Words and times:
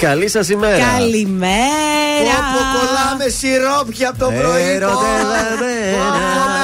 Καλή 0.00 0.28
σας 0.28 0.48
ημέρα. 0.48 0.78
Καλημέρα. 0.98 2.36
Όπου 2.38 2.60
κολλάμε 2.74 3.28
σιρόπια 3.38 4.08
από 4.08 4.18
το 4.18 4.26
πρωί. 4.26 4.76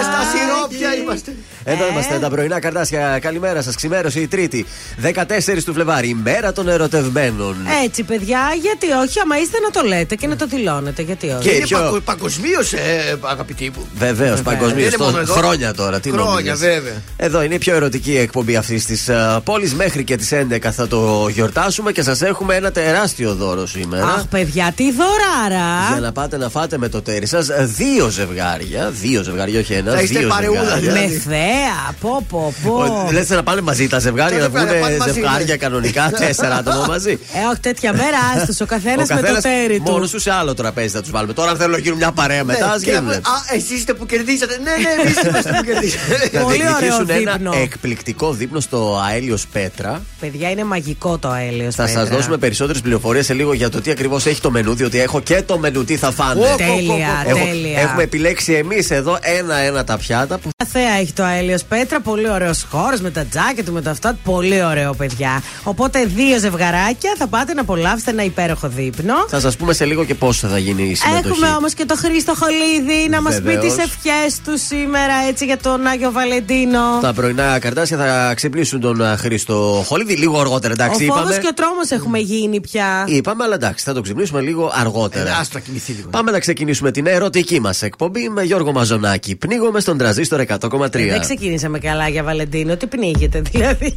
στα 0.03 0.21
σιρόπια 0.33 0.95
είμαστε. 1.03 1.35
Εδώ 1.67 1.87
είμαστε 1.89 2.19
τα 2.19 2.29
πρωινά 2.29 2.61
καρτάσια. 2.61 3.19
Καλημέρα 3.21 3.63
σας. 3.63 3.75
Ξημέρωση 3.75 4.21
η 4.21 4.27
Τρίτη, 4.27 4.67
14 5.03 5.65
του 5.65 5.73
Φλεβάρι, 5.73 6.09
η 6.09 6.15
μέρα 6.23 6.53
των 6.53 6.69
ερωτευμένων. 6.69 7.57
Έτσι, 7.85 8.03
παιδιά, 8.03 8.41
γιατί 8.61 8.87
όχι, 8.91 9.21
άμα 9.21 9.39
είστε 9.39 9.59
να 9.59 9.71
το 9.71 9.83
λέτε 9.89 10.15
και 10.15 10.27
να 10.27 10.37
το 10.37 10.47
δηλώνετε. 10.47 11.03
Γιατί 11.03 11.29
όχι. 11.31 11.49
Και 11.49 11.55
είναι 11.55 11.65
ποιο- 11.65 11.79
παγκο- 11.79 12.01
παγκοσμίως, 12.01 12.73
ε, 12.73 13.17
αγαπητοί 13.21 13.73
μου. 13.77 13.87
Βεβαίως, 13.99 14.43
παγκοσμίως. 14.43 14.73
Δεν 14.91 14.99
είναι 15.01 15.05
μόνο 15.05 15.19
εδώ. 15.19 15.35
Χρόνια 15.35 15.75
τώρα. 15.75 16.01
Τι 16.01 16.11
Χρόνια, 16.11 16.31
νόμιζες. 16.31 16.59
βέβαια. 16.59 17.03
Εδώ 17.17 17.43
είναι 17.43 17.55
η 17.55 17.59
πιο 17.59 17.75
ερωτική 17.75 18.17
εκπομπή 18.17 18.57
αυτής 18.57 18.85
της 18.85 19.11
πόλης. 19.45 19.75
Μέχρι 19.75 20.05
και 20.05 20.17
τις 20.17 20.33
11 20.33 20.73
θα 20.73 20.89
το 20.89 21.29
γιορτάσουμε 21.33 21.93
και 21.93 22.03
σας 22.03 22.23
έχουμε 22.23 22.55
ένα 22.55 22.71
τεράστιο 22.73 23.24
δώρος 23.33 23.71
σήμερα. 23.71 24.05
Αχ, 24.07 24.27
παιδιά, 24.27 24.73
τι 24.77 24.85
δωράρα. 24.93 25.89
Για 25.93 26.01
να 26.01 26.13
πάτε 26.13 26.37
να 26.37 26.49
φάτε 26.49 26.79
με 26.79 26.89
το 26.89 27.03
τέρι 27.03 27.27
σας 27.27 27.47
δύο 27.63 28.09
ζευγάρια. 28.09 28.91
Δύο 28.91 29.23
ζευγάρια, 29.23 29.61
όχι 29.61 29.73
ένα. 29.73 29.93
Θα 29.93 30.01
είστε 30.01 30.19
Δύο 30.19 30.29
παρεούλα, 30.29 30.61
ζευγάρια. 30.63 30.93
δηλαδή. 30.93 31.13
Με 31.15 31.21
θέα, 31.35 31.95
πω, 32.01 32.25
πω, 32.29 32.55
πω. 32.65 33.09
Λες 33.13 33.29
να 33.29 33.43
πάνε 33.43 33.61
μαζί 33.61 33.89
τα 33.89 33.99
ζευγάρια, 33.99 34.39
Τα 34.39 34.49
να 34.49 34.59
ζευγάρια, 34.59 34.71
βγουν 34.73 34.83
πάνε 34.83 34.97
μαζί, 34.97 35.13
ζευγάρια 35.13 35.47
ναι. 35.47 35.57
κανονικά, 35.57 36.11
τέσσερα 36.27 36.55
άτομα 36.57 36.85
μαζί. 36.89 37.11
Ε, 37.11 37.47
όχι 37.51 37.61
τέτοια 37.61 37.93
μέρα, 37.93 38.19
άστος. 38.37 38.61
Ο 38.61 38.67
καθένας 38.67 39.11
Ο 39.11 39.15
με 39.15 39.21
το 39.21 39.27
καθένας 39.27 39.43
τέρι 39.43 39.77
του. 39.81 39.91
Μόνος 39.93 40.11
τους 40.11 40.23
σε 40.23 40.31
άλλο 40.33 40.55
τραπέζι 40.55 40.89
θα 40.89 41.01
τους 41.01 41.11
βάλουμε. 41.11 41.33
Τώρα, 41.33 41.51
αν 41.51 41.57
θέλουν 41.57 41.73
να 41.73 41.79
γίνουν 41.79 41.97
μια 41.99 42.13
παρέα 42.13 42.45
μετά, 42.45 42.71
ας 42.73 42.79
Ναι, 42.81 42.85
και 42.85 42.91
γίνουν. 42.91 43.07
να- 43.09 43.15
Α, 43.15 43.21
εσείς 43.55 43.71
είστε 43.71 43.95
που 43.95 44.07
κερδίσατε. 44.07 44.59
Ναι, 44.63 44.71
ναι, 44.71 45.03
εμείς 45.03 45.23
είμαστε 45.23 45.51
που 45.59 45.65
κερδίσατε. 45.71 46.31
Να 46.33 46.41
Πολύ 46.41 46.57
ωραίο 46.57 46.79
διεκδικήσουν 46.79 47.07
δείπνο. 47.07 47.51
ένα 47.53 47.63
εκπληκτικό 47.63 48.33
δείπνο 48.33 48.61
στο 48.61 49.03
αέλιος 49.09 49.47
Πέτρα. 49.53 50.03
Παιδιά, 50.21 50.51
είναι 50.51 50.65
μαγικό 50.65 51.19
το 51.19 51.29
αέλιος. 51.31 51.75
Θα 51.75 51.87
σας 51.87 52.09
δώσουμε 52.09 52.37
περισσότερες 52.37 52.81
πληροφορίες 52.83 53.14
σε 53.23 53.35
λίγο 53.35 53.53
για 53.53 53.69
το 53.69 53.81
τι 53.81 53.91
ακριβώς 53.91 54.27
έχει 54.27 54.41
το 54.41 54.51
μενού, 54.51 54.75
διότι 54.75 55.01
έχω 55.01 55.21
και 55.21 55.43
το 55.47 55.59
μενού 55.59 55.85
τι 55.85 55.97
θα 55.97 56.11
φάνε. 56.11 56.41
Ω, 56.41 56.57
Τέλεια, 56.57 57.25
Έχω- 57.27 57.39
τέλεια. 57.45 57.81
έχουμε 57.81 58.03
επιλέξει 58.03 58.53
εμείς 58.53 58.91
εδώ 58.91 59.19
ένα-ένα 59.21 59.85
τα 59.85 59.97
πιάτα 59.97 60.39
που 60.39 60.49
Θέα 60.73 60.91
έχει 61.01 61.13
το 61.13 61.23
αέλιο 61.23 61.59
Πέτρα, 61.69 62.01
πολύ 62.01 62.31
ωραίος 62.31 62.67
χώρος 62.71 63.01
με 63.01 63.11
τα 63.11 63.25
τζάκετ 63.25 63.67
του, 63.67 63.73
με 63.73 63.83
τα 63.83 63.91
αυτά. 63.91 64.19
Πολύ 64.25 64.65
ωραίο, 64.65 64.95
παιδιά. 64.95 65.43
Οπότε 65.63 66.05
δύο 66.05 66.39
ζευγαράκια 66.39 67.15
θα 67.19 67.27
πάτε 67.27 67.55
να 67.55 67.61
απολαύσετε 67.61 68.11
ένα 68.11 68.23
υπέροχο 68.25 68.69
δείπνο. 68.69 69.15
θα 69.29 69.41
σας 69.41 69.57
πούμε 69.57 69.73
σε 69.73 69.85
λίγο 69.85 70.05
και 70.05 70.15
πώς 70.15 70.39
θα 70.39 70.59
γίνει 70.59 70.83
η 70.83 70.95
συμμετοχή. 70.95 71.29
Έχουμε 71.29 71.49
όμως 71.49 71.75
και 71.75 71.85
το 71.85 71.95
Χρήστο 71.97 72.35
Χολίδη 72.39 73.09
να 73.11 73.23
μας 73.23 73.35
πει 73.37 73.43
Βεβαίως. 73.43 73.75
τι 73.75 73.83
ευχές 73.83 74.41
του 74.45 74.59
σήμερα 74.69 75.15
έτσι 75.29 75.45
για 75.45 75.57
τον 75.59 75.87
Άγιο 75.87 76.13
Βαλεντίνο. 76.13 76.81
Τα 77.01 77.13
πρωινά 77.13 77.59
καρτάσια 77.59 77.97
θα 77.97 78.35
ξυπνήσουν 78.35 78.81
τον 78.81 79.03
α, 79.03 79.17
Χρήστο 79.17 79.85
Χολίδη 79.87 80.15
λίγο 80.17 80.41
αργότερα, 80.41 80.75
Ο 80.79 80.83
εντάξει, 80.83 81.07
φόβος 81.07 81.23
είπαμε. 81.23 81.39
και 81.39 81.47
ο 81.51 81.55
τρόμος 81.55 81.91
έχουμε 81.91 82.19
γίνει 82.19 82.61
πια. 82.61 83.04
Είπαμε, 83.07 83.45
αλλά 83.45 83.55
εντάξει, 83.55 83.85
θα 83.85 83.93
το 83.93 84.01
ξυπνήσουμε 84.01 84.41
λίγο 84.41 84.71
αργότερα. 84.75 85.29
Ε, 85.29 85.33
Ας 85.41 85.49
το 85.49 85.59
κοιμηθεί 85.59 85.93
λίγο. 85.93 86.09
Πάμε 86.11 86.31
να 86.31 86.39
ξεκινήσουμε 86.39 86.91
την 86.91 87.07
ερωτική 87.07 87.61
μας 87.61 87.83
εκπομπή 87.83 88.29
με 88.29 88.43
Γιώργο 88.43 88.73
Μαζονάκη. 88.73 89.37
Πνίγομαι 89.37 89.81
στον 89.81 89.99
τραζίστορ 89.99 90.41
100,3. 90.41 90.95
Ε, 90.95 91.07
Δεν 91.07 91.21
ξεκινήσαμε 91.21 91.79
καλά 91.79 92.09
για 92.09 92.23
Βαλεντίνο. 92.23 92.77
Τι 92.77 92.87
πνίγεται 92.87 93.41
δηλαδή. 93.51 93.93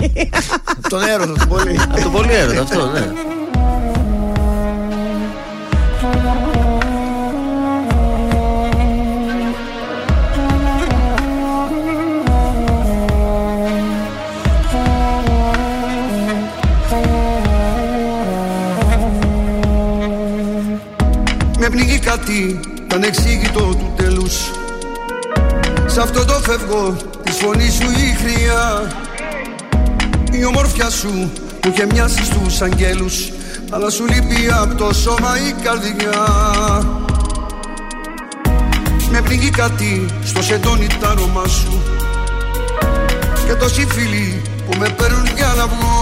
Τον 0.89 1.03
έρωτα 1.03 1.33
του 1.33 1.47
πολύ. 1.47 1.79
Από 1.91 2.01
το 2.01 2.09
πολύ 2.09 2.33
έρωτα 2.33 2.61
αυτό, 2.61 2.85
ναι. 2.91 3.11
Πνίγει 21.77 21.99
κάτι 21.99 22.59
ανεξήγητο 22.93 23.59
του 23.59 23.93
τέλους. 23.95 24.51
Σ' 25.85 25.97
αυτό 25.97 26.25
το 26.25 26.33
φεύγω 26.33 26.95
τη 27.23 27.31
φωνή 27.31 27.69
σου 27.69 27.89
η 27.89 28.15
χρειά. 28.21 28.91
Η 30.31 30.45
ομορφιά 30.45 30.89
σου 30.89 31.09
μου 31.09 31.31
είχε 31.67 31.85
μοιάσει 31.85 32.23
στους 32.23 32.61
αγγέλους 32.61 33.31
Αλλά 33.69 33.89
σου 33.89 34.05
λείπει 34.05 34.49
από 34.61 34.75
το 34.75 34.93
σώμα 34.93 35.37
η 35.47 35.61
καρδιά. 35.63 36.25
Με 39.11 39.21
πνίγει 39.21 39.49
κάτι 39.49 40.05
στο 40.23 40.41
σεντόνι 40.41 40.87
τ' 40.87 41.05
άρωμά 41.05 41.47
σου. 41.47 41.81
Και 43.47 43.53
τόσοι 43.53 43.87
φίλοι 43.89 44.41
που 44.69 44.77
με 44.77 44.89
παίρνουν 44.89 45.27
για 45.35 45.53
να 45.57 45.67
βγω 45.67 45.95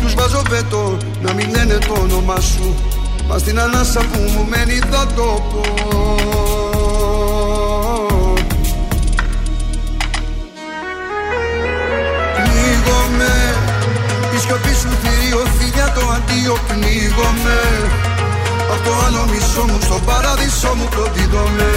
τους 0.00 0.14
βάζω 0.14 0.42
βέτο 0.48 0.96
να 1.22 1.32
μην 1.32 1.50
λένε 1.50 1.78
το 1.86 1.94
όνομά 2.02 2.40
σου 2.40 2.74
Μα 3.28 3.38
στην 3.38 3.60
ανάσα 3.60 4.00
που 4.00 4.18
μου 4.18 4.46
μένει 4.48 4.78
θα 4.90 5.06
το 5.06 5.42
πω. 5.52 5.60
Πνίγομαι 12.34 13.34
Η 14.34 14.38
σιωπή 14.38 14.74
σου 14.74 14.88
θηρίο 15.02 15.46
φιλιά 15.58 15.92
το 15.92 16.08
αντίο 16.16 16.56
πνίγομαι. 16.68 17.60
Απ' 18.72 18.84
το 18.84 18.92
άλλο 19.06 19.26
μισό 19.30 19.62
μου 19.68 19.78
στο 19.82 20.00
παράδεισο 20.06 20.74
μου 20.74 20.88
προδίδομαι 20.90 21.70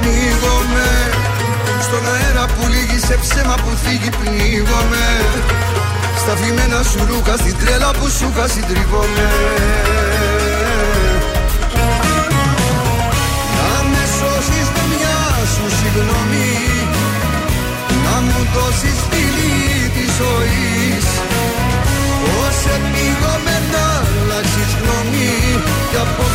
Πνίγομαι 0.00 0.88
Στον 1.80 2.04
αέρα 2.12 2.44
που 2.46 2.68
λύγει 2.68 2.98
σε 3.06 3.18
ψέμα 3.22 3.54
που 3.54 3.70
θίγει 3.84 4.10
πνίγομαι 4.20 5.06
Στα 6.26 6.36
φημένα 6.36 6.82
σου 6.82 7.00
ρούχα 7.08 7.36
στην 7.36 7.56
τρέλα 7.58 7.90
που 7.90 8.08
σου 8.16 8.32
είχα 8.32 8.46
συντριβόμαι 8.48 9.28
Να 13.56 13.82
με 13.90 14.04
σώσεις 14.18 14.68
με 14.74 14.82
μια 14.92 15.18
σου 15.52 15.66
συγγνώμη. 15.78 16.52
Να 18.04 18.20
μου 18.26 18.40
δώσεις 18.54 18.98
φίλη 19.08 19.88
της 19.94 20.10
ζωής. 20.20 21.06
Πώς 22.24 22.58
επίγομαι 22.76 23.56
να 23.72 23.86
αλλάξεις 24.08 24.70
γνώμη 24.80 25.34
Κι 25.90 25.98
απόψε 26.04 26.33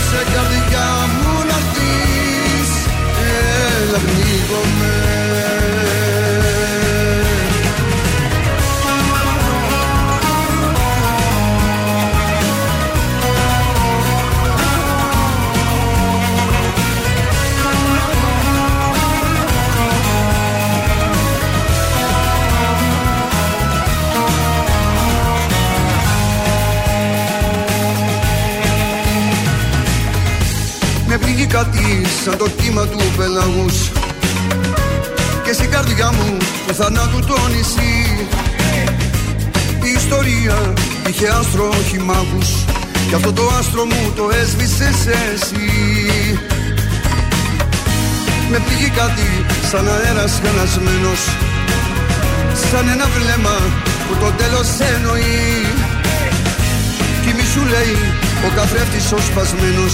κάτι 31.49 32.05
σαν 32.23 32.37
το 32.37 32.47
κύμα 32.61 32.85
του 32.87 32.99
πελαγούς. 33.17 33.77
Και 35.43 35.53
στην 35.53 35.69
καρδιά 35.71 36.11
μου 36.11 36.37
του 36.67 36.73
θανάτου 36.73 37.19
το 37.19 37.37
νησί. 37.53 38.27
Η 39.83 39.89
ιστορία 39.97 40.74
είχε 41.09 41.27
άστρο 41.39 41.68
όχι 41.79 41.97
μάγους 42.00 42.50
Κι 43.07 43.15
αυτό 43.15 43.31
το 43.33 43.44
άστρο 43.59 43.85
μου 43.85 44.13
το 44.15 44.29
έσβησες 44.41 45.00
εσύ. 45.31 45.69
Με 48.51 48.57
πνίγει 48.65 48.89
κάτι 48.89 49.29
σαν 49.69 49.88
αέρας 49.88 50.41
χανασμένος 50.44 51.21
Σαν 52.71 52.88
ένα 52.88 53.07
βλέμμα 53.15 53.57
που 54.07 54.13
το 54.19 54.31
τέλος 54.38 54.68
εννοεί. 54.94 55.65
Κι 57.24 57.33
μη 57.35 57.45
σου 57.53 57.63
λέει 57.74 57.95
ο 58.47 58.50
καθρέφτης 58.56 59.12
ο 59.12 59.18
σπασμένος 59.18 59.94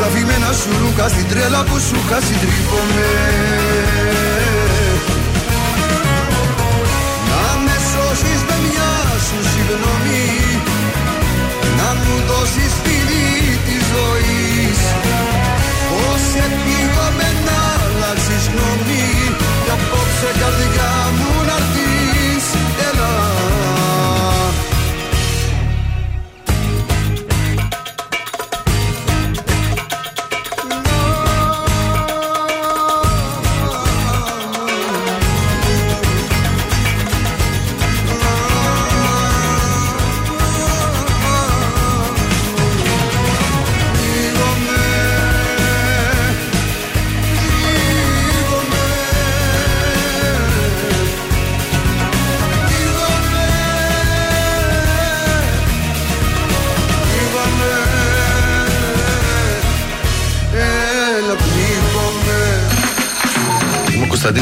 Στα 0.00 0.06
φημένα 0.06 0.52
σου 0.52 0.70
ρούχα 0.80 1.08
στην 1.08 1.28
τρέλα 1.28 1.64
που 1.64 1.78
σου 1.78 1.94
είχα 1.94 2.20
συντρίβομαι 2.20 3.67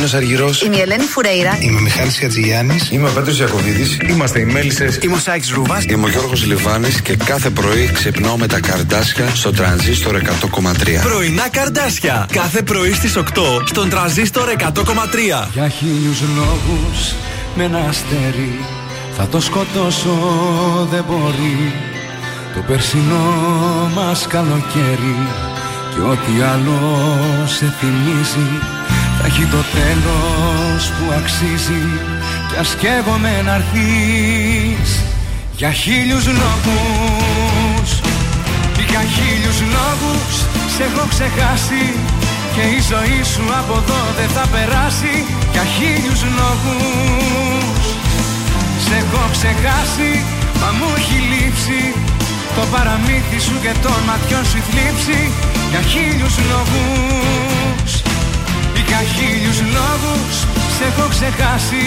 Είμαι 0.07 0.15
ο 0.15 0.29
Κωνσταντίνο 0.29 0.43
Αργυρός. 0.43 0.63
Είμαι 0.63 0.77
η 0.77 0.81
Ελένη 0.81 1.05
Φουρέιρα. 1.05 1.59
Είμαι 1.61 1.79
ο 1.79 1.81
Μιχάλης 1.81 2.19
Χατζηγιάννης. 2.19 2.91
Είμαι 2.91 3.09
ο 3.09 3.13
Πέτρος 3.13 3.39
Ιακοβίδη. 3.39 3.97
Είμαστε 4.09 4.41
οι 4.41 4.45
Μέλισσες. 4.45 4.99
Είμαι 5.03 5.15
ο 5.15 5.19
Σάιξ 5.19 5.51
Ρούβα. 5.51 5.83
Είμαι 5.89 6.05
ο 6.07 6.09
Γιώργος 6.09 6.45
Λιβάνης 6.45 7.01
και 7.01 7.17
κάθε 7.17 7.51
πρωί 7.51 7.91
ξυπνάω 7.93 8.37
με 8.37 8.47
τα 8.47 8.61
καρδάσια 8.61 9.29
στο 9.35 9.51
τρανζίστορ 9.53 10.17
100,3. 10.17 11.03
Πρωινά 11.03 11.49
καρδάσια. 11.49 12.27
Κάθε 12.33 12.63
πρωί 12.63 12.93
στις 12.93 13.17
8 13.17 13.63
στον 13.65 13.89
τραζίστορ 13.89 14.49
100,3. 14.49 15.49
Για 15.53 15.69
χίλιους 15.69 16.21
λόγους 16.37 17.15
με 17.57 17.65
ένα 17.65 17.79
αστέρι 17.79 18.59
θα 19.17 19.27
το 19.27 19.41
σκοτώσω 19.41 20.17
δεν 20.91 21.05
μπορεί 21.09 21.73
το 22.55 22.61
περσινό 22.67 23.25
μας 23.95 24.27
καλοκαίρι 24.27 25.17
και 25.95 26.01
ό,τι 26.01 26.43
άλλο 26.43 26.79
σε 27.47 27.75
θυμίζει 27.79 28.76
θα 29.19 29.27
έχει 29.27 29.45
το 29.45 29.63
τέλος 29.79 30.83
που 30.97 31.13
αξίζει 31.19 31.85
κι 32.49 32.57
ας 32.61 32.77
καίγομαι 32.81 33.43
να'ρθείς 33.45 34.91
για 35.57 35.71
χίλιους 35.73 36.27
λόγους 36.27 37.91
για 38.97 39.05
χίλιους 39.17 39.61
λόγους 39.77 40.35
σε 40.75 40.83
έχω 40.89 41.05
ξεχάσει 41.13 41.85
Και 42.55 42.65
η 42.77 42.81
ζωή 42.91 43.21
σου 43.33 43.45
από 43.61 43.75
εδώ 43.83 44.03
δεν 44.19 44.29
θα 44.37 44.45
περάσει. 44.55 45.15
Για 45.53 45.65
χίλιους 45.75 46.23
λόγους 46.39 47.85
Σε 48.85 48.95
έχω 49.03 49.23
ξεχάσει 49.37 50.13
μα 50.61 50.69
μου 50.79 50.89
έχει 50.99 51.19
λείψει. 51.31 51.81
Το 52.57 52.63
παραμύθι 52.73 53.39
σου 53.47 53.57
και 53.65 53.73
των 53.83 53.99
ματιών 54.09 54.45
σου 54.51 54.57
η 54.61 54.63
θλίψη 54.69 55.21
Για 55.71 55.83
χίλιους 55.91 56.37
λόγους 56.51 57.91
για 58.89 59.01
χίλιους 59.15 59.59
λόγους 59.77 60.35
σε 60.77 60.85
έχω 60.91 61.07
ξεχάσει. 61.15 61.85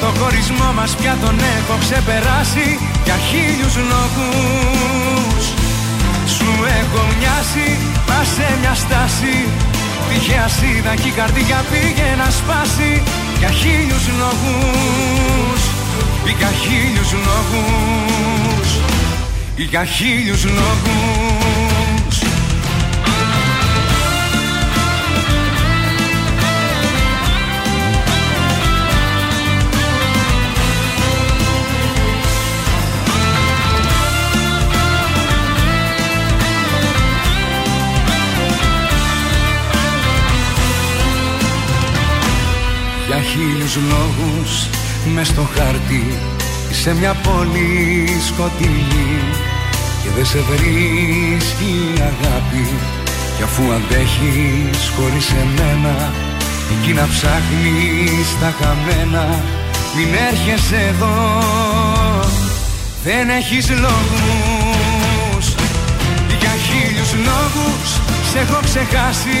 Το 0.00 0.08
χωρισμό 0.18 0.68
μας 0.78 0.92
πια 0.98 1.14
τον 1.22 1.36
έχω 1.56 1.74
ξεπεράσει. 1.84 2.68
Για 3.06 3.18
χίλιους 3.28 3.76
λόγους 3.92 5.42
Σου 6.36 6.50
έχω 6.80 7.00
μοιάσει, 7.18 7.68
μα 8.08 8.20
σε 8.34 8.46
μια 8.60 8.74
στάση. 8.82 9.36
Τυχαία 10.08 10.48
σίδα 10.56 10.94
και 11.02 11.08
η 11.12 11.14
καρδιά 11.20 11.58
πήγε 11.70 12.08
να 12.20 12.28
σπάσει. 12.38 12.92
Για 13.38 13.50
χίλιους 13.50 14.06
λόγους 14.20 15.60
Για 16.38 16.50
χίλιους 16.62 17.12
λόγους 17.12 18.68
Για 19.56 19.84
χίλιους 19.84 20.44
λόγους 20.44 21.27
Για 43.08 43.20
χίλιους 43.22 43.76
λόγους 43.76 44.66
μες 45.14 45.26
στο 45.26 45.46
χάρτη 45.54 46.04
σε 46.70 46.94
μια 46.94 47.14
πόλη 47.14 48.08
σκοτεινή. 48.26 49.10
Και 50.02 50.08
δεν 50.16 50.26
σε 50.26 50.38
βρίσκει 50.38 51.70
η 51.96 52.00
αγάπη 52.00 52.66
κι 53.36 53.42
αφού 53.42 53.62
αντέχεις 53.72 54.92
χωρίς 54.96 55.30
εμένα. 55.30 56.12
Εκεί 56.72 56.92
να 56.92 57.06
ψάχνεις 57.12 58.28
τα 58.40 58.54
χαμένα 58.58 59.42
μην 59.96 60.08
έρχεσαι 60.28 60.80
εδώ. 60.88 61.16
Δεν 63.04 63.28
έχεις 63.28 63.70
λόγους. 63.70 65.46
Για 66.40 66.54
χίλιους 66.66 67.12
λόγους 67.28 67.88
σε 68.32 68.38
έχω 68.38 68.60
ξεχάσει. 68.64 69.40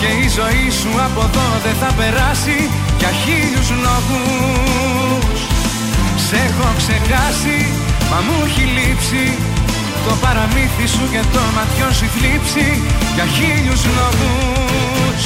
Και 0.00 0.10
η 0.24 0.28
ζωή 0.38 0.70
σου 0.80 0.92
από 1.06 1.20
εδώ 1.28 1.48
δεν 1.64 1.74
θα 1.80 1.94
περάσει 1.98 2.70
για 3.02 3.12
χίλιους 3.22 3.68
λόγους 3.84 5.38
Σε 6.26 6.36
έχω 6.46 6.68
ξεχάσει 6.80 7.58
μα 8.10 8.18
μου 8.26 8.36
έχει 8.46 8.64
λείψει. 8.76 9.24
Το 10.06 10.12
παραμύθι 10.22 10.86
σου 10.94 11.04
και 11.12 11.22
των 11.32 11.48
ματιών 11.56 11.92
σου 11.98 12.04
η 12.08 12.10
θλίψη 12.14 12.66
για 13.16 13.26
χίλιους 13.36 13.82
λόγους 13.98 15.20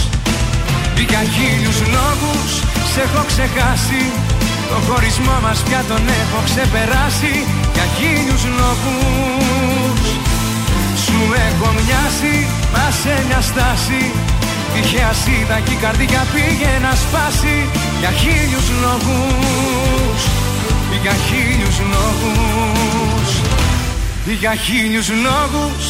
για 1.11 1.23
χίλιους 1.35 1.79
λόγους 1.97 2.51
σε 2.93 3.01
έχω 3.07 3.23
ξεχάσει. 3.31 4.03
Το 4.71 4.77
χωρισμό 4.87 5.37
μας 5.45 5.59
πια 5.67 5.81
τον 5.91 6.03
έχω 6.21 6.39
ξεπεράσει. 6.49 7.35
Για 7.75 7.87
χίλιους 7.97 8.45
λόγους 8.61 10.01
Σου 11.05 11.19
έχω 11.49 11.69
μοιάσει 11.77 12.35
μα 12.73 12.85
σε 13.03 13.15
μια 13.27 13.41
στάση 13.51 14.03
Τυχαία 14.75 15.13
σίδα 15.23 15.59
και 15.65 15.73
η 15.73 15.79
καρδιά 15.85 16.23
πήγε 16.35 16.73
να 16.87 16.93
σπάσει 17.03 17.57
Για 18.01 18.11
χίλιους 18.21 18.69
λόγους. 18.83 20.21
Για 21.03 21.15
χίλιους 21.27 21.79
λόγους. 21.93 23.29
Για 24.41 24.55
χίλιους 24.55 25.09
λόγους. 25.27 25.85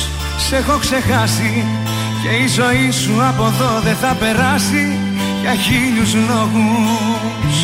Σε 0.45 0.57
έχω 0.57 0.77
ξεχάσει 0.79 1.65
Και 2.23 2.29
η 2.45 2.47
ζωή 2.47 2.91
σου 2.91 3.15
από 3.31 3.45
εδώ 3.47 3.81
δεν 3.85 3.97
θα 3.97 4.17
περάσει 4.21 4.85
Για 5.43 5.55
χίλιους 5.65 6.15
λόγους. 6.15 7.57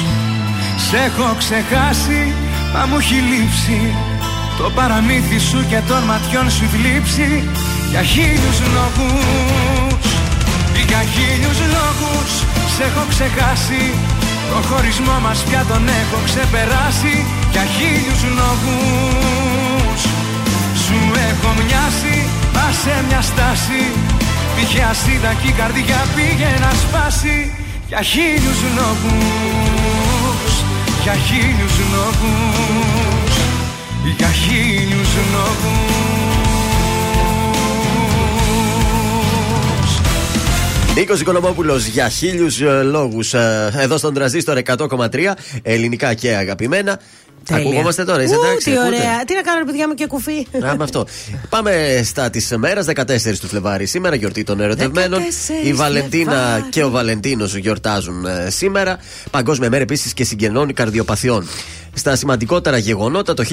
Σε 0.88 0.96
έχω 0.96 1.34
ξεχάσει 1.38 2.34
Μα 2.74 2.86
μου 2.86 2.96
έχει 2.98 3.14
λείψει 3.14 3.94
Το 4.58 4.70
παραμύθι 4.74 5.38
σου 5.38 5.66
και 5.68 5.80
των 5.88 6.02
ματιών 6.02 6.50
σου 6.50 6.64
η 6.64 6.66
θλίψη 6.66 7.48
Για 7.90 8.02
χίλιους 8.02 8.58
λόγους 8.74 9.81
για 10.92 11.02
χίλιους 11.14 11.58
λόγους 11.76 12.30
σε 12.74 12.82
έχω 12.88 13.04
ξεχάσει. 13.12 13.84
Το 14.50 14.58
χωρισμό 14.68 15.16
μας 15.24 15.38
πια 15.46 15.62
τον 15.70 15.84
έχω 16.00 16.18
ξεπεράσει. 16.28 17.14
Για 17.52 17.64
χίλιους 17.74 18.22
λόγους 18.38 20.00
Σου 20.84 20.98
έχω 21.30 21.50
μοιάσει. 21.58 22.16
Μα 22.54 22.66
σε 22.82 22.94
μια 23.08 23.22
στάση. 23.30 23.82
Τυχαία 24.54 24.92
σίδα 25.02 25.32
και 25.40 25.48
η 25.52 25.54
καρδιά 25.60 26.00
πήγε 26.14 26.50
να 26.64 26.70
σπάσει. 26.82 27.36
Για 27.88 28.02
χίλιους 28.10 28.60
λόγους 28.78 30.52
Για 31.04 31.16
χίλιους 31.26 31.76
λόγους. 31.94 33.34
Για 34.18 34.30
χίλιους 34.42 35.12
λόγους 35.34 36.01
Νίκος 40.94 41.20
Οικονομόπουλος 41.20 41.86
για 41.86 42.08
χίλιους 42.08 42.60
λόγους. 42.84 43.34
Εδώ 43.78 43.96
στον 43.96 44.14
τραζίστορ 44.14 44.58
100,3 44.58 45.34
ελληνικά 45.62 46.14
και 46.14 46.34
αγαπημένα. 46.34 47.00
Τέλεια. 47.44 47.62
Ακουγόμαστε 47.62 48.04
τώρα, 48.04 48.22
είσαι 48.22 48.34
Ου, 48.36 48.40
εντάξει. 48.44 48.70
Τι 48.70 48.76
ακούτε; 48.76 48.96
ωραία. 48.96 49.24
Τι 49.24 49.34
να 49.34 49.40
κάνω, 49.40 49.58
ρε 49.58 49.64
παιδιά 49.64 49.88
μου 49.88 49.94
και 49.94 50.06
κουφί. 50.06 50.46
Α, 50.66 50.76
με 50.76 50.84
αυτό. 50.84 51.06
Πάμε 51.48 52.00
στα 52.04 52.30
της 52.30 52.54
μέρας 52.56 52.86
14 52.86 53.38
του 53.40 53.46
Φλεβάρι. 53.46 53.86
Σήμερα 53.86 54.14
γιορτή 54.14 54.42
των 54.42 54.60
ερωτευμένων. 54.60 55.20
14 55.20 55.66
Η 55.66 55.72
Βαλεντίνα 55.72 56.30
Φλεβάρι. 56.32 56.62
και 56.70 56.82
ο 56.84 56.90
Βαλεντίνος 56.90 57.56
γιορτάζουν 57.56 58.24
ε, 58.24 58.50
σήμερα. 58.50 58.98
Παγκόσμια 59.30 59.68
μέρα 59.70 59.82
επίσης 59.82 60.12
και 60.12 60.24
συγγενών 60.24 60.74
καρδιοπαθειών. 60.74 61.46
Στα 61.94 62.16
σημαντικότερα 62.16 62.76
γεγονότα, 62.76 63.34
το 63.34 63.44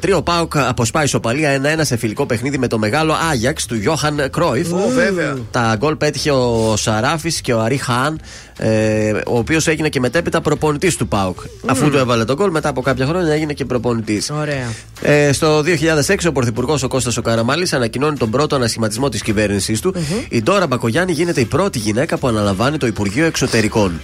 1973 0.00 0.12
ο 0.16 0.22
Πάουκ 0.22 0.56
αποσπάει 0.56 1.04
ισοπαλία 1.04 1.60
1-1 1.78 1.80
σε 1.80 1.96
φιλικό 1.96 2.26
παιχνίδι 2.26 2.58
με 2.58 2.66
το 2.66 2.78
μεγάλο 2.78 3.16
Άγιαξ 3.30 3.66
του 3.66 3.74
Γιώχαν 3.74 4.30
Κρόιφ. 4.30 4.72
Ω, 4.72 4.88
βέβαια. 4.94 5.36
Τα 5.50 5.74
γκολ 5.78 5.96
πέτυχε 5.96 6.30
ο 6.30 6.76
Σαράφης 6.76 7.40
και 7.40 7.52
ο 7.52 7.60
Αρή 7.60 7.76
Χάν, 7.76 8.20
ε, 8.58 9.10
ο 9.10 9.38
οποίος 9.38 9.66
έγινε 9.66 9.88
και 9.88 10.00
μετέπειτα 10.00 10.40
προπονητής 10.40 10.96
του 10.96 11.08
Πάουκ. 11.08 11.38
Αφού 11.66 11.90
του 11.90 11.96
έβαλε 11.96 12.24
τον 12.24 12.36
γκολ, 12.36 12.50
μετά 12.50 12.68
από 12.68 12.80
κάποια 12.80 13.06
χρόνια 13.06 13.32
έγινε 13.32 13.52
και 13.52 13.64
προπονητής. 13.64 14.30
Ωραία. 14.30 14.72
Ε, 15.02 15.32
στο 15.32 15.62
2006 15.62 16.28
ο 16.28 16.32
Πρωθυπουργός 16.32 16.82
ο 16.82 16.88
Κώστας 16.88 17.16
ο 17.16 17.22
Καραμάλης 17.22 17.72
ανακοινώνει 17.72 18.16
τον 18.16 18.30
πρώτο 18.30 18.56
ανασχηματισμό 18.56 19.08
της 19.08 19.22
κυβέρνησής 19.22 19.80
του. 19.80 19.94
Η 20.28 20.42
Ντόρα 20.42 20.66
Μπακογιάννη 20.66 21.12
γίνεται 21.12 21.40
η 21.40 21.44
πρώτη 21.44 21.78
γυναίκα 21.78 22.18
που 22.18 22.28
αναλαμβάνει 22.28 22.76
το 22.76 22.86
Υπουργείο 22.86 23.24
Εξωτερικών. 23.24 24.00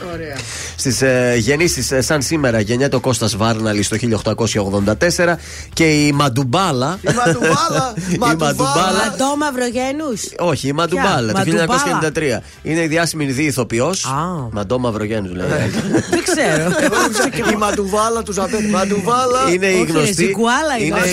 Στις 0.76 1.02
ε, 1.02 1.34
γεννήσεις, 1.38 1.90
ε, 1.90 2.00
σαν 2.00 2.22
σήμερα, 2.22 2.60
γεννιέται 2.60 2.96
ο 2.96 3.00
Κώστας 3.00 3.36
Βάρναλη 3.52 3.86
το 3.86 3.96
1884 5.18 5.34
και 5.72 5.84
η 5.84 6.12
Μαντουμπάλα. 6.12 6.98
Η 7.00 7.08
Μαντουμπάλα, 7.14 7.94
η 8.14 8.18
Μαντουμπάλα. 8.18 8.92
Μαντό 9.08 9.36
Μαυρογένου. 9.38 10.12
Όχι, 10.38 10.68
η 10.68 10.72
Μαντουμπάλα 10.72 11.32
το 11.32 11.38
Μαντουμπάλα. 11.38 12.00
1993. 12.14 12.42
Είναι 12.62 12.80
η 12.80 12.86
διάσημη 12.86 13.24
δι 13.24 13.42
ηθοποιό. 13.42 13.86
Α. 13.86 14.48
Μαντό 14.50 14.78
Μαυρογέννου 14.78 15.34
λέει. 15.34 15.46
Δεν 16.10 16.22
ξέρω. 16.22 16.70
Η 17.52 17.56
Μαντουβάλα 17.56 18.22
του 18.22 18.32
Ζαμπέτ. 18.32 18.70
Μαντουβάλα. 18.70 19.50
Είναι 19.52 19.66
η 19.66 19.80
Όχι, 19.80 19.90
γνωστή. 19.90 20.06
ρε, 20.06 20.12
Ζιγκουάλα 20.12 20.78
είναι 20.78 21.00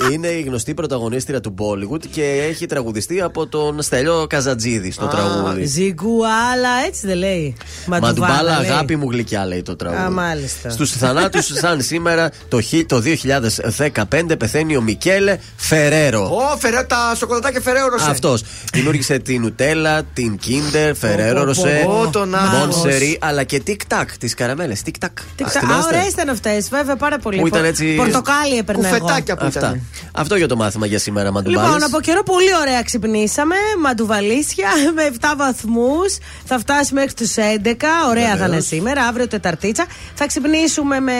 είναι, 0.00 0.06
αυτή. 0.06 0.14
είναι 0.14 0.28
η 0.28 0.42
γνωστή 0.42 0.74
πρωταγωνίστρια 0.74 1.40
του 1.40 1.54
Bollywood 1.58 2.06
και 2.10 2.46
έχει 2.50 2.66
τραγουδιστεί 2.66 3.20
από 3.20 3.46
τον 3.46 3.82
Στέλιο 3.82 4.26
Καζατζίδη 4.28 4.90
στο 4.90 5.06
τραγούδι. 5.06 5.64
Ζιγκουάλα, 5.64 6.68
έτσι 6.86 7.06
δεν 7.06 7.16
λέει. 7.16 7.56
Μαντουμπάλα, 7.86 8.58
λέει. 8.60 8.70
αγάπη 8.70 8.96
μου 8.96 9.10
γλυκιά, 9.10 9.46
λέει 9.46 9.62
το 9.62 9.76
τραγούδι. 9.76 10.02
Α, 10.02 10.10
μάλιστα. 10.10 10.70
Στους 10.70 10.90
θανάτους, 10.90 11.46
σαν 11.46 11.80
σήμερα, 11.82 12.30
το, 12.48 12.60
χι- 12.60 12.88
το 12.88 13.00
2015 13.00 14.36
πεθαίνει 14.38 14.76
ο 14.76 14.80
Μικέλε 14.80 15.38
Φερέρο. 15.56 16.22
Ω, 16.24 16.56
φερέ, 16.58 16.82
τα 16.82 17.14
σοκολατάκια 17.16 17.60
Φεραίρο 17.60 17.88
Ροσέ. 17.88 18.10
Αυτός. 18.10 18.42
Δημιούργησε 18.72 19.18
την 19.18 19.40
Νουτέλα, 19.40 20.02
την 20.02 20.38
Kinder, 20.46 20.92
Ferrero 21.06 21.42
Ροσέ, 21.44 21.82
πω, 21.84 22.08
τον 22.12 22.34
άγχος. 22.34 22.76
Μονσερί, 22.76 23.18
αλλά 23.20 23.42
και 23.42 23.62
Tic 23.66 23.76
Tac, 23.94 24.04
τις 24.20 24.34
καραμέλες. 24.34 24.82
Tic 24.86 25.04
Tac. 25.04 25.08
Τι 25.36 25.44
ξα- 25.44 25.58
Α, 25.58 25.84
ωραίε 25.86 26.06
ήταν 26.08 26.28
αυτέ, 26.28 26.62
βέβαια, 26.70 26.96
πάρα 26.96 27.18
πολύ. 27.18 27.40
Που 27.40 27.46
ήταν 27.46 27.60
Πο- 27.60 27.66
έτσι- 27.66 27.94
Πορτοκάλι 27.96 28.56
έπαιρνα 28.58 28.88
εγώ. 28.88 28.98
Κουφετάκια 28.98 29.36
που 29.36 29.46
Αυτά. 29.46 29.78
Ήταν. 29.92 30.10
Αυτό 30.22 30.36
για 30.36 30.48
το 30.48 30.56
μάθημα 30.56 30.86
για 30.86 30.98
σήμερα, 30.98 31.32
Μαντουμπάλες. 31.32 31.70
Λοιπόν, 31.70 31.84
από 31.84 32.00
καιρό 32.00 32.22
πολύ 32.22 32.54
ωραία 32.60 32.82
ξυπνήσαμε. 32.82 33.54
Μαντουβαλίσια 33.82 34.68
με 34.96 35.10
7 35.20 35.24
βαθμούς. 35.36 36.16
Θα 36.44 36.58
φτάσει 36.58 36.94
μέχρι 36.94 37.12
τους 37.14 37.34
11. 37.34 37.72
Ωραία 38.08 38.36
θα 38.36 38.46
είναι 38.46 38.60
σήμερα. 38.60 39.04
Αύριο 39.04 39.28
Τεταρτίτσα. 39.28 39.86
Θα 40.14 40.26
ξυπνήσουμε 40.26 41.00
με. 41.00 41.12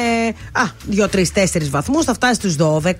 Α, 0.53 0.63
2-3-4 0.97 1.69
βαθμούς. 1.71 2.05
Θα 2.05 2.15
φτάσει 2.15 2.51
στου 2.51 2.81
12. 2.83 2.93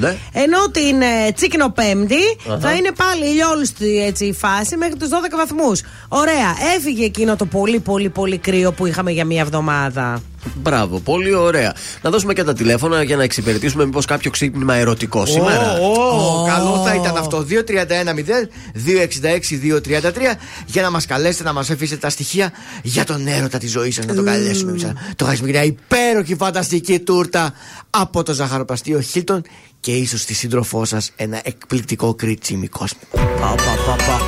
Ναι. 0.00 0.16
Ενώ 0.32 0.70
την 0.70 1.02
ε, 1.02 1.32
Τσίκνο 1.34 1.68
Πέμπτη 1.70 2.22
θα 2.60 2.72
είναι 2.72 2.90
πάλι 2.96 3.26
ηλιόλουστη 3.26 4.04
έτσι, 4.04 4.24
η 4.24 4.32
φάση 4.32 4.76
μέχρι 4.76 4.96
τους 4.96 5.08
12 5.08 5.12
βαθμούς. 5.36 5.80
Ωραία. 6.08 6.54
Έφυγε 6.76 7.04
εκείνο 7.04 7.36
το 7.36 7.44
πολύ 7.44 7.80
πολύ 7.80 8.08
πολύ 8.08 8.38
κρύο 8.38 8.72
που 8.72 8.86
είχαμε 8.86 9.10
για 9.10 9.24
μία 9.24 9.40
εβδομάδα. 9.40 10.22
Μπράβο, 10.54 10.98
πολύ 10.98 11.34
ωραία. 11.34 11.74
Να 12.02 12.10
δώσουμε 12.10 12.32
και 12.32 12.44
τα 12.44 12.52
τηλέφωνα 12.52 13.02
για 13.02 13.16
να 13.16 13.22
εξυπηρετήσουμε 13.22 13.84
μήπως 13.84 14.04
κάποιο 14.04 14.30
ξύπνημα 14.30 14.74
ερωτικό 14.74 15.26
σήμερα. 15.26 15.78
Ω, 15.78 15.86
ω, 15.86 16.46
Καλό 16.46 16.82
θα 16.84 16.94
ήταν 16.94 17.16
αυτό. 17.16 17.46
231-0-266-233 17.48 20.36
για 20.66 20.82
να 20.82 20.90
μας 20.90 21.06
καλέσετε 21.06 21.44
να 21.44 21.52
μας 21.52 21.70
αφήσετε 21.70 22.00
τα 22.00 22.10
στοιχεία 22.10 22.52
για 22.82 23.04
τον 23.04 23.26
έρωτα 23.26 23.58
της 23.58 23.70
ζωής 23.70 23.94
σας. 23.94 24.06
Να 24.06 24.14
τον 24.14 24.24
καλέσουμε 24.24 24.70
εμείς. 24.70 24.92
Το 25.16 25.24
χάσουμε 25.24 25.46
και 25.46 25.52
μια 25.52 25.64
υπέροχη 25.64 26.34
φανταστική 26.34 26.98
τούρτα 26.98 27.52
από 27.90 28.22
το 28.22 28.32
ζαχαροπαστείο 28.32 29.00
Χίλτον 29.00 29.42
και 29.80 29.92
ίσως 29.92 30.20
στη 30.20 30.34
σύντροφό 30.34 30.84
σας 30.84 31.10
ένα 31.16 31.40
εκπληκτικό 31.44 32.14
κριτσίμι 32.14 32.68
κόσμο. 32.68 33.00
Πα, 33.12 33.20
πα, 33.40 33.54
πα, 33.86 33.96
πα. 33.96 34.20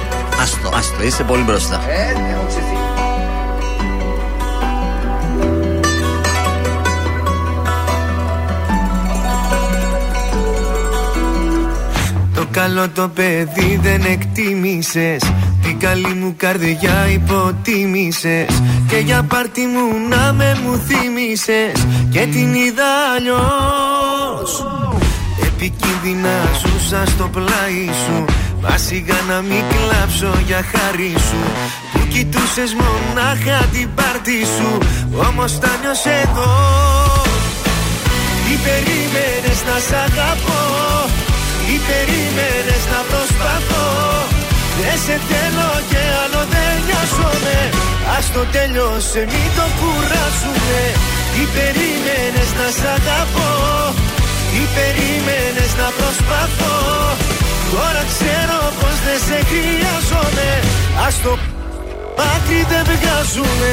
Άστο, 0.43 0.69
άστο, 0.75 1.03
είσαι 1.03 1.23
πολύ 1.23 1.43
μπροστά. 1.43 1.91
Ε, 1.91 2.11
έχω 2.33 2.74
καλό 12.55 12.89
το 12.89 13.09
παιδί 13.09 13.81
δεν 13.83 14.05
εκτίμησες. 14.05 15.23
Την 15.63 15.79
καλή 15.79 16.15
μου 16.21 16.35
καρδιά 16.37 17.07
υποτίμησες. 17.13 18.63
Και 18.89 18.97
για 18.97 19.23
πάρτι 19.23 19.61
μου 19.61 20.09
να 20.09 20.33
με 20.33 20.59
μου 20.63 20.81
θύμισες 20.87 21.87
Και 22.11 22.21
την 22.21 22.55
είδα 22.55 22.91
αλλιώς. 23.17 24.51
Επικίνδυνα 25.43 26.37
ζούσα 26.61 27.03
στο 27.07 27.29
πλάι 27.33 27.87
σου. 28.05 28.25
Μα 28.63 28.77
σιγά 28.77 29.19
να 29.29 29.41
μην 29.41 29.63
κλάψω 29.71 30.33
για 30.47 30.63
χάρη 30.73 31.15
σου. 31.29 31.43
Που 31.93 32.01
κοιτούσες 32.09 32.75
μονάχα 32.81 33.65
την 33.73 33.89
πάρτι 33.95 34.39
σου. 34.57 34.79
Όμως 35.29 35.59
τα 35.59 35.71
νιώσες 35.81 36.23
εδώ. 36.23 36.53
Τι 38.45 38.55
περίμενες 38.65 39.59
να 39.69 39.77
σ' 39.87 39.93
αγαπώ 40.07 41.04
Τι 41.67 41.77
περίμενες 41.89 42.83
να 42.93 43.01
προσπαθώ. 43.11 43.89
Δεν 44.79 44.97
σε 45.05 45.17
θέλω 45.29 45.71
και 45.91 46.03
άλλο 46.23 46.43
δεν 46.55 46.73
νοιάζομαι. 46.87 47.59
Ας 48.17 48.27
το 48.35 48.43
τέλειωσε 48.55 49.21
μην 49.33 49.49
το 49.59 49.67
κουράσουμε 49.79 50.81
Τι 51.33 51.43
περίμενες 51.57 52.51
να 52.59 52.69
σ' 52.79 52.87
αγαπώ. 52.97 53.53
Τι 54.51 54.63
περίμενες 54.77 55.73
να 55.81 55.89
προσπαθώ. 55.99 56.77
Τώρα 57.73 58.03
ξέρω 58.13 58.59
πως 58.81 58.97
δεν 59.07 59.21
σε 59.27 59.39
χρειάζομαι. 59.51 60.51
Ας 61.07 61.15
το 61.25 61.33
μάκρυ 62.19 62.61
δεν 62.71 62.85
βγάζουμε 62.91 63.73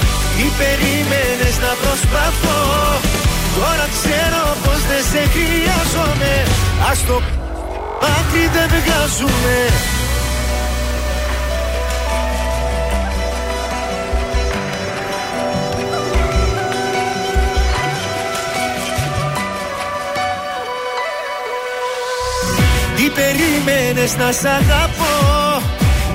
τι 0.41 0.49
περίμενες 0.63 1.55
να 1.65 1.71
προσπαθώ; 1.81 2.61
Τώρα 3.55 3.85
ξέρω 3.95 4.43
πως 4.63 4.81
δεν 4.89 5.03
σε 5.11 5.21
χρειάζομαι. 5.33 6.33
Ας 6.91 7.05
το 7.05 7.21
μάκρυ 8.01 8.45
δεν 8.55 8.69
βγάζουμε 8.77 9.57
Τι 22.95 23.09
περίμενες 23.09 24.17
να 24.17 24.31
σ' 24.31 24.45
αγαπώ; 24.45 25.15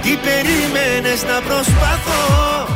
Τι 0.02 0.16
περίμενες 0.26 1.22
να 1.22 1.40
προσπαθώ; 1.48 2.75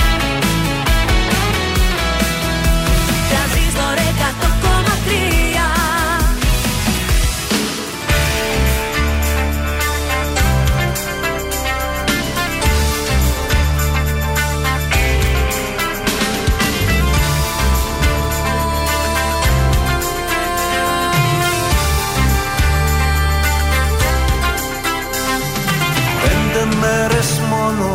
Πέντε 26.61 26.75
μέρες 26.75 27.39
μόνο 27.49 27.93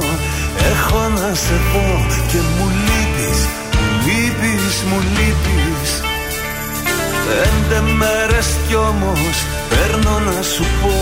έχω 0.71 1.09
να 1.09 1.35
σε 1.35 1.57
πω 1.73 2.07
Και 2.31 2.37
μου 2.37 2.67
λείπεις, 2.87 3.41
μου 3.75 3.87
λείπεις, 4.07 4.83
μου 4.89 5.01
λείπεις. 5.17 5.91
Πέντε 7.27 7.81
μέρες 7.97 8.47
κι 8.69 8.75
όμως 8.75 9.37
παίρνω 9.69 10.19
να 10.19 10.43
σου 10.43 10.65
πω 10.83 10.95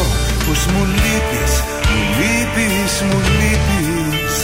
Πως 0.46 0.66
μου 0.66 0.84
λείπεις, 0.84 1.52
μου 1.90 2.00
λείπεις, 2.18 2.92
μου 3.08 3.18
λείπεις. 3.38 4.36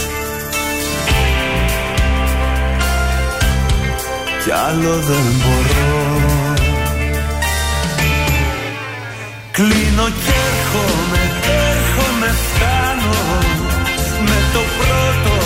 Κι 4.43 4.51
άλλο 4.67 4.93
δεν 5.09 5.25
μπορώ. 5.41 5.99
Κλείνω 9.51 10.07
και 10.23 10.33
έρχομαι, 10.49 11.21
έρχομαι, 11.69 12.27
φτάνω 12.27 12.90
Με 14.27 14.39
το 14.53 14.61
πρώτο 14.77 15.40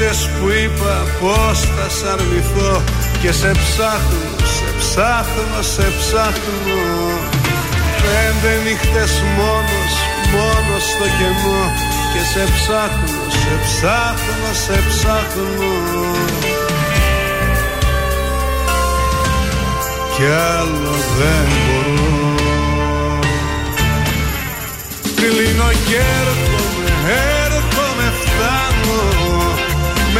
Πέντε 0.00 0.12
νύχτες 0.12 0.30
που 0.38 0.48
είπα 0.48 0.96
πως 1.20 1.60
θα 1.60 1.88
σ' 1.88 2.04
αρνηθώ 2.12 2.82
Και 3.22 3.32
σε 3.32 3.50
ψάχνω, 3.50 4.32
σε 4.56 4.68
ψάχνω, 4.78 5.62
σε 5.74 5.86
ψάχνω. 5.98 6.82
Πέντε 8.02 8.52
νύχτες 8.64 9.22
μόνος, 9.36 9.92
μόνος 10.32 10.82
στο 10.82 11.06
κενό 11.18 11.62
Και 12.12 12.22
σε 12.32 12.44
ψάχνω, 12.54 13.22
σε 13.40 13.54
ψάχνω, 13.64 14.50
σε 14.64 14.78
ψάχνω. 14.88 15.70
Κι 20.16 20.26
άλλο 20.56 20.94
δεν 21.18 21.48
μπορώ. 21.64 22.38
Κλείνω 25.16 25.70
και 25.86 26.00
έρχομαι, 26.20 26.90
έρχομαι, 27.44 28.12
φτάνω. 28.20 29.00
Με 29.22 29.29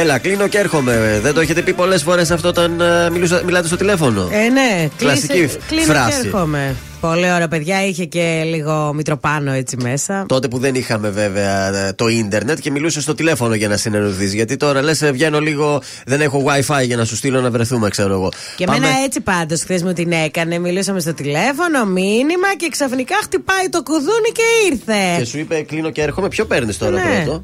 Έλα, 0.00 0.18
κλείνω 0.18 0.48
και 0.48 0.58
έρχομαι. 0.58 1.18
Δεν 1.22 1.34
το 1.34 1.40
έχετε 1.40 1.62
πει 1.62 1.72
πολλές 1.72 2.02
φορές 2.02 2.30
αυτό 2.30 2.48
όταν 2.48 2.80
ε, 2.80 3.10
μιλούσα- 3.10 3.42
μιλάτε 3.44 3.66
στο 3.66 3.76
τηλέφωνο. 3.76 4.28
Ε, 4.32 4.48
ναι, 4.48 4.88
Κλασική 4.96 5.32
κλείσε- 5.38 5.58
κλείνω 5.68 5.82
φράση. 5.84 6.20
Και 6.20 6.26
έρχομαι. 6.26 6.74
Πολύ 7.00 7.32
ωραία, 7.32 7.48
παιδιά. 7.48 7.86
Είχε 7.86 8.04
και 8.04 8.42
λίγο 8.46 8.92
μητροπάνω 8.94 9.52
έτσι 9.52 9.76
μέσα. 9.82 10.24
Τότε 10.28 10.48
που 10.48 10.58
δεν 10.58 10.74
είχαμε 10.74 11.10
βέβαια 11.10 11.86
ε, 11.86 11.92
το 11.92 12.08
ίντερνετ 12.08 12.58
και 12.58 12.70
μιλούσες 12.70 13.02
στο 13.02 13.14
τηλέφωνο 13.14 13.54
για 13.54 13.68
να 13.68 13.76
συνεννοηθείς. 13.76 14.32
Γιατί 14.34 14.56
τώρα 14.56 14.82
λες, 14.82 15.04
βγαίνω 15.12 15.40
λίγο, 15.40 15.82
δεν 16.06 16.20
έχω 16.20 16.44
WiFi 16.46 16.84
για 16.84 16.96
να 16.96 17.04
σου 17.04 17.16
στείλω 17.16 17.40
να 17.40 17.50
βρεθούμε, 17.50 17.88
ξέρω 17.88 18.12
εγώ. 18.12 18.28
Και 18.56 18.64
Πάμε- 18.64 18.86
εμένα 18.86 19.02
έτσι 19.04 19.20
πάντως 19.20 19.60
χθες 19.60 19.82
μου 19.82 19.92
την 19.92 20.12
έκανε. 20.12 20.58
Μιλούσαμε 20.58 21.00
στο 21.00 21.14
τηλέφωνο, 21.14 21.84
μήνυμα 21.86 22.48
και 22.56 22.68
ξαφνικά 22.70 23.14
χτυπάει 23.22 23.68
το 23.70 23.82
κουδούνι 23.82 24.30
και 24.32 24.72
ήρθε. 24.72 25.18
Και 25.18 25.24
σου 25.24 25.38
είπε 25.38 25.62
κλείνω 25.62 25.90
και 25.90 26.02
έρχομαι. 26.02 26.28
Ποιο 26.28 26.44
παίρνεις 26.44 26.78
τώρα 26.78 26.90
Ναι. 26.92 27.22
πρώτο; 27.24 27.42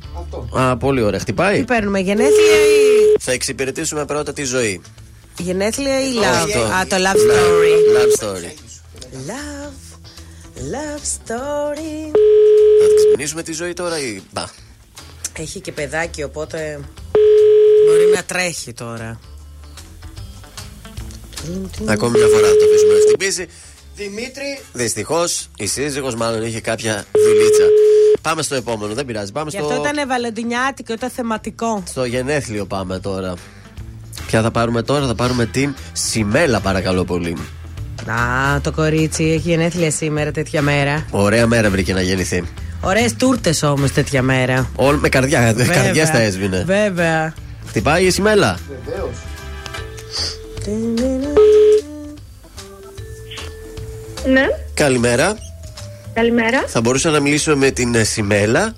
Α, 0.60 0.76
πολύ 0.76 1.02
ωραία. 1.02 1.20
Χτυπάει. 1.20 1.58
Τι 1.58 1.64
παίρνουμε, 1.64 1.98
γενέθλια 1.98 2.56
ή. 2.56 3.16
Θα 3.20 3.32
εξυπηρετήσουμε 3.32 4.04
πρώτα 4.04 4.32
τη 4.32 4.44
ζωή. 4.44 4.80
Γενέθλια 5.38 6.00
ή 6.00 6.12
love; 6.20 6.44
Αυτό. 6.44 6.58
Α, 6.60 6.86
το 6.88 6.96
love 6.96 7.16
story. 7.16 7.74
Love 7.96 8.24
story. 8.24 8.65
Love. 9.26 9.98
Love 10.56 11.02
story. 11.02 12.10
Θα 12.80 12.86
τη 12.88 12.94
ξυπνήσουμε 12.96 13.42
τη 13.42 13.52
ζωή 13.52 13.72
τώρα 13.72 13.98
ή. 13.98 14.20
Μπα. 14.32 14.44
Έχει 15.38 15.60
και 15.60 15.72
παιδάκι, 15.72 16.22
οπότε 16.22 16.80
μπορεί 17.86 18.14
να 18.14 18.22
τρέχει 18.22 18.72
τώρα. 18.72 19.20
Ακόμη 21.86 22.18
μια 22.18 22.26
φορά 22.26 22.46
θα 22.48 22.54
το 22.56 22.64
αφήσουμε 22.68 22.92
να 22.94 23.00
χτυπήσει. 23.00 23.46
Δημήτρη, 23.96 24.60
Δυστυχώς 24.72 25.48
η 25.56 25.66
σύζυγος 25.66 26.14
μάλλον 26.14 26.42
είχε 26.44 26.60
κάποια 26.60 27.04
δουλίτσα. 27.12 27.64
Πάμε 28.22 28.42
στο 28.42 28.54
επόμενο, 28.54 28.94
δεν 28.94 29.04
πειράζει. 29.04 29.32
Πάμε 29.32 29.50
Γι' 29.50 29.56
στο, 29.56 29.66
αυτό 29.66 29.88
ήταν 29.88 30.08
βαλεντινιάτικο, 30.08 30.92
ήταν 30.92 31.10
θεματικό. 31.10 31.82
στο 31.86 32.04
γενέθλιο. 32.04 32.66
Πάμε 32.66 32.98
τώρα. 32.98 33.34
Ποια 34.26 34.42
θα 34.42 34.50
πάρουμε 34.50 34.82
τώρα, 34.82 35.06
θα 35.06 35.14
πάρουμε 35.14 35.46
την 35.46 35.74
Σιμέλα, 35.92 36.60
παρακαλώ 36.60 37.04
πολύ. 37.04 37.36
Α, 38.10 38.60
το 38.60 38.72
κορίτσι 38.72 39.24
έχει 39.24 39.48
γενέθλια 39.50 39.90
σήμερα, 39.90 40.30
τέτοια 40.30 40.62
μέρα. 40.62 41.06
Ωραία 41.10 41.46
μέρα 41.46 41.70
βρήκε 41.70 41.92
να 41.92 42.00
γεννηθεί. 42.00 42.42
Ωραίες 42.80 43.14
τούρτες 43.14 43.62
όμως 43.62 43.92
τέτοια 43.92 44.22
μέρα. 44.22 44.70
Όλ 44.76 44.96
με 44.96 45.08
καρδιά, 45.08 45.54
καρδιές 45.72 46.10
τα 46.10 46.20
έσβηνε. 46.20 46.62
Βέβαια. 46.66 47.34
Χτυπάει 47.68 48.04
η 48.04 48.10
Σιμέλα. 48.10 48.58
Ναι, 54.26 54.46
Καλημέρα. 54.74 55.36
καλημέρα. 56.14 56.64
Θα 56.66 56.80
μπορούσα 56.80 57.10
να 57.10 57.20
μιλήσω 57.20 57.56
με 57.56 57.70
την 57.70 57.94
ε, 57.94 58.04
Σιμέλα; 58.04 58.74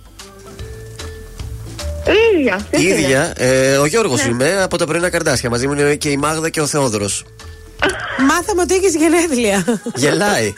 ίδια. 2.38 2.66
Η 2.70 2.82
ίδια. 2.82 3.32
Ε, 3.36 3.76
ο 3.76 3.86
Γιώργος 3.86 4.24
Ναι. 4.24 4.30
είμαι 4.30 4.62
από 4.62 4.78
τα 4.78 4.86
πρωινά 4.86 5.10
καρδάσια. 5.10 5.50
Μαζί 5.50 5.66
μου 5.66 5.72
είναι 5.72 5.94
και 5.94 6.08
η 6.10 6.16
Μάγδα 6.16 6.48
και 6.48 6.60
ο 6.60 6.66
Θεόδωρος. 6.66 7.24
Μάθαμε 8.18 8.62
ότι 8.62 8.74
έχεις 8.74 8.94
γενέθλια. 8.96 9.80
Γελάει. 9.94 10.54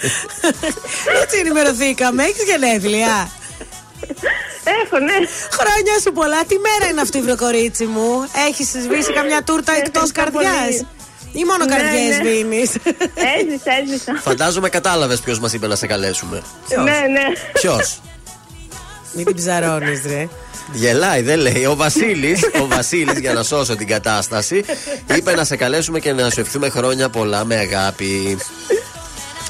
Έτσι 1.22 1.36
ενημερωθήκαμε. 1.38 2.22
Έχεις 2.22 2.42
γενέθλια. 2.44 3.30
Έχω, 4.84 4.98
ναι. 4.98 5.12
Χρόνια 5.50 5.98
σου 6.02 6.12
πολλά. 6.12 6.44
Τι 6.44 6.56
μέρα 6.58 6.90
είναι 6.90 7.00
αυτή, 7.00 7.20
βρε 7.20 7.34
κορίτσι 7.34 7.84
μου; 7.84 8.28
Έχεις 8.48 8.68
σβήσει 8.68 9.12
καμιά 9.12 9.42
τούρτα 9.42 9.72
εκτός 9.72 10.10
ευχαριστώ 10.10 10.38
καρδιάς; 10.40 10.76
πολύ. 10.76 10.86
Ή 11.32 11.44
μόνο 11.44 11.64
Ναι, 11.64 11.76
καρδιές 11.76 12.08
ναι. 12.08 12.14
σβήνει. 12.14 12.62
Έζησα, 13.36 13.72
έζησα. 13.82 14.20
Φαντάζομαι 14.20 14.68
κατάλαβες 14.68 15.20
ποιος 15.20 15.38
μας 15.38 15.52
είπε 15.52 15.66
να 15.66 15.76
σε 15.76 15.86
καλέσουμε. 15.86 16.42
Ναι, 16.68 16.82
ναι. 17.10 17.24
Ποιος; 17.52 18.00
Μην 19.12 19.24
την 19.24 19.34
ψαρώνεις, 19.34 20.02
ρε. 20.06 20.28
Γελάει, 20.72 21.22
δεν 21.22 21.38
λέει. 21.38 21.64
Ο 21.64 21.76
Βασίλης, 21.76 22.40
ο 22.62 22.66
Βασίλης, 22.66 23.18
για 23.18 23.32
να 23.32 23.42
σώσω 23.42 23.76
την 23.76 23.86
κατάσταση, 23.86 24.64
είπε 25.16 25.34
να 25.34 25.44
σε 25.44 25.56
καλέσουμε 25.56 25.98
και 25.98 26.12
να 26.12 26.30
σου 26.30 26.40
ευχηθούμε 26.40 26.68
χρόνια 26.68 27.08
πολλά 27.08 27.44
με 27.44 27.56
αγάπη. 27.56 28.38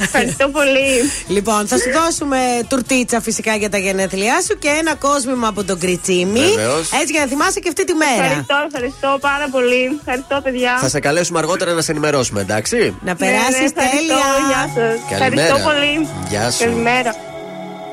Ευχαριστώ 0.02 0.48
πολύ. 0.48 1.10
Λοιπόν, 1.28 1.66
θα 1.66 1.76
σου 1.76 1.90
δώσουμε 1.92 2.38
τουρτίτσα 2.68 3.20
φυσικά 3.20 3.54
για 3.56 3.68
τα 3.70 3.78
γενέθλιά 3.78 4.40
σου 4.46 4.58
και 4.58 4.68
ένα 4.68 4.94
κόσμημα 4.94 5.48
από 5.48 5.64
τον 5.64 5.78
Κριτσίμη. 5.78 6.40
Βεβαίως. 6.40 6.92
Έτσι 6.92 7.12
για 7.12 7.20
να 7.20 7.26
θυμάσαι 7.26 7.60
και 7.60 7.68
αυτή 7.68 7.84
τη 7.84 7.94
μέρα. 7.94 8.24
Ευχαριστώ, 8.24 8.54
ευχαριστώ 8.66 9.18
πάρα 9.20 9.48
πολύ. 9.50 9.98
Ευχαριστώ, 9.98 10.40
παιδιά. 10.42 10.78
Θα 10.80 10.88
σε 10.88 11.00
καλέσουμε 11.00 11.38
αργότερα 11.38 11.72
να 11.72 11.80
σε 11.82 11.90
ενημερώσουμε, 11.90 12.40
εντάξει; 12.40 12.76
Να 12.76 13.12
Ναι, 13.12 13.14
περάσει 13.16 13.58
ναι, 13.60 13.64
ευχαριστώ. 13.64 13.96
τέλεια. 13.96 14.24
Γεια 14.48 14.62
σας. 14.74 15.18
Καλημέρα. 15.18 15.46
Ευχαριστώ 15.46 15.68
πολύ. 15.68 16.08
Γεια 16.28 16.50
σου. 16.50 16.58
Καλημέρα. 16.64 17.14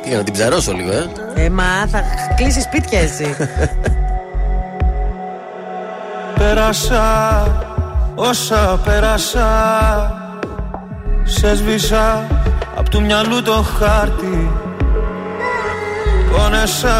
Πήγα 0.08 0.20
να 0.20 0.26
την 0.26 0.34
ψαρώσω 0.34 0.72
λίγο, 0.72 0.92
ε. 0.92 1.06
Ε, 1.36 1.50
μα 1.50 1.88
θα 1.88 2.04
κλείσεις 2.36 2.64
σπίτια 2.64 3.00
εσύ. 3.00 3.36
Πέρασα 6.38 7.04
όσα 8.16 8.80
πέρασα 8.86 9.48
Σε 11.24 11.56
σβήσα 11.56 12.28
απ' 12.76 12.90
του 12.90 13.02
μυαλού 13.02 13.42
το 13.42 13.66
χάρτη 13.80 14.52
Πόνεσα 16.32 16.98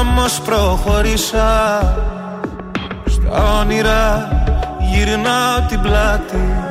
όμως 0.00 0.40
προχωρήσα 0.40 1.80
Στα 3.06 3.60
όνειρα 3.60 4.28
γυρνάω 4.80 5.60
την 5.68 5.80
πλάτη 5.80 6.67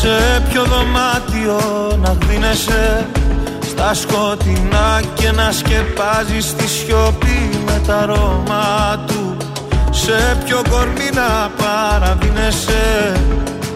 Σε 0.00 0.42
ποιο 0.48 0.64
δωμάτιο 0.64 1.60
να 2.02 2.16
δίνεσαι. 2.26 3.06
Στα 3.70 3.94
σκοτεινά 3.94 5.02
και 5.14 5.30
να 5.30 5.52
σκεπάζεις 5.52 6.54
τη 6.54 6.68
σιωπή 6.68 7.50
με 7.66 7.80
τα 7.86 7.96
αρώμα 7.96 8.98
του. 9.06 9.36
Σε 9.90 10.36
ποιο 10.44 10.62
κορμί 10.70 11.10
να 11.14 11.50
παραδίνεσαι. 11.62 13.12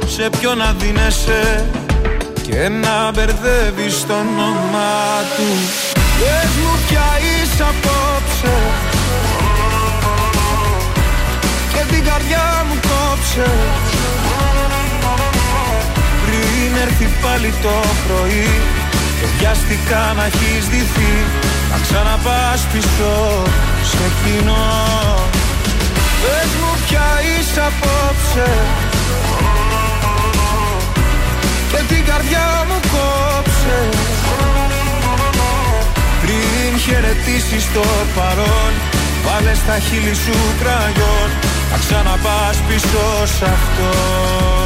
Σε 0.07 0.31
ποιο 0.41 0.55
να 0.55 0.75
δίνεσαι. 0.79 1.65
Και 2.43 2.69
να 2.69 3.11
μπερδεύεις 3.11 4.07
το 4.07 4.13
όνομά 4.13 5.05
του. 5.37 5.49
Πες 6.19 6.51
μου 6.63 6.79
ποια 6.89 7.09
είσαι 7.27 7.63
απόψε. 7.63 8.57
Και 11.73 11.95
την 11.95 12.05
καρδιά 12.05 12.65
μου 12.69 12.75
κόψε 12.75 13.51
Πριν 16.59 16.77
έρθει 16.87 17.09
πάλι 17.23 17.55
το 17.63 17.75
πρωί 18.07 18.49
Και 19.19 19.27
βιαστικά 19.39 20.13
να 20.17 20.25
έχεις 20.25 20.65
ντυθεί 20.69 21.15
Να 21.71 21.79
ξαναπάς 21.85 22.61
πίσω 22.73 23.13
σε 23.91 24.07
κοινό 24.19 24.69
Πες 26.23 26.51
μου 26.61 26.73
ποια 26.87 27.09
είσαι 27.29 27.61
απόψε. 27.71 28.49
Και 31.71 31.95
την 31.95 32.05
καρδιά 32.05 32.65
μου 32.69 32.79
κόψε. 32.93 33.79
Πριν 36.23 36.79
χαιρετήσεις 36.85 37.73
το 37.75 37.85
παρόν 38.17 38.73
Βάλε 39.25 39.55
στα 39.55 39.79
χείλη 39.79 40.15
σου 40.15 40.37
κραγιόν 40.61 41.31
Να 41.71 41.79
ξαναπάς 41.79 42.57
πίσω 42.69 43.27
σ' 43.37 43.43
αυτό 43.43 44.66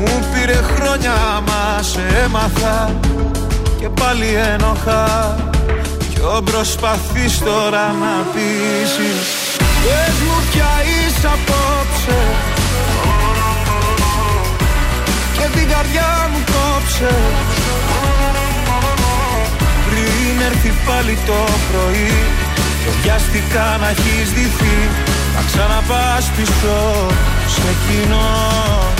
Μου 0.00 0.24
πήρε 0.32 0.60
χρόνια 0.72 1.14
μα 1.46 1.82
σε 1.82 2.00
έμαθα. 2.24 2.94
Και 3.80 3.88
πάλι 3.88 4.26
ένοχα. 4.52 5.36
Ποιο 5.98 6.42
προσπαθείς 6.44 7.38
τώρα 7.38 7.84
να 8.02 8.14
πείσεις. 8.32 9.26
Πες 9.82 10.16
μου 10.26 10.36
ποια 10.50 10.70
είσαι 10.90 11.26
απόψε. 11.36 12.20
Και 15.36 15.58
την 15.58 15.68
καρδιά 15.68 16.30
μου 16.32 16.40
κόψε. 16.52 17.14
Πριν 19.86 20.40
έρθει 20.50 20.72
πάλι 20.86 21.18
το 21.26 21.40
πρωί 21.68 22.12
Και 22.84 22.90
βιαστικά 23.02 23.76
να 23.80 23.88
έχεις 23.88 24.28
ντυθεί 24.32 24.78
Να 25.34 25.42
ξαναπάς 25.46 26.30
πίσω 26.36 27.06
σε 27.46 27.74
κοινό 27.86 28.99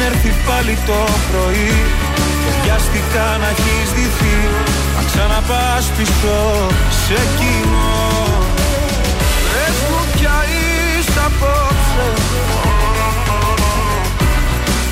Πριν 0.00 0.12
έρθει 0.12 0.34
πάλι 0.48 0.78
το 0.86 1.00
πρωί. 1.28 1.72
Και 2.42 2.52
βιαστικά 2.62 3.26
να 3.40 3.48
έχεις 3.54 3.88
ντυθεί 3.94 4.38
Να 4.96 5.02
ξαναπάς 5.08 5.84
πίσω 5.96 6.38
σε 7.04 7.20
κοινό. 7.38 8.08
Πες 9.50 9.76
μου 9.88 10.00
ποια 10.14 10.36
είσαι 10.52 11.20
απόψε. 11.28 12.08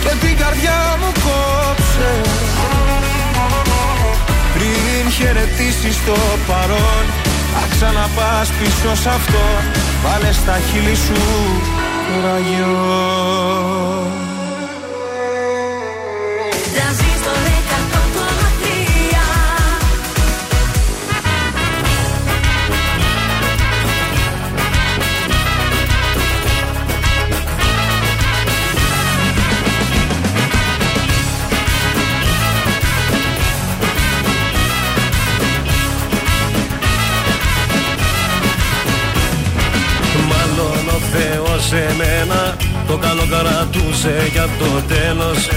Και 0.02 0.12
την 0.26 0.36
καρδιά 0.42 0.80
μου 1.00 1.10
κόψε. 1.24 2.12
Πριν 4.54 5.12
χαιρετήσεις 5.16 5.96
το 6.06 6.16
παρόν 6.48 7.04
Να 7.54 7.62
ξαναπάς 7.74 8.48
πίσω 8.58 8.94
σ' 9.02 9.06
αυτό 9.06 9.44
Βάλε 10.04 10.32
στα 10.32 10.56
χείλη 10.70 10.96
σου 11.04 11.22
ραγιό 12.24 13.38
Τρανζίστορ 16.74 17.34
100,3 17.34 18.58
Μάλλον 40.28 40.88
ο 40.88 41.00
Θεός 41.12 41.72
εμένα 41.72 42.56
το 42.86 42.96
καλό 42.96 43.26
κρατούσε 43.30 44.28
για 44.32 44.48
το 44.58 44.94
τέλος 44.94 45.48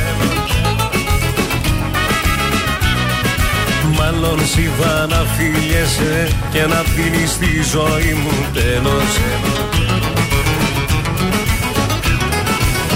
άλλον 4.24 4.40
σιβά 4.48 5.06
να 5.10 5.22
φιλιέσαι 5.36 6.28
και 6.52 6.62
να 6.62 6.82
δίνεις 6.96 7.38
τη 7.38 7.52
ζωή 7.74 8.14
μου 8.24 8.36
τέλος. 8.54 9.12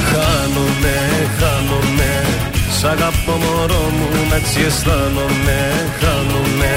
Χάνομαι, 0.10 0.98
χάνομαι 1.40 2.14
Σ' 2.78 2.84
αγαπώ 2.84 3.36
μωρό 3.44 3.86
μου, 3.98 4.10
έτσι 4.36 4.60
αισθάνομαι. 4.68 5.60
Χάνομαι 6.02 6.74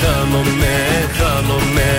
Χάνομαι, 0.00 0.76
χάνομαι 1.18 1.90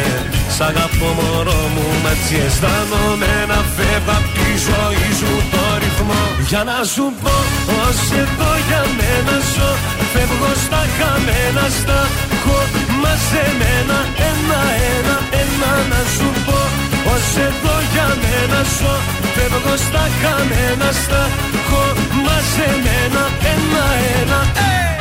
Σ' 0.55 0.61
αγαπώ 0.61 1.09
μωρό 1.17 1.61
μου, 1.75 1.87
έτσι 2.11 2.35
αισθάνομαι. 2.45 3.33
Να 3.47 3.59
φεύγω 3.75 4.11
απ' 4.17 4.29
τη 4.37 4.49
ζωή 4.67 5.07
σου 5.19 5.31
το 5.51 5.63
ρυθμό. 5.81 6.21
Για 6.49 6.63
να 6.63 6.83
σου 6.93 7.13
πω 7.21 7.33
πως 7.67 7.99
εδώ 8.23 8.51
για 8.67 8.83
μένα 8.97 9.35
ζω 9.53 9.71
Φεύγω 10.13 10.51
στα 10.65 10.81
χαμένα, 10.97 11.65
στα 11.79 11.99
έχω 12.35 12.59
μαζεμένα 13.01 13.99
Ένα-ένα, 14.29 15.15
ένα 15.41 15.71
να 15.91 16.01
σου 16.15 16.29
πω. 16.45 16.59
Πως 17.05 17.27
εδώ 17.47 17.75
για 17.93 18.07
μένα 18.21 18.61
ζω 18.77 18.95
Φεύγω 19.35 19.75
στα 19.85 20.03
χαμένα, 20.21 20.89
στα 21.03 21.21
έχω 21.57 21.83
μαζεμένα 22.25 23.23
Ένα-ένα, 23.53 24.39
ε! 24.67 24.71
Χάνομαι, 24.71 25.00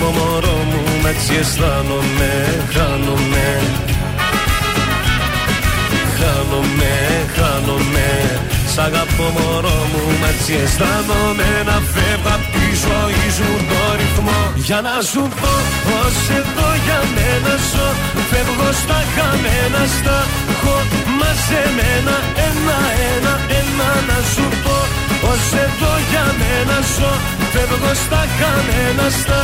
Σ' 0.00 0.02
αγαπώ 0.02 0.18
μωρό 0.18 0.58
μου, 0.70 0.82
έτσι 1.10 1.32
αισθάνομαι 1.40 2.32
Χάνομαι. 2.74 3.48
Χάνομαι, 6.18 6.94
χάνομαι. 7.36 8.08
Σ' 8.72 8.78
αγαπώ 8.86 9.26
μωρό 9.36 9.78
μου, 9.90 10.02
έτσι 10.30 10.52
αισθάνομαι 10.62 11.50
Να 11.68 11.76
φεύγω 11.92 12.32
απ' 12.36 12.46
τη 12.54 12.66
ζωή 12.84 13.24
σου 13.36 13.50
το 13.70 13.80
ρυθμό. 13.98 14.40
Για 14.66 14.80
να 14.86 14.94
σου 15.10 15.22
πω 15.40 15.52
πως 15.86 16.16
εδώ 16.40 16.68
για 16.84 17.00
μένα 17.14 17.54
ζω. 17.70 17.88
Φεύγω 18.30 18.70
στα 18.82 19.00
χαμένα, 19.14 19.82
στα 19.96 20.18
έχω 20.52 20.76
μαζεμένα. 21.18 22.16
Ένα-ένα, 22.46 23.34
ένα 23.60 23.88
να 24.08 24.18
σου 24.32 24.46
πω 24.64 24.78
πως 25.22 25.44
εδώ 25.64 25.92
για 26.10 26.26
μένα 26.40 26.78
ζω. 26.94 27.12
Φεύγω 27.52 27.92
στα 28.04 28.22
χαμένα, 28.38 29.06
στα 29.20 29.40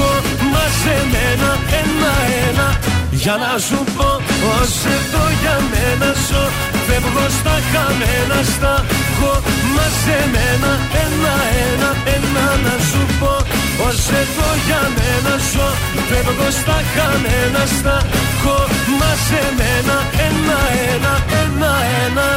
έχω 0.00 0.12
μαζεμένα 0.52 1.50
Ένα-ένα, 1.80 2.68
για 3.10 3.36
να 3.42 3.52
σου 3.66 3.78
πω 3.96 4.10
πως 4.42 4.72
εδώ 4.96 5.24
για 5.40 5.56
μένα 5.70 6.10
ζω 6.26 6.44
Φεύγω 6.86 7.26
στα 7.38 7.56
χαμένα, 7.70 8.38
στα 8.52 8.74
έχω 9.02 9.32
μαζεμένα 9.76 10.72
Ένα-ένα, 11.04 11.90
ένα 12.16 12.46
να 12.64 12.74
σου 12.88 13.02
πω 13.20 13.34
πως 13.78 14.00
εδώ 14.20 14.48
για 14.66 14.82
μένα 14.96 15.34
ζω 15.50 15.68
Φεύγω 16.08 16.48
στα 16.60 16.78
χαμένα, 16.94 17.62
στα 17.76 17.96
έχω 18.28 18.56
μαζεμένα 19.00 19.96
Ένα-ένα, 20.26 21.12
ένα-ένα 21.42 22.28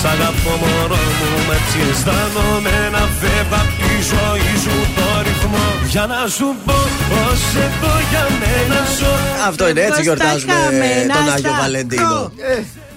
Σ' 0.00 0.04
αγαπώ 0.04 0.52
μωρό 0.62 1.02
μου, 1.18 1.30
έτσι 1.56 1.78
αισθάνομαι 1.90 2.76
Να 2.92 3.02
φεύγω 3.20 3.54
απ' 3.62 3.74
τη 3.82 3.94
ζωή 4.12 4.52
σου 4.64 4.76
το 4.96 5.06
ρυθμό 5.26 5.66
Για 5.90 6.06
να 6.06 6.28
σου 6.36 6.46
πω 6.66 6.78
πως 7.10 7.40
εδώ 7.66 7.92
για 8.10 8.24
μένα 8.40 8.80
ζω 8.98 9.12
Αυτό 9.48 9.68
είναι 9.68 9.80
έτσι 9.80 9.92
Φεύγω 10.02 10.14
στα 10.16 10.24
γιορτάζουμε 10.24 10.52
χαμένα, 10.52 11.14
τον 11.14 11.22
στα 11.24 11.32
Άγιο 11.32 11.50
έχω. 11.50 11.60
Βαλεντίνο. 11.60 12.32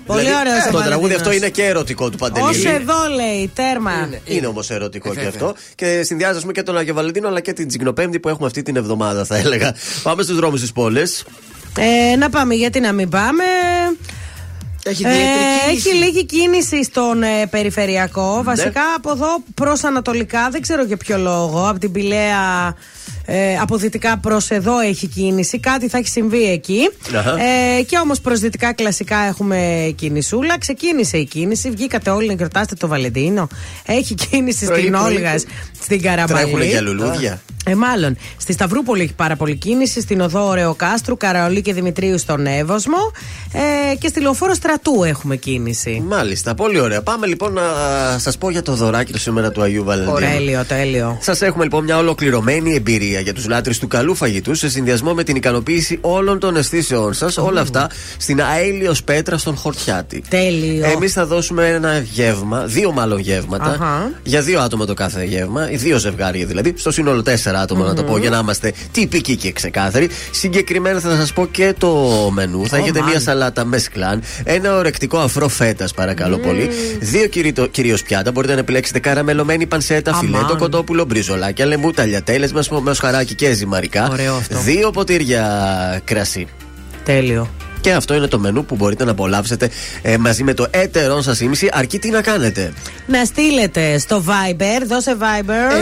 Πολύ 0.06 0.20
Δηλαδή, 0.20 0.40
ωραίο 0.40 0.72
Το 0.72 0.82
τραγούδι 0.88 1.14
αυτό 1.14 1.32
είναι 1.32 1.50
και 1.50 1.64
ερωτικό 1.66 2.10
του 2.10 2.18
Παντελή. 2.18 2.46
Όσο 2.48 2.70
εδώ 2.70 2.96
λέει, 3.16 3.52
τέρμα. 3.56 4.10
Είναι 4.26 4.48
όμως 4.48 4.70
ερωτικό 4.70 5.12
Ε, 5.12 5.16
και 5.16 5.26
αυτό. 5.26 5.56
Και 5.76 6.04
συνδυάζει 6.04 6.36
ας 6.36 6.42
πούμε, 6.42 6.54
και 6.54 6.64
τον 6.64 6.78
Άγιο 6.78 6.94
Βαλεντίνο 6.94 7.28
αλλά 7.28 7.40
και 7.40 7.54
την 7.54 7.68
Τζιγνοπέμπτη 7.68 8.20
που 8.20 8.30
έχουμε 8.30 8.48
αυτή 8.48 8.62
την 8.62 8.76
εβδομάδα, 8.76 9.26
θα 9.26 9.38
έλεγα. 9.38 9.76
Πάμε 10.04 10.24
στους 10.24 10.36
δρόμους 10.36 10.62
της 10.62 10.72
πόλης. 10.72 11.24
Ε, 11.78 12.16
να 12.16 12.30
πάμε, 12.30 12.54
γιατί 12.54 12.80
να 12.80 12.92
μην 12.92 13.10
πάμε. 13.10 13.44
Έχει 14.86 15.04
Ε, 15.06 15.10
ιδιαίτερη 15.10 15.76
έχει 15.76 15.94
λίγη 15.96 16.26
κίνηση 16.26 16.84
στον 16.84 17.24
ε, 17.24 17.46
περιφερειακό. 17.50 18.36
Ναι. 18.36 18.42
Βασικά 18.42 18.82
από 18.96 19.12
εδώ 19.12 19.44
προς 19.54 19.84
Ανατολικά, 19.84 20.50
δεν 20.50 20.62
ξέρω 20.62 20.84
για 20.84 20.98
ποιο 20.98 21.18
λόγο. 21.18 21.68
Από 21.68 21.80
την 21.80 21.92
Πηλαία 21.92 22.76
ε, 23.26 23.58
από 23.58 23.78
δυτικά 23.78 24.18
προς 24.18 24.50
εδώ 24.50 24.80
έχει 24.80 25.08
κίνηση. 25.08 25.60
Κάτι 25.60 25.90
θα 25.90 25.98
έχει 25.98 26.08
συμβεί 26.08 26.52
εκεί. 26.52 26.90
Αχα. 27.16 27.38
Ε, 27.42 27.82
και 27.82 27.98
όμως 27.98 28.22
προς 28.22 28.40
δυτικά 28.40 28.74
κλασικά 28.74 29.18
έχουμε 29.18 29.92
κινησούλα. 29.98 30.58
Ξεκίνησε 30.60 31.18
η 31.18 31.26
κίνηση. 31.26 31.70
Βγήκατε 31.70 32.10
όλοι 32.10 32.28
να 32.28 32.34
γιορτάσετε 32.34 32.76
το 32.76 32.88
Βαλεντίνο. 32.88 33.48
Έχει 33.86 34.14
κίνηση 34.14 34.66
Πρωί, 34.66 34.80
στην 34.80 34.92
πρωί. 34.92 35.04
Όλγας, 35.04 35.46
στην 35.82 36.02
Καραμαλή. 36.02 36.44
Τρέχουν 36.44 36.62
για 36.62 36.82
λουλούδια. 36.82 37.42
Ε, 37.66 37.76
μάλλον. 37.76 38.18
Στη 38.38 38.54
Σταυρούπολη 38.54 39.02
έχει 39.02 39.14
πάρα 39.14 39.36
πολύ 39.36 39.56
κίνηση, 39.56 40.02
στην 40.02 40.22
οδό 40.22 40.48
Ωρεοκάστρου, 40.48 41.18
Καραολί 41.18 41.62
και 41.62 41.74
Δημητρίου 41.74 42.18
στον 42.18 42.46
Εύωσμο 42.46 42.98
ε, 43.54 43.96
και 43.96 44.08
στη 44.08 44.22
λεωφόρο 44.22 44.54
Στρατού 44.54 45.04
έχουμε 45.04 45.36
κίνηση. 45.36 46.04
Μάλιστα, 46.08 46.56
πολύ 46.56 46.80
ωραία. 46.80 47.02
Πάμε 47.02 47.28
λοιπόν 47.28 47.54
να 47.54 47.62
σας 48.18 48.38
πω 48.38 48.50
για 48.50 48.62
το 48.62 48.74
δωράκι 48.74 49.12
του 49.12 49.20
σήμερα 49.20 49.52
του 49.52 49.62
Αγίου 49.62 49.84
Βαλεντίνου. 49.84 50.18
Τέλειο, 50.18 50.66
τέλειο. 50.66 51.18
Σας 51.22 51.42
έχουμε 51.42 51.64
λοιπόν 51.64 51.84
μια 51.84 51.98
ολοκληρωμένη 51.98 52.76
εμπειρία 52.76 53.20
για 53.20 53.34
τους 53.34 53.48
λάτρε 53.48 53.74
του 53.80 53.88
καλού 53.88 54.16
φαγητού 54.16 54.56
σε 54.56 54.70
συνδυασμό 54.70 55.14
με 55.14 55.24
την 55.24 55.36
ικανοποίηση 55.36 55.98
όλων 56.02 56.40
των 56.40 56.56
αισθήσεών 56.56 57.14
σας. 57.14 57.38
Όλα 57.38 57.62
αυτά 57.62 57.90
στην 58.18 58.42
Αέλιος 58.42 59.04
Πέτρα 59.04 59.38
στον 59.38 59.56
Χορτιάτη. 59.56 60.24
Τέλειο. 60.30 60.86
Εμείς 60.86 61.14
θα 61.14 61.26
δώσουμε 61.26 61.68
ένα 61.68 61.98
γεύμα, 62.00 62.66
δύο 62.66 62.92
μάλλον 62.92 63.20
γεύματα, 63.20 63.66
Αχα. 63.66 64.12
για 64.24 64.42
δύο 64.42 64.60
άτομα 64.60 64.86
το 64.86 64.94
κάθε 64.94 65.24
γεύμα, 65.24 65.66
δύο 65.66 65.98
ζευγάρια 65.98 66.46
δηλαδή. 66.46 66.74
Στο 66.78 66.92
σύνολο 66.92 67.22
τέσσερα 67.22 67.60
άτομα 67.62 67.86
να 67.86 67.94
το 67.94 68.04
πω 68.04 68.18
για 68.18 68.30
να 68.30 68.38
είμαστε 68.38 68.74
τυπικοί 68.92 69.36
και 69.36 69.52
ξεκάθαροι. 69.52 70.10
Συγκεκριμένα 70.32 71.00
θα 71.00 71.16
σας 71.16 71.34
πω 71.34 71.46
και 71.48 71.74
το 71.78 71.90
μενού. 72.34 72.68
Θα 72.68 72.78
Ω, 72.78 72.80
έχετε 72.80 73.00
μία 73.00 73.08
μάλιστα. 73.08 73.32
σαλάτα 73.32 73.66
με 73.66 73.78
σκλάν, 73.78 74.22
ένα 74.44 74.78
ορεκτικό 74.78 75.18
αφρό 75.18 75.48
φέτας 75.48 75.94
παρακαλώ 75.94 76.38
πολύ, 76.38 76.70
δύο 77.00 77.28
κυρίως 77.72 78.04
πιάτα. 78.04 78.32
Μπορείτε 78.32 78.54
να 78.54 78.60
επιλέξετε 78.60 79.00
καραμελωμένη 79.00 79.66
πανσέτα, 79.66 80.12
Αμάν. 80.12 80.26
φιλέτο 80.26 80.56
κοτόπουλο, 80.58 81.06
μπριζολάκια, 81.06 81.66
λεμού, 81.66 81.92
ταλιατέλες 81.92 82.52
με 82.54 82.94
σχαράκι 82.94 83.36
και 83.36 83.54
ζυμαρικά. 83.54 84.10
Ωραίο 84.12 84.36
αυτό. 84.36 84.60
Δύο 84.60 84.92
ποτήρια 84.92 86.02
κρασί. 86.04 86.48
Τέλειο. 87.04 87.50
Και 87.82 87.92
αυτό 87.94 88.14
είναι 88.14 88.28
το 88.28 88.40
μενού 88.40 88.66
που 88.66 88.76
μπορείτε 88.76 89.04
να 89.06 89.12
απολαύσετε 89.12 89.70
ε, 90.02 90.18
μαζί 90.18 90.44
με 90.44 90.54
το 90.54 90.68
έτερον 90.72 91.24
σας 91.24 91.40
ήμιση. 91.40 91.70
Αρκεί 91.74 92.00
τι 92.00 92.10
να 92.10 92.22
κάνετε; 92.22 92.74
Να 93.08 93.26
στείλετε 93.26 93.98
στο 93.98 94.24
Viber, 94.28 94.86
δώσε 94.88 95.18
Viber. 95.20 95.82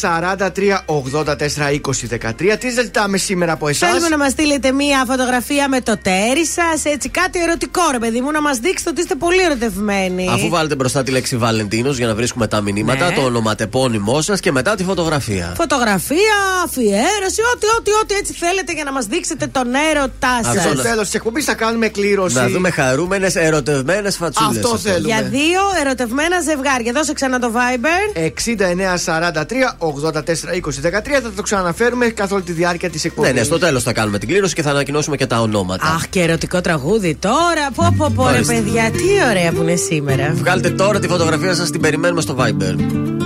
69 0.00 0.36
43 0.36 0.84
84 0.86 1.24
20 1.30 2.52
13. 2.52 2.56
Τι 2.58 2.70
ζητάμε 2.70 3.16
σήμερα 3.18 3.52
από 3.52 3.68
εσάς; 3.68 3.88
Θέλουμε 3.88 4.08
να 4.08 4.18
μας 4.18 4.30
στείλετε 4.32 4.72
μία 4.72 5.04
φωτογραφία 5.06 5.68
με 5.68 5.80
το 5.80 5.98
τέρι 6.02 6.46
σας, 6.46 6.84
έτσι 6.84 7.08
κάτι 7.08 7.42
ερωτικό, 7.42 7.80
ρε 7.92 7.98
παιδί 7.98 8.20
μου, 8.20 8.30
να 8.30 8.40
μας 8.40 8.58
δείξετε 8.58 8.90
ότι 8.90 9.00
είστε 9.00 9.14
πολύ 9.14 9.42
ερωτευμένοι. 9.42 10.28
Αφού 10.32 10.48
βάλετε 10.48 10.74
μπροστά 10.74 11.02
τη 11.02 11.10
λέξη 11.10 11.36
Βαλεντίνος 11.36 11.96
για 11.96 12.06
να 12.06 12.14
βρίσκουμε 12.14 12.46
τα 12.46 12.60
μηνύματα, 12.60 13.08
Ναι. 13.08 13.14
το 13.14 13.20
ονοματεπώνυμό 13.22 14.20
σας 14.20 14.40
και 14.40 14.52
μετά 14.52 14.74
τη 14.74 14.84
φωτογραφία. 14.84 15.52
Φωτογραφία, 15.56 16.36
αφιέρωση, 16.64 17.40
ό,τι, 17.54 17.66
ό,τι, 17.78 17.90
ό,τι 18.02 18.14
έτσι 18.14 18.32
θέλετε 18.32 18.72
για 18.72 18.84
να 18.84 18.92
μας 18.92 19.06
δείξετε 19.06 19.46
τον 19.46 19.66
έρωτά 19.90 20.28
Αυτό 20.44 20.60
σας. 20.60 20.99
Να- 21.00 21.06
Τέλο 21.06 21.12
της 21.12 21.14
εκπομπής 21.14 21.44
θα 21.44 21.54
κάνουμε 21.54 21.88
κλήρωση. 21.88 22.34
Να 22.36 22.48
δούμε 22.48 22.70
χαρούμενες 22.70 23.34
ερωτευμένες 23.36 24.16
φατσούλες. 24.16 24.64
Αυτό 24.64 24.78
θέλουμε. 24.78 25.06
Για 25.06 25.22
δύο 25.22 25.60
ερωτευμένα 25.80 26.40
ζευγάρια. 26.40 26.92
Δώσε 26.92 27.12
ξανά 27.12 27.38
το 27.38 27.52
Viber. 27.54 28.16
69 28.16 28.96
43 28.96 29.76
84 29.78 30.54
20 30.54 30.80
13 30.80 31.20
θα 31.22 31.30
το 31.36 31.42
ξαναφέρουμε 31.42 32.06
καθ' 32.06 32.32
όλη 32.32 32.42
τη 32.42 32.52
διάρκεια 32.52 32.90
της 32.90 33.04
εκπομπής. 33.04 33.32
Ναι, 33.32 33.38
ναι, 33.38 33.44
στο 33.44 33.58
τέλος 33.58 33.82
θα 33.82 33.92
κάνουμε 33.92 34.18
την 34.18 34.28
κλήρωση 34.28 34.54
και 34.54 34.62
θα 34.62 34.70
ανακοινώσουμε 34.70 35.16
και 35.16 35.26
τα 35.26 35.40
ονόματα. 35.40 35.86
Αχ, 35.86 36.08
και 36.08 36.20
ερωτικό 36.20 36.60
τραγούδι 36.60 37.14
τώρα. 37.14 37.68
Πω, 37.74 37.94
πω, 37.96 38.12
πω, 38.14 38.28
ρε 38.28 38.34
Ορίστε. 38.34 38.54
παιδιά, 38.54 38.90
τι 38.90 39.02
ωραία 39.30 39.52
που 39.52 39.62
είναι 39.62 39.76
σήμερα. 39.76 40.30
Βγάλτε 40.34 40.70
τώρα 40.70 40.98
τη 40.98 41.08
φωτογραφία 41.08 41.54
σας, 41.54 41.70
την 41.70 41.80
περιμένουμε 41.80 42.20
στο 42.20 42.36
Viber. 42.38 43.19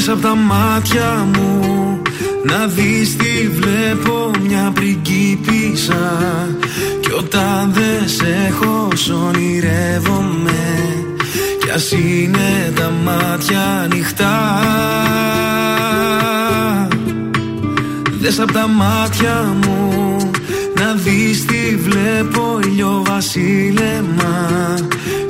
Δες 0.00 0.08
απ' 0.08 0.22
τα 0.22 0.34
μάτια 0.34 1.28
μου 1.32 1.60
Να 2.44 2.66
δεις 2.66 3.16
τι 3.16 3.48
βλέπω 3.48 4.30
μια 4.46 4.70
πριγκίπισσα. 4.74 6.22
Κι 7.00 7.12
όταν 7.18 7.72
δεν 7.72 8.08
σε 8.08 8.48
έχω 8.48 8.88
σ' 8.94 9.08
ονειρεύομαι. 9.10 10.94
Κι 11.60 11.70
ας 11.70 11.92
είναι 11.92 12.72
τα 12.74 12.92
μάτια 13.04 13.60
ανοιχτά. 13.82 14.60
Δες 18.20 18.40
απ' 18.40 18.52
τα 18.52 18.68
μάτια 18.68 19.54
μου 19.64 20.16
Να 20.74 20.92
δεις 20.94 21.44
τι 21.44 21.76
βλέπω 21.76 22.58
ηλιοβασίλεμα 22.64 24.48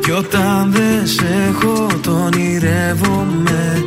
Κι 0.03 0.11
όταν 0.11 0.73
δεν 0.73 1.07
σε 1.07 1.27
έχω 1.49 1.87
το 2.03 2.11
ονειρεύομαι 2.11 3.85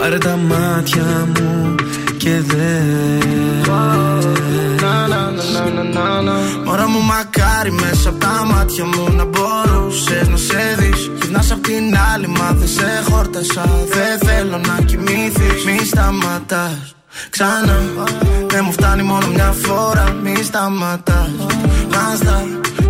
Πάρε 0.00 0.18
τα 0.18 0.36
μάτια 0.36 1.28
μου 1.34 1.74
και 2.16 2.40
δες. 2.40 3.68
Μωρά 6.64 6.88
μου 6.88 7.00
μακάρι 7.00 7.72
μέσα 7.72 8.08
από 8.08 8.18
τα 8.18 8.46
μάτια 8.52 8.84
μου 8.84 9.12
να 9.16 9.24
μπορούσες 9.24 10.28
να 10.28 10.36
σε 10.36 10.76
δεις. 10.78 11.10
Γυρνάς 11.22 11.52
απ' 11.52 11.62
την 11.62 11.96
άλλη 12.14 12.26
μα 12.26 12.52
δεν 12.52 12.68
σε 12.68 13.02
χόρτασα. 13.10 13.64
Δεν 13.88 14.28
θέλω 14.28 14.58
να 14.58 14.82
κοιμήθεις 14.84 15.64
Μη 15.64 15.78
σταματάς. 15.84 16.94
Ξανά. 17.30 17.78
Δεν 18.48 18.62
μου 18.64 18.72
φτάνει 18.72 19.02
μόνο 19.02 19.26
μια 19.26 19.54
φορά. 19.62 20.16
Μη 20.22 20.42
σταματάς. 20.42 21.30
Νάστα 21.90 22.44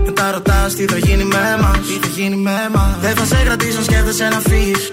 Μετά 0.04 0.30
ρωτάς 0.30 0.74
τι 0.74 0.84
θα 0.84 0.98
γίνει 0.98 1.24
με 1.24 1.58
μας. 1.60 1.78
Τι 1.78 2.06
θα 2.06 2.08
γίνει 2.16 2.36
με 2.36 2.68
μας. 2.74 2.96
Δεν 3.00 3.14
θα 3.14 3.24
σε 3.24 3.42
κρατήσω 3.44 3.82
σκέφτεσαι 3.82 4.28
να 4.28 4.40
φύγεις 4.40 4.92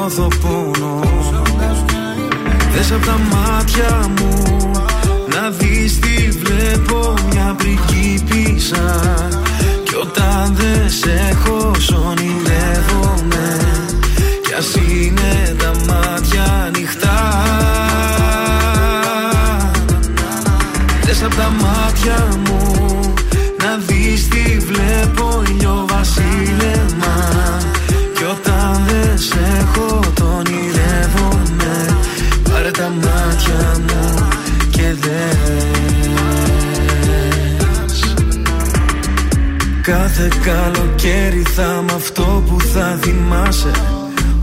νιώθω 0.00 0.28
πόνο 0.42 1.00
Δες 2.72 2.92
απ' 2.92 3.04
τα 3.04 3.18
μάτια 3.30 4.10
μου 4.16 4.70
Να 5.34 5.50
δεις 5.50 5.98
τι 5.98 6.30
βλέπω 6.30 7.14
Μια 7.30 7.56
πριγκίπισσα 7.56 9.00
Κι 9.84 9.94
όταν 9.94 10.54
δεν 10.54 10.90
σε 10.90 11.30
έχω 11.30 11.74
σ' 11.78 11.90
ονειρεύομαι 11.90 13.56
Κι 14.46 14.54
ας 14.58 14.74
είναι 14.74 15.56
τα 15.58 15.72
μάτια 15.88 16.64
ανοιχτά. 16.66 17.44
Δες 21.04 21.22
απ' 21.22 21.34
τα 21.34 21.50
μάτια 21.60 22.28
μου 22.44 22.49
Κάθε 39.90 40.28
καλοκαίρι 40.44 41.42
θα 41.42 41.84
μ' 41.88 41.94
αυτό 41.94 42.42
που 42.46 42.60
θα 42.60 42.98
θυμάσαι. 43.02 43.70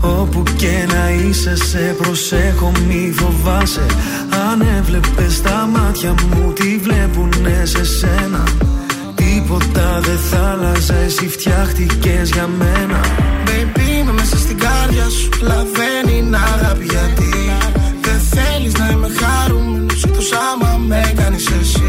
Όπου 0.00 0.42
και 0.56 0.86
να 0.88 1.10
είσαι 1.10 1.56
σε 1.56 1.96
προσέχω 1.98 2.72
μη 2.86 3.12
φοβάσαι. 3.16 3.86
Αν 4.50 4.60
έβλεπες 4.78 5.42
τα 5.42 5.68
μάτια 5.72 6.10
μου 6.10 6.52
τι 6.52 6.78
βλέπουνε 6.78 7.62
σε 7.64 7.84
σένα; 7.84 8.42
Τίποτα 9.14 10.00
δεν 10.00 10.18
θα 10.18 10.50
άλλαζε 10.50 11.02
εσύ 11.04 11.28
φτιάχτηκες 11.28 12.30
για 12.30 12.46
μένα. 12.46 13.00
Baby 13.46 14.00
είμαι 14.00 14.12
μέσα 14.12 14.38
στην 14.38 14.58
κάρδια 14.58 15.08
σου 15.08 15.28
Λαβαίνει 15.42 16.22
να 16.22 16.38
αγάπη 16.38 16.84
γιατί. 16.84 17.50
Δεν 18.00 18.20
θέλεις 18.30 18.72
να 18.72 18.90
είμαι 18.90 19.08
χαρούμενος 19.20 20.04
Εκτός 20.04 20.32
άμα 20.32 20.78
με 20.86 21.12
κάνεις 21.16 21.46
εσύ 21.60 21.88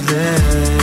και 0.00 0.81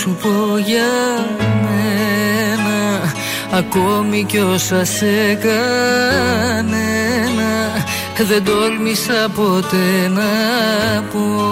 σου 0.00 0.16
πω 0.22 0.58
για 0.58 0.90
μένα 1.62 3.12
Ακόμη 3.52 4.24
κι 4.24 4.38
όσα 4.38 4.84
σε 4.84 5.34
κανένα 5.34 5.50
Δεν 8.28 8.44
τόλμησα 8.44 9.28
ποτέ 9.34 10.08
να 10.08 10.22
πω. 11.12 11.50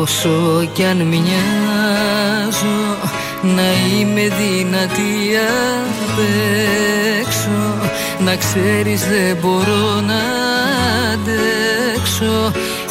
Όσο 0.00 0.68
κι 0.72 0.84
αν 0.84 0.96
μοιάζω 0.96 2.96
Να 3.42 3.96
είμαι 3.98 4.20
δυνατή 4.20 5.36
απ' 6.04 6.18
έξω 7.20 7.90
Να 8.18 8.36
ξέρεις 8.36 9.00
δεν 9.00 9.36
μπορώ 9.40 10.00
να 10.00 10.22
αντέξω 11.12 12.52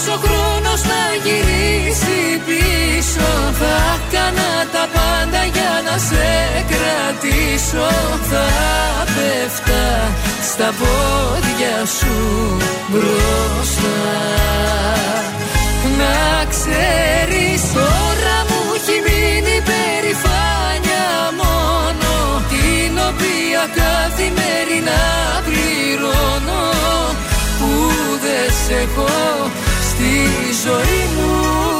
μπορούσε 0.00 0.10
ο 0.10 0.26
χρόνος 0.26 0.82
να 0.90 1.02
γυρίσει 1.24 2.20
πίσω 2.46 3.30
Θα 3.60 3.76
έκανα 3.94 4.50
τα 4.72 4.84
πάντα 4.94 5.42
για 5.54 5.72
να 5.86 5.98
σε 6.08 6.28
κρατήσω. 6.72 7.90
Θα 8.30 8.48
πέφτα 9.14 9.84
στα 10.50 10.68
πόδια 10.80 11.76
σου 11.98 12.16
μπροστά. 12.88 13.98
Να 15.98 16.44
ξέρεις 16.52 17.62
τώρα 17.72 18.36
μου 18.48 18.60
έχει 18.76 18.96
μείνει 19.06 19.56
περηφάνια 19.70 21.08
μόνο. 21.40 22.12
Την 22.52 22.92
οποία 23.08 23.62
καθημερινά 23.80 25.04
πληρώνω 25.46 26.64
Που 27.58 27.70
δεν 28.24 28.50
σε 28.66 28.74
έχω 28.74 29.50
στη 30.00 30.52
ζωή 30.52 31.06
μου 31.14 31.79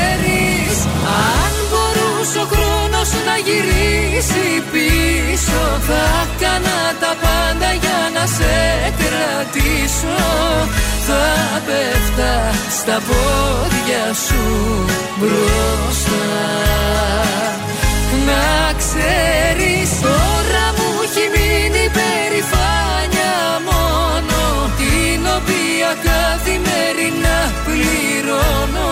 μπορούσε 2.31 2.39
ο 2.39 2.55
χρόνος 2.55 3.09
να 3.27 3.35
γυρίσει 3.47 4.47
πίσω. 4.71 5.61
Θα 5.87 6.03
έκανα 6.23 6.79
τα 7.01 7.13
πάντα 7.23 7.69
για 7.81 7.99
να 8.15 8.25
σε 8.25 8.55
κρατήσω. 9.01 10.17
Θα 11.07 11.25
πέφτα 11.65 12.33
στα 12.79 12.97
πόδια 13.07 14.05
σου 14.25 14.45
μπροστά. 15.19 16.29
Να 18.27 18.73
ξέρεις 18.81 19.89
τώρα 20.01 20.65
μου 20.77 20.89
έχει 21.05 21.25
μείνει 21.33 21.85
περηφάνια 21.97 23.35
μόνο. 23.69 24.39
Την 24.79 25.21
οποία 25.37 25.91
καθημερινά 26.07 27.39
πληρώνω 27.65 28.91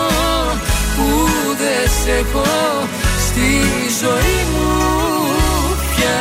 Που 0.96 1.08
δεν 1.60 1.90
σε 2.04 2.10
έχω 2.10 2.88
στη 3.30 3.48
ζωή 4.00 4.44
μου 4.52 4.68
πια 5.96 6.18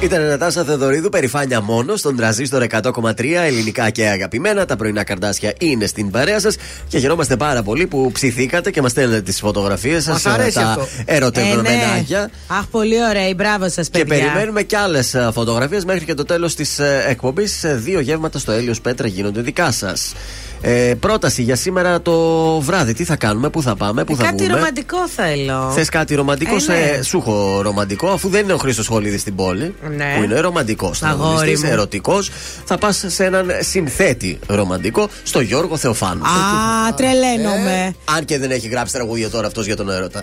Ήταν 0.00 0.20
η 0.20 0.24
Νατάσα 0.28 0.64
Θεοδωρίδου, 0.64 1.08
περηφάνεια 1.08 1.60
μόνο, 1.60 1.96
στον 1.96 2.16
τραζίστορ 2.16 2.66
100,3 2.70 3.44
ελληνικά 3.44 3.90
και 3.90 4.06
αγαπημένα. 4.08 4.64
Τα 4.64 4.76
πρωινά 4.76 5.04
καρδάσια 5.04 5.52
είναι 5.58 5.86
στην 5.86 6.10
παρέα 6.10 6.40
σας 6.40 6.56
και 6.88 6.98
χαιρόμαστε 6.98 7.36
πάρα 7.36 7.62
πολύ 7.62 7.86
που 7.86 8.10
ψηθήκατε 8.12 8.70
και 8.70 8.82
μας 8.82 8.90
στέλνετε 8.90 9.22
τις 9.22 9.38
φωτογραφίες 9.40 10.02
σας. 10.04 10.12
Μας 10.24 10.34
αρέσει 10.34 10.54
Τα 10.54 10.66
αυτό. 10.68 10.86
ερωτευμενάκια. 11.04 12.18
Ε, 12.18 12.20
ναι. 12.20 12.56
Αχ, 12.58 12.66
πολύ 12.70 13.04
ωραία. 13.08 13.34
Μπράβο 13.36 13.68
σας, 13.68 13.90
παιδιά. 13.90 14.16
Και 14.16 14.24
περιμένουμε 14.24 14.62
και 14.62 14.76
άλλες 14.76 15.16
φωτογραφίες 15.32 15.84
μέχρι 15.84 16.04
και 16.04 16.14
το 16.14 16.24
τέλος 16.24 16.54
της 16.54 16.78
εκπομπής. 17.08 17.64
Δύο 17.74 18.00
γεύματα 18.00 18.38
στο 18.38 18.52
Έλιος 18.52 18.80
Πέτρα 18.80 19.06
γίνονται 19.06 19.40
δικά 19.40 19.70
σας. 19.72 20.12
Ε, 20.60 20.94
πρόταση 21.00 21.42
για 21.42 21.56
σήμερα 21.56 22.02
το 22.02 22.14
βράδυ. 22.60 22.92
Τι 22.92 23.04
θα 23.04 23.16
κάνουμε, 23.16 23.48
πού 23.50 23.62
θα 23.62 23.76
πάμε, 23.76 24.04
πού 24.04 24.16
θα 24.16 24.22
Ε, 24.22 24.26
Κάτι 24.26 24.42
βγούμε; 24.42 24.58
ρομαντικό 24.58 25.08
θέλω. 25.08 25.70
Θες 25.74 25.88
κάτι 25.88 26.14
ρομαντικό, 26.14 26.54
Ε, 26.54 26.58
σε 26.58 26.72
ναι. 26.72 27.02
σου 27.02 27.16
έχω 27.18 27.60
ρομαντικό, 27.62 28.08
αφού 28.08 28.28
δεν 28.28 28.42
είναι 28.42 28.52
ο 28.52 28.56
Χρήστος 28.56 28.86
Χολίδης 28.86 29.20
στην 29.20 29.34
πόλη. 29.34 29.74
Ναι. 29.96 30.14
Που 30.16 30.22
είναι 30.22 30.40
ρομαντικός 30.40 31.02
Αγόρι 31.02 31.58
μου. 31.58 31.68
ερωτικός. 31.70 32.30
Θα 32.64 32.78
πας 32.78 33.04
σε 33.06 33.24
έναν 33.24 33.46
συνθέτη 33.60 34.38
ρομαντικό, 34.46 35.08
στο 35.22 35.40
Γιώργο 35.40 35.76
Θεοφάνου. 35.76 36.22
Α, 36.24 36.94
τρελαίνομαι. 36.96 37.94
Αν 38.16 38.24
και 38.24 38.38
δεν 38.38 38.50
έχει 38.50 38.68
γράψει 38.68 38.92
τραγούδια 38.92 39.30
τώρα 39.30 39.46
αυτός 39.46 39.66
για 39.66 39.76
τον 39.76 39.90
έρωτα. 39.90 40.18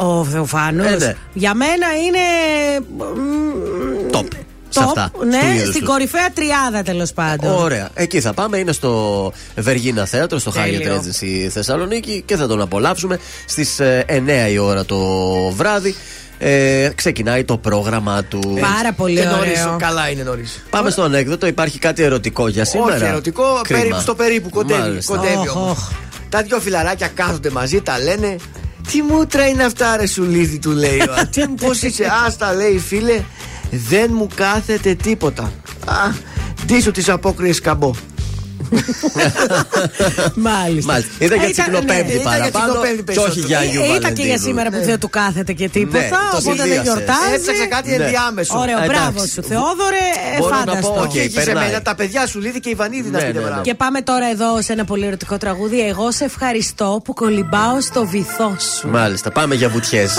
Α, 0.00 0.06
Ο 0.06 0.24
Θεοφάνος. 0.24 0.86
Ε, 0.86 0.96
ναι. 0.96 1.14
Για 1.32 1.54
μένα 1.54 1.86
είναι. 2.06 2.18
Top. 4.12 4.26
Σε 4.68 4.80
Top, 4.80 4.84
αυτά. 4.86 5.10
του 5.12 5.24
ναι, 5.24 5.36
είδους 5.54 5.68
στην 5.68 5.80
τους. 5.80 5.88
κορυφαία 5.88 6.30
τριάδα 6.34 6.82
τέλος 6.82 7.12
πάντων. 7.12 7.52
Ωραία. 7.54 7.88
Εκεί 7.94 8.20
θα 8.20 8.32
πάμε. 8.32 8.58
Είναι 8.58 8.72
στο 8.72 9.32
Βεργίνα 9.56 10.06
Θέατρο, 10.06 10.38
στο 10.38 10.50
Hyatt 10.50 10.54
Τέλειο. 10.64 11.02
Regency 11.02 11.48
Θεσσαλονίκη 11.50 12.22
και 12.26 12.36
θα 12.36 12.46
τον 12.46 12.60
απολαύσουμε 12.60 13.18
στις 13.46 13.80
9 14.06 14.50
η 14.50 14.58
ώρα 14.58 14.84
το 14.84 14.98
βράδυ. 15.50 15.94
Ε, 16.38 16.90
ξεκινάει 16.94 17.44
το 17.44 17.56
πρόγραμμα 17.58 18.24
του. 18.24 18.58
Πάρα 18.60 18.92
πολύ 18.92 19.14
Και 19.20 19.24
νωρίς, 19.24 19.60
ωραίο. 19.64 19.76
καλά 19.78 20.08
είναι 20.10 20.22
νωρίς. 20.22 20.62
Πάμε 20.70 20.90
στο 20.90 21.02
ανέκδοτο. 21.02 21.46
Υπάρχει 21.46 21.78
κάτι 21.78 22.02
ερωτικό 22.02 22.48
για 22.48 22.64
σήμερα; 22.64 22.94
Όχι 22.96 23.04
ερωτικό, 23.04 23.60
Κρίμα. 23.62 23.80
περίπου, 23.80 24.00
στο 24.00 24.14
περίπου 24.14 24.48
κοντεύει. 24.50 24.80
Μάλιστα. 24.80 25.16
κοντεύει 25.16 25.48
Οχ, 25.48 25.56
όμως. 25.56 25.70
οχ. 25.78 25.90
Τα 26.28 26.42
δυο 26.42 26.60
φιλαράκια 26.60 27.08
κάθονται 27.14 27.50
μαζί, 27.50 27.80
τα 27.80 27.98
λένε. 27.98 28.36
Τι 28.92 29.02
μούτρα 29.02 29.46
είναι 29.48 29.64
αυτά, 29.64 29.96
ρε 29.96 30.06
Σουλίδη, 30.06 30.58
του 30.58 30.70
λέει. 30.70 30.98
ο 31.00 31.12
άλλος. 31.16 31.28
Τι 31.30 31.46
πώς 31.48 31.82
είσαι, 31.82 32.04
άστα 32.26 32.54
λέει 32.54 32.78
φίλε, 32.78 33.20
δεν 33.70 34.10
μου 34.14 34.28
κάθεται 34.34 34.94
τίποτα. 34.94 35.52
Α, 35.86 36.10
ντύσου 36.66 36.90
τις 36.90 37.08
απόκριες 37.08 37.60
καμπό. 37.60 37.94
Μάλιστα. 40.34 40.92
Μάλιστα. 40.92 41.12
Ήταν 41.18 41.38
για 41.38 41.48
Ε, 41.48 41.50
τσικνοπέμπτη 41.50 42.12
ήταν 42.12 42.22
για 42.22 42.50
παραπάνω. 42.50 42.72
τσικνοπέμπτη 42.80 43.12
Και 43.12 43.18
όχι 43.18 43.40
για 43.40 43.58
Ε, 43.58 43.60
Αγίου 43.60 43.80
Ήταν 43.80 43.90
και 43.92 43.98
Βαλεντίνου. 44.00 44.26
για 44.28 44.38
σήμερα 44.38 44.70
που 44.70 44.78
δεν 44.84 44.98
του 45.00 45.08
κάθεται 45.10 45.52
και 45.52 45.62
Ναι, 45.64 45.68
τίποτα, 45.70 46.08
το 46.30 46.36
οπότε 46.36 46.40
δεν 46.42 46.54
συνδύασες. 46.56 46.82
γιορτάζει. 46.82 47.34
Έψαξα 47.34 47.66
κάτι 47.66 47.88
Ναι. 47.90 47.94
ενδιάμεσο. 48.04 48.58
Ωραίο, 48.58 48.78
Εντάξει. 48.78 48.92
μπράβο 48.94 49.26
σου. 49.26 49.42
Θεόδωρε, 49.42 50.04
ε, 50.34 50.38
Μπορώ 50.38 50.54
να 50.56 50.64
πω, 50.64 50.70
φάνταστο. 50.72 51.00
οκ. 51.02 51.08
Και 51.12 51.20
εκεί 51.20 51.38
σε 51.38 51.44
περνάει. 51.44 51.66
μένα 51.66 51.82
τα 51.82 51.94
παιδιά 51.94 52.26
σου 52.26 52.40
Λίδη 52.40 52.60
και 52.60 52.68
η 52.70 52.74
Βανίδη 52.74 53.10
να 53.10 53.18
Ναι, 53.18 53.24
πείτε 53.24 53.32
ναι, 53.32 53.40
ναι. 53.40 53.46
μπράβο. 53.46 53.62
Και 53.62 53.74
πάμε 53.74 54.00
τώρα 54.02 54.26
εδώ 54.30 54.62
σε 54.62 54.72
ένα 54.72 54.84
πολύ 54.84 55.06
ερωτικό 55.06 55.36
τραγούδι. 55.38 55.80
Εγώ 55.80 56.12
σε 56.12 56.24
ευχαριστώ 56.24 57.00
που 57.04 57.12
κολυμπάω 57.14 57.80
στο 57.80 58.06
βυθό 58.06 58.56
σου. 58.78 58.88
Μάλιστα, 58.88 59.30
πάμε 59.30 59.54
για 59.54 59.68
βουτιές. 59.68 60.12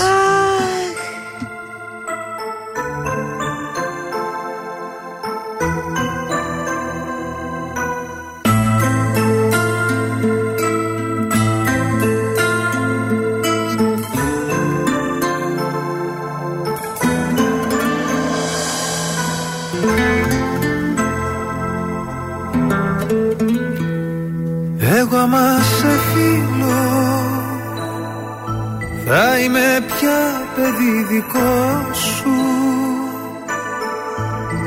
Παιδί 30.58 31.02
δικό 31.08 31.90
σου. 31.92 32.36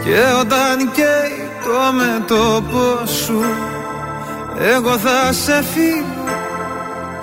Και 0.04 0.20
όταν 0.40 0.92
καίει 0.92 1.50
το 1.64 1.94
μέτωπο 1.94 3.06
σου 3.06 3.44
Εγώ 4.60 4.98
θα 4.98 5.34
σε 5.34 5.64
φίλο 5.64 6.22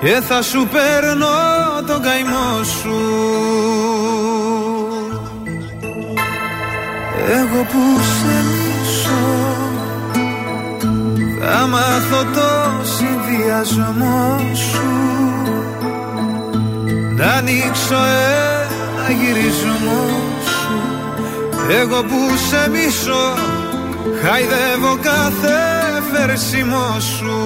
Και 0.01 0.21
θα 0.29 0.43
σου 0.43 0.69
παίρνω 0.73 1.27
τον 1.87 2.03
καημό 2.03 2.63
σου. 2.63 3.01
Εγώ 7.31 7.63
που 7.63 8.01
σε 8.03 8.45
μισώ 8.49 9.57
θα 11.41 11.67
μάθω 11.67 12.25
το 12.35 12.85
συνδυασμό 12.85 14.41
σου. 14.55 14.87
Να 17.17 17.33
ανοίξω 17.33 17.97
ένα 19.09 19.23
γυρισμό 19.23 20.07
σου. 20.45 20.77
Εγώ 21.81 22.03
που 22.03 22.37
σε 22.49 22.71
μισώ 22.71 23.35
Χαϊδεύω 24.23 24.99
κάθε 25.03 25.59
φερσιμό 26.13 27.01
σου. 27.17 27.39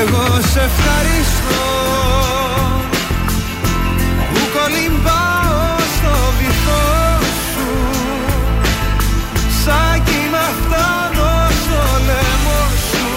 Εγώ 0.00 0.40
σε 0.52 0.60
ευχαριστώ 0.60 1.68
Που 4.32 4.40
κολυμπάω 4.54 5.76
στο 5.96 6.14
βυθό 6.38 7.18
σου. 7.50 7.68
Σαν 9.64 10.02
κύμα 10.04 10.46
φτάνω 10.60 11.48
στο 11.62 11.82
λαιμό 12.06 12.62
σου. 12.90 13.08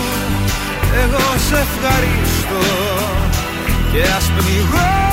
Εγώ 1.03 1.37
σε 1.49 1.55
ευχαριστώ 1.55 2.32
Και 3.93 4.01
ας 4.01 4.31
πνιγώ 4.37 5.12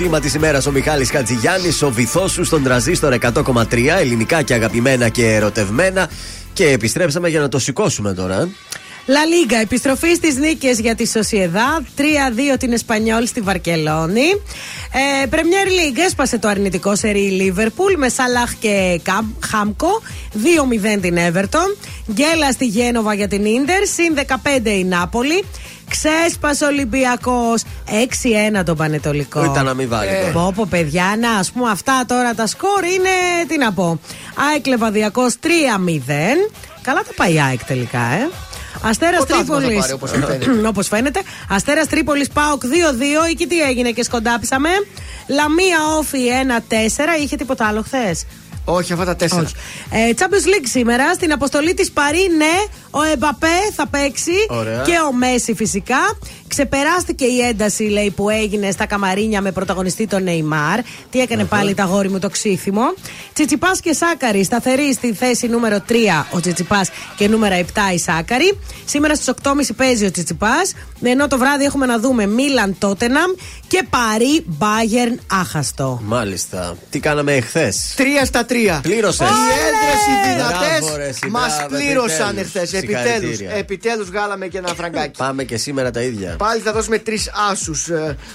κλίμα 0.00 0.20
της 0.20 0.34
ημέρας 0.34 0.66
ο 0.66 0.70
Μιχάλης 0.70 1.10
Χατζηγιάννης, 1.10 1.82
ο 1.82 1.90
βυθός 1.90 2.32
σου 2.32 2.44
στον 2.44 2.62
τραζίστορ 2.62 3.12
100,3 3.12 3.98
ελληνικά 3.98 4.42
και 4.42 4.54
αγαπημένα 4.54 5.08
και 5.08 5.34
ερωτευμένα. 5.34 6.08
Και 6.52 6.64
επιστρέψαμε 6.68 7.28
για 7.28 7.40
να 7.40 7.48
το 7.48 7.58
σηκώσουμε 7.58 8.14
τώρα. 8.14 8.34
ε. 8.34 8.48
Λα 9.06 9.24
Λίγκα, 9.24 9.58
επιστροφή 9.58 10.14
στις 10.14 10.36
νίκες 10.36 10.78
για 10.80 10.94
τη 10.94 11.06
Σοσιεδά. 11.06 11.82
3-2 11.96 12.56
την 12.58 12.72
Εσπανιόλ 12.72 13.26
στη 13.26 13.40
Βαρκελόνη. 13.40 14.20
Ε, 15.22 15.26
Premier 15.30 15.66
League 15.68 15.98
έσπασε 16.06 16.38
το 16.38 16.48
αρνητικό 16.48 16.96
σερί 16.96 17.20
η 17.20 17.30
Λίβερπουλ 17.30 17.92
με 17.96 18.08
Σαλάχ 18.08 18.54
και 18.54 19.00
Καμ- 19.02 19.44
Χάμκο. 19.46 20.02
2-0 20.34 21.00
την 21.00 21.16
Everton. 21.16 21.76
Γκέλα 22.12 22.52
στη 22.52 22.66
Γένοβα 22.66 23.14
για 23.14 23.28
την 23.28 23.40
ντερ. 23.42 23.86
Συν 23.86 24.14
15 24.14 24.78
η 24.78 24.84
Νάπολη. 24.84 25.44
Ξέσπασε 25.90 26.64
ο 26.64 26.66
Ολυμπιακός 26.66 27.62
6-1 28.60 28.64
τον 28.64 28.76
Πανετολικό. 28.76 29.44
Ήταν 29.44 29.64
να 29.64 29.74
μην 29.74 29.88
βάλει 29.88 30.10
τώρα. 30.10 30.26
Ε, 30.26 30.30
Πω 30.32 30.52
πω 30.56 30.66
παιδιά, 30.70 31.16
να 31.20 31.30
ας 31.30 31.50
πούμε 31.50 31.70
αυτά 31.70 32.04
τώρα 32.06 32.34
τα 32.34 32.46
σκορ 32.46 32.84
είναι. 32.84 33.08
Τι 33.48 33.58
να 33.58 33.72
πω. 33.72 34.00
ΑΕΚ 34.52 34.66
Λεβαδιακός 34.66 35.34
3-0. 35.42 35.46
Καλά 36.82 37.00
τα 37.02 37.12
πάει 37.16 37.32
η 37.34 37.40
ΑΕΚ 37.40 37.64
τελικά, 37.64 38.00
ε. 38.00 38.28
Αστέρας 38.82 39.16
Πρωτάθλημα 39.26 39.54
θα 39.54 39.66
Τρίπολη. 39.66 39.78
πάρει, 39.80 39.92
όπως 39.92 40.10
φαίνεται. 40.10 40.68
Όπως 40.72 40.88
φαίνεται. 40.88 41.20
Αστέρας 41.48 41.86
Τρίπολης 41.86 42.28
Πάοκ 42.28 42.62
2-2. 42.64 42.66
Εκεί 43.30 43.46
τι 43.46 43.60
έγινε 43.60 43.90
και 43.90 44.02
σκοντάψαμε. 44.04 44.68
Λαμία 45.28 45.78
Όφη 45.98 46.18
1-4. 47.18 47.22
Είχε 47.22 47.36
τίποτα 47.36 47.66
άλλο 47.66 47.82
χθες; 47.82 48.26
Όχι, 48.64 48.92
αυτά 48.92 49.04
τα 49.04 49.16
τέσσερα. 49.16 49.42
Όχι. 49.42 49.54
Ε, 49.90 50.12
Champions 50.18 50.46
League 50.46 50.66
σήμερα 50.68 51.14
στην 51.14 51.32
αποστολή 51.32 51.74
της 51.74 51.90
Παρή, 51.90 52.28
ναι, 52.36 52.78
ο 52.90 53.02
Εμπαπέ 53.02 53.58
θα 53.74 53.86
παίξει 53.86 54.32
Ωραία. 54.48 54.82
και 54.82 54.92
ο 55.08 55.12
Μέση 55.12 55.54
φυσικά. 55.54 56.18
Ξεπεράστηκε 56.48 57.24
η 57.24 57.40
ένταση, 57.40 57.82
λέει, 57.82 58.10
που 58.10 58.28
έγινε 58.28 58.70
στα 58.70 58.86
καμαρίνια 58.86 59.40
με 59.40 59.52
πρωταγωνιστή 59.52 60.06
τον 60.06 60.22
Νεϊμάρ. 60.22 60.80
Τι 61.10 61.20
έκανε 61.20 61.44
πάλι 61.44 61.74
τα 61.74 61.84
γόρι 61.84 62.08
μου 62.08 62.18
το 62.18 62.28
ξύθιμο. 62.28 62.82
Τσιτσιπάς 63.32 63.80
και 63.80 63.92
Σάκαρη, 63.92 64.44
σταθερή 64.44 64.92
στη 64.94 65.12
θέση 65.12 65.46
νούμερο 65.46 65.82
3 65.88 65.92
ο 66.30 66.40
Τσιτσιπάς 66.40 66.90
και 67.16 67.28
νούμερο 67.28 67.54
7 67.54 67.94
η 67.94 67.98
Σάκαρη. 67.98 68.58
Σήμερα 68.84 69.14
στις 69.14 69.34
8.30 69.42 69.52
παίζει 69.76 70.06
ο 70.06 70.10
Τσιτσιπάς. 70.10 70.74
Ενώ 71.02 71.26
το 71.28 71.38
βράδυ 71.38 71.64
έχουμε 71.64 71.86
να 71.86 71.98
δούμε 71.98 72.26
Μίλαν 72.26 72.76
Τότεναμ 72.78 73.30
και 73.70 73.84
Παρή 73.90 74.44
Μπάγερν 74.46 75.20
άχαστο. 75.26 76.00
Μάλιστα. 76.04 76.76
Τι 76.90 77.00
κάναμε 77.00 77.32
εχθές; 77.34 77.92
Τρία 77.96 78.24
στα 78.24 78.44
τρία. 78.44 78.80
Πλήρωσε. 78.82 79.24
Οι 79.24 79.26
έδρε 79.26 79.92
οι 80.08 80.36
Μπράβο, 80.36 80.96
ρε, 80.96 81.02
δυνατέ 81.02 81.08
εσύ, 81.08 81.26
μας 81.30 81.56
μπράβο, 81.56 81.76
πλήρωσαν 81.76 82.36
επιτέλους. 82.38 82.54
εχθές. 82.54 82.72
Επιτέλους. 82.72 83.10
Συγχαρητήρια. 83.10 83.50
Επιτέλους 83.56 84.08
βγάλαμε 84.10 84.46
και 84.46 84.58
ένα 84.58 84.68
φραγκάκι. 84.68 85.18
Πάμε 85.18 85.44
και 85.44 85.56
σήμερα 85.56 85.90
τα 85.90 86.00
ίδια. 86.00 86.34
Πάλι 86.38 86.60
θα 86.60 86.72
δώσουμε 86.72 86.98
τρεις 86.98 87.30
άσους. 87.50 87.88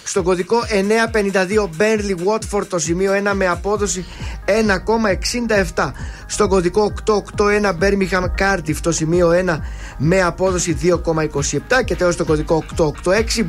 Στον 0.03 0.23
κωδικό 0.23 0.57
952 0.71 1.69
Burnley 1.77 2.15
Watford 2.27 2.65
το 2.67 2.79
σημείο 2.79 3.11
1 3.13 3.31
με 3.33 3.47
απόδοση 3.47 4.05
1,67. 4.45 5.91
Στον 6.27 6.49
κωδικό 6.49 6.93
881 7.05 7.73
Birmingham 7.81 8.25
Cardiff 8.39 8.75
το 8.81 8.91
σημείο 8.91 9.29
1 9.29 9.59
με 9.97 10.21
απόδοση 10.21 10.77
2,27. 10.81 11.83
Και 11.85 11.95
τέλος 11.95 12.13
στο 12.13 12.25
κωδικό 12.25 12.63
886 12.77 12.91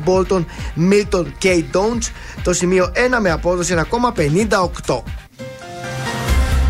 Bolton 0.05 0.45
Milton 0.91 1.25
K. 1.43 1.47
Dons 1.47 2.11
το 2.43 2.53
σημείο 2.53 2.91
1 2.93 3.17
με 3.21 3.31
απόδοση 3.31 3.75
1,58. 4.85 5.03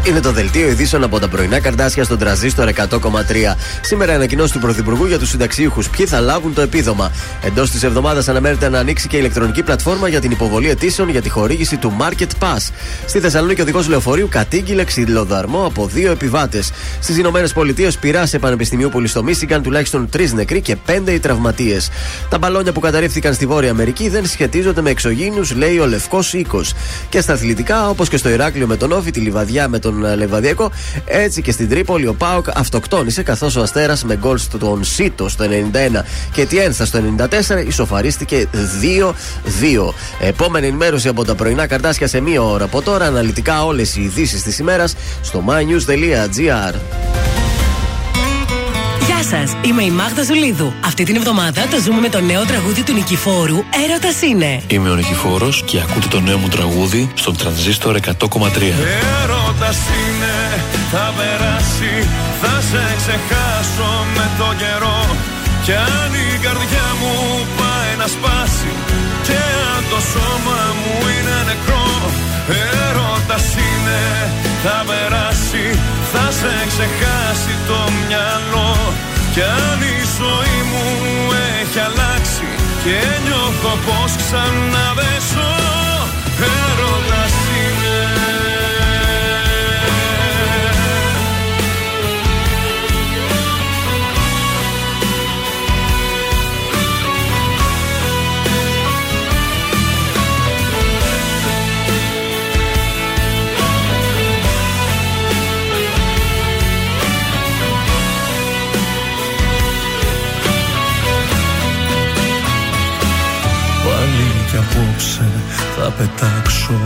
Είναι 0.04 0.20
το 0.20 0.32
δελτίο 0.32 0.68
ειδήσεων 0.68 1.04
από 1.04 1.20
τα 1.20 1.28
πρωινά 1.28 1.60
καρτάσια 1.60 2.04
στον 2.04 2.18
τραζίστορ 2.18 2.70
100,3. 2.76 3.56
Σήμερα 3.82 4.12
η 4.12 4.16
ανακοινώση 4.16 4.54
του 4.54 4.60
Πρωθυπουργού 4.60 5.06
για 5.06 5.20
τους 5.20 5.30
συνταξίουχου. 5.30 5.82
Ποιοι 5.98 6.06
θα 6.06 6.20
λάβουν 6.20 6.54
το 6.54 6.62
επίδομα; 6.62 7.12
Εντός 7.41 7.72
της 7.72 7.84
εβδομάδας 7.84 8.28
αναμένεται 8.28 8.70
να 8.70 8.80
ανοίξει 8.80 9.08
και 9.08 9.16
η 9.16 9.20
ηλεκτρονική 9.22 9.64
πλατφόρμα 9.64 10.08
για 10.08 10.20
την 10.22 10.32
υποβολή 10.32 10.70
αιτήσεων 10.70 11.10
για 11.10 11.22
τη 11.22 11.30
χορήγηση 11.30 11.78
του 11.78 11.98
Market 12.00 12.28
Pass. 12.39 12.72
Στη 13.06 13.20
Θεσσαλονίκη, 13.20 13.60
ο 13.60 13.64
οδηγός 13.64 13.88
λεωφορείου 13.88 14.28
κατήγγειλε 14.32 14.84
ξυλοδαρμό 14.84 15.66
από 15.66 15.88
δύο 15.88 16.12
επιβάτες. 16.12 16.72
Στις 17.00 17.18
Ηνωμένες 17.18 17.54
Πολιτείες, 17.54 17.98
πειρά 17.98 18.26
σε 18.26 18.39
Πανεπιστημίου 18.39 18.91
στο 19.04 19.24
Μίσιγκαν, 19.24 19.62
τουλάχιστον 19.62 20.10
τρεις 20.10 20.34
νεκροί 20.34 20.62
και 20.62 20.76
πέντε 20.76 21.12
οι 21.12 21.20
τραυματίες. 21.20 21.89
Τα 22.30 22.38
μπαλόνια 22.38 22.72
που 22.72 22.80
καταρρίφθηκαν 22.80 23.34
στη 23.34 23.45
Βόρεια 23.45 23.72
Αμερική 23.72 24.10
δεν 24.10 24.26
σχετίζονται 24.26 24.82
με 24.82 24.89
εξωγήινους, 24.89 25.56
λέει 25.56 25.80
ο 25.80 25.86
Λευκός 25.86 26.34
Οίκος. 26.34 26.74
Και 27.10 27.22
στα 27.22 27.34
αθλητικά, 27.34 27.89
όπως 27.89 28.10
και 28.10 28.18
στο 28.18 28.30
Ηράκλειο 28.30 28.68
με 28.68 28.76
τον 28.76 28.91
Όφη, 28.91 29.12
τη 29.12 29.20
Λιβαδιά 29.20 29.68
με 29.68 29.80
τον 29.80 29.97
ε, 30.06 30.16
Λεβαδιακό, 30.16 30.72
έτσι 31.06 31.41
και 31.41 31.52
στην 31.52 31.70
Τρίπολη 31.70 32.08
ο 32.08 32.14
Πάοκ 32.14 32.45
αυτοκτόνησε 32.54 33.24
καθώς 33.24 33.56
ο 33.56 33.62
Αστέρας 33.62 34.04
με 34.04 34.16
γκολ 34.16 34.38
στον 34.38 34.84
Σίτο 34.84 35.30
στο 35.30 35.45
91 35.45 36.04
και 36.32 36.45
τη 36.45 36.58
Ένθα 36.58 36.86
στο 36.86 37.00
94 37.18 37.66
ισοφαρίστηκε 37.68 38.48
2-2. 39.82 39.93
Επόμενη 40.20 40.68
ενημέρωση 40.68 41.08
από 41.08 41.26
τα 41.26 41.36
πρωινά 41.36 41.68
καρτάσια 41.68 42.08
σε 42.08 42.20
μία 42.20 42.41
ώρα 42.41 42.64
από 42.64 42.82
τώρα. 42.82 43.06
Αναλυτικά 43.06 43.66
όλες 43.66 43.95
οι 43.95 44.02
ειδήσεις 44.02 44.43
της 44.43 44.60
ημέρας 44.60 44.95
στο 45.22 45.43
mynews.gr. 45.48 47.26
Γεια 49.18 49.26
σας, 49.26 49.51
είμαι 49.65 49.84
η 49.84 49.91
Μάγδα 49.91 50.24
Ζουλίδου. 50.24 50.74
Αυτή 50.86 51.03
την 51.03 51.15
εβδομάδα 51.15 51.61
το 51.72 51.78
ζούμε 51.84 51.99
με 51.99 52.09
το 52.09 52.20
νέο 52.22 52.43
τραγούδι 52.45 52.84
του 52.84 52.93
Νικηφόρου 52.93 53.59
Έρωτας 53.84 54.22
είναι. 54.22 54.61
Είμαι 54.68 54.89
ο 54.89 54.95
Νικηφόρος 54.95 55.63
και 55.70 55.78
ακούτε 55.80 56.07
το 56.07 56.20
νέο 56.20 56.38
μου 56.38 56.47
τραγούδι 56.47 57.11
στον 57.13 57.38
τρανζίστορ 57.38 57.95
100,3. 57.95 58.11
Έρωτας 59.22 59.80
είναι, 59.99 60.36
θα 60.91 61.05
περάσει 61.18 61.93
Θα 62.41 62.55
σε 62.70 62.84
ξεχάσω 63.01 63.91
με 64.15 64.26
το 64.39 64.47
καιρό 64.61 65.01
Κι 65.65 65.74
αν 65.95 66.11
η 66.28 66.30
καρδιά 66.45 66.88
μου 66.99 67.13
πάει 67.59 67.93
να 68.01 68.07
σπάσει 68.15 68.72
Και 69.28 69.39
αν 69.74 69.82
το 69.91 69.99
σώμα 70.11 70.59
μου 70.80 70.93
είναι 71.13 71.38
νεκρό 71.49 71.89
Έρωτας 72.88 73.47
είναι, 73.65 74.01
θα 74.63 74.78
περάσει 74.89 75.65
Θα 76.13 76.26
σε 76.39 76.53
ξεχάσει 76.72 77.53
το 77.70 77.80
μυαλό 78.07 78.72
Κι 79.38 79.43
αν 79.43 79.81
η 79.81 79.97
ζωή 80.17 80.59
μου 80.71 80.85
έχει 81.59 81.79
αλλάξει 81.79 82.47
Και 82.83 82.99
νιώθω 83.25 83.73
πως 83.85 84.11
ξανά 84.21 84.85
δεν 84.99 85.17
ζω 85.31 85.53
Έρωτας 86.53 87.47
θα 115.88 115.93
πετάξω 115.93 116.79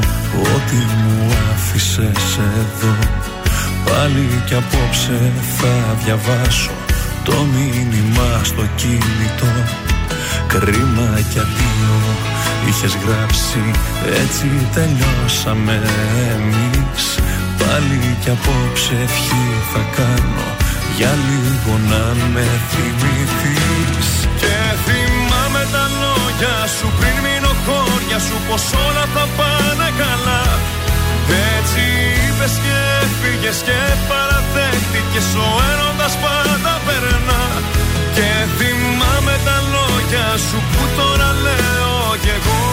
ό,τι 0.54 0.76
μου 0.76 1.34
άφησες 1.52 2.40
εδώ. 2.62 2.96
Πάλι 3.86 4.42
κι 4.46 4.54
απόψε 4.54 5.32
θα 5.58 5.98
διαβάσω 6.04 6.72
το 7.24 7.34
μήνυμα 7.54 8.30
στο 8.44 8.64
κινητό. 8.76 9.54
Κρίμα 10.48 11.10
κι 11.32 11.40
αντίο 11.40 12.00
είχες 12.68 12.98
γράψει 13.06 13.64
έτσι 14.22 14.48
τελειώσαμε 14.74 15.82
εμείς. 16.34 17.06
Πάλι 17.60 18.18
κι 18.22 18.30
απόψε 18.30 18.94
ευχή 19.04 19.46
θα 19.74 19.84
κάνω 19.98 20.50
για 20.98 21.14
λίγο 21.28 21.74
να 21.90 22.04
με 22.34 22.46
θυμηθείς. 22.70 24.10
Και 24.42 24.56
θυμάμαι 24.86 25.68
τα 25.72 25.86
λόγια 26.02 26.68
σου 26.78 26.88
πριν 27.00 27.16
μείνω 27.24 27.41
χώρια 28.12 28.20
σου 28.28 28.38
Πως 28.48 28.64
όλα 28.86 29.06
θα 29.16 29.26
πάνε 29.38 29.90
καλά. 30.04 30.44
Έτσι 31.56 31.82
είπες 32.26 32.54
και 32.64 32.76
έφυγες 33.04 33.60
και 33.68 33.80
παραδέχτηκες 34.10 35.28
Ο 35.46 35.48
έρωτας 35.72 36.14
πάντα 36.24 36.74
περνά. 36.86 37.44
Και 38.16 38.30
θυμάμαι 38.58 39.36
τα 39.48 39.58
λόγια 39.74 40.28
σου 40.48 40.58
που 40.72 40.84
τώρα 40.98 41.30
λέω 41.46 42.00
κι 42.24 42.32
εγώ. 42.38 42.64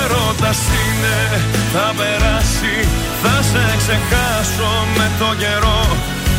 Έρωτας 0.00 0.60
είναι, 0.80 1.18
θα 1.72 1.86
περάσει 1.98 2.74
Θα 3.22 3.36
σε 3.50 3.64
ξεχάσω 3.80 4.70
με 4.96 5.06
το 5.18 5.28
καιρό 5.42 5.80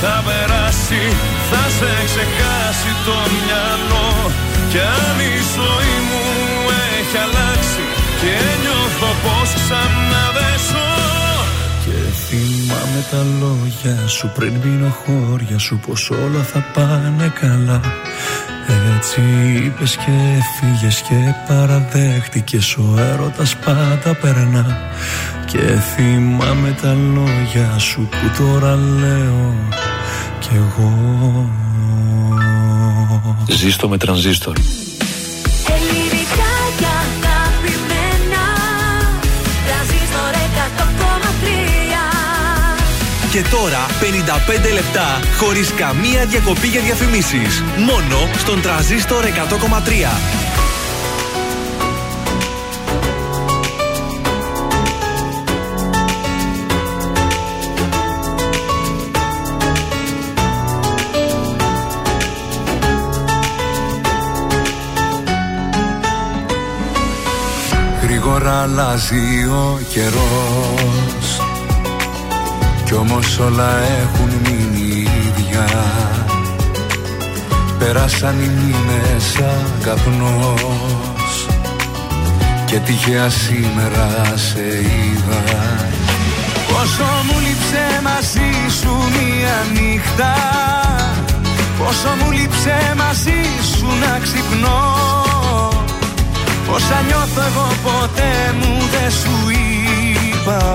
θα 0.00 0.14
περάσει 0.26 1.02
Θα 1.50 1.62
σε 1.76 1.92
ξεχάσει 2.08 2.90
το 3.06 3.16
μυαλό. 3.34 4.10
Κι 4.70 4.80
αν 4.96 5.18
η 5.32 5.36
ζωή 5.56 5.96
μου 6.08 6.24
έχει 6.98 7.16
αλλάξει 7.26 7.84
Και 8.20 8.34
νιώθω 8.62 9.10
πως 9.24 9.50
ξανά 9.60 10.24
δεν 10.36 10.56
ζω 10.68 10.90
Και 11.84 11.98
θυμάμαι 12.24 13.02
τα 13.10 13.22
λόγια 13.40 14.08
σου 14.08 14.30
πριν 14.34 14.52
μείνω 14.62 14.90
χώρια 15.02 15.58
σου 15.58 15.80
πως 15.86 16.10
όλα 16.10 16.42
θα 16.42 16.64
πάνε 16.74 17.32
καλά 17.40 17.80
έτσι 18.96 19.20
είπες 19.64 19.96
και 19.96 20.12
φύγες 20.58 21.00
και 21.00 21.14
παραδέχτηκες. 21.48 22.76
Ο 22.76 22.94
έρωτας 22.98 23.56
πάντα 23.56 24.14
περνά. 24.20 24.78
Και 25.46 25.58
θυμάμαι 25.58 26.76
τα 26.82 26.94
λόγια 27.14 27.78
σου 27.78 28.08
που 28.10 28.42
τώρα 28.42 28.74
λέω 28.74 29.54
κι 30.38 30.50
εγώ. 30.54 31.50
Ζήστο 33.48 33.88
με 33.88 33.96
τρανζίστορ. 33.96 34.56
Και 43.36 43.42
τώρα 43.50 43.86
55 44.68 44.72
λεπτά 44.72 45.20
χωρίς 45.38 45.72
καμία 45.72 46.26
διακοπή 46.26 46.66
για 46.66 46.80
διαφημίσεις. 46.80 47.62
Μόνο 47.78 48.28
στον 48.36 48.60
τραζίστορ 48.60 49.24
100,3. 49.24 49.30
Γρήγορα 68.02 68.62
αλλάζει 68.62 69.44
ο 69.44 69.80
καιρός 69.88 71.15
Κι 72.86 72.94
όμως 72.94 73.38
όλα 73.38 73.78
έχουν 73.78 74.30
μείνει 74.42 75.08
ίδια. 75.26 75.66
Πέρασαν 77.78 78.38
οι 78.40 78.50
μήνες 78.58 79.22
σαν 79.22 79.66
καπνός 79.82 81.46
Και 82.66 82.78
τυχαία 82.78 83.30
σήμερα 83.30 84.24
σε 84.34 84.60
είδα. 84.60 85.42
Πόσο 86.68 87.04
μου 87.26 87.38
λείψε 87.38 88.00
μαζί 88.02 88.50
σου 88.80 88.92
μία 89.14 89.56
νύχτα. 89.72 90.34
Πόσο 91.78 92.08
μου 92.18 92.30
λείψε 92.30 92.94
μαζί 92.96 93.40
σου 93.76 93.86
να 94.00 94.18
ξυπνώ. 94.18 94.94
Όσα 96.70 97.02
νιώθω 97.06 97.42
εγώ 97.48 97.68
ποτέ 97.82 98.54
μου 98.60 98.88
δεν 98.90 99.10
σου 99.10 99.50
είπα 99.50 100.74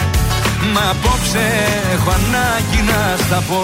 Μα 0.73 0.89
απόψε 0.89 1.45
έχω 1.93 2.09
ανάγκη 2.09 2.81
να 2.91 3.17
στα 3.25 3.43
πω. 3.49 3.63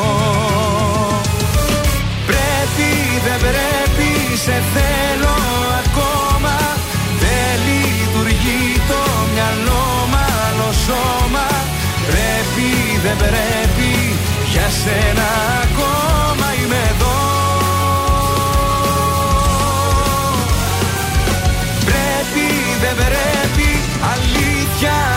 Πρέπει 2.30 2.90
δεν 3.26 3.40
πρέπει 3.46 4.38
σε 4.46 4.56
θέλω 4.74 5.36
ακόμα. 5.84 6.56
Δεν 7.22 7.54
λειτουργεί 7.68 8.82
το 8.88 9.02
μυαλό 9.34 9.86
μάλλον 10.16 10.74
σώμα. 10.86 11.48
Πρέπει 12.08 12.70
δεν 13.04 13.18
πρέπει 13.18 13.92
για 14.52 14.68
σένα 14.82 15.30
ακόμα 15.64 16.48
είμαι 16.60 16.82
εδώ. 16.94 17.18
Πρέπει 21.90 22.48
δεν 22.82 22.96
πρέπει 22.96 23.70
αλήθεια 24.14 24.96
μου 24.96 25.17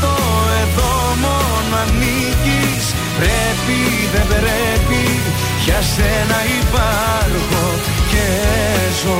το 0.00 0.14
εδώ 0.62 0.92
μόνο 1.22 1.76
ανήκεις. 1.82 2.84
Πρέπει 3.18 3.78
δεν 4.12 4.26
πρέπει. 4.26 5.02
Για 5.64 5.80
σένα 5.94 6.38
υπάρχω 6.60 7.64
και 8.10 8.26
ζω. 9.02 9.18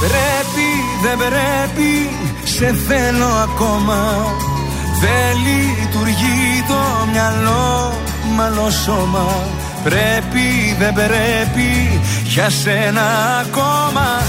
Πρέπει 0.00 0.68
δεν 1.02 1.16
πρέπει. 1.16 2.10
Σε 2.44 2.74
θέλω 2.88 3.26
ακόμα. 3.26 4.26
Δεν 5.00 5.36
λειτουργεί 5.46 6.64
το 6.68 7.06
μυαλό 7.12 7.92
μάλλον 8.36 8.72
σώμα. 8.72 9.26
Πρέπει 9.84 10.76
δεν 10.78 10.92
πρέπει. 10.92 12.00
Για 12.24 12.50
σένα 12.50 13.02
ακόμα 13.40 14.22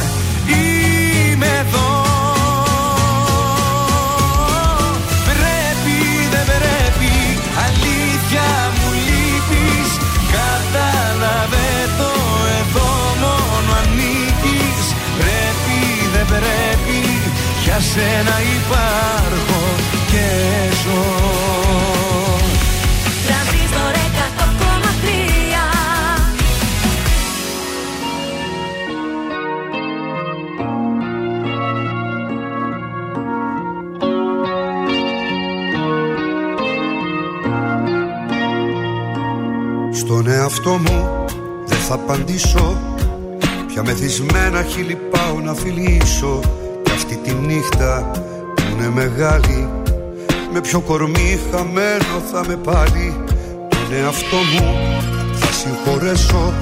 Πρέπει 16.30 16.30
δεν 16.30 16.40
πρέπει 16.40 17.08
για 17.64 17.80
σένα 17.80 18.36
υπάρχω 18.58 19.62
και 20.08 20.26
ζω. 20.84 21.04
Τρανζίστορ 23.26 23.94
100,3 39.92 39.94
Στον 39.94 40.28
εαυτό 40.28 40.70
μου 40.70 41.26
δεν 41.66 41.78
θα 41.78 41.94
απαντήσω 41.94 42.99
Πια 43.82 43.92
μεθυσμένα 43.92 44.64
χείλη 44.64 44.98
πάω 45.10 45.40
να 45.40 45.54
φιλήσω 45.54 46.40
Κι 46.84 46.92
αυτή 46.92 47.16
τη 47.16 47.34
νύχτα 47.34 48.12
που 48.56 48.62
είναι 48.72 48.90
μεγάλη 48.90 49.70
Με 50.54 50.62
ποιο 50.62 50.80
κορμί 50.80 51.40
χαμένο 51.52 52.20
θα 52.32 52.44
με 52.48 52.56
πάλι. 52.56 53.16
Τον 53.70 53.94
εαυτό 53.94 54.36
μου 54.36 54.78
θα 55.34 55.52
συγχωρέσω 55.52 56.54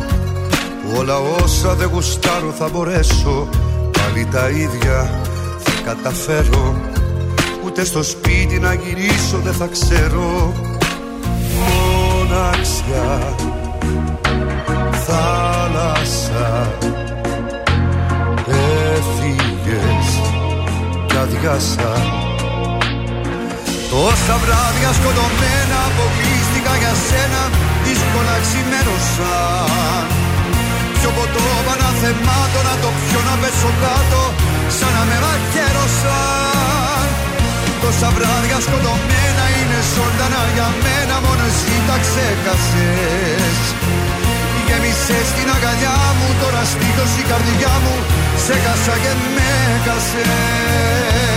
Που 0.60 0.98
όλα 0.98 1.18
όσα 1.18 1.74
δεν 1.74 1.90
γουστάρω 1.94 2.54
θα 2.58 2.70
μπορέσω. 2.70 3.50
Πάλι 3.92 4.28
τα 4.32 4.50
ίδια 4.50 5.22
θα 5.58 5.72
καταφέρω 5.86 6.76
Ούτε 7.66 7.86
στο 7.86 8.04
σπίτι 8.04 8.60
να 8.60 8.74
γυρίσω 8.74 9.38
δεν 9.44 9.54
θα 9.54 9.68
ξέρω. 9.68 10.54
Μοναξιά 11.58 13.36
θάλασσα 14.92 16.78
κι 21.18 21.24
αδειάσα 21.24 21.92
Τόσα 23.92 24.36
βράδια 24.44 24.92
σκοτωμένα 24.98 25.78
αποκλείστηκα 25.90 26.74
για 26.82 26.94
σένα 27.08 27.42
δύσκολα 27.86 28.36
ξημέρωσαν 28.46 30.06
Πιο 30.98 31.10
ποτό 31.18 31.46
παναθεμάτο 31.68 32.60
να 32.70 32.76
το 32.84 32.90
πιω 33.00 33.20
να 33.28 33.36
πέσω 33.42 33.72
κάτω 33.84 34.22
Σαν 34.78 34.92
να 34.96 35.04
με 35.10 35.18
μαχαίρωσαν 35.24 37.06
Τόσα 37.82 38.10
βράδια 38.16 38.58
σκοτωμένα 38.66 39.46
είναι 39.58 39.80
ζωντανά 39.94 40.44
για 40.56 40.70
μένα 40.84 41.16
Μόνο 41.26 41.44
εσύ 41.52 41.76
τα 41.88 41.98
ξέχασες 42.04 43.58
Γέμισες 44.68 45.28
την 45.38 45.48
αγκαλιά 45.56 45.98
μου 46.18 46.28
Τώρα 46.42 46.64
σπίτως 46.74 47.12
η 47.22 47.24
καρδιά 47.32 47.74
μου 47.84 47.96
Σε 48.46 48.54
χάσα 48.64 48.96
και 49.04 49.14
με 49.36 49.50
χάσες 49.86 51.37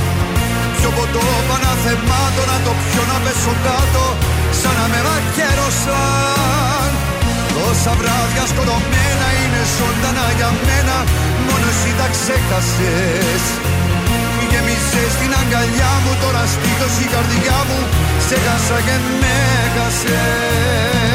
Πιο 0.81 0.91
ποτό 0.97 1.25
παναθεμάτο 1.49 2.43
να 2.51 2.57
το 2.65 2.71
πιω 2.83 3.03
να 3.11 3.17
πέσω 3.23 3.53
κάτω 3.65 4.05
Σαν 4.59 4.73
να 4.77 4.85
με 4.91 4.99
μαχαίρωσαν 5.07 6.89
Τόσα 7.55 7.93
βράδια 7.99 8.43
σκοτωμένα 8.51 9.27
είναι 9.41 9.61
ζωντανά 9.77 10.27
για 10.37 10.49
μένα 10.67 10.97
Μόνο 11.47 11.65
εσύ 11.73 11.91
τα 11.99 12.07
ξέχασες. 12.15 13.43
Γέμισες 14.51 15.13
την 15.19 15.31
αγκαλιά 15.41 15.93
μου 16.03 16.11
Τώρα 16.23 16.43
σπίτως 16.53 16.93
η 17.03 17.07
καρδιά 17.13 17.59
μου 17.67 17.79
Σε 18.27 18.35
χάσα 18.45 18.77
και 18.87 18.95
με 19.21 19.37
χάσες 19.75 21.10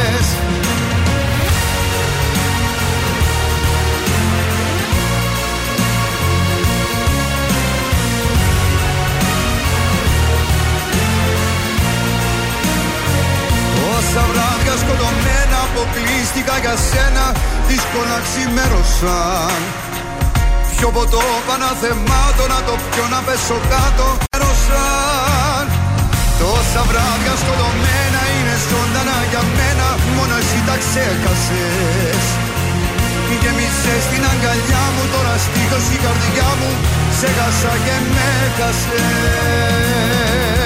αποκλείστηκα 15.86 16.56
για 16.64 16.76
σένα 16.88 17.24
Δύσκολα 17.68 18.18
ξημέρωσαν 18.26 19.60
Πιο 20.72 20.88
ποτό 20.96 21.24
παναθεμάτο 21.46 22.44
να 22.52 22.60
το 22.66 22.74
πιω 22.90 23.06
να 23.14 23.20
πέσω 23.26 23.58
κάτω 23.72 24.06
Μέρωσαν 24.30 25.64
Τόσα 26.40 26.82
βράδια 26.90 27.34
σκοτωμένα 27.42 28.22
είναι 28.34 28.56
ζωντανά 28.68 29.18
για 29.30 29.42
μένα 29.56 29.86
Μόνο 30.16 30.34
εσύ 30.42 30.60
τα 30.68 30.76
ξέχασες. 30.82 32.24
Γέμισες 33.42 34.04
την 34.10 34.22
αγκαλιά 34.32 34.84
μου 34.94 35.04
τώρα 35.12 35.34
στήθος 35.44 35.86
η 35.96 35.98
καρδιά 36.04 36.50
μου 36.58 36.70
Σε 37.18 37.28
χάσα 37.36 37.74
και 37.84 37.96
με 38.14 38.30
χάσες 38.56 40.65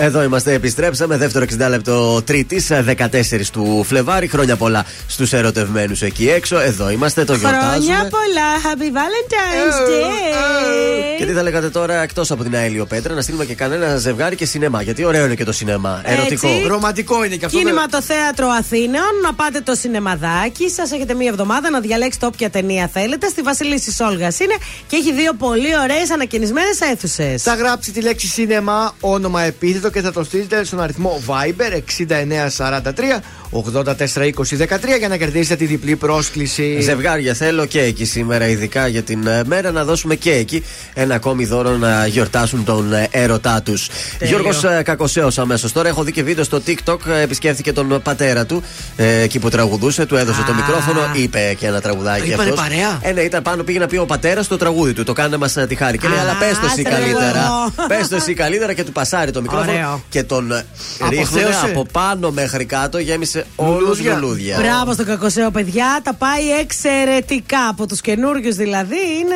Εδώ 0.00 0.22
είμαστε, 0.22 0.52
επιστρέψαμε. 0.52 1.16
Δεύτερο 1.16 1.44
60 1.64 1.68
λεπτό 1.68 2.22
Τρίτης, 2.22 2.70
14 2.70 3.50
του 3.52 3.84
Φλεβάρι. 3.88 4.26
Χρόνια 4.26 4.56
πολλά 4.56 4.84
στους 5.06 5.32
ερωτευμένους 5.32 6.02
εκεί 6.02 6.28
έξω. 6.28 6.58
Εδώ 6.60 6.90
είμαστε, 6.90 7.24
το 7.24 7.34
Χρόνια 7.34 7.58
γιορτάζουμε. 7.58 8.08
πολλά. 8.10 8.48
Happy 8.64 8.96
Valentine's 8.96 9.88
Day. 9.88 11.18
Και 11.18 11.24
τι 11.26 11.32
θα 11.32 11.42
λέγατε 11.42 11.70
τώρα, 11.70 12.02
εκτός 12.02 12.30
από 12.30 12.42
την 12.42 12.54
Αέλιο 12.56 12.84
Πέτρα, 12.86 13.14
να 13.14 13.20
στείλουμε 13.20 13.44
και 13.44 13.54
κανένα 13.54 13.96
ζευγάρι 13.96 14.36
και 14.36 14.46
σινεμά. 14.46 14.82
Γιατί 14.82 15.04
ωραίο 15.04 15.24
είναι 15.24 15.34
και 15.34 15.44
το 15.44 15.52
σινεμά. 15.52 16.00
Ερωτικό. 16.04 16.48
Έτσι. 16.48 16.66
Ρομαντικό 16.66 17.24
είναι 17.24 17.36
και 17.36 17.44
αυτό. 17.44 17.58
Κίνημα 17.58 17.86
το 17.86 18.02
θέατρο 18.02 18.48
Αθήνεων, 18.48 19.10
να 19.22 19.34
πάτε 19.34 19.60
το 19.60 19.74
σινεμαδάκι. 19.74 20.70
Σας 20.70 20.92
έχετε 20.92 21.14
μία 21.14 21.28
εβδομάδα 21.28 21.70
να 21.70 21.80
διαλέξετε 21.80 22.26
όποια 22.26 22.50
ταινία 22.50 22.90
θέλετε. 22.92 23.28
Στη 23.28 23.42
Βασιλίση 23.42 24.02
Όλγα 24.02 24.32
είναι 24.40 24.54
και 24.86 24.96
έχει 24.96 25.12
δύο 25.12 25.32
πολύ 25.34 25.78
ωραίες 25.82 26.10
ανακαινισμένες 26.10 26.80
αίθουσες. 26.80 27.42
Θα 27.42 27.54
γράψει 27.54 27.92
τη 27.92 28.00
λέξη 28.00 28.26
σινεμά, 28.26 28.94
όνομα 29.00 29.42
επίθετο 29.42 29.83
και 29.90 30.00
θα 30.00 30.12
το 30.12 30.24
στείλετε 30.24 30.64
στον 30.64 30.80
αριθμό 30.80 31.22
Viber 31.26 31.80
6943 31.98 33.20
842013 33.54 34.98
για 34.98 35.08
να 35.08 35.16
κερδίσετε 35.16 35.56
τη 35.56 35.64
διπλή 35.66 35.96
πρόσκληση. 35.96 36.80
Ζευγάρια 36.80 37.34
θέλω 37.34 37.66
και 37.66 37.80
εκεί 37.80 38.04
σήμερα, 38.04 38.48
ειδικά 38.48 38.86
για 38.86 39.02
την 39.02 39.26
ε, 39.26 39.42
μέρα, 39.46 39.70
να 39.70 39.84
δώσουμε 39.84 40.14
και 40.14 40.30
εκεί 40.32 40.64
ένα 40.94 41.14
ακόμη 41.14 41.44
δώρο 41.44 41.70
να 41.76 42.06
γιορτάσουν 42.06 42.64
τον 42.64 42.92
ε, 42.92 43.08
έρωτά 43.10 43.62
τους. 43.62 43.88
Γιώργος 44.20 44.64
Κακοσέος 44.82 45.38
αμέσως 45.38 45.72
τώρα. 45.72 45.88
Έχω 45.88 46.02
δει 46.02 46.12
και 46.12 46.22
βίντεο 46.22 46.44
στο 46.44 46.62
TikTok. 46.66 47.06
ε, 47.06 47.20
Επισκέφθηκε 47.20 47.72
τον 47.72 48.00
πατέρα 48.02 48.46
του 48.46 48.62
ε, 48.96 49.20
εκεί 49.20 49.38
που 49.38 49.48
τραγουδούσε. 49.48 50.06
Του 50.06 50.16
έδωσε 50.16 50.42
το 50.46 50.54
μικρόφωνο. 50.54 51.00
Είπε 51.14 51.56
και 51.58 51.66
ένα 51.66 51.80
τραγουδάκι 51.80 52.28
Είπανε 52.28 52.42
αυτός. 52.50 52.60
παρέα; 52.68 52.98
Ε, 53.02 53.12
ναι, 53.12 53.20
ήταν 53.20 53.42
πάνω, 53.42 53.62
πήγε 53.62 53.78
να 53.78 53.86
πει 53.86 53.96
ο 53.96 54.06
πατέρας 54.06 54.46
το 54.48 54.56
τραγούδι 54.56 54.92
του. 54.92 55.04
Το 55.04 55.12
κάνε 55.12 55.36
μας 55.36 55.52
τη 55.68 55.74
χάρη. 55.74 55.98
Και 55.98 56.08
λέει, 56.08 56.18
Α, 56.18 56.20
αλλά 56.20 56.36
πες 56.38 56.58
το 56.58 56.66
εσύ 56.66 56.82
σε 56.82 56.82
λέγω 56.82 56.94
καλύτερα. 57.18 57.44
εγώ. 57.44 57.86
Πες 57.88 58.08
το 58.08 58.16
εσύ 58.16 58.34
καλύτερα 58.34 58.72
και 58.72 58.84
του 58.84 58.92
πασάρει 58.92 59.30
το 59.30 59.40
μικρόφωνο. 59.42 59.70
Ωραίο. 59.72 60.02
Και 60.08 60.22
τον 60.22 60.52
ε, 60.52 60.64
ρίχνουν 61.08 61.26
Αποθέωσε. 61.26 61.64
από 61.64 61.86
πάνω 61.92 62.30
μέχρι 62.30 62.64
κάτω. 62.64 62.98
Γέμισε 62.98 63.43
όλου 63.56 63.78
Λουλούδια. 63.80 64.14
λουλούδια. 64.14 64.58
Μπράβο 64.60 64.92
στον 64.92 65.04
Κακοσέο, 65.06 65.50
παιδιά. 65.50 66.00
Τα 66.02 66.14
πάει 66.14 66.50
εξαιρετικά. 66.60 67.68
Από 67.68 67.86
τους 67.86 68.00
καινούριους 68.00 68.54
δηλαδή 68.56 68.96
είναι 69.20 69.34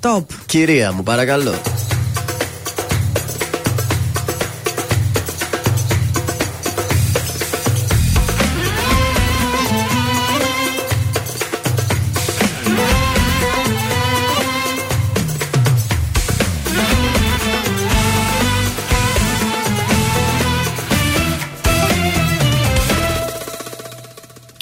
top. 0.00 0.24
Κυρία 0.46 0.92
μου, 0.92 1.02
παρακαλώ. 1.02 1.54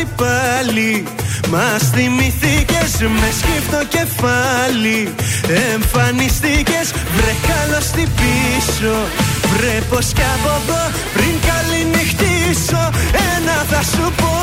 καλώς 0.00 0.14
τι 0.16 0.22
πάλι. 0.22 1.04
Μας 1.50 1.82
θυμηθήκες 1.94 2.92
με 3.20 3.28
σκύφτο 3.38 3.80
κεφάλι. 3.96 5.14
Εμφανιστήκες 5.72 6.86
βρε 7.16 7.34
καλώς 7.50 7.86
τι 7.94 8.04
πίσω. 8.18 8.94
Βρε 9.52 9.76
πως 9.90 10.06
κι 10.16 10.26
από 10.34 10.52
εδώ 10.60 10.82
πριν 11.14 11.34
καληνυχτήσω. 11.48 12.82
Ένα 13.32 13.56
θα 13.70 13.80
σου 13.92 14.04
πω 14.20 14.34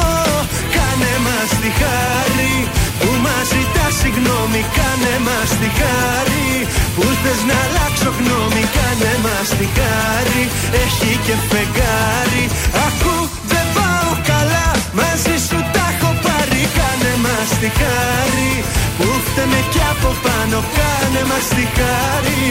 Κάνε 0.76 1.14
μας 1.26 1.50
τη 1.62 1.70
χάρη. 1.80 2.56
Που 3.00 3.10
μας 3.24 3.46
ζητάς 3.54 3.94
συγγνώμη 4.02 4.62
Κάνε 4.78 5.16
μας 5.28 5.50
τη 5.60 5.70
χάρη. 5.80 6.50
Που 6.96 7.04
θες 7.22 7.42
να 7.50 7.58
αλλάξω 7.66 8.10
γνώμη 8.20 8.64
Κάνε 8.76 9.14
μας 9.26 9.50
τη 9.58 9.68
χάρη. 9.78 10.44
Έχει 10.84 11.12
και 11.26 11.36
φεγγάρι. 11.50 12.44
Ακού 12.88 13.08
δεν 13.08 13.17
πάω 13.17 13.17
καλά 13.17 13.17
Μαζί 15.00 15.36
σου 15.48 15.60
τα 15.74 15.86
έχω 15.94 16.12
πάρει 16.26 16.62
Κάνε 16.78 17.14
μας 17.24 17.50
τη 17.62 17.70
χάρη. 17.80 18.52
Που 18.98 19.08
φταίμε 19.26 19.60
κι 19.74 19.84
από 19.94 20.10
πάνω 20.26 20.58
Κάνε 20.78 21.22
μας 21.30 21.48
τη 21.56 21.66
χάρη. 21.78 22.46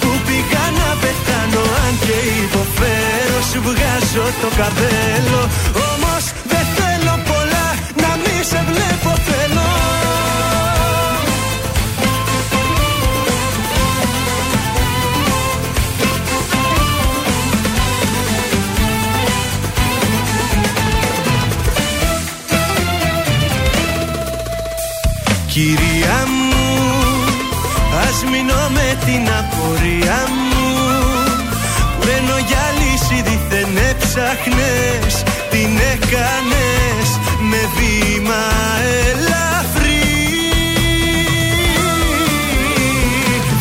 Που 0.00 0.10
πήγα 0.26 0.64
να 0.80 0.88
πεθάνω 1.02 1.62
Αν 1.84 1.94
και 2.04 2.18
υποφέρω 2.44 3.38
Σου 3.50 3.60
βγάζω 3.66 4.26
το 4.42 4.48
καπέλο. 4.60 5.40
Όμως 5.90 6.24
δεν 6.50 6.64
θέλω 6.76 7.14
πολλά 7.30 7.66
Να 8.02 8.10
μη 8.22 8.36
σε 8.50 8.60
βλέπω 8.68 9.10
θέλω 9.28 10.07
Κυρία 25.58 26.26
μου, 26.26 26.76
ας 28.06 28.24
μείνω 28.30 28.68
με 28.70 28.98
την 29.04 29.28
απορία 29.40 30.18
μου. 30.28 30.68
Μένω 32.04 32.38
για 32.48 32.64
λύση 32.78 33.22
δίθεν 33.22 33.76
έψαχνες 33.90 35.22
Την 35.50 35.70
έκανες 35.92 37.08
με 37.50 37.60
βήμα 37.76 38.44
ελαφρύ. 39.08 40.02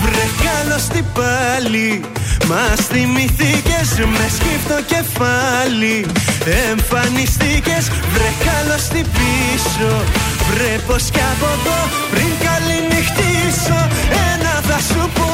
Βρε 0.02 0.26
καλώς 0.46 0.84
την 0.88 1.06
πάλι 1.14 2.02
Μας 2.48 2.86
θυμηθήκες 2.88 3.67
με 3.86 4.26
σκύφτο 4.38 4.78
κεφάλι. 4.94 5.98
Εμφανιστήκες 6.70 7.86
βρε 8.14 8.32
καλώς 8.48 8.84
την 8.94 9.06
πίσω. 9.18 9.92
Βρε 10.50 10.74
πως 10.88 11.04
κι 11.14 11.24
από 11.34 11.48
εδώ 11.58 11.80
πριν 12.12 12.32
καληνυχτήσω. 12.46 13.80
Ένα 14.32 14.54
θα 14.68 14.80
σου 14.90 15.04
πω 15.18 15.32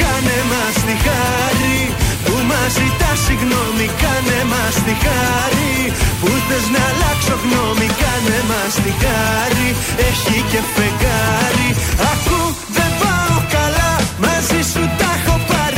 Κάνε 0.00 0.38
μας 0.50 0.76
τη 0.86 0.94
χάρη. 1.06 1.80
Που 2.24 2.34
μας 2.50 2.70
ζητάς 2.78 3.18
συγγνώμη 3.26 3.86
Κάνε 4.02 4.40
μας 4.52 4.74
τη 4.86 4.94
χάρη. 5.04 5.74
Που 6.20 6.30
θες 6.46 6.66
να 6.74 6.82
αλλάξω 6.90 7.36
γνώμη 7.44 7.88
Κάνε 8.02 8.38
μας 8.50 8.74
τη 8.84 8.92
χάρη. 9.02 9.68
Έχει 10.08 10.36
και 10.50 10.60
φεγγάρι. 10.74 11.68
Ακού 12.12 12.40
δεν 12.76 12.90
πάω 13.00 13.36
καλά 13.54 13.90
Μαζί 14.24 14.60
σου 14.72 14.82
τα 14.98 15.10
έχω 15.16 15.51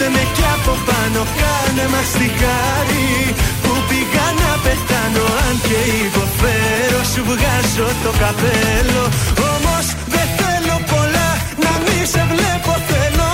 Που 0.00 0.06
φταίμε 0.06 0.24
κι 0.36 0.46
από 0.56 0.74
πάνω 0.88 1.20
Κάνε 1.40 1.84
μας 1.92 2.10
τη 2.18 2.28
χάρη 2.40 3.08
Που 3.62 3.72
πήγα 3.88 4.26
να 4.42 4.52
πεθάνω 4.64 5.24
Αν 5.46 5.54
και 5.66 5.80
υποφέρω 6.06 7.00
Σου 7.12 7.22
βγάζω 7.30 7.88
το 8.04 8.10
καπέλο 8.22 9.04
Όμως 9.52 9.86
δεν 10.14 10.26
θέλω 10.38 10.76
πολλά 10.92 11.28
Να 11.64 11.72
μη 11.84 11.98
σε 12.12 12.22
βλέπω 12.32 12.72
θέλω 12.90 13.30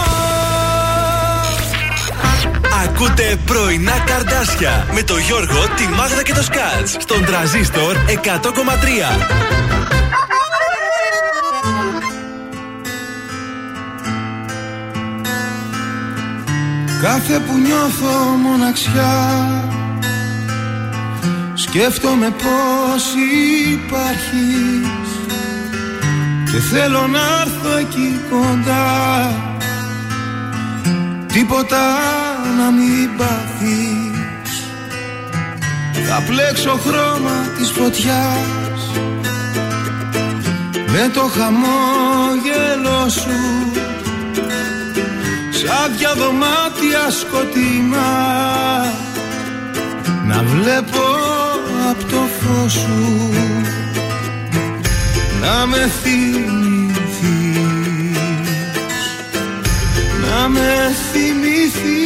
Ακούτε 2.85 3.37
πρωινά 3.47 3.99
καρδάσια 4.07 4.87
με 4.93 5.03
το 5.03 5.17
Γιώργο, 5.17 5.61
τη 5.77 5.89
Μάγδα 5.97 6.23
και 6.23 6.33
το 6.33 6.43
Σκάτς 6.43 6.97
στον 6.99 7.25
τραζίστορ 7.25 7.97
100,3. 8.25 10.26
Κάθε 17.07 17.39
που 17.39 17.59
νιώθω 17.59 18.37
μοναξιά 18.43 19.15
Σκέφτομαι 21.55 22.31
πως 22.31 23.05
υπάρχεις. 23.73 25.09
Και 26.51 26.59
θέλω 26.59 27.07
να 27.07 27.19
έρθω 27.41 27.77
εκεί 27.77 28.21
κοντά. 28.31 29.33
Τίποτα 31.27 31.97
να 32.59 32.71
μην 32.71 33.17
πάθεις. 33.17 34.63
Θα 36.09 36.23
πλέξω 36.27 36.71
χρώμα 36.71 37.49
της 37.59 37.71
φωτιάς. 37.71 38.81
Με 40.73 41.11
το 41.15 41.21
χαμόγελο 41.21 43.09
σου 43.09 43.67
Σαν 45.67 45.97
δυο 45.97 46.15
δωμάτια 46.15 47.11
σκοτεινά. 47.11 48.13
Να 50.27 50.43
βλέπω 50.43 51.05
από 51.91 52.05
το 52.05 52.23
φως 52.41 52.73
σου. 52.73 53.33
Να 55.41 55.67
με 55.67 55.91
θυμηθείς. 56.03 56.99
Να 60.23 60.49
με 60.49 60.95
θυμηθείς 61.13 62.06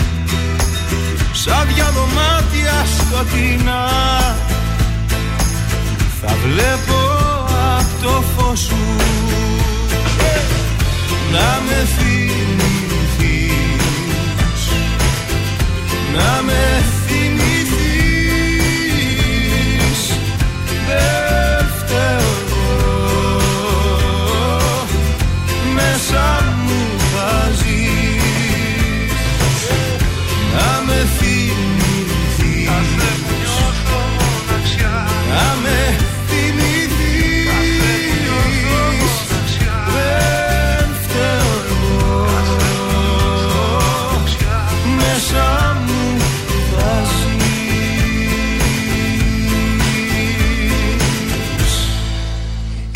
Σαν 1.43 1.67
δυο 1.73 1.85
δωμάτια 1.93 2.85
σκοτεινά. 2.97 3.89
Θα 6.21 6.35
βλέπω 6.43 6.99
απ' 7.77 8.03
το 8.03 8.23
φως 8.35 8.59
σου. 8.59 8.75
Να 11.31 11.61
με 11.65 11.87
θυμηθείς. 11.97 13.41
Να 16.15 16.41
με 16.41 16.83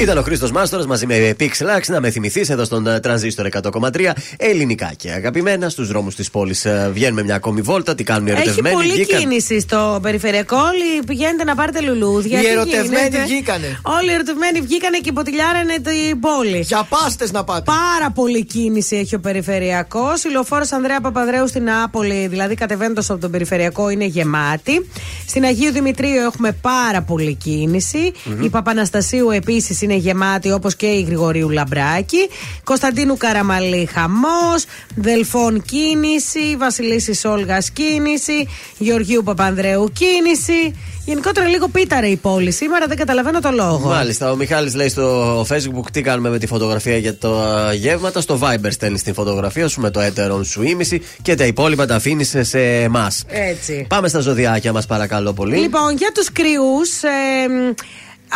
Ήταν 0.06 0.18
ο 0.18 0.22
Χρήστος 0.22 0.51
Μάστορας 0.51 0.86
μαζί 0.86 1.06
με 1.06 1.36
Pixelax 1.39 1.82
να 1.88 1.99
με 2.01 2.10
θυμηθείς 2.10 2.49
εδώ 2.49 2.64
στον 2.64 2.88
ε, 2.88 2.99
τρανζίστορ 2.99 3.47
100,3 3.72 3.89
ελληνικά 4.38 4.91
και 4.97 5.12
αγαπημένα 5.12 5.70
στους 5.70 5.88
δρόμους 5.88 6.16
της 6.16 6.30
πόλης. 6.32 6.68
Βγαίνουμε 6.91 7.24
μια 7.24 7.36
ακόμη 7.36 7.62
βόλτα, 7.62 7.95
τι 7.95 8.03
κάνουν 8.03 8.28
οι 8.28 8.32
Έχει 8.32 8.39
ερωτευμένοι. 8.41 8.76
πολλή 8.76 8.91
βγήκαν. 8.91 9.20
κίνηση 9.20 9.60
στο 9.60 9.99
περιφερειακό. 10.01 10.56
Όλοι 10.58 11.03
πηγαίνετε 11.06 11.43
να 11.43 11.56
πάρετε 11.56 11.82
λουλούδια. 11.82 12.39
Οι 12.39 12.43
Τι 12.43 12.47
ερωτευμένοι 12.49 13.08
γίνεται; 13.10 13.24
βγήκανε. 13.24 13.80
Όλοι 13.82 14.10
οι 14.10 14.14
ερωτευμένοι 14.14 14.62
βγήκανε 14.62 14.97
και 14.97 15.10
υποτιλιάρανε 15.10 15.74
την 15.84 16.20
πόλη. 16.20 16.60
Για 16.60 16.88
πάστες 16.89 17.32
να 17.32 17.43
πάτε. 17.43 17.64
Πάρα 17.66 18.12
πολλή 18.12 18.45
κίνηση 18.45 18.95
έχει 18.95 19.16
ο 19.16 19.20
περιφερειακός. 19.20 20.24
Η 20.24 20.30
λεωφόρος 20.30 20.72
Ανδρέα 20.72 21.01
Παπαδρέου 21.01 21.47
στην 21.47 21.64
Νάπολη, 21.64 22.28
δηλαδή 22.28 22.56
κατεβαίνοντας 22.56 23.10
από 23.10 23.20
τον 23.20 23.32
περιφερειακό, 23.32 23.89
είναι 23.89 24.06
γεμάτη. 24.06 24.89
Στην 25.28 25.43
Αγίου 25.43 25.72
Δημητρίου 25.72 26.22
έχουμε 26.22 26.51
πάρα 26.62 27.01
πολλή 27.01 27.34
κίνηση. 27.36 28.12
Η 28.41 28.49
Παπαναστασίου 28.49 29.30
επίσης 29.30 29.82
είναι 29.82 29.93
γεμάτη, 29.96 30.52
όπως 30.52 30.76
και 30.76 30.86
η 30.86 31.02
Γρηγορίου 31.02 31.50
Λαμπράκη. 31.50 32.30
Κωνσταντίνου 32.64 33.18
Καραμαλή 33.18 33.89
χαμός. 33.93 34.66
Δελφών 34.96 35.62
κίνηση. 35.62 36.56
Βασιλίσης 36.58 37.26
Όλγας 37.26 37.70
κίνηση. 37.70 38.48
Γεωργίου 38.78 39.24
Παπανδρέου 39.24 39.91
κίνηση. 39.93 40.76
Γενικότερα 41.06 41.48
λίγο 41.48 41.68
πίταρε 41.68 42.08
η 42.08 42.16
πόλη 42.16 42.52
σήμερα, 42.52 42.88
δεν 42.88 42.98
καταλαβαίνω 42.98 43.39
το 43.39 43.50
λόγο. 43.52 43.88
Μάλιστα, 43.88 44.32
ο 44.32 44.36
Μιχάλης 44.36 44.76
λέει 44.76 44.89
στο 44.89 45.41
Facebook 45.50 45.91
τι 45.91 46.02
κάνουμε 46.02 46.30
με 46.30 46.38
τη 46.38 46.48
φωτογραφία 46.48 46.98
για 46.98 47.18
τα 47.18 47.70
γεύματα. 47.74 48.22
Στο 48.22 48.39
Viber 48.41 48.68
στέλνεις 48.70 49.04
την 49.04 49.14
φωτογραφία 49.14 49.68
σου 49.68 49.82
με 49.82 49.89
το 49.89 50.00
έτερον 50.00 50.43
σου 50.43 50.64
ήμιση 50.64 51.02
και 51.22 51.36
τα 51.36 51.46
υπόλοιπα 51.46 51.86
τα 51.86 51.96
αφήνεις 51.96 52.36
σε 52.39 52.60
εμάς. 52.60 53.24
Έτσι. 53.28 53.86
Πάμε 53.89 54.08
στα 54.08 54.20
ζωδιάκια 54.20 54.74
μας, 54.74 54.86
παρακαλώ 54.86 55.34
πολύ. 55.34 55.58
Λοιπόν, 55.58 55.96
για 55.98 56.12
τους 56.14 56.32
κρυούς 56.32 57.04
ε, 57.04 57.10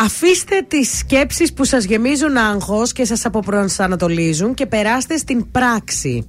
Αφήστε 0.05 0.65
τις 0.67 0.97
σκέψεις 0.97 1.53
που 1.53 1.63
σας 1.65 1.83
γεμίζουν 1.83 2.37
άγχος 2.37 2.91
και 2.91 3.05
σας 3.05 3.25
αποπροσανατολίζουν 3.25 4.53
και 4.53 4.65
περάστε 4.65 5.17
στην 5.17 5.51
πράξη. 5.51 6.27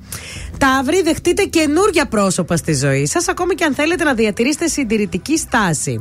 Ταύροι, 0.59 1.03
δεχτείτε 1.03 1.43
καινούργια 1.43 2.07
πρόσωπα 2.07 2.57
στη 2.57 2.75
ζωή 2.75 3.07
σας, 3.07 3.29
ακόμη 3.29 3.55
και 3.55 3.65
αν 3.65 3.75
θέλετε 3.75 4.05
να 4.05 4.15
διατηρήσετε 4.15 4.67
συντηρητική 4.69 5.39
στάση. 5.39 5.99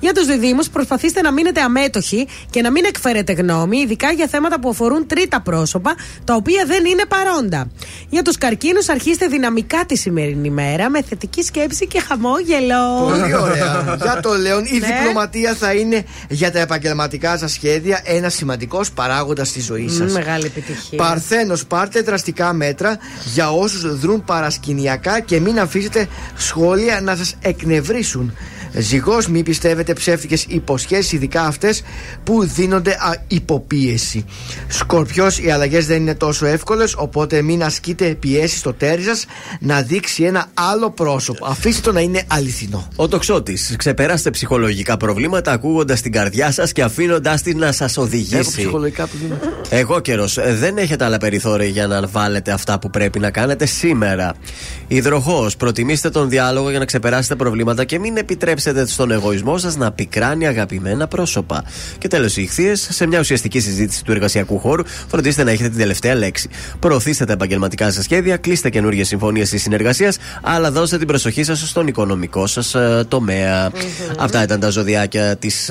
Για 0.00 0.12
τους 0.12 0.26
διδήμους, 0.26 0.68
προσπαθήστε 0.68 1.20
να 1.20 1.32
μείνετε 1.32 1.60
αμέτωχοι 1.60 2.26
και 2.50 2.62
να 2.62 2.70
μην 2.70 2.84
εκφέρετε 2.84 3.32
γνώμη, 3.32 3.78
ειδικά 3.78 4.10
για 4.12 4.26
θέματα 4.26 4.60
που 4.60 4.68
αφορούν 4.68 5.06
τρίτα 5.06 5.40
πρόσωπα, 5.40 5.94
τα 6.24 6.34
οποία 6.34 6.64
δεν 6.66 6.84
είναι 6.84 7.02
παρόντα. 7.08 7.70
Για 8.08 8.22
τους 8.22 8.36
καρκίνους, 8.38 8.88
αρχίστε 8.88 9.26
δυναμικά 9.26 9.84
τη 9.86 9.96
σημερινή 9.96 10.50
μέρα 10.50 10.90
με 10.90 11.02
θετική 11.02 11.42
σκέψη 11.42 11.86
και 11.86 12.00
χαμόγελο. 12.00 13.08
Πολύ 13.08 13.34
ωραία. 13.34 13.84
για 14.02 14.20
το 14.22 14.34
Λέον, 14.34 14.64
η 14.64 14.78
Ναι. 14.78 14.86
διπλωματία 14.86 15.54
θα 15.54 15.72
είναι 15.72 16.04
για 16.28 16.52
τα 16.52 16.58
επαγγελματικά 16.58 17.08
σα 17.36 17.48
σχέδια 17.48 18.00
ένας 18.04 18.34
σημαντικός 18.34 18.90
παράγοντας 18.90 19.48
στη 19.48 19.60
ζωής 19.60 19.92
σας. 19.92 20.10
Μ, 20.10 20.14
Μεγάλη 20.14 20.46
επιτυχία. 20.46 20.98
Παρθένος, 20.98 21.66
πάρτε 21.66 22.00
δραστικά 22.00 22.52
μέτρα 22.52 22.98
για 23.34 23.50
όσους 23.50 23.98
δρούν 23.98 24.24
παρασκηνιακά 24.24 25.20
και 25.20 25.40
μην 25.40 25.60
αφήσετε 25.60 26.08
σχόλια 26.36 27.00
να 27.00 27.16
σας 27.16 27.34
εκνευρίσουν. 27.40 28.34
Ζυγός, 28.74 29.28
μην 29.28 29.44
πιστεύετε 29.44 29.92
ψεύτικες 29.92 30.44
υποσχέσεις, 30.48 31.12
ειδικά 31.12 31.42
αυτές 31.42 31.82
που 32.24 32.44
δίνονται 32.46 32.90
α, 32.90 33.24
υποπίεση. 33.28 34.24
Σκορπιός, 34.68 35.38
οι 35.38 35.50
αλλαγές 35.50 35.86
δεν 35.86 35.96
είναι 36.00 36.14
τόσο 36.14 36.46
εύκολες, 36.46 36.94
οπότε 36.96 37.42
μην 37.42 37.62
ασκείτε 37.62 38.14
πιέσεις 38.14 38.58
στο 38.58 38.72
τέρι 38.72 39.02
σας 39.02 39.24
να 39.60 39.82
δείξει 39.82 40.22
ένα 40.22 40.46
άλλο 40.54 40.90
πρόσωπο. 40.90 41.46
Αφήστε 41.46 41.80
το 41.80 41.92
να 41.92 42.00
είναι 42.00 42.22
αληθινό. 42.26 42.88
Ο 42.96 43.08
τοξότης. 43.08 43.74
Ξεπεράστε 43.78 44.30
ψυχολογικά 44.30 44.96
προβλήματα 44.96 45.52
ακούγοντας 45.52 46.00
την 46.00 46.12
καρδιά 46.12 46.50
σας 46.52 46.72
και 46.72 46.82
αφήνοντάς 46.82 47.42
τη 47.42 47.54
να 47.54 47.72
σας 47.72 47.92
Έχω 47.96 48.02
οδηγήσει. 48.06 48.50
ψυχολογικά 48.56 49.06
προβλήματα. 49.06 49.48
Εγώ 49.70 50.00
καιρός. 50.00 50.38
Δεν 50.58 50.78
έχετε 50.78 51.04
άλλα 51.04 51.18
περιθώρια 51.18 51.66
για 51.68 51.86
να 51.86 52.06
βάλετε 52.06 52.52
αυτά 52.52 52.78
που 52.78 52.90
πρέπει 52.90 53.18
να 53.18 53.30
κάνετε 53.30 53.66
σήμερα. 53.66 54.34
Υδροχός. 54.88 55.56
Προτιμήστε 55.56 56.10
τον 56.10 56.28
διάλογο 56.28 56.70
για 56.70 56.78
να 56.78 56.84
ξεπεράσετε 56.84 57.36
προβλήματα 57.36 57.84
και 57.84 57.98
μην 57.98 58.16
επιτρέψετε 58.16 58.58
στον 58.86 59.10
εγωισμό 59.10 59.58
σας 59.58 59.76
να 59.76 59.92
πικράνει 59.92 60.46
αγαπημένα 60.46 61.06
πρόσωπα. 61.06 61.64
Και 61.98 62.08
τέλος, 62.08 62.36
οι 62.36 62.42
ηχθείες. 62.42 62.88
Σε 62.90 63.06
μια 63.06 63.18
ουσιαστική 63.18 63.60
συζήτηση 63.60 64.04
του 64.04 64.12
εργασιακού 64.12 64.58
χώρου, 64.58 64.82
φροντίστε 65.08 65.44
να 65.44 65.50
έχετε 65.50 65.68
την 65.68 65.78
τελευταία 65.78 66.14
λέξη. 66.14 66.48
Προωθήστε 66.78 67.24
τα 67.24 67.32
επαγγελματικά 67.32 67.90
σας 67.90 68.04
σχέδια, 68.04 68.36
κλείστε 68.36 68.70
καινούργιες 68.70 69.08
συμφωνίες 69.08 69.48
της 69.48 69.62
συνεργασίας, 69.62 70.18
αλλά 70.42 70.70
δώστε 70.70 70.98
την 70.98 71.06
προσοχή 71.06 71.42
σας 71.42 71.68
στον 71.68 71.86
οικονομικό 71.86 72.46
σας 72.46 72.76
τομέα. 73.08 73.70
Αυτά 74.18 74.42
ήταν 74.42 74.60
τα 74.60 74.68
ζωδιάκια 74.68 75.36
της 75.36 75.70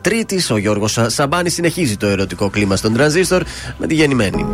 Τρίτης. 0.00 0.50
Ο 0.50 0.56
Γιώργος 0.56 0.98
Σαμπάνης 1.06 1.54
συνεχίζει 1.54 1.96
το 1.96 2.06
ερωτικό 2.06 2.50
κλίμα 2.50 2.76
στον 2.76 2.92
τρανζίστορ 2.92 3.42
με 3.78 3.86
τη 3.86 3.94
γεννημένη. 3.94 4.46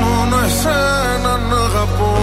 Μόνο 0.00 0.36
εσένα 0.46 1.36
να 1.48 1.56
αγαπώ 1.56 2.15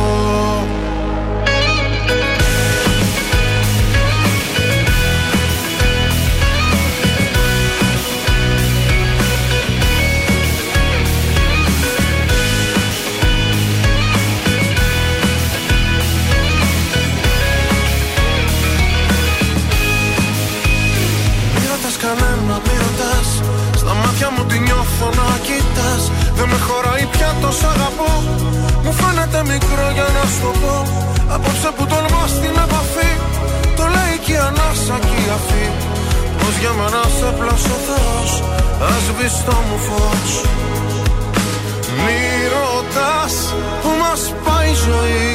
μικρό 29.54 29.88
για 29.98 30.08
να 30.18 30.24
σου 30.32 30.40
το 30.44 30.52
πω. 30.62 30.76
Απόψε 31.36 31.70
που 31.76 31.84
τολμάς 31.92 32.30
στην 32.38 32.56
επαφή 32.66 33.12
Το 33.78 33.84
λέει 33.96 34.16
και 34.26 34.34
η 34.38 34.42
ανάσα 34.48 34.98
και 35.08 35.18
η 35.26 35.28
αφή. 35.38 35.66
Πως 36.40 36.54
για 36.62 36.74
μένα 36.80 37.04
σε 37.18 37.30
πλάσω 37.40 37.76
Θεός 37.88 38.32
Ας 38.90 39.02
σβηστό 39.08 39.58
μου 39.68 39.78
φως. 39.88 40.32
Μη 42.04 42.22
ρωτάς 42.54 43.36
που 43.82 43.90
μας 44.02 44.22
πάει 44.44 44.70
η 44.70 44.80
ζωή 44.86 45.30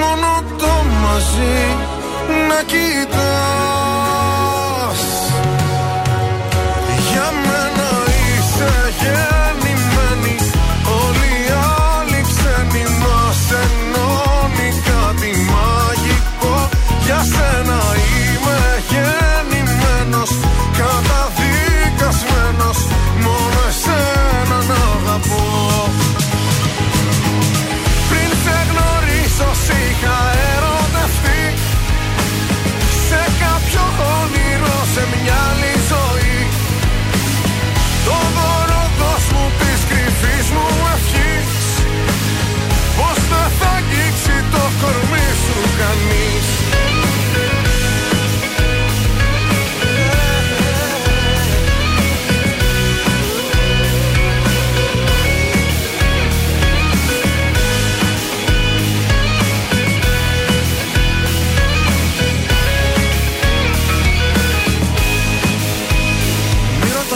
Μόνο 0.00 0.30
το 0.60 0.72
μαζί 1.02 1.58
να 2.48 2.58
κοιτάς 2.70 3.73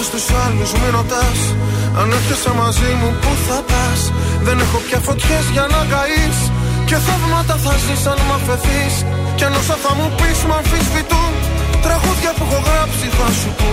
Μη 0.08 0.14
ρωτάς 0.14 0.26
τους 0.26 0.26
άλλους, 0.44 0.70
μη 0.80 0.88
ρωτάς. 0.98 1.40
Αν 1.98 2.08
έρχεσαι 2.18 2.52
μαζί 2.60 2.90
μου 3.00 3.10
που 3.20 3.32
θα 3.46 3.58
πας; 3.70 4.00
Δεν 4.46 4.56
έχω 4.64 4.78
πια 4.86 4.98
φωτιές 5.06 5.44
για 5.54 5.66
να 5.72 5.80
καείς. 5.92 6.38
Και 6.88 6.96
θαύματα 7.06 7.56
θα 7.64 7.74
ζεις 7.84 8.02
αν 8.12 8.18
μ' 8.26 8.34
αφαιθείς. 8.38 8.94
Κι 9.36 9.44
αν 9.46 9.54
όσα 9.60 9.76
θα 9.84 9.92
μου 9.98 10.08
πεις 10.18 10.38
μ' 10.48 10.54
αμφισβητούν. 10.58 11.32
Τραγούδια 11.84 12.30
που 12.36 12.44
έχω 12.46 12.60
γράψει 12.68 13.06
θα 13.18 13.28
σου 13.38 13.50
πω 13.58 13.72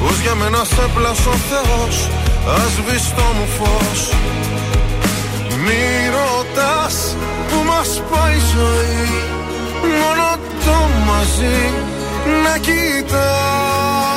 Πως 0.00 0.16
για 0.24 0.34
μένα 0.40 0.60
σε 0.72 0.84
πλάσω 0.94 1.30
ο 1.36 1.38
Θεός 1.50 1.96
Ας 2.60 2.74
βυστό 2.86 3.26
μου 3.36 3.46
φως. 3.56 4.00
Μη 5.64 5.84
ρωτάς 6.16 6.96
που 7.48 7.58
μας 7.70 7.90
πάει 8.10 8.36
η 8.42 8.44
ζωή. 8.54 9.08
Μόνο 10.00 10.26
το 10.64 10.78
μαζί 11.08 11.58
να 12.44 12.54
κοιτάς 12.66 14.16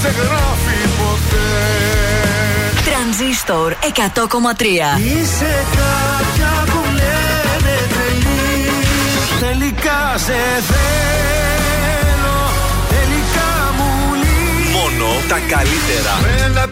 ξεγράφει 0.00 0.80
ποτέ. 0.98 1.48
Τρανζίστορ 2.86 3.72
100,3 3.72 4.64
Είσαι 5.12 5.52
κάποια 5.78 6.52
που 6.70 6.80
λένε 6.98 7.76
τρελή. 7.92 8.70
Τελικά 9.40 10.00
σε 10.26 10.40
θέλω. 10.70 12.38
Τελικά 12.94 13.50
μου 13.76 13.90
λείπει 14.22 14.72
Μόνο 14.76 15.08
τα 15.28 15.38
καλύτερα. 15.54 16.12
Μένα 16.22 16.60
δεν 16.60 16.69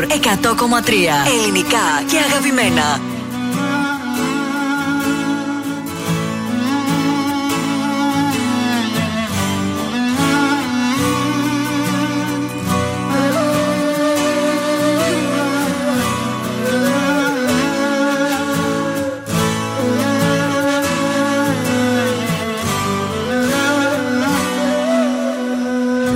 Τρανζίστορ 0.00 0.06
100,3 0.06 0.92
Ελληνικά 1.42 1.78
και 2.10 2.16
αγαπημένα. 2.16 3.00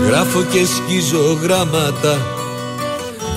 Γράφω 0.06 0.42
και 0.42 0.66
σκίζω 0.66 1.38
γράμματα 1.42 2.33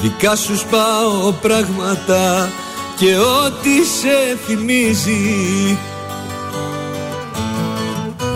Δικά 0.01 0.35
σου 0.35 0.57
σπάω 0.57 1.31
πράγματα 1.41 2.49
Και 2.97 3.15
ό,τι 3.15 3.69
σε 3.69 4.37
θυμίζει. 4.45 5.77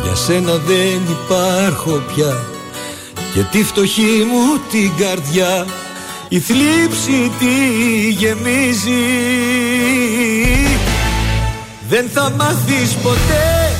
Για 0.03 0.15
σένα 0.15 0.51
δεν 0.51 1.01
υπάρχω 1.09 2.01
πια 2.15 2.43
Και 3.33 3.41
τη 3.51 3.63
φτωχή 3.63 4.27
μου 4.31 4.59
την 4.71 4.91
καρδιά. 5.05 5.65
Η 6.29 6.39
θλίψη 6.39 7.31
τη 7.39 8.09
γεμίζει. 8.09 9.05
Δεν 11.89 12.09
θα 12.13 12.33
μάθεις 12.37 12.93
ποτέ 12.93 13.75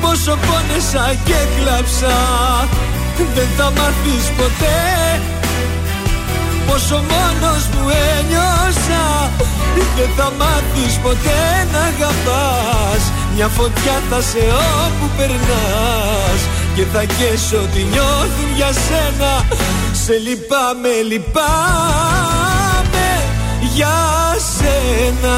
Πόσο 0.00 0.38
πόνεσα 0.46 1.14
και 1.24 1.34
κλάψα. 1.60 2.16
Δεν 3.34 3.48
θα 3.56 3.64
μάθεις 3.64 4.30
ποτέ 4.36 5.37
Πόσο 6.68 7.02
μόνος 7.10 7.62
μου 7.72 7.84
ένιωσα 8.16 9.30
Δεν 9.96 10.10
θα 10.16 10.32
μάθεις 10.38 10.94
ποτέ 11.02 11.66
να 11.72 11.78
αγαπάς. 11.78 13.02
Μια 13.34 13.48
φωτιά 13.48 14.02
θα 14.10 14.20
σε 14.20 14.44
όπου 14.84 15.06
περνάς 15.16 16.40
Και 16.74 16.84
θα 16.92 16.98
καίσω 16.98 17.62
ότι 17.62 17.86
νιώθουν 17.90 18.54
για 18.56 18.72
σένα. 18.72 19.44
Σε 20.04 20.12
λυπάμαι, 20.12 20.92
λυπάμαι 21.08 23.08
για 23.74 23.96
σένα 24.56 25.36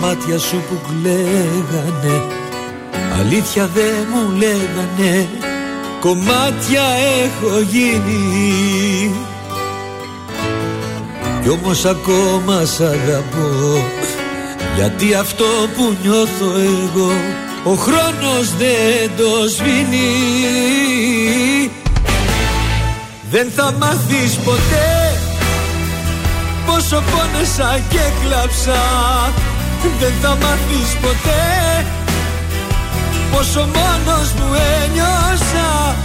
μάτια 0.00 0.38
σου 0.38 0.62
που 0.68 0.80
κλαίγανε. 0.86 2.24
Αλήθεια 3.18 3.70
δεν 3.74 4.06
μου 4.12 4.30
λέγανε 4.30 5.28
Κομμάτια 6.00 6.82
έχω 7.24 7.60
γίνει. 7.60 9.14
Κι 11.42 11.48
όμως 11.48 11.84
ακόμα 11.84 12.64
σ' 12.64 12.80
αγαπώ 12.80 13.84
Γιατί 14.76 15.14
αυτό 15.14 15.44
που 15.76 15.96
νιώθω 16.02 16.46
εγώ 16.58 17.10
Ο 17.64 17.74
χρόνος 17.74 18.56
δεν 18.58 19.10
το 19.16 19.48
σβήνει. 19.48 20.10
Δεν 23.30 23.50
θα 23.56 23.74
μάθεις 23.78 24.36
ποτέ 24.36 25.20
Πόσο 26.66 27.02
πόνεσα 27.10 27.80
και 27.88 28.00
κλάψα 28.22 28.80
Δεν 30.00 30.12
θα 30.22 30.28
μάθεις 30.28 30.90
ποτέ 31.02 31.84
Πόσο 33.32 33.60
μόνος 33.60 34.32
μου 34.32 34.48
ένιωσα. 34.82 35.96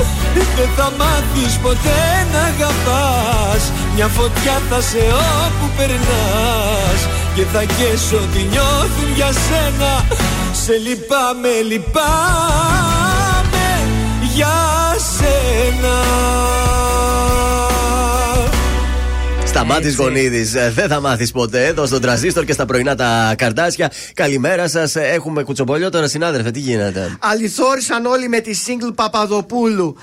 Δεν 0.55 0.69
θα 0.75 0.91
μάθεις 0.97 1.57
ποτέ 1.57 2.27
να 2.31 2.39
αγαπάς. 2.39 3.71
Μια 3.95 4.07
φωτιά 4.07 4.61
θα 4.69 4.81
σε 4.81 4.97
όπου 5.43 5.69
περνάς 5.77 6.99
Και 7.35 7.43
θα 7.53 7.59
καίσω 7.59 8.17
ότι 8.17 8.47
νιώθουν 8.51 9.13
για 9.15 9.31
σένα. 9.45 10.05
Σε 10.51 10.73
λυπάμαι, 10.77 11.53
λυπάμαι 11.69 13.01
για 14.35 14.55
σένα 15.17 16.30
Σταμάτης 19.63 19.95
Γονίδης. 19.95 20.51
Δεν 20.51 20.87
θα 20.87 20.99
μάθεις 20.99 21.31
ποτέ 21.31 21.65
εδώ 21.65 21.85
στον 21.85 22.01
τραζίστορ 22.01 22.45
και 22.45 22.53
στα 22.53 22.65
πρωινά 22.65 22.95
τα 22.95 23.33
καρτάσια. 23.37 23.91
Καλημέρα 24.13 24.67
σας. 24.67 24.95
Έχουμε 24.95 25.43
κουτσομπολιό 25.43 25.89
τώρα, 25.89 26.07
συνάδελφε. 26.07 26.51
Τι 26.51 26.59
γίνεται; 26.59 27.17
Αληθόρισαν 27.19 28.05
όλοι 28.05 28.27
με 28.27 28.39
τη 28.39 28.51
single 28.67 28.93
Παπαδοπούλου. 28.95 29.95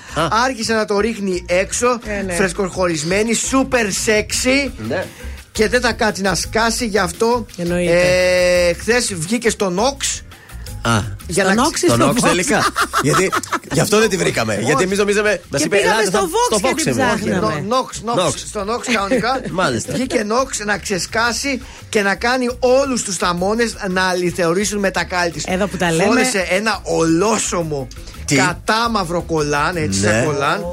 Άρχισε 0.45 0.73
να 0.73 0.85
το 0.85 0.99
ρίχνει 0.99 1.45
έξω. 1.47 1.99
Ε, 2.05 2.21
ναι. 2.21 2.33
Φρεσκοχωρισμένη, 2.33 3.31
super 3.51 3.85
sexy. 3.85 4.71
Ναι. 4.87 5.05
Και 5.51 5.67
δεν 5.67 5.81
θα 5.81 5.93
κάτσει 5.93 6.21
να 6.21 6.35
σκάσει 6.35 6.85
γι' 6.85 6.97
αυτό. 6.97 7.45
Εννοείται. 7.57 7.99
Ε, 8.69 8.73
Χθες 8.73 9.13
βγήκε 9.13 9.49
στο 9.49 9.73
Nox. 9.77 10.21
Α, 10.81 10.91
Για 11.27 11.43
Στον 11.43 11.55
να 11.55 11.63
Όξ 11.63 11.81
ή 11.81 11.85
Τον 11.87 11.95
στο 11.95 12.07
Όξ 12.09 12.21
Vox? 12.21 12.27
τελικά. 12.27 12.65
Γιατί 13.01 13.31
γι' 13.71 13.79
αυτό 13.79 13.99
δεν 13.99 14.09
τη 14.09 14.17
βρήκαμε. 14.17 14.55
Γιατί 14.63 14.83
εμείς 14.83 14.97
νομίζαμε. 14.97 15.41
Μα 15.49 15.57
Και 15.57 15.63
είπε 15.63 15.75
πήγαμε 15.77 15.93
«Ελάτε, 16.01 16.09
στο 16.17 16.17
θα- 16.19 16.25
Vox 16.25 16.57
στο 16.57 16.67
και 16.67 16.73
Vox 16.73 16.81
την 16.83 16.91
είμαι». 16.91 17.03
ψάχναμε. 17.03 17.45
Όχι, 17.53 17.61
Νόξ, 17.61 18.01
Νόξ. 18.01 18.23
νόξ, 18.23 18.39
στο 18.47 18.63
Νόξ 18.63 18.87
κανονικά. 18.87 19.41
Μάλιστα. 19.61 19.93
Βγήκε 19.93 20.23
Νόξ 20.23 20.59
να 20.59 20.77
ξεσκάσει 20.77 21.61
και 21.89 22.01
να 22.01 22.15
κάνει 22.15 22.49
όλους 22.59 23.03
τους 23.03 23.15
θαμώνες 23.17 23.75
να 23.89 24.03
αληθεωρήσουν 24.07 24.79
με 24.79 24.91
τα 24.91 25.03
κάλλη 25.03 25.31
τη. 25.31 25.41
Εδώ 25.47 25.67
που 25.67 25.77
τα 25.77 25.91
λέμε. 25.91 26.03
Φόρεσε 26.03 26.45
ένα 26.49 26.79
ολόσωμο 26.83 27.87
Τι; 28.25 28.35
κατάμαυρο 28.35 29.21
κολάν, 29.21 29.75
έτσι 29.75 29.99
Ναι. 29.99 30.07
σαν 30.09 30.25
κολάν. 30.25 30.63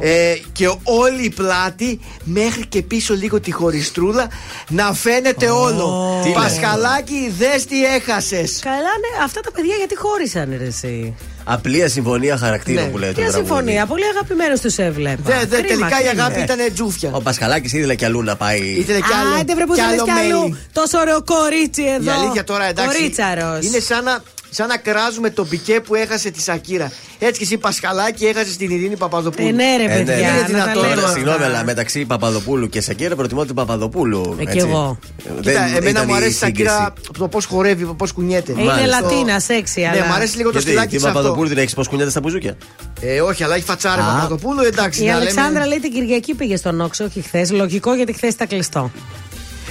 Ε, 0.00 0.34
και 0.52 0.66
όλη 0.82 1.24
η 1.24 1.30
πλάτη 1.30 2.00
μέχρι 2.24 2.66
και 2.66 2.82
πίσω 2.82 3.14
λίγο 3.14 3.40
τη 3.40 3.50
χωριστρούλα 3.50 4.26
να 4.68 4.92
φαίνεται 4.92 5.48
όλο. 5.50 6.20
Τι 6.22 6.28
λες. 6.28 6.36
Πασχαλάκι, 6.38 7.32
δες 7.38 7.64
τι 7.66 7.84
έχασες. 7.84 8.58
Καλά, 8.62 8.76
ναι, 8.78 9.24
αυτά 9.24 9.40
τα 9.40 9.50
παιδιά 9.52 9.74
γιατί 9.76 9.96
χώρισαν, 9.96 10.54
ρε, 10.58 10.64
εσύ. 10.66 11.14
Απλία 11.48 11.88
συμφωνία 11.88 12.36
χαρακτήρων 12.36 12.84
Ναι. 12.84 12.90
που 12.90 12.98
λέει 12.98 13.12
το 13.12 13.20
Ποια 13.20 13.30
τραγούδι. 13.30 13.48
συμφωνία, 13.54 13.86
πολύ 13.86 14.04
αγαπημένος 14.04 14.60
τους 14.60 14.76
έβλεπα. 14.78 15.22
Δε, 15.24 15.32
δε, 15.46 15.56
Κρίμα, 15.62 15.66
τελικά 15.88 16.00
η 16.00 16.04
κρίμα. 16.06 16.24
αγάπη 16.24 16.40
ήταν 16.40 16.58
τζούφια. 16.74 17.10
Ο 17.12 17.20
Πασχαλάκης 17.20 17.72
ήθελε 17.72 17.94
κι 17.94 18.04
αλλού 18.04 18.22
να 18.22 18.36
πάει. 18.36 18.60
Ήθελε 18.60 18.98
κι 19.00 19.12
άλλο. 19.20 19.40
Άντε 19.40 19.54
βρε 19.54 19.66
που 19.66 19.74
κι 19.74 19.80
θέλεις 19.80 19.92
άλλο 20.00 20.04
κι 20.04 20.10
αλλού. 20.10 20.40
μέλι. 20.40 20.56
Τόσο 20.72 20.98
ωραίο 20.98 21.22
κορίτσι 21.22 21.82
Η 21.82 21.88
εδώ. 21.88 22.12
αλήθεια 22.20 22.44
τώρα 22.44 22.64
εντάξει. 22.64 22.96
Κορίτσαρος. 22.96 23.64
Είναι 23.64 23.78
σαν 23.78 24.04
να, 24.04 24.22
σαν 24.56 24.68
να 24.68 24.76
κράζουμε 24.76 25.30
τον 25.30 25.48
πικέ 25.48 25.80
που 25.80 25.94
έχασε 25.94 26.30
τη 26.30 26.40
Σακύρα. 26.40 26.92
Έτσι 27.18 27.38
και 27.38 27.44
εσύ 27.44 27.58
Πασχαλάκη 27.58 28.24
έχασες 28.26 28.56
την 28.56 28.70
Ειρήνη 28.70 28.96
Παπαδοπούλου. 28.96 29.48
Ε, 29.48 29.52
ναι, 29.52 29.76
ρε, 29.76 29.82
Ε, 29.84 29.86
ναι, 29.86 29.94
παιδιά. 30.04 30.14
ναι. 30.14 30.22
Είναι 30.22 30.30
να 30.32 30.40
τα 30.40 30.46
δυνατόν 30.46 30.74
λέμε 30.74 30.88
Τώρα, 30.88 31.00
τώρα. 31.00 31.12
συγγνώμη, 31.12 31.36
αυτά. 31.36 31.46
αλλά 31.46 31.64
μεταξύ 31.64 32.04
Παπαδοπούλου 32.04 32.68
και 32.68 32.80
Σακύρα 32.80 33.16
προτιμώ 33.16 33.44
την 33.44 33.54
Παπαδοπούλου. 33.54 34.36
Ε, 34.40 34.44
κι 34.44 34.50
έτσι. 34.50 34.66
εγώ. 34.68 34.98
Δεν 35.24 35.40
Κοίτα, 35.40 35.64
εμένα 35.64 35.88
ήταν 35.90 36.04
μου 36.08 36.14
αρέσει 36.14 36.30
η 36.30 36.32
σύγκριση. 36.32 36.68
Σακύρα 36.74 36.92
το 37.18 37.28
πώς 37.28 37.44
χορεύει, 37.44 37.84
πώς 37.84 38.12
κουνιέται. 38.12 38.52
Ε, 38.52 38.60
Είναι 38.62 38.72
Μάλιστα. 38.72 39.00
Λατίνας, 39.00 39.44
σεξι, 39.44 39.82
αλλά. 39.82 40.00
Ναι, 40.00 40.06
μου 40.06 40.12
αρέσει 40.14 40.36
λίγο 40.36 40.48
το 40.50 40.58
Γιατί 40.58 40.66
στυλάκι 40.68 40.88
την 40.88 40.98
της 40.98 41.06
αυτό. 41.06 41.18
Παπαδοπούλου 41.18 41.48
την 41.48 41.58
έχεις 41.58 41.74
πώς 41.74 41.88
κουνιέται 41.88 42.10
στα 42.10 42.20
μπουζούκια; 42.20 42.56
Ε, 43.00 43.20
όχι, 43.20 43.44
αλλά 43.44 43.54
έχει 43.54 43.64
φατσάρε 43.64 44.00
Α. 44.00 44.04
Παπαδοπούλου, 44.04 44.62
εντάξει. 44.62 45.02
Η 45.04 45.06
να 45.06 45.14
Αλεξάνδρα 45.16 45.52
λέμε- 45.52 45.66
λέει 45.68 45.78
την 45.80 45.92
Κυριακή 45.92 46.34
πήγε 46.34 46.56
στον 46.56 46.80
Όξο, 46.80 47.04
όχι 47.04 47.20
χθες. 47.20 47.50
Λογικό 47.52 47.94
γιατί 47.94 48.12
χθες 48.12 48.32
ήταν 48.32 48.46
κλειστό. 48.48 48.90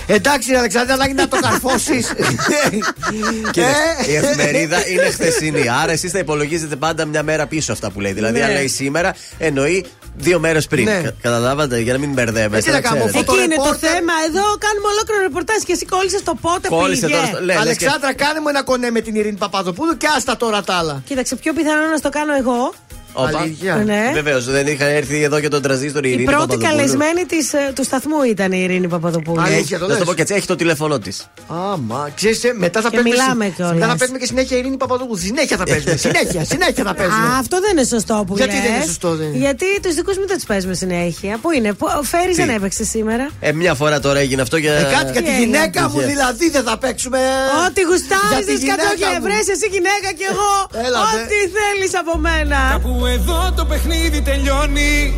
Εντάξει, 0.08 0.52
ρε 0.52 0.58
Αλεξάνδρα, 0.58 0.94
ανάγκη 0.94 1.14
να 1.14 1.28
το 1.28 1.38
καρφώσεις. 1.40 2.08
Κοίταξε, 3.52 4.12
η 4.12 4.16
εφημερίδα 4.16 4.88
είναι 4.88 5.10
χθεσινή. 5.12 5.70
Άρα 5.70 5.92
εσείς 5.92 6.12
θα 6.12 6.20
υπολογίζετε 6.20 6.76
πάντα 6.76 7.06
μια 7.06 7.24
μέρα 7.24 7.48
πίσω 7.48 7.72
αυτά 7.72 7.90
που 7.92 8.00
λέει. 8.00 8.12
Δηλαδή, 8.14 8.40
Ναι. 8.40 8.46
αν 8.46 8.52
λέει 8.54 8.68
σήμερα, 8.68 9.16
εννοεί 9.38 9.86
δύο 10.18 10.40
μέρες 10.40 10.68
πριν. 10.68 10.84
Ναι. 10.86 11.02
Κα- 11.04 11.14
Καταλάβατε, 11.22 11.80
για 11.80 11.94
να 11.94 12.00
μην 12.00 12.14
μπερδεύεστε. 12.14 12.70
Ε, 12.70 12.74
τι 12.74 12.82
να 12.82 12.90
κάνω, 12.90 12.96
ξέρετε. 13.06 13.18
φωτο- 13.18 13.34
Εκεί 13.34 13.44
είναι 13.44 13.56
το 13.56 13.62
ρεπόρτερ. 13.64 13.90
θέμα. 13.90 14.14
Εδώ 14.28 14.44
κάνουμε 14.66 14.88
ολόκληρο 14.94 15.22
ρεπορτάζ 15.22 15.62
και 15.64 15.72
εσύ 15.74 15.86
κόλλησες 15.86 16.24
το 16.24 16.36
πότε 16.42 16.68
Κόλλησε 16.68 17.06
πήγε. 17.06 17.16
τώρα 17.18 17.28
στο- 17.28 17.38
λες, 17.44 17.46
λες 17.46 17.56
και- 17.56 17.62
Αλεξάνδρα, 17.62 18.14
κάνε 18.14 18.40
μου 18.40 18.48
ένα 18.48 18.64
κονέ 18.64 18.90
με 18.92 19.02
την 19.02 19.16
Ειρήνη 19.16 19.38
Παπαδοπούλου 19.38 19.98
και 19.98 20.08
άστα 20.18 20.38
τώρα 20.38 20.64
τα 20.64 20.74
άλλα. 20.74 21.02
Κοίταξε, 21.06 21.36
πιο 21.36 21.54
πιθανό 21.54 21.86
να 21.92 21.98
στο 21.98 22.10
κάνω 22.10 22.34
εγώ. 22.42 22.74
Όπα. 23.18 23.38
Αλήθεια. 23.40 23.76
Ναι. 23.86 24.12
Βεβαίως, 24.14 24.46
δεν 24.46 24.68
είχα 24.68 24.86
έρθει 24.86 25.24
εδώ 25.24 25.40
και 25.40 25.48
τον 25.48 25.62
τραζίστορ 25.62 26.04
η 26.06 26.08
Η 26.10 26.14
Ειρήνη 26.14 26.26
πρώτη 26.32 26.40
Παπαδοπούλου. 26.48 26.76
καλεσμένη 26.78 27.26
της, 27.26 27.54
ε, 27.54 27.72
του 27.76 27.84
σταθμού 27.84 28.24
ήταν 28.24 28.52
η 28.52 28.60
Ειρήνη 28.64 28.88
Παπαδοπούλου. 28.88 29.42
Αλήθεια, 29.42 29.80
το 29.80 29.86
Να 29.86 29.92
σου 29.92 29.98
το 29.98 29.98
λες. 30.00 30.08
πω 30.08 30.14
και 30.14 30.22
έτσι, 30.22 30.34
έχει 30.34 30.48
το 30.48 30.56
τηλέφωνό 30.56 31.00
της. 31.00 31.28
Άμα, 31.48 32.10
ξέρεις, 32.16 32.44
ε, 32.44 32.54
μετά 32.58 32.82
θα 32.82 32.90
Και 32.90 32.96
παίζουμε. 32.96 33.16
μιλάμε 33.16 33.46
συ- 33.46 33.56
κιόλας. 33.56 33.74
Μετά 33.74 33.88
θα 33.88 33.96
παίζουμε 33.98 34.20
και 34.20 34.26
συνέχεια 34.26 34.58
Ειρήνη 34.58 34.78
Παπαδοπούλου. 34.78 35.20
Συνέχεια 35.20 35.58
θα 35.58 35.64
παίζουμε. 35.64 35.96
συνέχεια, 35.96 36.44
συνέχεια 36.54 36.84
θα 36.84 36.94
παίζουμε. 36.94 37.28
Α, 37.28 37.38
αυτό 37.44 37.56
δεν 37.64 37.72
είναι 37.78 37.86
σωστό 37.86 38.24
που 38.28 38.34
Γιατί 38.38 38.54
λες. 38.56 38.62
δεν 38.62 38.74
είναι 38.76 38.84
σωστό, 38.86 39.10
δεν 39.16 39.28
είναι; 39.28 39.38
Γιατί 39.38 39.66
τους 39.84 39.94
δικούς 39.96 40.18
μου 40.18 40.28
δεν 40.28 40.36
τους 40.36 40.46
παίζουμε 40.46 40.74
συνέχεια. 40.74 41.38
Πού 41.42 41.52
είναι, 41.52 41.74
πού, 41.74 41.86
ο 42.00 42.04
Φέρι 42.04 42.34
Τι; 42.34 42.34
δεν 42.42 42.50
έπαιξε 42.50 42.84
σήμερα. 42.84 43.26
Ε, 43.40 43.52
μια 43.52 43.74
φορά 43.74 44.00
τώρα 44.00 44.20
έγινε 44.20 44.42
αυτό 44.42 44.58
για. 44.58 44.74
Ε, 44.74 44.84
κάτι 44.98 45.12
για 45.12 45.22
τη 45.22 45.30
έγινε. 45.30 45.40
γυναίκα 45.46 45.90
μου 45.90 46.00
Είχε. 46.00 46.08
δηλαδή 46.08 46.50
δεν 46.50 46.64
θα 46.64 46.78
παίξουμε. 46.78 47.20
Ό,τι 47.68 47.82
γουστάρει, 47.90 48.28
Για 48.30 48.38
τη 48.40 48.44
δεν 48.46 48.56
γυναίκα 48.58 48.82
σκατώ 48.84 48.96
και 49.02 49.10
μου. 49.20 49.24
βρες 49.26 49.46
εσύ 49.54 49.68
γυναίκα 49.76 50.10
κι 50.20 50.26
εγώ. 50.34 50.52
Έλα, 50.88 51.00
δε. 51.14 51.20
Ό,τι 51.22 51.38
θέλεις 51.58 51.92
από 52.02 52.14
μένα. 52.28 52.60
Κάπου 53.06 53.18
εδώ 53.20 53.52
το 53.56 53.66
παιχνίδι 53.66 54.22
τελειώνει. 54.22 55.14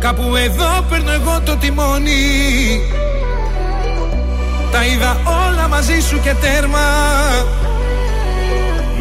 Κάπου 0.00 0.36
εδώ 0.36 0.84
παίρνω 0.88 1.12
εγώ 1.12 1.40
το 1.44 1.56
τιμόνι. 1.56 2.80
Τα 4.72 4.84
είδα 4.86 5.20
όλα 5.24 5.68
μαζί 5.68 6.00
σου 6.00 6.20
και 6.20 6.34
τέρμα 6.40 6.80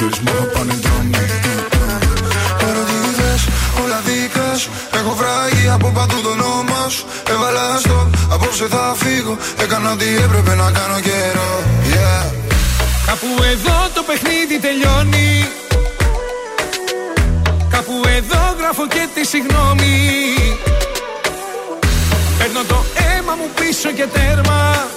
Το 0.00 0.06
ξέρεις 0.06 0.18
μου 0.24 0.32
αγαπάνε 0.36 0.72
οι 0.72 0.80
δρόμοι 0.84 1.24
Ερωτήτες, 2.68 3.40
όλα 3.82 4.00
δικά 4.06 4.56
σου 4.60 4.70
Έχω 4.98 5.12
βράγει 5.20 5.68
από 5.68 5.88
παντού 5.96 6.20
το 6.22 6.28
όνομα 6.28 6.88
σου 6.88 7.04
Έβαλα 7.32 7.78
στο, 7.78 8.10
απόψε 8.34 8.66
θα 8.66 8.94
φύγω 8.96 9.36
Έκανα 9.62 9.92
ό,τι 9.92 10.06
έπρεπε 10.24 10.54
να 10.54 10.70
κάνω 10.70 11.00
καιρό 11.00 11.50
Yeah. 11.92 12.24
Κάπου 13.06 13.26
εδώ 13.52 13.76
το 13.94 14.02
παιχνίδι 14.02 14.56
τελειώνει. 14.60 15.48
Κάπου 17.70 17.92
εδώ 18.16 18.42
γράφω 18.58 18.86
και 18.86 19.08
τη 19.14 19.26
συγγνώμη 19.26 19.94
Παίρνω 22.38 22.62
το 22.68 22.84
αίμα 22.94 23.34
μου 23.34 23.48
πίσω 23.54 23.90
και 23.90 24.06
τέρμα 24.06 24.88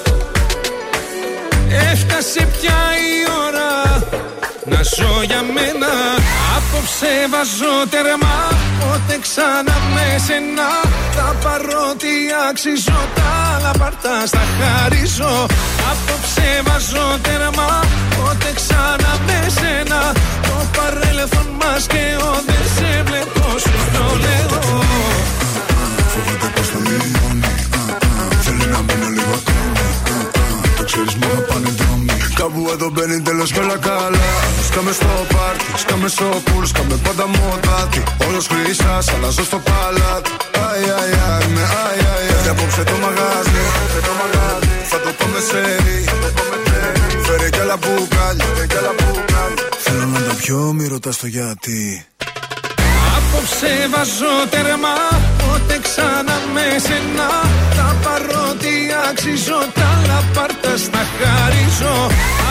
Έφτασε 1.91 2.47
πια 2.55 2.79
η 3.09 3.13
ώρα 3.45 3.71
να 4.65 4.81
ζω 4.95 5.21
για 5.29 5.41
μένα. 5.55 5.91
Απόψε 6.57 7.13
βάζω 7.31 7.75
τέρμα 7.89 8.35
Πότε 8.79 9.15
ξανά 9.25 9.75
με 9.93 10.07
σένα. 10.25 10.69
Θα 11.15 11.35
πάρω 11.43 11.85
τι 12.01 12.13
αξίζω 12.49 12.99
Τα 13.15 13.27
άλλα 13.53 13.71
πάρτα 13.79 14.25
στα 14.25 14.43
χαρίζω. 14.57 15.33
Απόψε 15.91 16.49
βάζω 16.67 17.07
τέρμα 17.25 17.69
Πότε 18.15 18.49
ξανά 18.59 19.11
με 19.25 19.39
σένα. 19.57 20.01
Το 20.47 20.55
παρέλθον 20.75 21.47
μας 21.59 21.87
και 21.87 22.05
ο 22.29 22.31
Δεν 22.47 22.65
σε 22.75 23.03
βλέπω 23.07 23.45
σου 23.63 23.77
το 23.93 24.05
λέω 24.23 24.53
Κάπου 32.43 32.69
εδώ 32.71 32.89
μπαίνει 32.89 33.21
τέλος 33.21 33.51
κι 33.51 33.59
όλα 33.59 33.77
καλά. 33.77 34.25
Σκάμε 34.67 34.91
στο 34.91 35.07
πάρτι, 35.33 35.65
σκάμε 35.75 36.07
στο 36.07 36.25
πουλ 36.45 36.65
Σκάμε 36.65 36.95
πάντα 37.03 37.25
μοτάτι. 37.27 38.03
Όλος 38.27 38.47
χρυσάς, 38.47 39.07
αλλάζω 39.13 39.43
στο 39.43 39.59
παλάτι. 39.67 40.29
Αι, 40.51 40.65
αι, 40.85 41.09
αι, 41.13 41.47
με 41.53 41.61
αι, 41.61 41.91
αι, 42.33 42.47
αι. 42.47 42.49
Απόψε 42.49 42.83
το 42.83 42.95
μαγάζι 43.03 43.61
Θα 44.91 44.99
το 45.05 45.11
πάμε 45.19 45.39
σε 45.49 45.59
ρί 45.83 45.99
Φέρε 47.25 47.49
κι 47.49 47.59
άλλα 47.59 47.77
μπουκάλια. 47.77 48.45
Θέλω 49.77 50.05
να 50.05 50.19
τα 50.19 50.33
πιω, 50.33 50.73
μη 50.73 50.87
ρωτάς 50.87 51.17
το 51.17 51.27
γιατί 51.27 52.05
Απόψε 53.35 53.73
βάζω 53.93 54.33
τέρμα 54.49 54.95
Πότε 55.41 55.75
ξανά 55.85 56.37
με 56.53 56.65
σένα 56.85 57.27
Θα 57.77 57.87
πάρω 58.03 58.45
τι 58.61 58.75
αξίζω 59.09 59.59
Τα 59.79 59.89
λαπάρτα 60.07 60.73
στα 60.85 61.03
χαρίζω. 61.17 61.95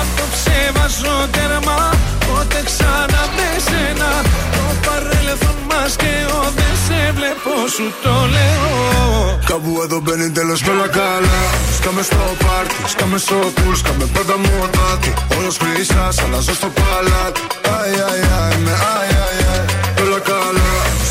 Απόψε 0.01 0.59
βάζω 0.77 1.17
τέρμα 1.35 1.79
Πότε 2.27 2.61
ξανά 2.69 3.23
με 3.37 3.49
σένα 3.67 4.11
Το 4.55 4.65
παρέλθον 4.85 5.59
μας 5.71 5.93
και 6.03 6.15
ο 6.39 6.41
Δεν 6.59 6.75
σε 6.87 7.01
βλέπω 7.17 7.53
σου 7.75 7.87
το 8.03 8.15
λέω. 8.35 9.39
Κάπου 9.51 9.73
εδώ 9.85 9.99
μπαίνει 10.01 10.31
τέλος 10.31 10.63
κι 10.63 10.71
όλα 10.71 10.89
καλά. 11.01 11.39
Σκάμε 11.79 12.03
στο 12.03 12.23
πάρτι, 12.43 12.75
σκάμε 12.93 13.19
στο 13.19 13.39
πουλ 13.57 13.75
Σκάμε 13.83 14.07
πάντα 14.15 14.37
μοτάτι. 14.45 15.13
Όλος 15.37 15.57
χρυσάς, 15.63 16.17
αλλάζω 16.23 16.55
στο 16.55 16.69
παλάτι. 16.79 17.41
Αι, 17.67 17.77
αι, 17.97 18.21
αι, 18.25 18.59
με 18.65 18.71
αι, 18.71 19.05
αι, 19.11 19.33
αι. 19.39 19.42
Όλα 19.42 19.42
καλά 19.42 19.42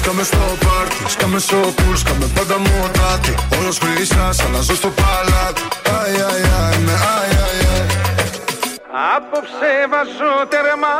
Σκάμε 0.03 0.23
στο 0.23 0.37
πάρτι, 0.37 1.11
σκάμε 1.11 1.39
στο 1.39 1.55
πουλ 1.55 1.95
Σκάμε 1.95 2.25
πάντα 2.35 2.57
μοτάτι. 2.57 3.35
Όλος 3.59 3.77
χρυσάς, 3.77 4.39
αλλάζω 4.39 4.75
στο 4.75 4.87
παλάτι. 4.89 5.61
Αι, 5.83 6.11
αι, 6.11 6.75
αι, 6.75 6.79
με 6.85 6.91
αι, 6.91 7.27
αι, 7.31 7.61
αι. 7.63 7.85
Απόψε 9.15 9.71
βάζω 9.91 10.33
τέρμα 10.51 10.95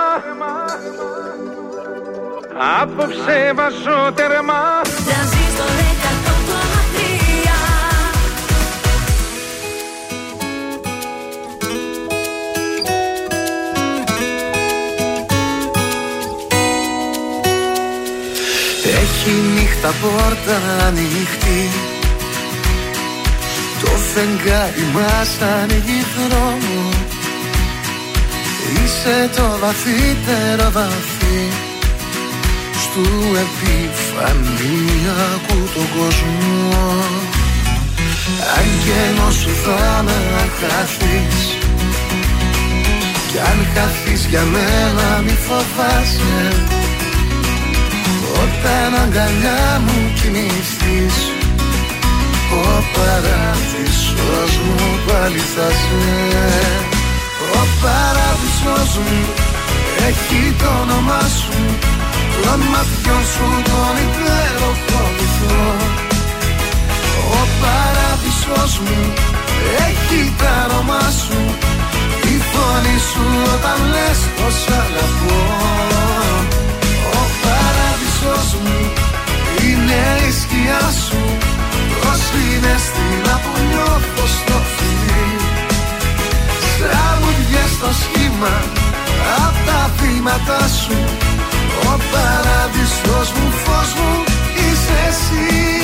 Απόψε 2.82 3.52
βάζω 3.56 4.12
τέρμα 4.16 4.82
Τρανζίστορ 5.06 5.91
πόρτα 20.02 20.58
ανοιχτή. 20.88 21.70
Το 23.82 23.92
φεγγάρι 24.14 24.86
μας 24.94 25.32
ανοίγει 25.42 26.02
δρόμο. 26.16 26.82
Είσαι 28.74 29.30
το 29.36 29.48
βαθύτερο 29.62 30.72
βαθύ 30.72 31.42
Στου 32.82 33.08
επιφανειακού 33.46 34.80
τον 35.74 35.88
κόσμο. 35.98 36.86
Άγγελος 38.58 39.36
σου 39.36 39.54
θα 39.64 40.04
με 40.04 40.20
χαθείς 40.60 41.40
Κι 43.32 43.40
αν 43.40 43.60
χαθείς 43.74 44.26
για 44.26 44.42
μένα 44.42 45.22
μη 45.26 45.38
φοβάσαι 45.48 46.81
Όταν 48.44 48.90
αγκαλιά 49.04 49.82
μου 49.86 49.98
κοιμηθείς 50.18 51.18
Ο 52.62 52.84
παράδεισος 52.96 54.52
μου 54.66 54.78
πάλι 55.08 55.44
θα 55.54 55.68
σε. 55.82 56.04
Ο 57.60 57.64
παράδεισος 57.82 58.92
μου 59.04 59.20
έχει 60.10 60.56
το 60.62 60.70
όνομά 60.82 61.22
σου 61.40 61.60
Των 62.44 62.60
ματιών 62.72 63.24
σου 63.34 63.48
τον 63.68 63.96
υπέροχο 64.06 65.02
βυθό 65.18 65.64
Ο 67.40 67.42
παράδεισος 67.62 68.74
μου 68.84 69.14
έχει 69.88 70.34
το 70.38 70.46
άρωμά 70.64 71.06
σου 71.22 71.40
Η 72.34 72.36
φωνή 72.52 72.98
σου 73.10 73.26
όταν 73.54 73.80
λες 73.94 74.20
πως 74.36 74.58
αγαπώ. 74.82 75.40
Ο 76.58 76.61
παράδεισος 78.22 78.54
μου. 78.62 78.80
Είναι 79.66 80.02
η 80.28 80.32
σκιά 80.32 80.84
σου. 81.06 81.22
Το 82.02 82.12
συναισθήμα 82.26 83.36
που 83.44 83.52
νιώθω 83.70 84.26
στο 84.38 84.58
φιλί 84.74 85.30
Τραγουδιές 86.80 87.70
στο 87.78 87.90
σχήμα 88.02 88.54
Απ' 89.46 89.66
τα 89.68 89.92
βήματα 90.00 90.68
σου. 90.68 90.98
Ο 91.92 91.94
παράδεισος 92.12 93.32
μου 93.38 93.52
φως 93.64 93.90
μου 93.98 94.24
είσαι 94.56 94.98
εσύ 95.10 95.81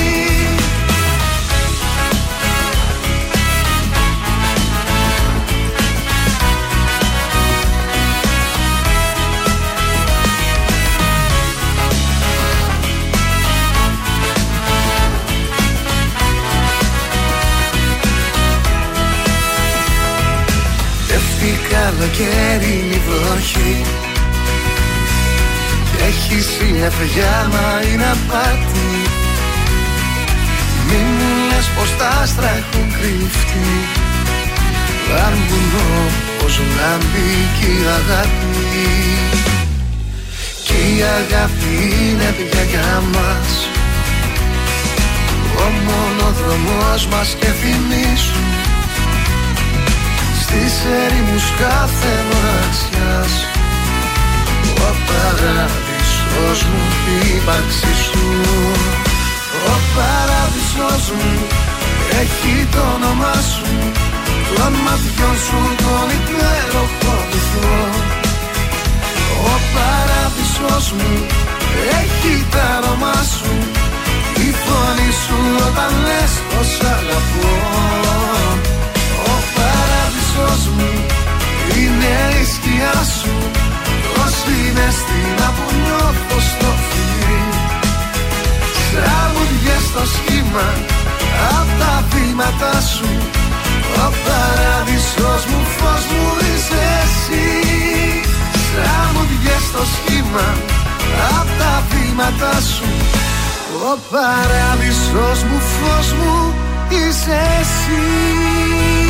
Πέφτει 21.48 21.74
καλοκαίρι 21.74 23.02
βροχή. 23.06 23.84
Κι 25.90 26.02
έχει 26.08 26.42
συννεφιά 26.42 27.48
μα 27.52 27.88
είναι 27.92 28.04
απάτη. 28.04 28.90
Μην 30.88 31.06
μου 31.18 31.30
λες 31.48 31.66
πως 31.76 31.90
τα 31.98 32.08
άστρα 32.22 32.50
έχουν 32.60 32.86
κρυφτεί. 32.92 33.70
Αν 35.24 35.34
βουνό 35.48 35.94
πως 36.38 36.60
λάμπει 36.76 37.30
κι 37.58 37.66
η 37.66 37.86
αγάπη. 37.98 38.56
Κι 40.64 40.78
η 40.96 41.02
αγάπη 41.18 41.74
είναι 42.00 42.34
πια 42.50 42.62
για 42.62 43.02
μας. 43.12 43.50
Ο 45.64 45.66
μονοδρομός 45.86 47.06
μας 47.06 47.36
και 47.40 47.46
θυμίσου 47.46 48.47
στις 50.48 50.74
ερήμους 51.02 51.46
κάθε 51.62 52.12
μοναξιάς. 52.28 53.32
Ο 54.88 54.90
παράδεισος 55.08 56.60
μου 56.68 56.82
η 57.14 57.16
ύπαρξη 57.36 57.92
σου. 58.06 58.26
Ο 59.72 59.76
παράδεισος 59.94 61.04
μου 61.16 61.32
έχει 62.22 62.54
το 62.74 62.82
όνομά 62.96 63.36
σου. 63.52 63.70
Των 64.56 64.72
ματιών 64.84 65.36
σου 65.44 65.60
τον 65.82 66.08
υπέροχο 66.18 67.14
βυθό. 67.30 67.78
Ο 69.52 69.54
παράδεισος 69.74 70.86
μου 70.96 71.12
έχει 72.00 72.34
το 72.52 72.58
άρωμά 72.76 73.18
σου. 73.34 73.52
Η 74.46 74.48
φωνή 74.62 75.10
σου 75.22 75.38
όταν 75.66 75.92
λες 76.06 76.32
πως 76.48 76.70
αγαπώ. 76.94 77.52
ο 78.47 78.47
παράδεισος 80.38 80.66
μου. 80.68 80.90
Είναι 81.78 82.14
η 82.40 82.44
σκιά 82.54 82.98
σου. 83.18 83.34
Το 84.14 84.24
συναισθήμα 84.40 85.48
που 85.56 85.66
νιώθω 85.82 86.38
στο 86.50 86.70
φιλί 86.86 87.40
Τραγουδιές 88.92 89.82
στο 89.90 90.04
σχήμα 90.14 90.66
Απ' 91.58 91.72
τα 91.80 91.94
βήματα 92.10 92.80
σου. 92.94 93.10
Ο 94.04 94.06
παράδεισος 94.24 95.42
μου 95.50 95.60
φως 95.76 96.04
μου 96.12 96.26
είσαι 96.48 96.82
εσύ. 97.02 97.46
Τραγουδιές 98.74 99.62
στο 99.70 99.82
σχήμα 99.94 100.46
Απ' 101.38 101.52
τα 101.60 101.74
βήματα 101.90 102.52
σου. 102.72 102.90
Ο 103.90 103.98
παράδεισος 104.10 105.38
μου 105.48 105.58
φως 105.74 106.12
μου 106.12 106.54
είσαι 106.90 107.38
εσύ 107.60 109.07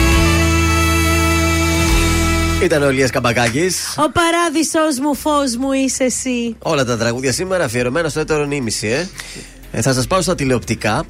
Ήταν 2.63 2.83
ο 2.83 2.91
Ηλίας 2.91 3.11
Καμπακάκης 3.11 3.95
Ο 3.99 4.11
παράδεισος 4.11 4.99
μου, 4.99 5.15
φως 5.15 5.57
μου 5.57 5.73
είσαι 5.73 6.05
εσύ. 6.05 6.57
Όλα 6.59 6.85
τα 6.85 6.97
τραγούδια 6.97 7.33
σήμερα 7.33 7.65
αφιερωμένα 7.65 8.09
στο 8.09 8.21
έτερο 8.21 8.45
νήμιση, 8.45 8.87
ε. 8.87 9.09
Ε, 9.73 9.81
θα 9.83 9.93
σας 9.93 10.07
πάω 10.07 10.21
στα 10.21 10.35
τηλεοπτικά. 10.35 11.05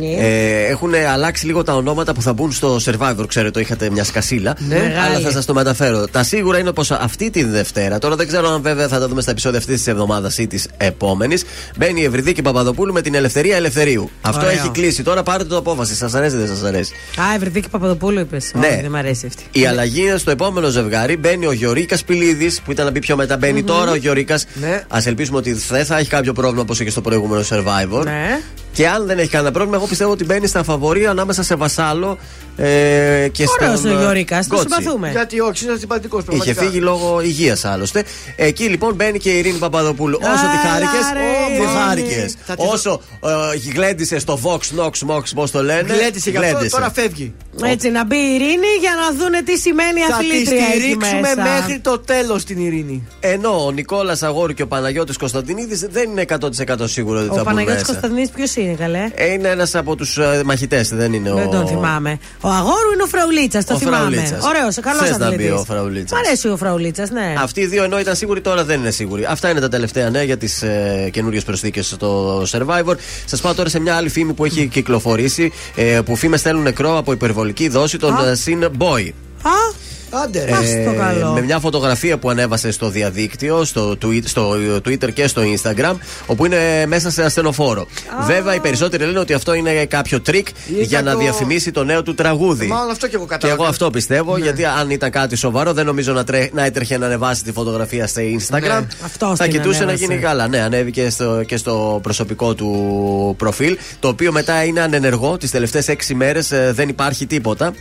Ναι. 0.00 0.06
Ε, 0.06 0.66
έχουν 0.66 0.94
αλλάξει 1.12 1.46
λίγο 1.46 1.62
τα 1.62 1.74
ονόματα 1.74 2.14
που 2.14 2.22
θα 2.22 2.32
μπουν 2.32 2.52
στο 2.52 2.78
Survivor. 2.84 3.24
Ξέρετε, 3.28 3.60
είχατε 3.60 3.90
μια 3.90 4.04
σκασίλα. 4.04 4.56
Ναι. 4.58 4.74
Μεγάλη. 4.74 4.96
Αλλά 4.96 5.18
θα 5.18 5.30
σας 5.30 5.44
το 5.44 5.54
μεταφέρω. 5.54 6.06
Τα 6.08 6.22
σίγουρα 6.22 6.58
είναι 6.58 6.72
πως 6.72 6.90
αυτή 6.90 7.30
τη 7.30 7.44
Δευτέρα, 7.44 7.98
τώρα 7.98 8.16
δεν 8.16 8.26
ξέρω 8.26 8.48
αν 8.48 8.62
βέβαια 8.62 8.88
θα 8.88 8.98
τα 8.98 9.08
δούμε 9.08 9.20
στα 9.22 9.30
επεισόδια 9.30 9.58
αυτής 9.58 9.76
της 9.76 9.86
εβδομάδας 9.86 10.38
ή 10.38 10.46
της 10.46 10.68
επόμενης, 10.76 11.44
μπαίνει 11.76 12.00
η 12.00 12.04
Ευρυδίκη 12.04 12.42
Παπαδοπούλου 12.42 12.92
με 12.92 13.00
την 13.00 13.14
Ελευθερία 13.14 13.56
Ελευθερίου. 13.56 14.10
Αυτό 14.20 14.40
Ωραίο. 14.46 14.58
έχει 14.58 14.70
κλείσει. 14.70 15.02
Τώρα 15.02 15.22
πάρετε 15.22 15.48
το 15.48 15.56
απόφαση. 15.56 15.94
Σας 15.94 16.14
αρέσει 16.14 16.36
ή 16.36 16.38
δεν 16.38 16.48
σας 16.48 16.62
αρέσει; 16.62 16.92
Α, 17.20 17.34
Ευρυδίκη 17.36 17.68
Παπαδοπούλου 17.68 18.20
είπες. 18.20 18.50
Ναι. 18.54 18.78
δεν 18.82 18.90
μ' 18.90 18.96
αρέσει 18.96 19.26
αυτή. 19.26 19.42
Η 19.52 19.66
αλλαγή 19.66 20.00
είναι 20.02 20.16
στο 20.16 20.30
επόμενο 20.30 20.68
ζευγάρι. 20.68 21.16
Μπαίνει 21.16 21.46
ο 21.46 21.52
Γιωρίκας 21.52 22.04
Πιλίδη, 22.04 22.52
που 22.64 22.72
ήταν 22.72 22.84
να 22.84 22.90
μπει 22.90 22.98
πιο 22.98 23.16
μετά. 23.16 23.36
Μπαίνει 23.36 23.62
τώρα 23.62 23.90
ο 23.90 23.94
Γιωρίκας. 23.94 24.46
Ναι. 24.54 24.84
Α 24.88 24.98
ελπίσουμε 25.04 25.38
ότι 25.38 25.52
δεν 25.52 25.84
θα 25.84 25.98
έχει 25.98 26.08
κάποιο 26.08 26.32
πρόβλημα 26.32 26.62
όπως 26.62 26.80
είχε 26.80 26.90
στο 26.90 27.00
προηγούμενο 27.00 27.42
Survivor. 27.48 28.01
Ναι. 28.04 28.40
Και 28.72 28.88
αν 28.88 29.06
δεν 29.06 29.18
έχει 29.18 29.28
κανένα 29.28 29.52
πρόβλημα, 29.52 29.76
εγώ 29.76 29.86
πιστεύω 29.86 30.10
ότι 30.10 30.24
μπαίνει 30.24 30.46
στα 30.46 30.62
φαβορή 30.62 31.06
ανάμεσα 31.06 31.42
σε 31.42 31.54
Βασάλο 31.54 32.18
ε, 32.56 33.28
και 33.32 33.44
Ωραίος 33.60 33.78
στον. 33.78 33.90
ο 33.90 33.94
ε, 33.96 34.00
Γιώρικας, 34.00 34.46
τον 34.46 34.58
Γκότσι. 34.58 34.74
συμπαθούμε. 34.78 35.10
Γιατί 35.10 35.40
όχι, 35.40 35.64
είναι 35.64 35.76
συμπατικό 35.78 36.16
Είχε 36.18 36.26
πραγματικά. 36.26 36.62
φύγει 36.62 36.78
λόγω 36.78 37.20
υγείας 37.22 37.64
άλλωστε. 37.64 38.04
Εκεί 38.36 38.64
λοιπόν 38.64 38.94
μπαίνει 38.94 39.18
και 39.18 39.30
η 39.30 39.38
Ειρήνη 39.38 39.58
Παπαδοπούλου. 39.58 40.18
Όσο 40.22 40.32
τη 40.32 40.58
Έλα, 40.66 40.72
χάρηκες, 40.72 41.06
ρε, 41.12 41.20
τη 41.46 41.52
Ειρήνη. 41.54 41.66
χάρηκες. 41.86 42.34
Θα 42.46 42.54
τη- 42.56 42.62
Όσο 42.66 43.00
ε, 43.24 43.70
γλέντισε 43.74 44.18
στο 44.18 44.38
Vox 44.42 44.80
Nox 44.80 44.90
Mox, 45.16 45.22
πώς 45.34 45.50
το 45.50 45.62
λένε. 45.62 45.94
Γλέντισε 45.94 46.30
γι' 46.30 46.36
αυτό, 46.36 46.48
γλέντισε. 46.50 46.76
τώρα 46.76 46.90
φεύγει. 46.90 47.34
Έτσι, 47.64 47.88
να 47.90 48.04
μπει 48.04 48.16
η 48.16 48.34
Ειρήνη 48.34 48.66
για 48.80 48.90
να 49.00 49.16
δούνε 49.24 49.42
τι 49.42 49.58
σημαίνει 49.58 50.00
Θα 50.00 50.06
τη 50.06 50.12
αθλήτρια 50.12 50.64
εκεί 50.66 50.78
στηρίξουμε 50.80 51.20
μέσα. 51.20 51.42
μέχρι 51.42 51.78
το 51.80 51.98
τέλος 51.98 52.44
την 52.44 52.58
ειρήνη. 52.66 53.06
Ενώ 53.20 53.64
ο 53.66 53.70
Νικόλας 53.70 54.22
Αγόρου 54.22 54.52
και 54.52 54.62
ο 54.62 54.66
Παναγιώτης 54.66 55.16
Κωνσταντινίδης 55.16 55.80
δεν 55.90 56.10
είναι 56.10 56.24
100% 56.28 56.88
σίγουρο 56.88 57.18
ότι 57.18 57.28
Ο 57.28 57.32
θα 57.32 57.36
μπουν 57.36 57.44
Παναγιώτης 57.44 57.80
μέσα. 57.80 57.84
Κωνσταντινής 57.92 58.28
ποιος 58.30 58.56
είναι, 58.56 58.72
καλέ; 58.74 59.10
Ε, 59.14 59.32
Είναι 59.32 59.48
ένας 59.48 59.74
από 59.74 59.96
τους 59.96 60.18
μαχητές, 60.44 60.88
δεν 60.88 61.12
είναι 61.12 61.30
ο. 61.30 61.34
Δεν 61.34 61.50
τον 61.50 61.66
θυμάμαι. 61.66 62.18
Ο 62.44 62.48
Αγόρου 62.48 62.92
είναι 62.94 63.02
ο 63.02 63.06
Φραουλίτσας, 63.06 63.64
το 63.64 63.74
Ο 63.74 63.78
θυμάμαι. 63.78 63.96
Φραουλίτσας. 63.96 64.44
Ωραίος, 64.44 64.76
καλός 64.80 65.00
Θες 65.08 65.16
να 65.18 65.26
αθλητή. 65.26 65.42
μπει 65.44 65.50
ο 65.50 65.64
Φραουλίτσας. 65.64 66.18
Μ' 66.18 66.22
αρέσει 66.26 66.48
ο 66.48 66.56
Φραουλίτσας, 66.56 67.10
ναι. 67.10 67.34
Αυτοί 67.38 67.60
οι 67.60 67.66
δύο 67.66 67.84
ενώ 67.84 67.98
ήταν 68.00 68.16
σίγουροι, 68.16 68.40
τώρα 68.40 68.64
δεν 68.64 68.80
είναι 68.80 68.90
σίγουροι. 68.90 69.24
Αυτά 69.24 69.50
είναι 69.50 69.60
τα 69.60 69.68
τελευταία 69.68 70.10
νέα 70.10 70.22
για 70.22 70.36
τις 70.36 70.62
ε, 70.62 71.08
καινούριες 71.12 71.44
προσθήκες 71.44 71.86
στο 71.86 72.42
Survivor. 72.42 72.94
Σας 73.26 73.40
πάω 73.40 73.54
τώρα 73.54 73.68
σε 73.68 73.80
μια 73.80 73.94
άλλη 73.96 74.08
φήμη 74.08 74.32
που 74.32 74.44
έχει 74.44 74.66
κυκλοφορήσει. 74.66 75.52
Ε, 75.74 76.00
που 76.04 76.16
φήμες 76.16 76.40
στέλνουν 76.40 76.62
νεκρό 76.62 76.96
από 76.98 77.12
υπερβολική 77.12 77.68
δόση 77.68 77.98
των 77.98 78.14
Α. 78.14 78.28
ε, 78.28 78.36
Sin 78.44 78.64
Boy. 78.64 79.08
Α, 79.42 79.50
Άντε 80.24 80.44
ρε. 80.44 80.52
Ας 80.52 80.66
το 80.92 80.98
καλό. 80.98 81.32
με 81.32 81.40
μια 81.40 81.58
φωτογραφία 81.58 82.18
που 82.18 82.30
ανέβασε 82.30 82.70
στο 82.70 82.88
διαδίκτυο, 82.88 83.64
στο, 83.64 83.96
tweet- 84.02 84.24
στο 84.24 84.52
Twitter 84.84 85.12
και 85.12 85.26
στο 85.26 85.42
Instagram, 85.42 85.94
όπου 86.26 86.46
είναι 86.46 86.86
μέσα 86.86 87.10
σε 87.10 87.22
ασθενοφόρο. 87.24 87.86
Βέβαια, 88.26 88.54
οι 88.54 88.60
περισσότεροι 88.60 89.04
λένε 89.04 89.18
ότι 89.18 89.32
αυτό 89.32 89.54
είναι 89.54 89.84
κάποιο 89.86 90.20
τρικ 90.20 90.48
Ή 90.48 90.82
για 90.82 91.02
να 91.02 91.10
κάποιο- 91.10 91.26
διαφημίσει 91.26 91.70
το 91.70 91.84
νέο 91.84 92.02
του 92.02 92.14
τραγούδι. 92.14 92.66
Μάλλον 92.66 92.90
αυτό 92.90 93.06
και 93.08 93.14
εγώ 93.14 93.24
Και 93.24 93.30
κατάλαβα. 93.30 93.60
εγώ 93.62 93.70
αυτό 93.70 93.90
πιστεύω, 93.90 94.36
Ναι. 94.36 94.42
γιατί 94.44 94.64
αν 94.64 94.90
ήταν 94.90 95.10
κάτι 95.10 95.36
σοβαρό, 95.36 95.72
δεν 95.72 95.86
νομίζω 95.86 96.12
να, 96.12 96.24
τρέ... 96.24 96.48
να 96.52 96.64
έτρεχε 96.64 96.98
να 96.98 97.06
ανεβάσει 97.06 97.42
τη 97.44 97.52
φωτογραφία 97.52 98.06
στο 98.06 98.20
Instagram. 98.20 98.60
Ναι. 98.60 98.86
Αυτός 99.04 99.38
Θα 99.38 99.44
την 99.44 99.52
κοιτούσε 99.52 99.78
να 99.78 99.84
ανέβασε. 99.84 100.04
γίνει 100.04 100.18
καλά. 100.20 100.48
Ναι, 100.48 100.58
ανέβηκε 100.60 101.10
στο... 101.10 101.42
και 101.46 101.56
στο 101.56 101.98
προσωπικό 102.02 102.54
του 102.54 103.34
προφίλ, 103.38 103.76
το 104.00 104.08
οποίο 104.08 104.32
μετά 104.32 104.64
είναι 104.64 104.80
ανενεργό. 104.80 105.36
Τις 105.36 105.50
τελευταίες 105.50 105.88
έξι 105.88 106.14
μέρες 106.14 106.52
δεν 106.72 106.88
υπάρχει 106.88 107.26
τίποτα. 107.26 107.72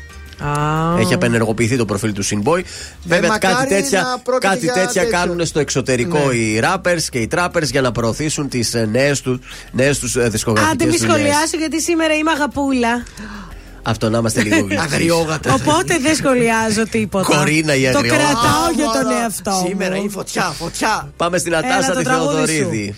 Α. 0.45 0.99
Έχει 0.99 1.13
απενεργοποιηθεί 1.13 1.77
το 1.77 1.85
προφίλ 1.85 2.13
του 2.13 2.25
Sinboy. 2.25 2.61
Βέβαια, 3.03 3.29
μακάρι 3.29 3.53
κάτι 3.55 3.67
τέτοια, 3.67 4.01
να 4.01 4.19
πρόκειται 4.19 4.47
κάτι 4.47 4.63
για 4.65 4.73
τέτοια 4.73 5.01
τέτοιο. 5.01 5.17
κάνουν 5.19 5.45
στο 5.45 5.59
εξωτερικό 5.59 6.17
Ναι. 6.27 6.33
οι 6.33 6.61
rappers 6.63 7.01
και 7.11 7.17
οι 7.19 7.29
trappers 7.35 7.63
για 7.71 7.81
να 7.81 7.91
προωθήσουν 7.91 8.49
τις 8.49 8.75
νέες 8.91 9.21
του 9.21 9.39
νέες 9.71 9.99
τους 9.99 10.15
ε, 10.15 10.19
Άντε 10.19 10.29
δισκογραφικές 10.29 10.85
μη 10.85 10.97
δουλειές. 10.97 11.11
σχολιάσω 11.11 11.57
γιατί 11.57 11.81
σήμερα 11.81 12.13
είμαι 12.15 12.31
αγαπούλα. 12.31 13.03
Αυτό 13.83 14.09
να 14.09 14.17
είμαστε 14.17 14.41
λίγο 14.43 14.55
γλυκοί. 14.65 14.77
Αγριόγατα. 14.81 15.53
Οπότε 15.53 15.97
δεν 16.01 16.15
σχολιάζω 16.15 16.83
τίποτα. 16.87 17.35
Κορίνα 17.37 17.75
η 17.75 17.81
Το 17.91 17.97
αγριόγατα. 17.97 18.23
κρατάω 18.23 18.63
Α, 18.67 18.71
για 18.75 18.85
τον 18.85 19.05
μωρά. 19.05 19.21
εαυτό 19.21 19.51
μου. 19.51 19.65
Σήμερα 19.67 19.95
είναι 19.95 20.09
φωτιά, 20.09 20.43
φωτιά. 20.43 21.11
Πάμε 21.17 21.37
στην 21.37 21.53
Έλα, 21.53 21.67
Ατάσα 21.67 21.91
το 21.91 21.97
τη 21.97 22.03
τραγούδι 22.03 22.33
Θεοδωρίδη. 22.45 22.95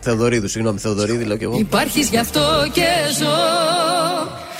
Θεοδωρίδου, 0.00 0.48
συγγνώμη, 0.48 0.78
Θεοδωρίδη 0.78 1.24
λέω 1.24 1.36
κι 1.36 1.44
εγώ. 1.44 1.58
Υπάρχεις 1.58 2.08
γι' 2.08 2.18
αυτό 2.18 2.40
και 2.72 2.82
ζω 3.18 3.26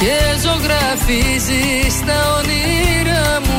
και 0.00 0.18
ζωγραφίζεις 0.42 1.94
τα 2.06 2.18
όνειρά 2.38 3.40
μου 3.40 3.49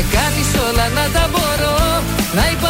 Με 0.00 0.04
κάνεις 0.04 0.48
όλα 0.68 0.88
να 0.88 1.10
τα 1.12 1.28
μπορώ. 1.30 2.02
Να 2.34 2.50
υπάρχω 2.50 2.67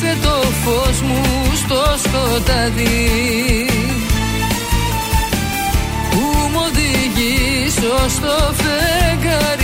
Είσαι 0.00 0.16
το 0.22 0.42
φως 0.64 1.00
μου 1.00 1.22
στο 1.54 1.84
σκοτάδι. 2.02 3.66
Που 6.10 6.18
μου 6.52 6.60
οδηγεί 6.66 7.68
στο 8.08 8.54
φεγγάρι 8.54 9.57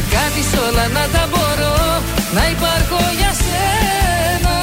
Με 0.00 0.06
κάνεις 0.16 0.50
όλα 0.66 0.88
να 0.88 1.08
τα 1.12 1.28
μπορώ 1.30 2.02
Να 2.34 2.50
υπάρχω 2.50 3.00
για 3.18 3.32
σένα. 3.42 4.56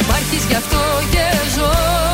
Υπάρχεις 0.00 0.44
γι' 0.48 0.54
αυτό 0.54 0.80
και 1.10 1.24
ζω 1.54 2.13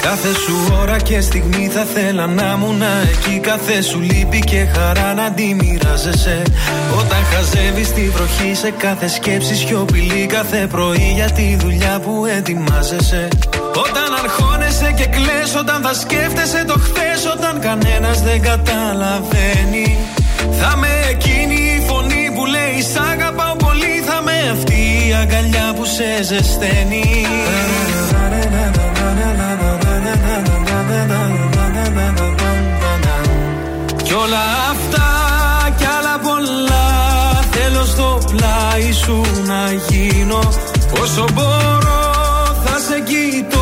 Κάθε 0.00 0.28
σου 0.46 0.76
ώρα 0.80 0.98
και 0.98 1.20
στιγμή 1.20 1.66
θα 1.66 1.84
θέλα 1.84 2.26
να 2.26 2.56
μου 2.56 2.72
να 2.72 3.00
εκεί. 3.00 3.38
Κάθε 3.38 3.82
σου 3.82 4.00
λύπη 4.00 4.38
και 4.38 4.66
χαρά 4.74 5.14
να 5.14 5.32
τη 5.32 5.54
μοιράζεσαι. 5.54 6.42
Όταν 6.98 7.24
χαζεύεις 7.24 7.92
τη 7.92 8.08
βροχή 8.08 8.54
σε 8.54 8.70
κάθε 8.70 9.08
σκέψη 9.08 9.54
σιωπηλή 9.54 10.26
Κάθε 10.26 10.66
πρωί 10.66 11.12
για 11.14 11.30
τη 11.30 11.56
δουλειά 11.56 12.00
που 12.00 12.26
ετοιμάζεσαι. 12.36 13.28
Όταν 13.74 14.11
αρχώνεσαι 14.82 14.92
και 14.92 15.06
κλαις 15.06 15.54
Όταν 15.54 15.82
θα 15.82 15.94
σκέφτεσαι 15.94 16.64
το 16.66 16.78
χθες 16.78 17.32
Όταν 17.34 17.60
κανένας 17.60 18.22
δεν 18.22 18.42
καταλαβαίνει. 18.42 19.98
Θα 20.60 20.76
με 20.76 20.88
εκείνη 21.10 21.54
η 21.54 21.84
φωνή 21.86 22.32
που 22.34 22.46
λέει 22.46 22.82
Σ' 22.92 22.96
αγαπάω 23.12 23.56
πολύ 23.56 24.02
Θα 24.06 24.22
με 24.22 24.50
αυτή 24.52 25.08
η 25.08 25.14
αγκαλιά 25.20 25.72
που 25.76 25.84
σε 25.84 26.22
ζεσταίνει 26.22 27.26
Κι 34.02 34.12
όλα 34.12 34.44
αυτά 34.70 35.08
κι 35.76 35.84
άλλα 35.98 36.18
πολλά 36.18 36.86
Θέλω 37.50 37.84
στο 37.84 38.18
πλάι 38.30 38.92
σου 38.92 39.22
να 39.46 39.72
γίνω. 39.88 40.38
Όσο 41.02 41.24
μπορώ 41.34 42.02
θα 42.64 42.78
σε 42.78 43.00
κοιτώ. 43.00 43.42
Σου 43.42 43.58
το 43.58 43.61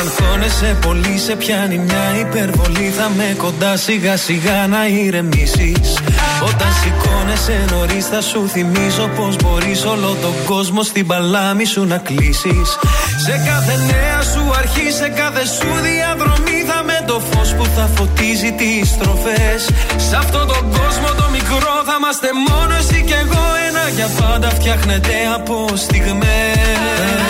Όταν 0.00 0.12
αγχώνεσαι 0.12 0.76
πολύ 0.80 1.18
σε 1.18 1.36
πιάνει 1.36 1.78
μια 1.78 2.18
υπερβολή. 2.20 2.92
Θα 2.96 3.10
με 3.16 3.34
κοντά 3.36 3.76
σιγά 3.76 4.16
σιγά 4.16 4.66
να 4.66 4.86
ηρεμήσεις. 4.86 5.98
Όταν 6.48 6.68
σηκώνεσαι 6.80 7.64
νωρίς 7.70 8.06
θα 8.06 8.20
σου 8.20 8.48
θυμίζω 8.48 9.10
Πως 9.16 9.36
μπορείς 9.36 9.84
όλο 9.84 10.16
τον 10.22 10.34
κόσμο 10.46 10.82
στην 10.82 11.06
παλάμη 11.06 11.64
σου 11.64 11.84
να 11.84 11.98
κλείσεις. 11.98 12.68
Σε 13.24 13.34
κάθε 13.46 13.74
νέα 13.90 14.22
σου 14.32 14.52
αρχή, 14.58 14.90
σε 14.90 15.08
κάθε 15.08 15.44
σου 15.46 15.70
διαδρομή 15.82 16.58
Θα 16.66 16.82
με 16.82 17.04
το 17.06 17.20
φως 17.30 17.54
που 17.54 17.64
θα 17.76 17.88
φωτίζει 17.94 18.52
τις 18.52 18.88
στροφές. 18.88 19.60
Σ' 20.08 20.14
αυτόν 20.14 20.46
τον 20.46 20.62
κόσμο 20.78 21.08
το 21.16 21.26
μικρό 21.32 21.74
θα 21.86 21.94
είμαστε 21.98 22.28
μόνο 22.48 22.74
εσύ 22.80 23.02
κι 23.06 23.12
εγώ. 23.12 23.44
Ένα 23.68 23.88
για 23.96 24.08
πάντα 24.20 24.48
φτιάχνεται 24.50 25.14
από 25.34 25.66
στιγμές 25.74 27.29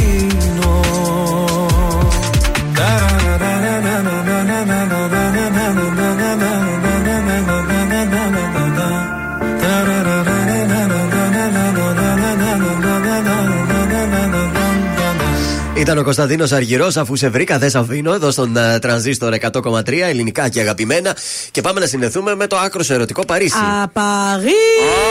Ήταν 15.81 15.97
ο 15.97 16.03
Κωνσταντίνος 16.03 16.51
Αργυρός, 16.51 16.97
αφού 16.97 17.15
σε 17.15 17.29
βρήκα, 17.29 17.57
δεν 17.57 17.69
σε 17.69 17.77
αφήνω 17.77 18.13
εδώ 18.13 18.31
στον 18.31 18.55
uh, 18.57 18.81
τρανζίστορ 18.81 19.33
100,3 19.51 19.91
ελληνικά 20.01 20.49
και 20.49 20.59
αγαπημένα. 20.59 21.15
Και 21.51 21.61
πάμε 21.61 21.79
να 21.79 21.85
συνδεθούμε 21.85 22.35
με 22.35 22.47
το 22.47 22.57
άκρος 22.57 22.89
ερωτικό 22.89 23.25
Παρίσι. 23.25 23.57
Απαγή! 23.81 24.47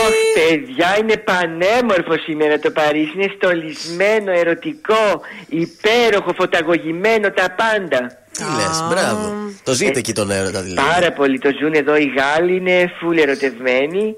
Αχ, 0.05 0.13
παιδιά, 0.33 0.97
είναι 1.01 1.17
πανέμορφο 1.17 2.17
σήμερα 2.23 2.59
το 2.59 2.71
Παρίσι. 2.71 3.11
Είναι 3.15 3.31
στολισμένο, 3.35 4.31
ερωτικό, 4.31 5.21
υπέροχο, 5.49 6.33
φωταγωγημένο, 6.37 7.31
τα 7.31 7.55
πάντα. 7.55 8.17
Τι 8.31 8.43
λες, 8.43 8.83
μπράβο. 8.89 9.33
Το 9.63 9.73
ζείτε 9.73 9.99
εκεί 9.99 10.13
τον 10.13 10.31
έρωτα 10.31 10.61
δηλαδή. 10.61 10.89
Πάρα 10.91 11.11
πολύ. 11.11 11.39
Το 11.39 11.49
ζουν 11.59 11.73
εδώ 11.73 11.95
οι 11.95 12.13
Γάλλοι, 12.17 12.55
είναι 12.55 12.91
φουλ 12.99 13.17
ερωτευμένοι. 13.17 14.15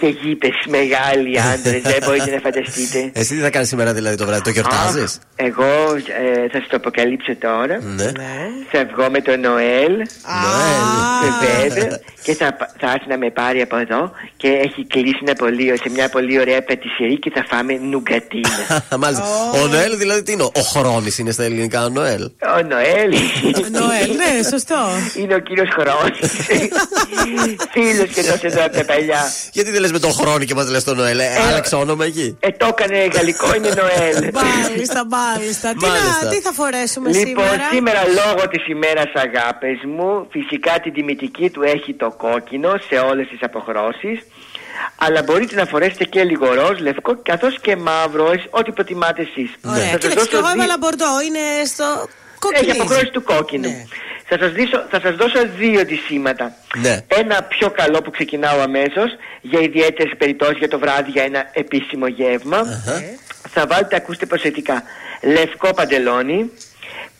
Και 0.00 0.06
γήπε 0.06 0.48
μεγάλοι 0.68 1.40
άντρες, 1.40 1.82
δεν 1.82 1.98
μπορείτε 2.04 2.30
να 2.30 2.40
φανταστείτε. 2.40 3.10
Εσύ 3.20 3.34
τι 3.34 3.40
θα 3.40 3.50
κάνεις 3.50 3.68
σήμερα 3.68 3.92
δηλαδή 3.92 4.16
το 4.16 4.26
βράδυ, 4.26 4.42
το 4.42 4.50
γιορτάζεις; 4.50 5.18
Εγώ 5.36 5.64
ε, 5.94 6.48
θα 6.52 6.58
σας 6.58 6.68
το 6.68 6.76
αποκαλύψω 6.76 7.36
τώρα. 7.36 7.78
Ναι. 7.96 8.12
Θα 8.70 8.84
βγω 8.94 9.10
με 9.10 9.20
το 9.20 9.36
Νοέλ. 9.36 9.96
Νοέλ. 10.44 11.68
Βέβαια. 11.68 12.00
Και 12.22 12.34
θα, 12.34 12.56
θα 12.80 12.90
έρθει 12.90 13.08
να 13.08 13.18
με 13.18 13.30
πάρει 13.30 13.60
από 13.60 13.76
εδώ 13.76 14.12
και 14.36 14.48
έχει 14.48 14.86
κλείσει 14.86 15.18
ένα 15.26 15.34
πολύ, 15.34 15.78
σε 15.82 15.90
μια 15.90 16.08
πολύ 16.08 16.40
ωραία 16.40 16.62
πετησιερή 16.62 17.18
και 17.18 17.30
θα 17.34 17.44
φάμε 17.48 17.72
νουγκατίνα. 17.72 18.84
Μάλιστα. 19.02 19.24
Ο 19.62 19.66
Νοέλ 19.66 19.96
δηλαδή 19.98 20.22
τι 20.22 20.32
είναι, 20.32 20.42
ο 20.42 20.60
Χρόνης 20.60 21.18
είναι 21.18 21.30
στα 21.30 21.44
ελληνικά 21.44 21.84
ο 21.84 21.88
Νοέλ; 21.88 22.22
Ο 22.58 22.62
Νοέλ. 22.68 23.10
Νοέλ, 23.70 24.10
ναι, 24.16 24.42
σωστό. 24.50 24.88
Είναι 25.16 25.34
ο 25.34 25.38
κύριος 25.38 25.68
Χρόνης. 25.78 26.30
Φίλος 27.74 28.08
και 28.14 28.22
τόσο 28.22 28.46
εδώ 28.46 28.64
από 28.64 28.76
τα 28.76 28.84
παλιά. 28.84 29.31
Γιατί 29.52 29.70
δεν 29.70 29.80
λες 29.80 29.92
με 29.92 29.98
τον 29.98 30.12
Χρόνη 30.12 30.44
και 30.44 30.54
μας 30.54 30.68
λες 30.68 30.84
τον 30.84 30.96
Νοέλ, 30.96 31.18
ε, 31.18 31.36
άλλαξε 31.48 31.74
όνομα 31.74 32.04
εκεί. 32.04 32.36
Ε, 32.40 32.50
το 32.50 32.66
έκανε 32.66 33.06
γαλλικό, 33.14 33.54
είναι 33.54 33.68
Νοέλ. 33.68 34.30
Μάλιστα, 34.42 35.06
μάλιστα. 35.06 35.68
Τι, 35.70 35.86
Μάλιστα. 35.86 36.18
να, 36.24 36.28
τι 36.30 36.40
θα 36.40 36.52
φορέσουμε 36.52 37.10
Λοιπόν, 37.10 37.44
σήμερα; 37.44 37.68
σήμερα 37.70 38.00
λόγω 38.06 38.48
της 38.48 38.66
ημέρας 38.68 39.10
αγάπες 39.14 39.78
μου, 39.96 40.26
φυσικά 40.30 40.80
την 40.82 40.92
τιμητική 40.92 41.50
του 41.50 41.62
έχει 41.62 41.94
το 41.94 42.10
κόκκινο 42.10 42.70
σε 42.88 42.94
όλες 43.10 43.28
τις 43.28 43.38
αποχρώσεις. 43.42 44.18
Αλλά 44.98 45.22
μπορείτε 45.22 45.54
να 45.54 45.64
φορέσετε 45.66 46.04
και 46.04 46.22
λίγο 46.24 46.46
ροζ, 46.54 46.78
λευκό, 46.80 47.18
καθώς 47.22 47.60
και 47.60 47.76
μαύρο, 47.76 48.30
εσ- 48.32 48.46
ό,τι 48.50 48.70
προτιμάτε 48.72 49.22
εσείς. 49.22 49.50
Ωραία, 49.64 49.76
Θα 49.76 49.82
σας 49.90 49.90
κοίταξε, 49.92 50.14
δώσω 50.18 50.28
και 50.28 50.36
εγώ 50.36 50.46
δι- 50.46 50.54
έβαλα 50.54 50.76
μπορντό. 50.78 51.12
Είναι 51.26 51.44
στο 51.72 51.84
Έχει 52.42 52.54
κοκκινίζι. 52.54 52.80
αποχρώσεις 52.80 53.10
του 53.10 53.22
κόκκινου. 53.22 53.88
Θα, 54.24 54.38
σας 54.38 54.52
δώσω, 54.52 54.86
θα 54.90 55.00
σας 55.00 55.14
δώσω 55.16 55.38
δύο 55.58 55.84
ντυσίματα. 55.84 56.54
Ναι. 56.76 56.98
Ένα 57.08 57.42
πιο 57.42 57.70
καλό 57.70 58.02
που 58.02 58.10
ξεκινάω 58.10 58.60
αμέσως, 58.60 59.10
για 59.40 59.60
ιδιαίτερες 59.60 60.12
περιπτώσεις 60.18 60.58
για 60.58 60.68
το 60.68 60.78
βράδυ, 60.78 61.10
για 61.10 61.22
ένα 61.22 61.50
επίσημο 61.52 62.06
γεύμα. 62.06 62.58
Θα 63.48 63.66
βάλετε, 63.66 63.96
ακούστε 63.96 64.26
προσεκτικά, 64.26 64.82
λευκό 65.22 65.74
παντελόνι, 65.74 66.50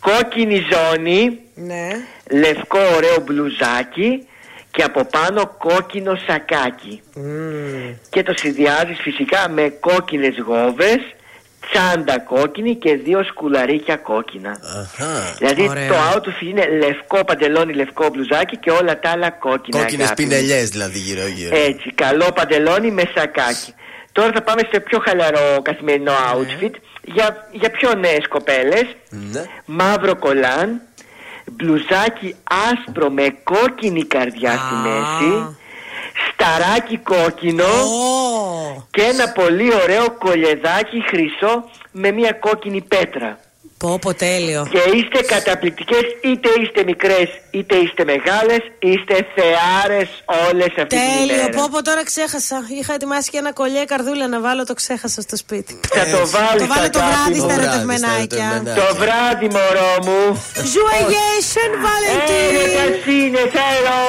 κόκκινη 0.01 0.63
ζώνη, 0.73 1.39
Ναι. 1.55 1.89
λευκό 2.31 2.79
ωραίο 2.97 3.17
μπλουζάκι 3.25 4.27
και 4.71 4.83
από 4.83 5.05
πάνω 5.05 5.47
κόκκινο 5.59 6.19
σακάκι. 6.27 7.01
Και 8.11 8.23
το 8.23 8.33
συνδυάζεις 8.37 8.99
φυσικά 9.01 9.49
με 9.49 9.69
κόκκινες 9.81 10.35
γόβες, 10.47 10.99
τσάντα 11.71 12.19
κόκκινη 12.19 12.75
και 12.77 12.97
δύο 12.97 13.25
σκουλαρίκια 13.25 13.97
κόκκινα. 13.97 14.57
Δηλαδή 15.39 15.69
Ωραία. 15.69 15.89
το 15.89 15.95
outfit 16.15 16.43
είναι 16.43 16.67
λευκό 16.67 17.25
παντελόνι, 17.25 17.73
λευκό 17.73 18.09
μπλουζάκι 18.13 18.57
και 18.57 18.71
όλα 18.71 18.99
τα 18.99 19.11
άλλα 19.11 19.31
κόκκινα. 19.31 19.79
Κόκκινες 19.79 20.05
αγάπη 20.07 20.23
μου. 20.23 20.29
πινελιές 20.29 20.69
δηλαδή 20.69 20.99
γύρω-γύρω. 20.99 21.57
Έτσι, 21.57 21.93
καλό 21.95 22.29
παντελόνι 22.35 22.91
με 22.91 23.03
σακάκι. 23.15 23.75
Τώρα 24.13 24.31
θα 24.35 24.43
πάμε 24.43 24.61
σε 24.73 24.81
πιο 24.81 24.99
χαλαρό 25.07 25.63
καθημερινό 25.63 26.13
outfit 26.35 26.75
για, 27.05 27.49
για 27.53 27.71
πιο 27.71 27.95
νέες 27.95 28.29
κοπέλες. 28.29 28.85
Ναι. 29.09 29.45
Μαύρο 29.65 30.17
κολάν, 30.17 30.81
μπλουζάκι 31.53 32.35
άσπρο 32.71 33.11
με 33.11 33.37
κόκκινη 33.45 34.05
καρδιά 34.05 34.53
στη 34.53 34.75
μέση, 34.89 35.57
σταράκι 36.43 36.97
κόκκινο 36.99 37.65
και 38.91 39.03
ένα 39.03 39.33
πολύ 39.33 39.75
ωραίο 39.83 40.11
κολεδάκι 40.11 41.03
χρυσό 41.09 41.65
με 41.93 42.11
μια 42.11 42.33
κόκκινη 42.33 42.81
πέτρα. 42.81 43.39
Πω, 43.83 43.99
πω, 44.01 44.15
τέλειο. 44.15 44.63
Και 44.75 44.83
είστε 44.97 45.35
καταπληκτικές 45.35 46.05
είτε 46.29 46.49
είστε 46.63 46.81
μικρές 46.91 47.29
είτε 47.51 47.75
είστε 47.77 48.03
μεγάλες, 48.13 48.61
είστε 48.79 49.17
θεάρες 49.35 50.09
όλες 50.49 50.67
αυτή 50.83 50.87
την 50.87 50.99
Τέλειο, 51.19 51.35
ημέρα. 51.35 51.49
πω, 51.59 51.65
πω, 51.73 51.83
τώρα 51.83 52.05
ξέχασα. 52.05 52.59
Είχα 52.81 52.93
ετοιμάσει 52.95 53.31
και 53.31 53.39
ένα 53.39 53.53
κολλιέ 53.53 53.85
καρδούλα 53.85 54.27
να 54.29 54.41
βάλω, 54.41 54.65
το 54.65 54.75
ξέχασα 54.75 55.21
στο 55.21 55.37
σπίτι. 55.37 55.81
Θα 55.97 56.05
το 56.17 56.21
βάλεις 56.35 56.63
Το 56.63 56.67
βάλω 56.75 56.91
το 56.91 56.99
αγάπη 57.01 57.19
βράδυ 57.23 57.39
μου. 57.41 57.49
στα 57.49 57.55
ερωτευμενάκια. 57.61 58.49
Το 58.81 58.87
βράδυ 59.01 59.49
μωρό 59.57 59.93
μου 60.07 60.21
Joyeux 60.73 61.43
Saint 61.53 61.77
Valentin. 61.85 62.53
Έλα 62.65 62.85
είναι 63.19 63.43
θέλω 63.57 64.01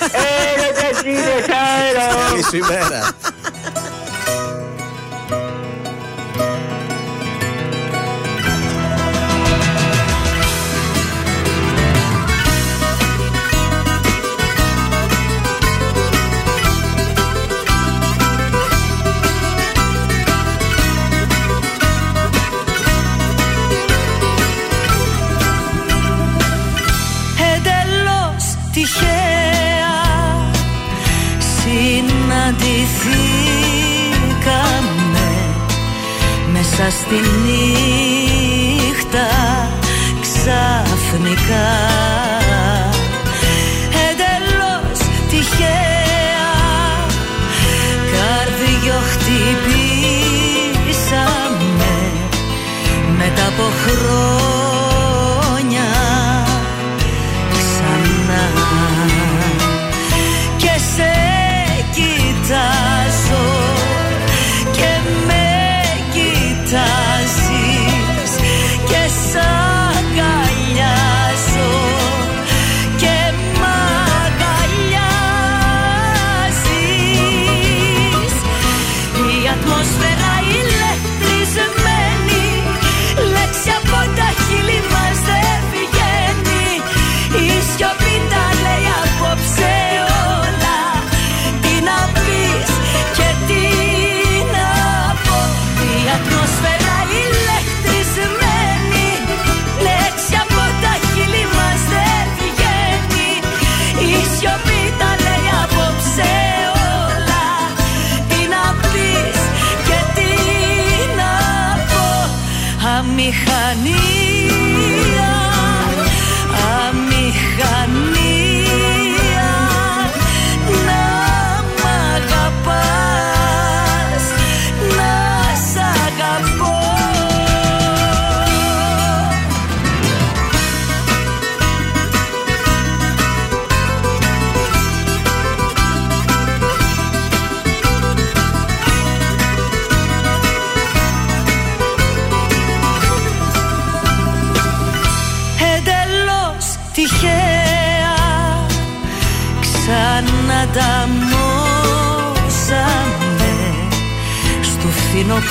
Έλα 0.52 0.68
είναι 1.10 1.36
θέλω 1.50 2.06
Καλή 2.28 2.42
σου 2.50 2.56
ημέρα. 2.56 3.00
Μέσα 36.86 36.98
στη 36.98 37.14
νύχτα 37.14 38.15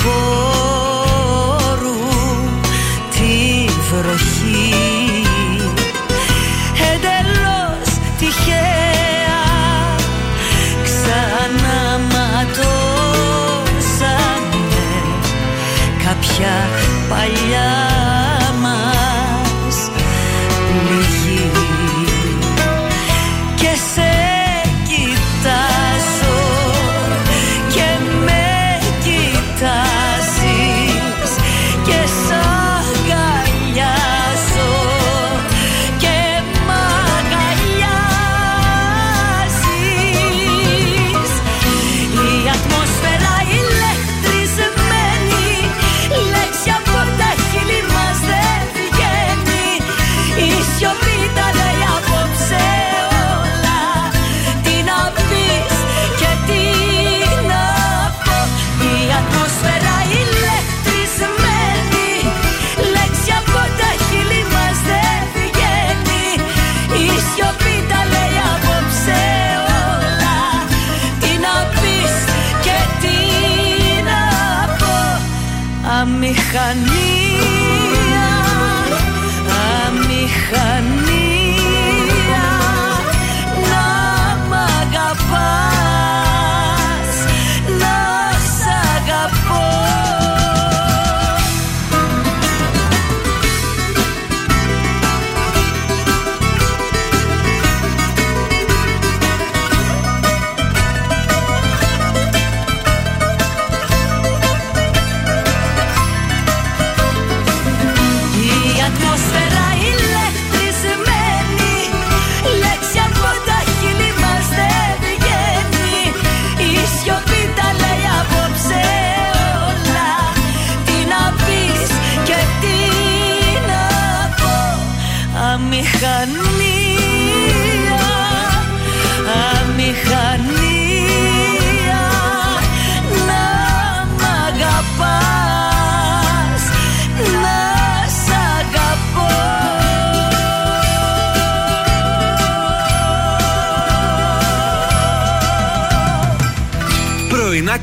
Oh. 0.08 0.45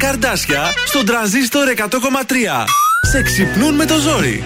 Καρδάσια 0.04 0.64
στον 0.86 1.06
τραζίστορ 1.06 1.68
100,3. 1.76 1.84
Σε 3.12 3.22
ξυπνούν 3.22 3.76
με 3.76 3.86
το 3.86 3.98
ζόρι. 3.98 4.44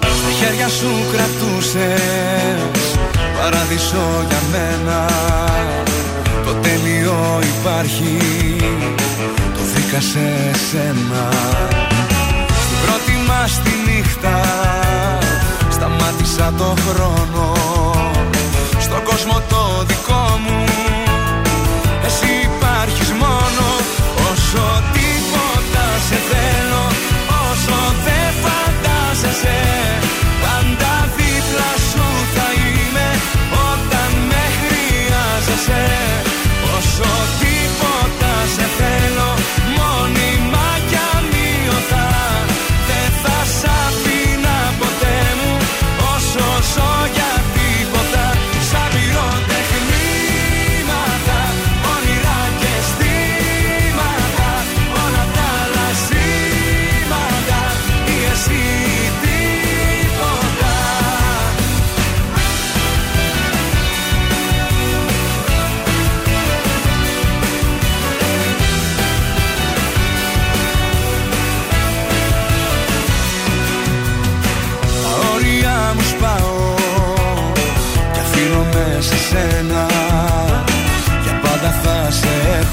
Στα 0.00 0.30
χέρια 0.38 0.68
σου 0.68 0.90
κρατούσες 1.12 1.84
Παράδεισο 3.38 4.24
για 4.28 4.40
μένα 4.52 5.06
Το 6.44 6.52
τέλειο 6.54 7.40
υπάρχει 7.58 8.16
Το 9.54 9.60
βρήκα 9.72 10.00
σε 10.00 10.50
σένα 10.70 11.28
Στην 12.62 12.78
πρώτη 12.84 13.12
μας 13.26 13.60
τη 13.62 13.70
νύχτα 13.70 13.85
Σταμάτησα 16.36 16.64
το 16.64 16.76
χρόνο 16.86 17.52
Στον 18.78 19.02
κόσμο 19.04 19.42
το 19.48 19.84
δικό 19.86 20.38
μου. 20.44 20.64
Εσύ 22.06 22.30
υπάρχεις 22.50 23.10
μόνο. 23.10 23.66
Όσο 24.30 24.64
τίποτα 24.92 25.86
σε 26.08 26.18
θέλω 26.30 26.84
Όσο 27.48 27.78
δεν 28.06 28.28
φαντάζεσαι 28.42 29.60
Πάντα 30.42 30.92
δίπλα 31.16 31.70
σου 31.90 32.06
θα 32.34 32.48
είμαι 32.62 33.08
Όταν 33.70 34.10
με 34.28 34.42
χρειάζεσαι 34.60 36.25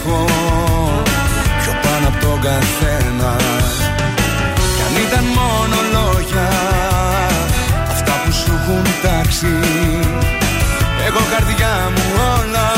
έχω 0.04 0.26
Πιο 1.62 1.74
πάνω 1.82 2.08
από 2.08 2.26
τον 2.26 2.42
καθένα. 2.42 3.36
Κι 4.76 4.82
αν 4.88 5.04
ήταν 5.08 5.26
μόνο 5.26 5.76
λόγια 5.96 6.48
Αυτά 7.92 8.12
που 8.26 8.32
σου 8.32 8.52
έχουν 8.62 8.84
τάξει 9.02 9.54
Εγώ 11.08 11.20
καρδιά 11.32 11.92
μου 11.96 12.04
όλα 12.38 12.73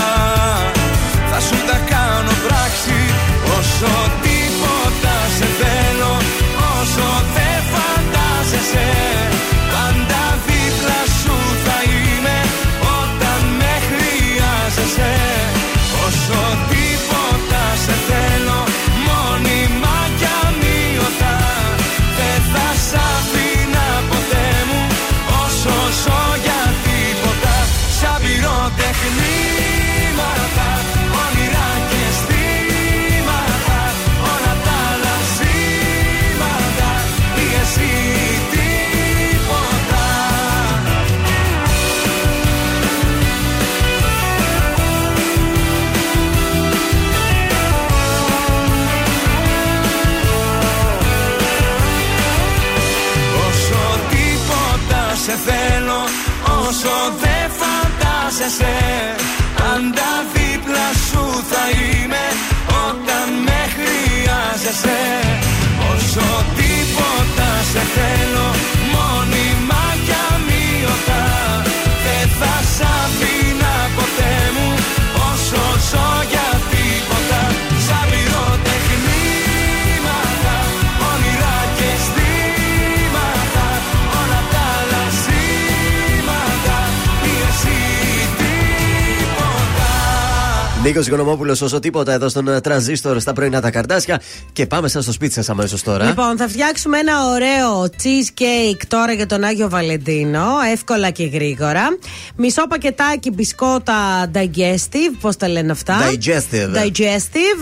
Νίκος 90.96 91.10
Οικονομόπουλο, 91.10 91.52
όσο 91.52 91.80
τίποτα 91.80 92.14
εδώ 92.14 92.30
στον 92.30 92.48
ε, 92.48 92.62
τρανζίστορ 92.62 93.20
στα 93.20 93.34
πρωινά 93.34 93.62
τα 93.62 93.72
καρτάσια. 93.72 94.22
Και 94.54 94.66
πάμε 94.66 94.88
σαν 94.88 95.02
στο 95.02 95.12
σπίτι 95.12 95.34
σας 95.34 95.50
αμέσως 95.50 95.84
τώρα. 95.84 96.06
Λοιπόν, 96.06 96.38
θα 96.38 96.48
φτιάξουμε 96.48 96.98
ένα 96.98 97.14
ωραίο 97.28 97.84
cheesecake 97.84 98.82
τώρα 98.88 99.14
για 99.14 99.26
τον 99.26 99.44
Άγιο 99.44 99.70
Βαλεντίνο. 99.70 100.46
Εύκολα 100.72 101.10
και 101.10 101.26
γρήγορα. 101.26 101.98
Μισό 102.36 102.68
πακετάκι 102.68 103.32
μπισκότα 103.32 104.32
digestive. 104.34 105.16
Πώς 105.22 105.36
τα 105.38 105.48
λένε 105.48 105.72
αυτά; 105.72 105.98
Digestive. 105.98 106.84
Digestive. 106.84 107.62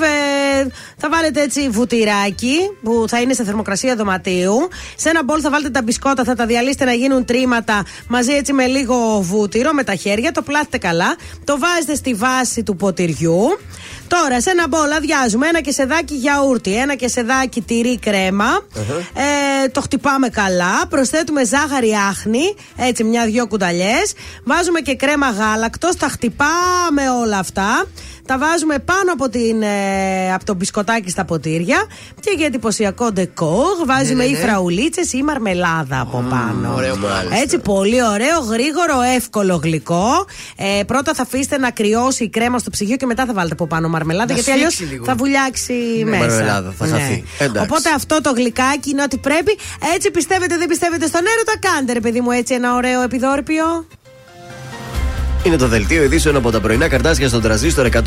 Ε, 0.62 0.68
θα 0.98 1.10
βάλετε 1.10 1.42
έτσι 1.42 1.70
βουτυράκι 1.70 2.58
που 2.84 3.06
θα 3.08 3.22
είναι 3.22 3.34
σε 3.34 3.44
θερμοκρασία 3.44 3.96
δωματίου. 3.96 4.56
Σε 4.96 5.10
ένα 5.10 5.24
μπολ 5.24 5.40
θα 5.44 5.50
βάλετε 5.50 5.70
τα 5.70 5.82
μπισκότα, 5.82 6.24
θα 6.24 6.36
τα 6.36 6.46
διαλύσετε 6.46 6.86
να 6.86 6.94
γίνουν 6.94 7.26
τρίματα 7.26 7.86
μαζί 8.08 8.32
έτσι 8.32 8.54
με 8.54 8.66
λίγο 8.66 9.20
βούτυρο 9.22 9.74
με 9.74 9.84
τα 9.84 9.96
χέρια. 9.96 10.32
Το 10.32 10.42
πλάθετε 10.42 10.78
καλά. 10.78 11.16
Το 11.44 11.58
βάζετε 11.60 11.96
στη 11.96 12.14
βάση 12.14 12.64
του 12.64 12.76
ποτηριού. 12.76 13.23
jó. 13.24 13.50
Τώρα 14.08 14.42
σε 14.42 14.50
ένα 14.50 14.68
μπολ 14.68 14.92
αδειάζουμε 14.92 15.48
ένα 15.48 15.62
κεσεδάκι 15.62 16.16
γιαούρτι, 16.16 16.76
ένα 16.76 16.96
κεσεδάκι 16.96 17.62
τυρί 17.62 18.00
κρέμα. 18.00 18.62
Ε, 19.64 19.68
το 19.68 19.82
χτυπάμε 19.82 20.30
καλά. 20.30 20.88
Προσθέτουμε 20.90 21.46
ζάχαρη 21.46 21.92
άχνη, 22.10 22.56
έτσι 22.76 23.04
μια-δυο 23.04 23.48
κουταλιές. 23.48 24.14
Βάζουμε 24.44 24.80
και 24.80 24.96
κρέμα 24.96 25.30
γάλακτος. 25.30 25.96
Τα 25.96 26.08
χτυπάμε 26.08 27.10
όλα 27.22 27.38
αυτά. 27.38 27.86
Τα 28.26 28.38
βάζουμε 28.38 28.80
πάνω 28.80 29.12
από, 29.14 29.30
την, 29.30 29.62
ε, 29.62 30.34
από 30.34 30.46
το 30.46 30.54
μπισκοτάκι 30.54 31.10
στα 31.10 31.26
ποτήρια. 31.26 31.86
Και 32.20 32.34
για 32.38 32.46
εντυπωσιακό 32.46 33.12
ντεκόρ 33.12 33.86
βάζουμε 33.86 34.24
ναι, 34.24 34.30
ή 34.30 34.32
ναι. 34.32 34.38
φραουλίτσες 34.38 35.14
ή 35.14 35.24
μαρμελάδα 35.24 36.00
από 36.00 36.26
πάνω. 36.30 36.74
ωραίο, 36.76 36.98
μάλιστα. 36.98 37.38
Έτσι, 37.42 37.58
πολύ 37.60 38.04
ωραίο, 38.04 38.40
γρήγορο, 38.40 39.02
εύκολο 39.16 39.60
γλυκό. 39.64 40.26
Ε, 40.56 40.84
πρώτα 40.84 41.14
θα 41.14 41.22
αφήσετε 41.22 41.58
να 41.58 41.72
κρυώσει 41.72 42.24
η 42.24 42.30
κρέμα 42.30 42.60
στο 42.60 42.70
ψυγείο 42.70 42.96
και 42.96 43.06
μετά 43.06 43.26
θα 43.26 43.34
βάλετε 43.34 43.54
από 43.54 43.68
πάνω 43.68 43.88
μαρμελάδα. 43.88 44.03
Να 44.06 44.34
γιατί 44.34 44.52
αλλιώς 44.52 44.74
σφίξει 44.74 44.92
λίγο. 44.94 45.06
θα 45.06 45.16
βουλιάξει 45.16 46.04
μέσα. 46.06 46.26
μαρμελάδα, 46.26 46.74
θα 46.78 46.88
χαθεί. 46.88 47.24
Εντάξει. 47.38 47.70
Οπότε 47.70 47.90
αυτό 47.96 48.22
το 48.22 48.32
γλυκάκι 48.32 48.90
είναι 48.90 49.02
ό,τι 49.04 49.18
πρέπει. 49.18 49.58
Έτσι 49.96 50.12
πιστεύετε, 50.12 50.58
δεν 50.58 50.68
πιστεύετε 50.68 51.08
στον 51.08 51.22
έρωτα, 51.36 51.54
κάντε 51.60 51.94
ρε 51.94 52.00
παιδί 52.00 52.22
μου 52.22 52.32
έτσι 52.32 52.54
ένα 52.54 52.76
ωραίο 52.76 53.02
επιδόρπιο. 53.02 53.86
Είναι 55.44 55.56
το 55.56 55.68
δελτίο 55.68 56.04
ειδήσεων 56.04 56.36
από 56.36 56.52
τα 56.52 56.60
πρωινά 56.60 56.88
καρτάσια 56.88 57.28
στον 57.28 57.42
τραζίστορ 57.42 57.90
100,3. 57.92 58.04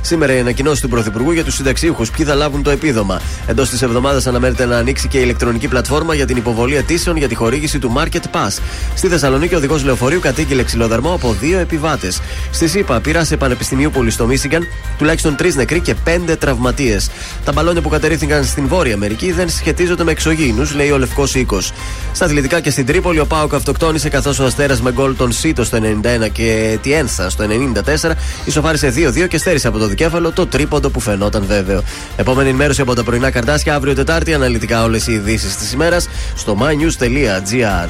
Σήμερα 0.00 0.34
η 0.34 0.38
ανακοινώση 0.38 0.82
του 0.82 0.88
Πρωθυπουργού 0.88 1.32
για 1.32 1.44
τους 1.44 1.54
συνταξίουχου. 1.54 2.04
Ποιοι 2.16 2.26
θα 2.26 2.34
λάβουν 2.34 2.62
το 2.62 2.70
επίδομα; 2.70 3.20
Εντός 3.46 3.68
της 3.68 3.82
εβδομάδας 3.82 4.26
αναμένεται 4.26 4.66
να 4.66 4.76
ανοίξει 4.76 5.08
και 5.08 5.18
η 5.18 5.20
ηλεκτρονική 5.24 5.68
πλατφόρμα 5.68 6.14
για 6.14 6.26
την 6.26 6.36
υποβολή 6.36 6.76
αιτήσεων 6.76 7.16
για 7.16 7.28
τη 7.28 7.34
χορήγηση 7.34 7.78
του 7.78 7.92
Market 7.96 8.36
Pass. 8.36 8.58
Στη 8.94 9.08
Θεσσαλονίκη, 9.08 9.54
ο 9.54 9.56
οδηγός 9.56 9.84
λεωφορείου 9.84 10.20
κατήγγειλε 10.20 10.62
ξυλοδαρμό 10.62 11.12
από 11.12 11.36
δύο 11.40 11.58
επιβάτες. 11.58 12.20
Στη 12.50 12.68
ΣΥΠΑ, 12.68 13.00
πειράσει 13.00 13.36
Πανεπιστημίου 13.36 13.90
στο 14.08 14.26
Μίσιγκαν, 14.26 14.66
τουλάχιστον 14.98 15.36
τρεις 15.36 15.54
νεκροί 15.54 15.80
και 15.80 15.94
πέντε 15.94 16.36
τραυματίες. 16.36 17.10
Τα 17.44 17.52
μπαλόνια 17.52 17.80
που 17.80 17.88
κατερρίφθηκαν 17.88 18.44
στην 18.44 18.66
Βόρεια 18.68 18.94
Αμερική 18.94 19.32
δεν 19.32 19.48
σχετίζονται 19.48 20.04
με 20.04 20.10
εξωγήινους, 20.10 20.74
λέει 20.74 20.90
ο 20.90 20.98
Λευκός 20.98 21.34
Οίκος. 21.34 21.72
Στα 22.12 22.24
αθλητικά 22.24 22.60
και 22.60 22.70
στην 22.70 22.86
Τρίπολη, 22.86 23.18
ο 23.18 23.26
Πάοκ 23.26 23.54
αυτοκτόνησε 23.54 24.08
καθώς 24.08 24.38
ο 24.38 24.44
Αστέρας 24.44 24.82
με 24.82 24.92
γκολ 24.92 25.16
τον 25.16 25.32
Σίτο 25.32 25.64
στο 25.64 25.78
91 25.78 26.28
και 26.32 26.41
Τιένσα 26.82 27.30
στο 27.30 27.44
94 28.04 28.10
ισοφάρισε 28.44 28.92
2-2 28.96 29.28
και 29.28 29.38
στέρισε 29.38 29.68
από 29.68 29.78
το 29.78 29.86
δικέφαλο 29.86 30.32
το 30.32 30.46
τρίποντο 30.46 30.90
που 30.90 31.00
φαινόταν 31.00 31.44
βέβαιο. 31.46 31.82
Επόμενη 32.16 32.48
ενημέρωση 32.48 32.80
από 32.80 32.94
τα 32.94 33.04
πρωινά 33.04 33.30
καρτάσια 33.30 33.74
αύριο 33.74 33.94
Τετάρτη, 33.94 34.34
αναλυτικά 34.34 34.82
όλες 34.82 35.06
οι 35.06 35.12
ειδήσεις 35.12 35.56
της 35.56 35.72
ημέρας 35.72 36.08
στο 36.36 36.56
mynews.gr. 36.60 37.88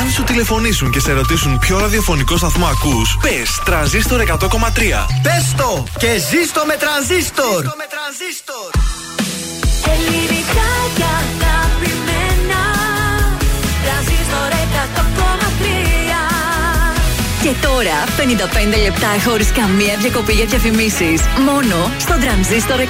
Αν 0.00 0.10
σου 0.14 0.24
τηλεφωνήσουν 0.24 0.90
και 0.90 1.00
σε 1.00 1.12
ρωτήσουν 1.12 1.58
ποιο 1.58 1.78
ραδιοφωνικό 1.78 2.36
σταθμό 2.36 2.66
ακούς, 2.66 3.18
πες 3.22 3.60
τρανζίστορ 3.64 4.20
100,3. 4.20 5.06
Πες 5.22 5.54
το 5.56 5.84
και 5.98 6.08
ζήστο 6.30 6.62
με 6.66 6.76
τρανζίστορ. 6.76 7.64
Ελληνικά 9.94 10.70
και 10.96 11.57
Και 17.48 17.54
τώρα 17.66 18.04
55 18.74 18.82
λεπτά 18.82 19.30
χωρίς 19.30 19.52
καμία 19.52 19.96
διακοπή 19.98 20.32
για 20.32 20.44
διαφημίσεις. 20.44 21.22
Μόνο 21.44 21.90
στο 21.98 22.18
τρανζίστορ 22.20 22.80
100,3. 22.80 22.84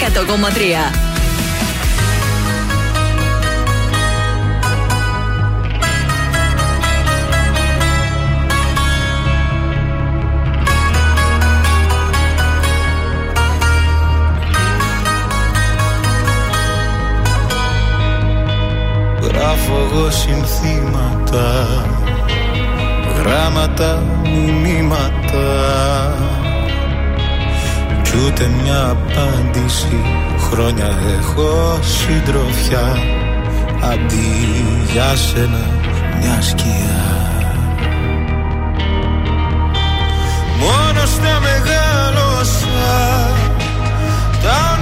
Γράφω 19.22 19.88
εγώ 19.90 20.10
συνθήματα 20.10 21.97
Γράμματα, 23.18 24.02
μηνύματα. 24.62 25.46
Κι 28.02 28.12
ούτε 28.26 28.50
μια 28.62 28.88
απάντηση. 28.88 30.00
Χρόνια 30.50 30.88
έχω 31.18 31.78
συντροφιά. 31.82 32.96
Αντί 33.82 34.46
για 34.92 35.16
σένα 35.16 35.66
μια 36.20 36.40
σκιά. 36.40 37.28
Μόνος 40.60 41.08
στα 41.08 41.40
μεγάλωσα 41.40 42.68
Τα 44.42 44.77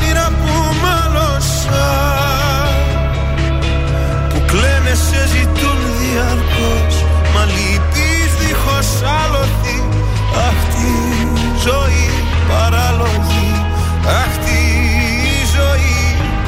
ζωή 11.66 12.08
παράλογη. 12.50 13.48
Αχ 14.20 14.32
τη 14.44 14.62
ζωή 15.56 15.98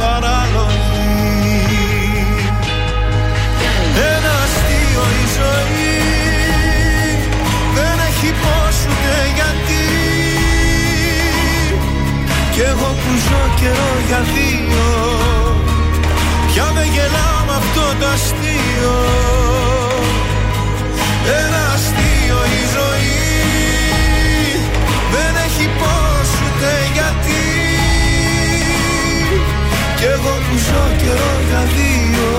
παράλογη. 0.00 0.98
Ένα 4.14 4.32
αστείο 4.44 5.04
η 5.22 5.24
ζωή 5.38 5.96
Δεν 7.76 7.96
έχει 8.08 8.30
πώς 8.42 8.76
ούτε 8.90 9.14
γιατί. 9.38 9.86
Κι 12.54 12.60
εγώ 12.60 12.90
που 13.00 13.12
ζω 13.26 13.42
καιρό 13.60 13.92
για 14.06 14.20
δύο 14.34 14.86
Πια 16.46 16.66
δεν 16.74 16.88
γελάω 16.94 17.40
με 17.48 17.54
αυτό 17.62 17.84
το 18.00 18.06
αστείο. 18.14 18.96
Ένα 21.40 21.62
αστείο 21.74 22.38
η 22.58 22.62
ζωή 22.74 22.88
Δεν 22.88 22.97
έχει 25.58 25.68
πώς 25.80 26.28
ούτε 26.44 26.70
γιατί. 26.92 27.42
Κι 29.96 30.04
εγώ 30.04 30.34
που 30.46 30.56
ζω 30.66 30.84
καιρό 31.02 31.34
για 31.48 31.62
δύο 31.76 32.30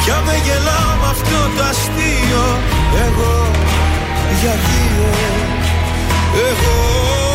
Πια 0.00 0.22
δεν 0.26 0.40
γελάω 0.44 0.92
με 1.00 1.08
αυτό 1.10 1.38
το 1.56 1.62
αστείο 1.70 2.44
Εγώ 3.06 3.50
για 4.40 4.54
δύο 4.66 5.10
Εγώ 6.48 7.29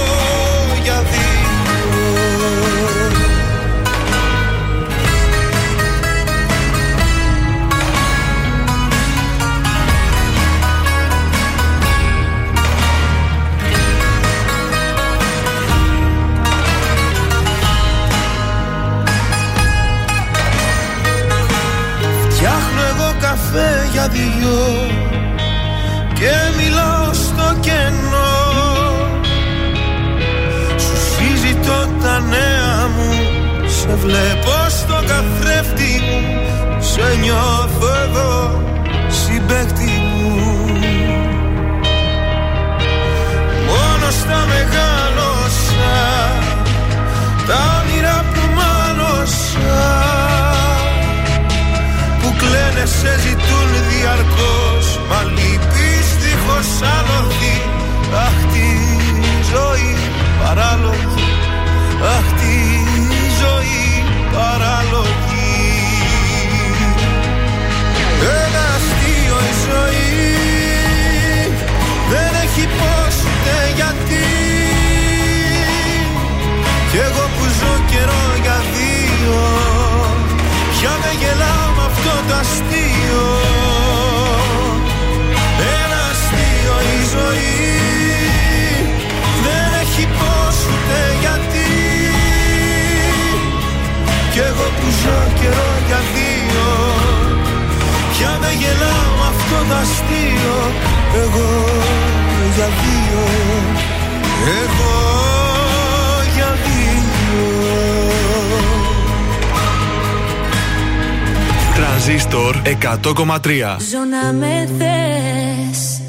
Ζω 113.46 113.98
να 114.10 114.34
με 114.34 114.70
θες. 114.78 116.02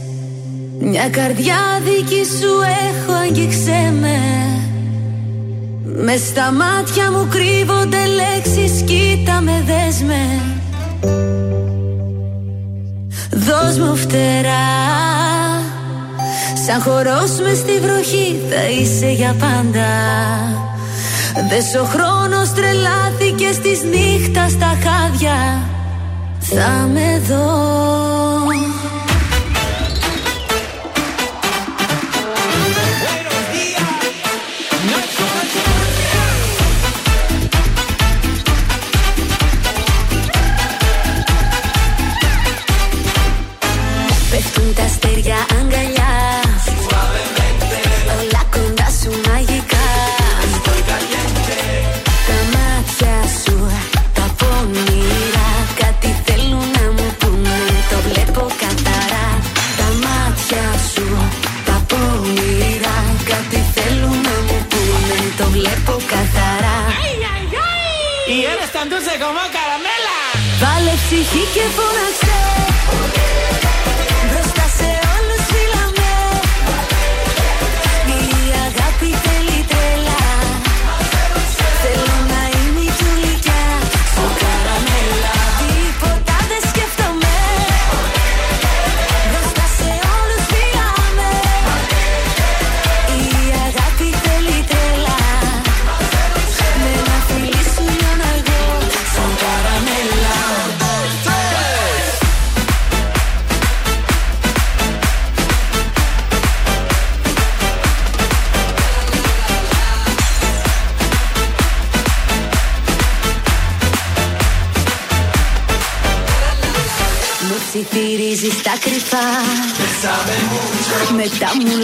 Μια 0.78 1.08
καρδιά 1.08 1.56
δική 1.84 2.24
σου 2.24 2.52
έχω 2.88 3.12
αγγίξε 3.12 3.92
με. 4.00 4.18
Μες 6.04 6.20
στα 6.20 6.52
μάτια 6.52 7.10
μου 7.10 7.28
κρύβονται 7.30 7.98
λέξεις 8.06 8.82
Κοίτα 8.82 9.40
με 9.40 9.64
δες 9.66 10.02
με. 10.02 10.40
Δώσ' 13.30 13.78
μου 13.78 13.96
φτερά. 13.96 14.68
Σαν 16.66 16.80
χορός 16.80 17.40
μες 17.42 17.58
στη 17.58 17.78
βροχή 17.80 18.40
θα 18.50 18.68
είσαι 18.68 19.10
για 19.10 19.34
πάντα. 19.38 19.88
Δες 21.48 21.74
ο 21.80 21.84
χρόνος 21.84 22.52
τρελάθηκε 22.52 23.52
στις 23.52 23.82
νύχτα 23.82 24.05
στα 24.05 24.05
χάδια 24.05 24.05
Θα 26.58 26.88
με 26.92 27.20
δω 27.26 27.95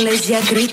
Μετά 0.03 0.39
μου 0.39 0.72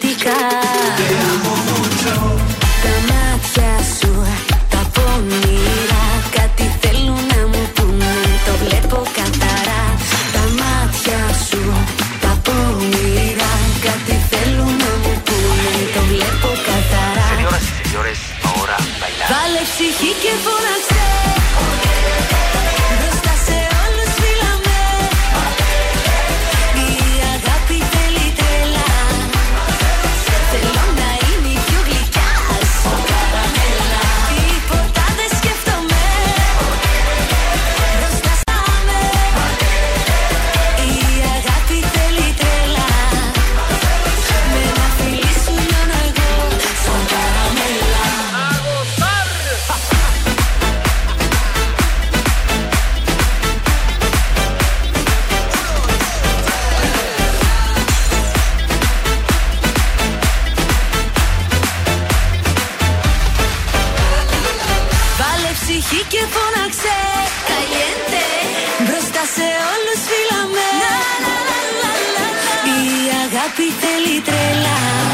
αγάπη 73.50 73.72
θέλει 73.82 74.22
τρέλα 74.22 75.09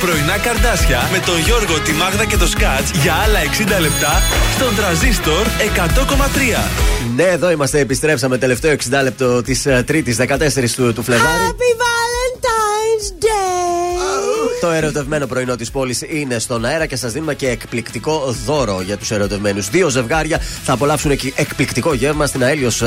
πρωινά 0.00 0.38
καρδάσια 0.38 1.08
με 1.12 1.18
τον 1.18 1.38
Γιώργο, 1.38 1.80
τη 1.80 1.92
Μάγδα 1.92 2.24
και 2.24 2.36
το 2.36 2.46
Σκάτς 2.46 2.90
για 3.02 3.14
άλλα 3.24 3.38
60 3.78 3.80
λεπτά 3.80 4.22
στον 4.54 4.76
τραζίστορ 4.76 5.46
100,3. 5.46 6.70
Ναι, 7.16 7.22
εδώ 7.22 7.50
είμαστε. 7.50 7.78
Επιστρέψαμε 7.78 8.38
τελευταίο 8.38 8.72
60 8.72 9.02
λεπτό 9.02 9.42
της 9.42 9.66
Τρίτης 9.84 10.16
14 10.16 10.74
του, 10.76 10.92
του 10.92 11.02
Φλεβάρι. 11.02 11.42
Happy 11.48 11.80
Valentine's 11.80 11.80
Day! 11.80 11.85
Το 14.60 14.70
ερωτευμένο 14.70 15.26
πρωινό 15.26 15.56
της 15.56 15.70
πόλης 15.70 16.02
είναι 16.08 16.38
στον 16.38 16.64
αέρα 16.64 16.86
και 16.86 16.96
σας 16.96 17.12
δίνουμε 17.12 17.34
και 17.34 17.48
εκπληκτικό 17.48 18.36
δώρο 18.44 18.80
για 18.84 18.96
τους 18.96 19.10
ερωτευμένους. 19.10 19.68
Δύο 19.70 19.88
ζευγάρια 19.88 20.40
θα 20.64 20.72
απολαύσουν 20.72 21.10
εκ- 21.10 21.38
εκπληκτικό 21.38 21.94
γεύμα 21.94 22.26
στην 22.26 22.44
Αέλιος 22.44 22.82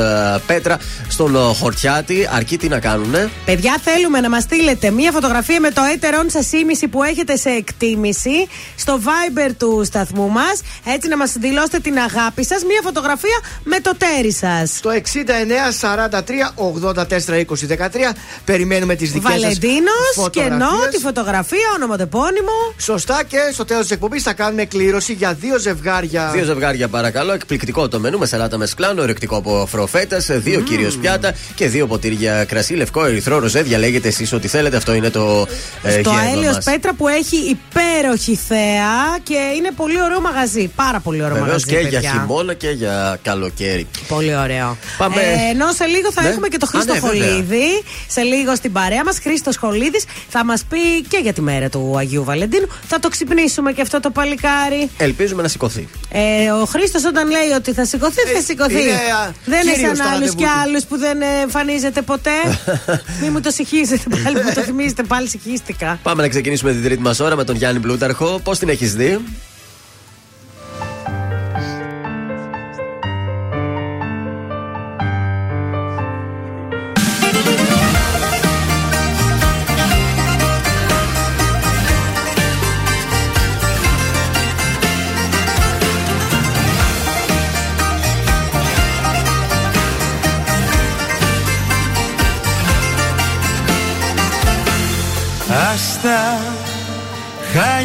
Πέτρα, 0.46 0.78
στον 1.08 1.36
ε, 1.36 1.38
Χορτιάτη. 1.38 2.28
Αρκεί 2.32 2.56
τι 2.58 2.68
να 2.68 2.78
κάνουνε. 2.80 3.30
Παιδιά, 3.44 3.78
θέλουμε 3.84 4.20
να 4.20 4.28
μας 4.28 4.42
στείλετε 4.42 4.90
μία 4.90 5.12
φωτογραφία 5.12 5.60
με 5.60 5.70
το 5.70 5.80
έτερον 5.94 6.26
σα 6.30 6.58
ήμιση 6.58 6.88
που 6.88 7.02
έχετε 7.02 7.36
σε 7.36 7.48
εκτίμηση 7.50 8.48
στο 8.76 9.00
Viber 9.04 9.50
του 9.58 9.82
σταθμού 9.84 10.28
μας. 10.28 10.60
Έτσι 10.94 11.08
να 11.08 11.16
μας 11.16 11.32
δηλώσετε 11.38 11.78
την 11.78 11.98
αγάπη 11.98 12.44
σας. 12.44 12.64
Μία 12.64 12.80
φωτογραφία 12.84 13.38
με 13.64 13.80
το 13.80 13.92
τέρι 13.96 14.32
σας. 14.32 14.78
Το 14.82 14.90
69 14.90 15.70
43 15.80 16.54
84 16.54 17.38
20 17.38 17.66
13 17.66 18.12
περιμένουμε 18.44 18.94
τις 18.94 19.10
δικές 19.12 19.30
σας 19.32 19.40
Βαλεντίνος 19.40 20.30
και 20.30 20.40
ενώ 20.40 20.68
τη 20.90 20.98
φωτογραφία 20.98 21.59
Τρία 21.60 21.72
όνομα 21.76 21.96
επώνυμο. 22.00 22.56
Σωστά 22.76 23.24
και 23.28 23.36
στο 23.52 23.64
τέλος 23.64 23.82
της 23.82 23.90
εκπομπής 23.90 24.22
θα 24.22 24.32
κάνουμε 24.32 24.64
κλήρωση 24.64 25.12
για 25.12 25.32
δύο 25.34 25.58
ζευγάρια. 25.58 26.30
Δύο 26.34 26.44
ζευγάρια 26.44 26.88
παρακαλώ. 26.88 27.32
Εκπληκτικό 27.32 27.88
το 27.88 28.00
μενού 28.00 28.18
με 28.18 28.26
σαλάτα 28.26 28.56
με 28.58 28.66
σκλάνο, 28.66 29.02
ορεκτικό 29.02 29.36
από 29.36 29.66
φροφέτας, 29.70 30.26
δύο 30.30 30.60
mm. 30.60 30.64
κυρίως 30.64 30.96
πιάτα 30.96 31.34
και 31.54 31.68
δύο 31.68 31.86
ποτήρια 31.86 32.44
κρασί, 32.44 32.74
λευκό, 32.74 33.04
ερυθρό, 33.04 33.38
ροζέ. 33.38 33.62
Διαλέγετε 33.62 34.08
εσείς 34.08 34.32
ό,τι 34.32 34.48
θέλετε. 34.48 34.76
Αυτό 34.76 34.94
είναι 34.94 35.10
το 35.10 35.46
ε, 35.82 36.00
Το 36.00 36.10
αέλιο 36.10 36.58
Πέτρα 36.64 36.94
που 36.94 37.08
έχει 37.08 37.36
υπέροχη 37.36 38.34
θέα 38.34 39.18
και 39.22 39.38
είναι 39.56 39.70
πολύ 39.76 40.02
ωραίο 40.02 40.20
μαγαζί. 40.20 40.70
Πάρα 40.76 41.00
πολύ 41.00 41.22
ωραίο 41.22 41.34
Βεβαίως 41.34 41.64
μαγαζί. 41.64 41.66
και 41.66 41.76
παιδιά. 41.82 42.00
για 42.00 42.10
χειμώνα 42.10 42.54
και 42.54 42.68
για 42.70 43.18
καλοκαίρι. 43.22 43.86
Πολύ 44.08 44.36
ωραίο. 44.36 44.76
Πάμε. 44.98 45.20
Ε, 45.20 45.50
ενώ 45.50 45.72
σε 45.72 45.84
λίγο 45.84 46.12
θα 46.12 46.22
Ναι. 46.22 46.28
έχουμε 46.28 46.48
και 46.48 46.58
το 46.58 46.66
Α, 46.66 46.70
Χρήστο 46.70 46.92
ναι, 46.92 47.00
βέβαια. 47.00 47.28
Χολίδη. 47.28 47.82
Σε 48.08 48.20
λίγο 48.22 48.54
στην 48.54 48.72
παρέα 48.72 49.04
μας. 49.04 49.18
Χρήστος 49.18 49.56
Χολίδης 49.56 50.04
θα 50.28 50.44
μας 50.44 50.64
πει 50.68 51.02
και 51.08 51.18
για 51.22 51.32
τη 51.32 51.40
μέρα 51.50 51.68
του 51.68 51.94
Αγίου 51.98 52.24
Βαλεντίνου. 52.24 52.68
Θα 52.88 52.98
το 52.98 53.08
ξυπνήσουμε 53.08 53.72
και 53.72 53.82
αυτό 53.82 54.00
το 54.00 54.10
παλικάρι. 54.10 54.90
Ελπίζουμε 54.96 55.42
να 55.42 55.48
σηκωθεί. 55.48 55.88
Ε, 56.12 56.50
ο 56.50 56.64
Χρήστος 56.64 57.04
όταν 57.04 57.30
λέει 57.30 57.50
ότι 57.56 57.72
θα 57.72 57.84
σηκωθεί, 57.84 58.20
θα 58.34 58.40
σηκωθεί. 58.42 58.82
είναι, 58.82 58.90
α, 58.90 59.32
δεν 59.44 59.60
είναι 59.62 59.72
κύριος 59.72 59.96
σαν 59.96 60.06
το 60.06 60.12
άλλους 60.14 60.18
ραντεβού 60.18 60.36
και 60.36 60.44
του. 60.44 60.60
άλλους 60.62 60.84
που 60.84 60.98
δεν 60.98 61.22
ε, 61.22 61.26
εμφανίζεται 61.42 62.02
ποτέ. 62.02 62.38
Μην 63.20 63.30
μου 63.32 63.40
το 63.40 63.50
συγχύσετε 63.50 64.04
πάλι, 64.22 64.36
μου 64.44 64.52
το 64.54 64.60
θυμίζετε 64.60 65.02
πάλι, 65.02 65.28
συγχύστηκα. 65.28 65.98
Πάμε 66.02 66.22
να 66.22 66.28
ξεκινήσουμε 66.28 66.72
την 66.72 66.82
τρίτη 66.82 67.02
μας 67.02 67.20
ώρα 67.20 67.36
με 67.36 67.44
τον 67.44 67.56
Γιάννη 67.56 67.80
Πλούταρχο. 67.80 68.40
Πώς 68.44 68.58
την 68.58 68.68
έχεις 68.68 68.94
δει, 68.94 69.20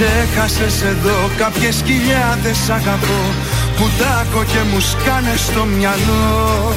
Ξέχασες 0.00 0.82
εδώ 0.82 1.30
κάποιες 1.36 1.82
χιλιάδες 1.86 2.70
αγαπώ 2.70 3.22
Που 3.76 3.86
τάκω 3.98 4.44
και 4.52 4.62
μου 4.70 4.80
σκάνε 4.80 5.34
στο 5.36 5.64
μυαλό. 5.64 6.74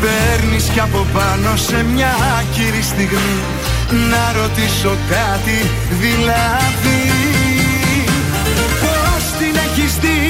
Παίρνεις 0.00 0.64
κι 0.72 0.80
από 0.80 1.06
πάνω 1.14 1.56
σε 1.56 1.84
μια 1.94 2.12
άκυρη 2.38 2.82
στιγμή 2.82 3.38
Να 4.10 4.24
ρωτήσω 4.40 4.92
κάτι 5.14 5.58
δηλαδή. 6.02 7.02
Πώς 8.82 9.22
την 9.38 9.54
έχεις 9.66 9.92
δει 10.02 10.20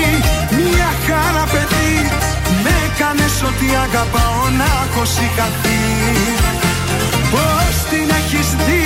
μια 0.67 0.91
χαρά 1.07 1.45
παιδί 1.53 1.95
Με 2.63 2.73
έκανες 2.87 3.37
ότι 3.51 3.67
αγαπάω 3.87 4.43
να 4.61 4.69
έχω 4.85 5.05
σηκαθεί 5.15 5.83
Πώς 7.33 7.75
την 7.91 8.07
έχεις 8.21 8.49
δει 8.67 8.86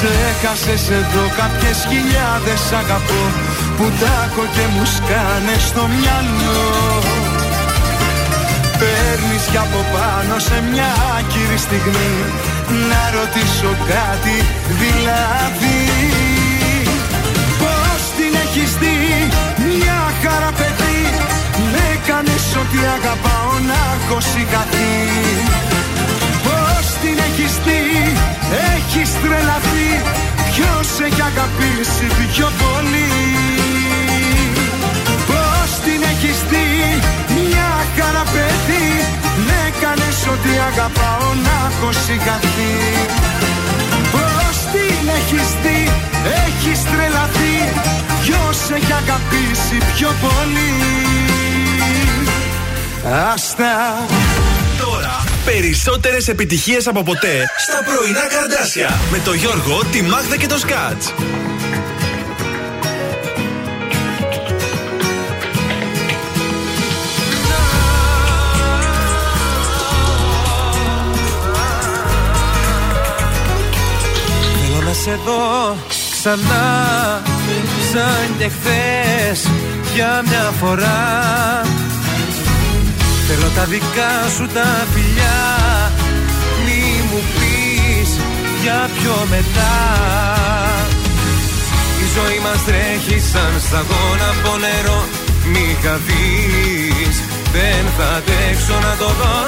Ξέχασες 0.00 0.84
εδώ 1.00 1.24
κάποιες 1.40 1.78
χιλιάδες 1.90 2.62
αγαπώ 2.80 3.22
Που 3.76 3.86
τάκω 4.00 4.44
και 4.54 4.64
μου 4.72 4.84
σκάνε 4.94 5.56
στο 5.68 5.82
μυαλό. 5.94 6.66
Παίρνεις 8.80 9.44
κι 9.50 9.60
από 9.66 9.80
πάνω 9.94 10.34
σε 10.48 10.56
μια 10.70 10.90
άκυρη 11.16 11.58
στιγμή 11.66 12.14
Να 12.90 13.02
ρωτήσω 13.16 13.70
κάτι 13.92 14.36
δηλαδή. 14.82 15.80
Πώς 17.60 18.00
την 18.16 18.32
έχεις 18.44 18.70
δει 18.80 18.98
μια 19.68 20.00
χαρά 20.22 20.50
παιδί 20.58 21.00
Με 21.72 21.82
έκανες 21.94 22.46
ότι 22.62 22.78
αγαπάω 22.96 23.52
να 23.70 23.78
έχω 23.96 24.18
σηκαθεί 24.30 24.92
Πώς 25.38 25.58
την 25.58 25.67
έχεις 27.38 27.58
δει 27.64 28.12
έχεις 28.74 29.10
τρελαθεί 29.22 29.88
Ποιος 30.54 30.88
έχει 31.06 31.22
αγαπήσει 31.32 32.06
πιο 32.32 32.48
πολύ; 32.62 33.12
Πώς 35.28 35.70
την 35.84 36.00
έχεις 36.12 36.38
δει 36.50 36.68
μια 37.36 37.70
χαρά 37.96 38.24
παιδί 38.32 38.88
Με 39.46 39.56
έκανες 39.68 40.18
ότι 40.34 40.52
αγαπάω 40.70 41.28
να 41.46 41.56
έχω 41.68 41.92
σηκαθεί 42.04 42.74
Πώς 44.14 44.56
την 44.72 45.02
έχεις 45.18 45.48
δει; 45.62 45.80
Έχεις 46.46 46.80
τρελαθεί 46.90 47.56
Ποιος 48.22 48.58
έχει 48.76 48.92
αγαπήσει 49.02 49.76
πιο 49.94 50.10
πολύ; 50.24 50.72
Άστα. 53.32 53.74
Τώρα 54.06 54.57
περισσότερες 55.50 56.28
επιτυχίες 56.28 56.86
από 56.86 57.02
ποτέ 57.02 57.50
στα 57.58 57.84
πρωινά 57.84 58.26
καρδάσια 58.26 59.00
με 59.10 59.20
το 59.24 59.32
Γιώργο, 59.32 59.84
τη 59.92 60.02
Μάγδα 60.02 60.36
και 60.36 60.46
το 60.46 60.58
Σκάτς. 60.58 61.12
Θέλω 74.60 74.84
να 74.86 74.92
σε 74.92 75.18
δω 75.24 75.76
ξανά 76.10 77.22
σαν 77.92 78.36
και 78.38 78.48
χθες 78.48 79.50
για 79.94 80.22
μια 80.26 80.52
φορά 80.60 81.62
Θέλω 83.30 83.48
τα 83.54 83.64
δικά 83.64 84.28
σου 84.36 84.46
τα 84.54 84.86
φιλιά 84.92 85.07
για 88.62 88.90
πιο 88.96 89.16
μετά. 89.34 89.74
Η 92.02 92.06
ζωή 92.16 92.38
μας 92.46 92.60
τρέχει 92.68 93.18
σαν 93.30 93.52
σταγόνα 93.66 94.28
από 94.34 94.52
νερό. 94.64 95.00
Μη 95.52 95.66
χαθείς, 95.82 97.16
δεν 97.54 97.82
θα 97.96 98.08
αντέξω 98.16 98.76
να 98.86 98.92
το 99.00 99.08
δω. 99.20 99.38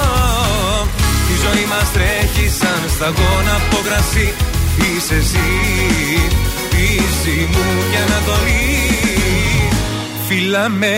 Η 1.33 1.35
ζωή 1.43 1.65
μας 1.71 1.87
τρέχει 1.95 2.45
σαν 2.59 2.81
σταγόνα 2.95 3.53
από 3.61 3.77
κρασί. 3.85 4.27
Είσαι 4.81 5.15
εσύ, 5.23 5.49
πίση 6.71 7.37
μου 7.51 7.65
και 7.91 7.99
ανατολή. 8.05 8.69
Φίλα 10.27 10.69
με 10.69 10.97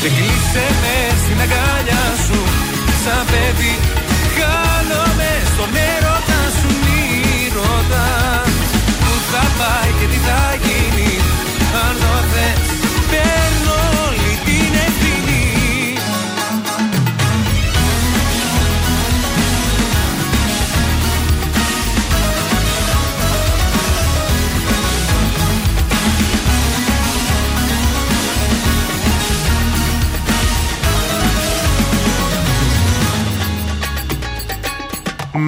και 0.00 0.08
κλείσε 0.16 0.66
με 0.82 0.96
στην 1.22 1.38
αγκάλια 1.44 2.04
σου. 2.24 2.40
Σαν 3.02 3.22
παιδί 3.30 3.74
χάνομαι 4.36 5.30
στον 5.52 5.70
έρωτα 5.92 6.10
σου 6.14 6.20
Μη 6.20 6.29
ρωτάς 7.66 8.54
που 9.02 9.12
θα 9.32 9.44
πάει 9.58 9.90
και 9.98 10.06
τι 10.12 10.18
θα 10.26 10.42
γίνει 10.64 11.10
Αν 11.84 11.94
το 12.02 12.14
θες 12.32 12.79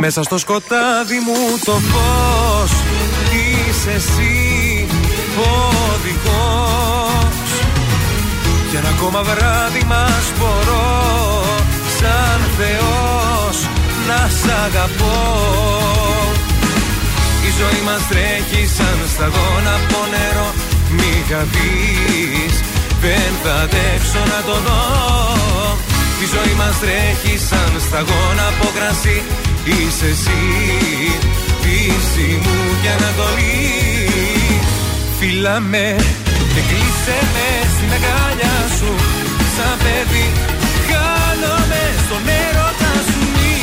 Μέσα 0.01 0.23
στο 0.23 0.39
σκοτάδι 0.39 1.19
μου 1.27 1.59
το 1.65 1.73
φως 1.73 2.71
Είσαι 3.33 3.91
εσύ 3.91 4.87
ο 5.37 5.73
οδηγός. 5.95 7.51
Για 8.71 8.79
ένα 8.79 8.89
ακόμα 8.89 9.23
βράδυ 9.23 9.85
μας 9.87 10.25
μπορώ 10.39 11.45
Σαν 11.99 12.41
Θεός 12.59 13.57
να 14.09 14.29
σ' 14.39 14.65
αγαπώ. 14.65 15.21
Η 17.49 17.51
ζωή 17.61 17.83
μας 17.89 18.03
τρέχει 18.11 18.63
σαν 18.77 18.99
σταγόνα 19.15 19.73
από 19.81 19.99
νερό. 20.13 20.49
Μη 20.97 21.13
χαθείς, 21.29 22.55
δεν 23.05 23.31
θα 23.43 23.55
αντέξω 23.65 24.23
να 24.33 24.41
το 24.49 24.57
δω. 24.67 24.83
Η 26.23 26.27
ζωή 26.35 26.55
μας 26.61 26.75
τρέχει 26.83 27.35
σαν 27.49 27.73
σταγόνα 27.87 28.45
από 28.53 28.67
κρασί 28.77 29.19
Είσαι 29.65 30.07
εσύ, 30.07 30.41
πίση 31.63 32.29
μου 32.43 32.57
και 32.83 32.89
ανατολή. 32.97 33.63
Φίλα 35.19 35.61
με 35.61 35.97
και 36.55 36.63
κλείσε 36.69 37.19
με 37.35 37.49
στην 37.75 37.91
αγκάλια 37.97 38.57
σου. 38.77 38.91
Σαν 39.55 39.77
παιδί 39.83 40.27
χάνομαι 40.89 41.83
στον 42.05 42.25
έρωτα 42.45 42.93
σου. 43.09 43.21
Μη 43.35 43.55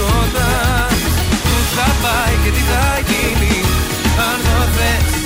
ρωτάς 0.00 0.98
που 1.44 1.56
θα 1.74 1.88
πάει 2.02 2.34
και 2.42 2.50
τι 2.56 2.62
θα 2.70 2.84
γίνει. 3.08 3.56
Αν 4.28 4.38
το 4.46 4.60
θες 4.76 5.23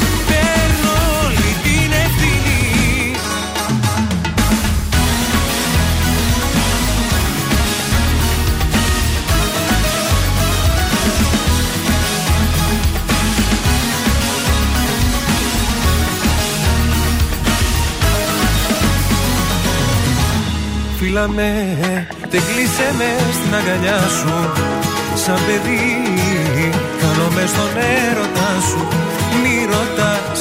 Φίλα 21.11 21.29
με, 21.29 21.53
τε 22.31 22.39
κλείσε 22.49 22.89
με 22.99 23.11
στην 23.37 23.53
αγκαλιά 23.59 24.01
σου. 24.19 24.35
Σαν 25.25 25.41
παιδί, 25.47 25.87
χάνομαι 27.01 27.45
στον 27.53 27.73
έρωτα 27.99 28.51
σου. 28.69 28.81
Μη 29.43 29.57
ρωτάς 29.73 30.41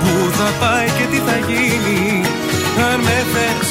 που 0.00 0.12
θα 0.38 0.48
πάει 0.60 0.88
και 0.96 1.06
τι 1.10 1.18
θα 1.26 1.36
γίνει. 1.48 2.00
Αν 2.88 2.98
με 3.06 3.18
θες, 3.32 3.68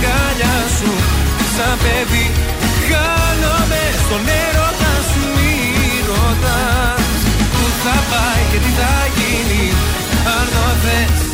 στην 0.00 0.08
αγκάλια 0.08 0.56
σου. 0.76 0.92
Σαν 1.56 1.76
παιδί 1.82 2.26
χάνομαι 2.88 3.82
στον 4.02 4.22
έρωτα 4.44 4.94
σου. 5.10 5.24
Μη 5.36 5.58
ρωτάς 6.08 7.18
που 7.52 7.64
θα 7.82 7.96
πάει 8.10 8.42
και 8.50 8.58
τι 8.64 8.70
θα 8.78 8.94
γίνει 9.16 9.64
Αν 10.36 10.46
το 10.54 10.66
θες 10.82 11.29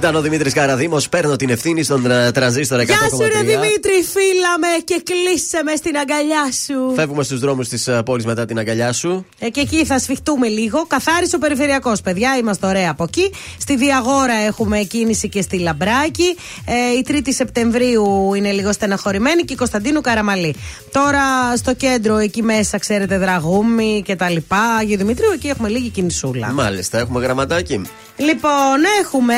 Ήταν 0.00 0.14
ο 0.14 0.20
Δημήτρης 0.20 0.52
Καραδήμο. 0.52 0.96
Παίρνω 1.10 1.36
την 1.36 1.50
ευθύνη 1.50 1.82
στον 1.82 2.10
ε, 2.10 2.30
τρανζίστορ 2.30 2.80
100,3. 2.80 2.84
Γεια 2.84 2.96
σου, 2.96 3.18
ρε 3.18 3.40
Δημήτρη, 3.40 3.92
φίλα 4.12 4.58
με 4.60 4.66
και 4.84 5.02
κλείσε 5.04 5.62
με 5.64 5.76
στην 5.76 5.96
αγκαλιά 5.96 6.52
σου. 6.64 6.94
Φεύγουμε 6.94 7.22
στους 7.22 7.40
δρόμους 7.40 7.68
της 7.68 7.88
πόλης 8.04 8.24
μετά 8.24 8.44
την 8.46 8.58
αγκαλιά 8.58 8.92
σου. 8.92 9.26
Ε, 9.38 9.48
και 9.48 9.60
εκεί 9.60 9.84
θα 9.84 9.98
σφιχτούμε 9.98 10.48
λίγο. 10.48 10.86
Καθάρισε 10.86 11.36
ο 11.36 11.38
περιφερειακός, 11.38 12.00
παιδιά. 12.00 12.36
Είμαστε 12.36 12.66
ωραία 12.66 12.90
από 12.90 13.02
εκεί. 13.02 13.32
Στη 13.58 13.76
Διαγόρα 13.76 14.34
έχουμε 14.46 14.78
κίνηση 14.78 15.28
και 15.28 15.42
στη 15.42 15.58
Λαμπράκη. 15.58 16.36
Ε, 16.64 16.98
η 16.98 17.04
3η 17.08 17.28
Σεπτεμβρίου 17.34 18.34
είναι 18.34 18.52
λίγο 18.52 18.72
στεναχωρημένη 18.72 19.42
και 19.42 19.52
η 19.52 19.56
Κωνσταντίνου 19.56 20.00
Καραμαλή. 20.00 20.54
Τώρα 20.92 21.56
στο 21.56 21.74
κέντρο, 21.74 22.16
εκεί 22.16 22.42
μέσα, 22.42 22.78
ξέρετε, 22.78 23.18
Δραγούμη 23.18 24.02
και 24.04 24.16
τα 24.16 24.30
λοιπά. 24.30 24.76
Αγίου 24.78 24.96
Δημητρίου, 24.96 25.30
εκεί 25.34 25.48
έχουμε 25.48 25.68
λίγη 25.68 25.88
κινησούλα. 25.88 26.52
Μάλιστα, 26.52 26.98
έχουμε 26.98 27.20
γραμματάκι. 27.20 27.82
Λοιπόν, 28.20 28.78
έχουμε 29.00 29.34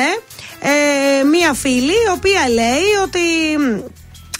ε, 0.59 1.23
μία 1.23 1.53
φίλη 1.53 1.91
η 1.91 2.09
οποία 2.15 2.49
λέει 2.49 2.89
ότι 3.03 3.19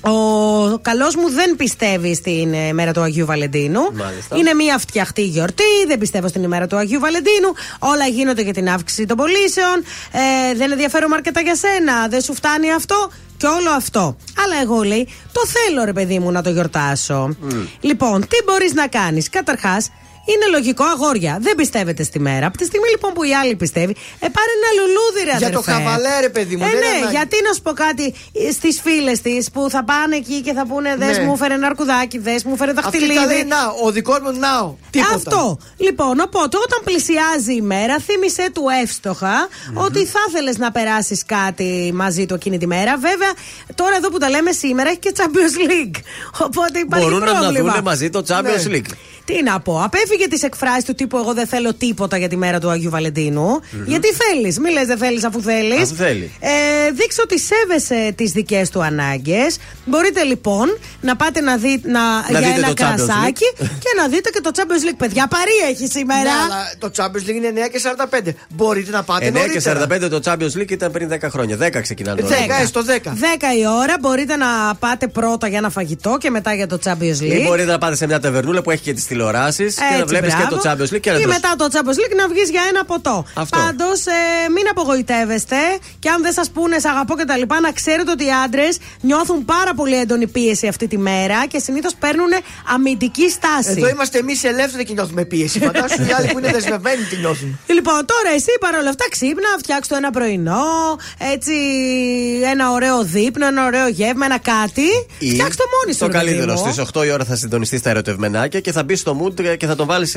ο 0.06 0.80
καλός 0.82 1.16
μου 1.16 1.30
δεν 1.30 1.56
πιστεύει 1.56 2.16
στην 2.16 2.54
ε, 2.54 2.74
μέρα 2.74 2.94
του 2.94 3.02
Αγίου 3.02 3.26
Βαλεντίνου. 3.26 3.82
Μάλιστα. 3.94 4.36
Είναι 4.36 4.54
μια 4.54 4.78
φτιαχτή 4.78 5.24
γιορτή, 5.24 5.86
δεν 5.88 5.98
πιστεύω 5.98 6.28
στην 6.28 6.44
ημέρα 6.44 6.68
του 6.68 6.76
Αγίου 6.76 7.00
Βαλεντίνου. 7.00 7.54
Όλα 7.80 8.08
γίνονται 8.08 8.42
για 8.42 8.54
την 8.54 8.70
αύξηση 8.70 9.06
των 9.06 9.18
πωλήσεων. 9.18 9.84
Ε, 10.12 10.56
δεν 10.56 10.72
ενδιαφέρομαι 10.72 11.16
αρκετά 11.16 11.42
για 11.42 11.56
σένα. 11.56 12.08
Δεν 12.08 12.22
σου 12.22 12.34
φτάνει 12.34 12.72
αυτό 12.72 13.12
και 13.38 13.46
όλο 13.48 13.70
αυτό. 13.70 14.18
Αλλά 14.44 14.62
εγώ 14.62 14.84
λέει, 14.84 15.08
το 15.32 15.42
θέλω 15.48 15.84
ρε 15.84 15.94
παιδί 15.94 16.20
μου 16.20 16.32
να 16.32 16.42
το 16.42 16.50
γιορτάσω. 16.50 17.36
Λοιπόν, 17.80 18.22
τι 18.22 18.38
μπορείς 18.46 18.74
να 18.74 18.88
κάνεις; 18.88 19.30
Καταρχάς, 19.30 19.90
είναι 20.32 20.46
λογικό 20.52 20.84
αγόρια. 20.84 21.38
Δεν 21.42 21.56
πιστεύετε 21.56 22.04
στη 22.04 22.20
μέρα. 22.20 22.46
Από 22.48 22.58
τη 22.58 22.66
στιγμή 22.66 22.88
λοιπόν 22.90 23.14
που 23.14 23.24
η 23.24 23.34
άλλη 23.42 23.56
πιστεύει, 23.56 23.96
ε, 24.20 24.28
πάρε 24.38 24.52
ένα 24.60 24.70
λουλούδι, 24.80 25.22
ρε 25.32 25.36
Για 25.38 25.52
το 25.52 25.60
αδερφέ. 25.60 25.72
χαβαλέ, 25.72 26.20
ρε 26.20 26.30
παιδί 26.30 26.56
μου, 26.56 26.64
Ε, 26.66 26.70
δεν 26.70 26.80
ναι, 26.80 26.86
ανάγκη. 26.98 27.16
γιατί 27.16 27.36
να 27.48 27.54
σου 27.54 27.62
πω 27.62 27.72
κάτι 27.86 28.06
στις 28.58 28.82
φίλες 28.82 29.22
της 29.22 29.52
που 29.54 29.70
θα 29.70 29.84
πάνε 29.84 30.16
εκεί 30.16 30.42
και 30.42 30.54
θα 30.54 30.66
πούνε 30.68 30.96
Δες 30.96 31.18
Ναι. 31.18 31.24
μου 31.24 31.38
φέρε 31.38 31.54
ένα 31.54 31.68
αρκουδάκι, 31.68 32.18
δες 32.18 32.44
μου 32.44 32.56
φέρε 32.58 32.72
Αυτή 32.72 32.82
δαχτυλίδι. 32.84 33.14
θα 33.20 33.26
λέει, 33.26 33.44
να, 33.44 33.58
ο 33.86 33.92
δικός 33.92 34.20
μου 34.24 34.32
ναο. 34.32 34.76
Τίποτα. 34.90 35.16
Αυτό. 35.16 35.58
Λοιπόν, 35.78 36.20
οπότε 36.20 36.58
όταν 36.66 36.80
πλησιάζει 36.84 37.54
η 37.56 37.62
μέρα, 37.62 37.96
θύμισε 38.00 38.46
του 38.54 38.64
ευστοχα 38.84 39.48
ότι 39.74 40.06
θα 40.06 40.20
ήθελε 40.30 40.52
να 40.58 40.72
περάσεις 40.72 41.24
κάτι 41.26 41.92
μαζί 41.94 42.26
του 42.26 42.34
εκείνη 42.34 42.58
τη 42.58 42.68
μέρα. 42.68 42.98
Βέβαια, 42.98 43.32
τώρα 43.76 43.96
εδώ 43.96 44.10
που 44.10 44.18
τα 44.18 44.30
λέμε 44.30 44.52
σήμερα 44.52 44.90
έχει 44.90 45.00
και 45.00 45.12
Champions 45.18 45.56
League. 45.70 45.98
Οπότε 46.48 46.80
υπάρχει 46.80 47.06
Μπορούν 47.10 47.24
να 47.26 47.34
πρόβλημα. 47.40 47.74
δουν 47.74 47.84
μαζί 47.84 48.10
το 48.10 48.24
Champions 48.28 48.68
Ναι. 48.70 48.78
League. 48.78 48.92
Τι 49.26 49.44
να 49.44 49.60
πω, 49.60 49.82
απέφυγε 49.84 50.13
τις 50.30 50.44
εκφράσεις 50.44 50.84
του 50.84 50.94
τύπου 50.94 51.18
Εγώ 51.18 51.34
δεν 51.34 51.48
θέλω 51.48 51.74
τίποτα 51.74 52.18
για 52.18 52.30
τη 52.30 52.38
μέρα 52.38 52.60
του 52.60 52.70
Αγίου 52.70 52.90
Βαλεντίνου. 52.90 53.62
Γιατί 53.86 54.08
θέλεις, 54.08 54.60
μη 54.60 54.72
λες 54.72 54.86
δεν 54.86 54.98
θέλεις 54.98 55.24
αφού 55.24 55.42
θέλεις. 55.42 55.82
Αφού 55.82 55.96
θέλει. 55.96 56.32
Ε, 56.40 56.92
δείξε 56.92 57.22
ότι 57.24 57.40
σέβεσαι 57.40 58.14
τις 58.16 58.32
δικές 58.32 58.70
του 58.70 58.84
ανάγκες. 58.84 59.58
Μπορείτε 59.86 60.24
λοιπόν 60.24 60.78
να 61.02 61.16
πάτε 61.16 61.42
να 61.42 61.58
δείτε 61.58 61.90
να, 61.90 62.00
για 62.30 62.40
δείτε 62.40 62.54
ένα 62.54 62.68
το 62.68 62.74
Champions 62.78 62.96
κρασάκι 62.96 63.46
και 63.58 63.90
να 63.98 64.08
δείτε 64.08 64.30
και 64.30 64.42
το 64.42 64.52
Champions 64.56 64.90
League. 64.90 64.98
Παιδιά, 64.98 65.28
παρή 65.28 65.72
έχει 65.72 65.88
σήμερα. 65.88 66.22
Ναι, 66.24 66.30
αλλά 66.30 66.74
το 66.78 66.92
Champions 66.98 67.30
League 67.30 67.36
είναι 67.36 67.52
9 67.66 67.70
και 67.72 67.82
45. 68.28 68.30
Μπορείτε 68.50 68.92
να 68.92 69.04
πάτε 69.04 69.28
9 69.30 69.34
και 69.34 69.40
νωρίτερα. 69.40 70.08
45 70.08 70.10
το 70.10 70.22
Champions 70.26 70.60
League 70.62 70.72
ήταν 70.72 70.92
πριν 70.92 71.10
10 71.14 71.18
χρόνια. 71.30 71.58
10 71.62 71.82
ξεκινάνε 71.82 72.22
τώρα. 72.22 72.36
10, 72.60 72.62
έστω 72.62 72.82
10. 72.82 73.08
10 73.08 73.10
η 73.60 73.68
ώρα 73.82 73.96
μπορείτε 74.00 74.36
να 74.36 74.76
πάτε 74.80 75.08
πρώτα 75.08 75.48
για 75.48 75.58
ένα 75.58 75.70
φαγητό 75.70 76.18
και 76.20 76.30
μετά 76.30 76.54
για 76.54 76.68
το 76.68 76.80
Champions 76.84 77.20
Ή 77.22 77.30
League. 77.32 77.44
μπορείτε 77.46 77.72
να 77.72 77.78
πάτε 77.78 77.96
σε 77.96 78.06
μια 78.08 78.20
ταβερνούλα 78.20 78.62
που 78.62 78.72
έχει 78.72 78.82
και 78.82 78.94
τις 78.94 79.06
τηλεοράσεις 79.06 79.76
και 79.76 79.98
να 80.00 80.03
Έτσι, 80.04 80.14
βλέπεις 80.16 80.34
και 80.34 80.46
μπράβο. 80.48 80.56
το 80.56 80.62
Champions 80.70 80.90
League 80.96 81.00
και 81.06 81.12
να 81.12 81.18
Ή 81.18 81.22
τρως. 81.22 81.34
μετά 81.36 81.52
το 81.62 81.66
Champions 81.74 82.00
League 82.02 82.16
να 82.22 82.26
βγεις 82.28 82.50
για 82.56 82.64
ένα 82.72 82.82
ποτό. 82.92 83.16
Αυτό. 83.44 83.58
Πάντως, 83.58 84.00
ε, 84.06 84.50
μην 84.56 84.66
απογοητεύεστε 84.74 85.56
και 86.00 86.10
αν 86.10 86.20
δεν 86.22 86.34
σας 86.34 86.50
πούνε 86.56 86.80
σ' 86.80 86.86
αγαπώ 86.86 87.14
και 87.18 87.26
τα 87.26 87.38
λοιπά, 87.38 87.60
να 87.60 87.72
ξέρετε 87.72 88.12
ότι 88.12 88.24
οι 88.26 88.34
άντρες 88.46 88.78
νιώθουν 89.02 89.46
πάρα 89.46 89.74
πολύ 89.80 89.96
έντονη 90.04 90.28
πίεση 90.28 90.68
αυτή 90.68 90.88
τη 90.88 90.98
μέρα 90.98 91.46
και 91.52 91.60
συνήθως 91.60 91.94
παίρνουν 92.00 92.32
αμυντική 92.74 93.28
στάση. 93.30 93.72
Εδώ 93.80 93.88
είμαστε 93.90 94.18
εμείς 94.18 94.44
ελεύθεροι 94.44 94.84
και 94.84 94.94
νιώθουμε 94.94 95.26
πίεση. 95.26 95.60
Φαντάσου 95.60 96.02
οι 96.02 96.12
άλλοι 96.18 96.28
που 96.32 96.40
είναι 96.40 96.52
δεσμευμένοι 96.52 97.04
τι 97.04 97.16
νιώθουν. 97.18 97.60
Λοιπόν, 97.68 98.00
τώρα 98.06 98.30
εσύ 98.36 98.52
παρόλα 98.60 98.90
αυτά 98.90 99.06
ξύπνα, 99.10 99.50
φτιάξ 99.60 99.88
το 99.88 99.96
ένα 99.96 100.10
πρωινό, 100.12 100.64
έτσι 101.34 101.54
ένα 102.52 102.72
ωραίο 102.72 103.04
δείπνο, 103.04 103.46
ένα 103.46 103.66
ωραίο 103.66 103.88
γεύμα, 103.88 104.26
ένα 104.26 104.38
κάτι. 104.40 104.82
Ή 105.20 105.30
Φτιάξ 105.30 105.56
το 105.56 105.64
μόνη 105.74 105.94
σου. 105.94 106.00
Το 106.00 106.06
ρε 106.08 106.12
παιδί 106.12 106.26
καλύτερο. 106.26 106.52
μου. 106.54 106.58
Στις 106.72 106.86
8 106.94 107.06
η 107.06 107.12
ώρα 107.12 107.24
θα 107.26 107.36
συντονιστείς 107.36 107.80
στα 107.80 107.90
ερωτευμενάκια 107.90 108.60
και 108.60 108.72
θα 108.72 108.84
μπεις 108.84 109.00
στο 109.00 109.18
mood 109.24 109.58
και 109.58 109.66
θα 109.68 109.76
τον 109.76 109.88
βάλεις 109.94 110.12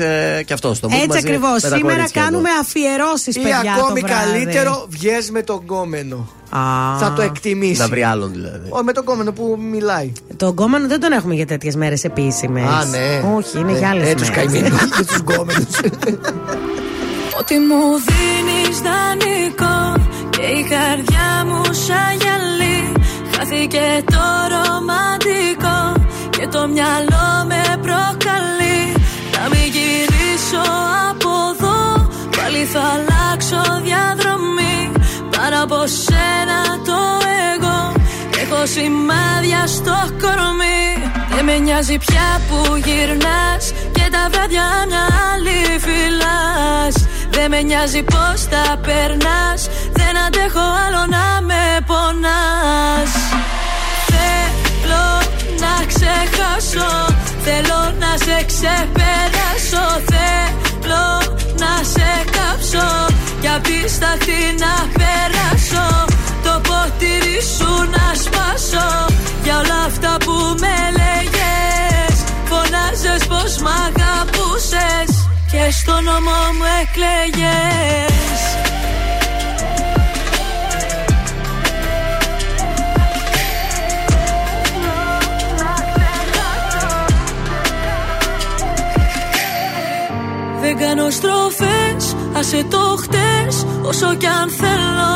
και 0.45 0.53
αυτό 0.53 0.73
στο 0.73 0.87
mood. 0.87 0.93
Έτσι 0.93 1.07
μαζί 1.07 1.19
ακριβώς. 1.19 1.63
με 1.63 1.69
τα 1.69 1.75
Σήμερα 1.75 1.93
κορίτσια 1.95 2.21
κάνουμε 2.21 2.49
εδώ. 2.49 2.59
αφιερώσεις, 2.59 3.35
Ή 3.35 3.39
παιδιά. 3.39 3.73
ακόμη 3.77 4.01
το 4.01 4.07
βράδυ. 4.07 4.31
καλύτερο, 4.31 4.85
βγες 4.89 5.29
με 5.31 5.41
τον 5.41 5.65
κόμενο. 5.65 6.27
Α. 6.49 6.59
Θα 6.99 7.13
το 7.15 7.21
εκτιμήσεις. 7.21 7.79
Να 7.79 7.87
βρει 7.87 8.03
άλλον 8.03 8.31
δηλαδή. 8.31 8.67
Όχι 8.69 8.83
με 8.83 8.91
τον 8.91 9.03
κόμενο 9.03 9.31
που 9.31 9.57
μιλάει. 9.71 10.11
Τον 10.37 10.55
κόμμα 10.55 10.79
δεν 10.79 10.99
τον 10.99 11.11
έχουμε 11.11 11.33
για 11.33 11.45
τέτοιες 11.45 11.75
μέρες 11.75 12.03
επίσημες. 12.03 12.63
Α, 12.63 12.85
ναι. 12.85 13.33
Όχι, 13.35 13.59
είναι 13.59 13.71
Ε, 13.71 13.77
για 13.77 13.89
άλλες 13.89 14.09
ε, 14.09 14.13
τους 14.15 14.29
καημένους 14.31 14.81
και 14.97 15.03
τους 15.05 15.17
γκόμενους. 15.17 15.75
Ότι 17.39 17.55
μου 17.67 17.81
δίνεις 18.07 18.77
δανεικό 18.87 20.05
Και 20.29 20.41
η 20.41 20.61
καρδιά 20.73 21.29
μου 21.47 21.61
σαν 21.63 22.11
γυαλί 22.21 22.91
Χάθηκε 23.37 24.03
το 24.05 24.25
ρομαντικό 24.53 26.05
Και 26.29 26.47
το 26.51 26.67
μυαλό 26.67 27.27
με 27.47 27.61
προκαλεί 27.81 28.26
Πάλι 32.57 32.69
θα 32.69 32.79
αλλάξω 32.79 33.81
διαδρομή 33.83 34.91
Πάνω 35.35 35.63
από 35.63 35.87
σένα 35.87 36.61
το 36.85 36.99
εγώ. 37.53 37.93
Έχω 38.41 38.65
σημάδια 38.65 39.67
στο 39.67 39.97
κορμί. 40.21 41.11
Δεν 41.35 41.45
με 41.45 41.57
νοιάζει 41.57 41.97
πια 41.97 42.41
που 42.47 42.75
γυρνάς 42.75 43.63
Και 43.91 44.05
τα 44.11 44.27
βράδια 44.31 44.67
μια 44.87 45.05
άλλη 45.31 45.59
φυλάς 45.85 46.95
Δεν 47.29 47.49
με 47.49 47.61
νοιάζει 47.61 48.03
πως 48.03 48.47
τα 48.49 48.79
περνάς. 48.85 49.61
Δεν 49.91 50.17
αντέχω 50.25 50.65
άλλο 50.85 51.03
να 51.15 51.41
με 51.49 51.63
πονάς. 51.87 53.11
Θέλω 54.11 55.07
να 55.63 55.73
ξεχάσω 55.91 56.91
Θέλω 57.45 57.79
να 57.99 58.11
σε 58.25 58.37
ξεπεράσω. 58.51 59.85
Θέλω 60.09 60.66
να 61.61 61.73
σε 61.93 62.09
κάψω. 62.35 62.89
Και 63.41 63.49
απ' 63.55 63.63
τη 63.63 63.79
σταθή 63.97 64.41
να 64.63 64.73
περάσω. 64.97 65.87
Το 66.43 66.53
ποτήρι 66.67 67.39
σου 67.55 67.71
να 67.95 68.05
σπάσω. 68.23 68.87
Για 69.43 69.57
όλα 69.57 69.79
αυτά 69.85 70.17
που 70.25 70.35
με 70.63 70.77
λέγες 70.99 72.15
Φωνάζες 72.49 73.27
πως 73.27 73.57
μ' 73.63 73.71
αγαπούσες. 73.85 75.09
Και 75.51 75.71
στο 75.71 75.93
νόμο 76.01 76.37
μου 76.57 76.67
εκλέγες 76.81 78.66
Δεν 90.79 90.87
κάνω 90.87 91.09
στροφές, 91.09 92.15
άσε 92.37 92.65
το 92.69 92.97
χτες 93.01 93.65
Όσο 93.81 94.15
κι 94.15 94.25
αν 94.25 94.49
θέλω. 94.49 95.15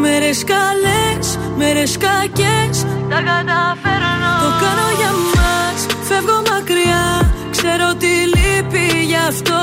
Μέρες 0.00 0.44
καλές, 0.44 1.38
μέρες 1.56 1.96
κακές 1.96 2.76
Τα 3.10 3.16
καταφέρνω. 3.28 4.32
Το 4.42 4.48
κάνω 4.62 4.88
για 4.98 5.12
μας, 5.34 5.86
φεύγω 6.08 6.42
μακριά 6.50 7.32
Ξέρω 7.50 7.94
τι 7.94 8.06
λείπει 8.06 9.04
γι' 9.04 9.22
αυτό. 9.28 9.62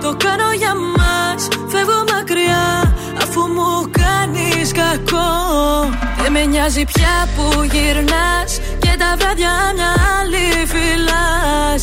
Το 0.00 0.16
κάνω 0.24 0.52
για 0.56 0.74
μας, 0.96 1.48
φεύγω 1.68 2.04
μακριά 2.14 2.94
Αφού 3.22 3.40
μου 3.40 3.90
κάνεις 4.00 4.72
κακό. 4.72 5.32
Δεν 6.22 6.32
με 6.32 6.44
νοιάζει 6.44 6.84
πια 6.84 7.28
που 7.36 7.62
γυρνάς 7.62 8.60
Και 8.78 8.94
τα 8.98 9.14
βράδια 9.18 9.72
μια 9.74 9.92
άλλη 10.18 10.66
φυλάς 10.66 11.82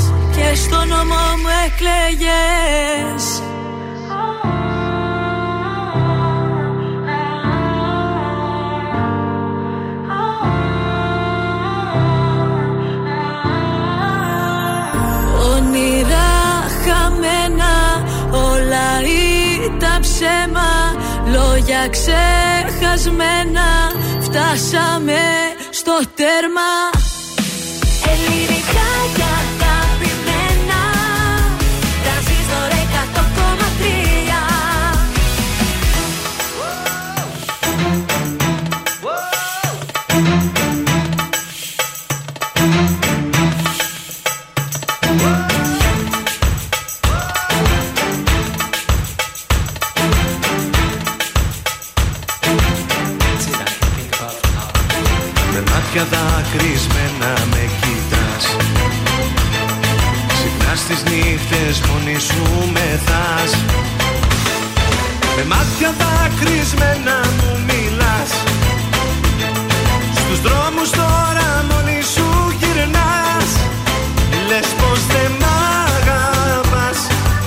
Και 0.51 0.57
στο 0.57 0.85
νόμο 0.85 1.15
μου 1.41 1.49
εκλέγες. 1.65 3.23
Όνειρα 15.53 16.31
χαμένα 16.85 17.73
Όλα 18.31 18.89
ήταν 19.65 20.01
ψέμα. 20.01 20.71
Λόγια 21.25 21.87
ξεχασμένα 21.89 23.69
Φτάσαμε 24.19 25.21
στο 25.69 25.99
τέρμα. 26.15 26.69
Ελληνικά 28.11 29.30
νύχτες 61.71 61.89
μόνη 61.89 62.19
σου 62.19 62.71
μεθάς 62.73 63.51
Με 65.35 65.43
μάτια 65.51 65.93
δακρυσμένα 65.99 67.17
μου 67.37 67.49
μιλάς. 67.67 68.31
Στους 70.15 70.39
δρόμους 70.41 70.89
τώρα 70.89 71.65
μόνη 71.69 72.01
σου 72.13 72.27
γυρνάς. 72.59 73.49
Λες 74.47 74.67
πως 74.79 74.99
δεν 75.13 75.31
μ' 75.39 75.49
αγαπάς 75.87 76.99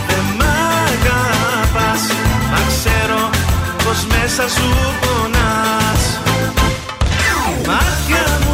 Δεν 0.09 0.25
μ' 0.39 0.47
αγαπάς. 0.87 2.03
Μα 2.51 2.61
ξέρω 2.75 3.21
πως 3.85 3.99
μέσα 4.13 4.45
σου 4.57 4.69
πονάς. 5.01 6.03
Μάτια 7.67 8.25
μου 8.45 8.54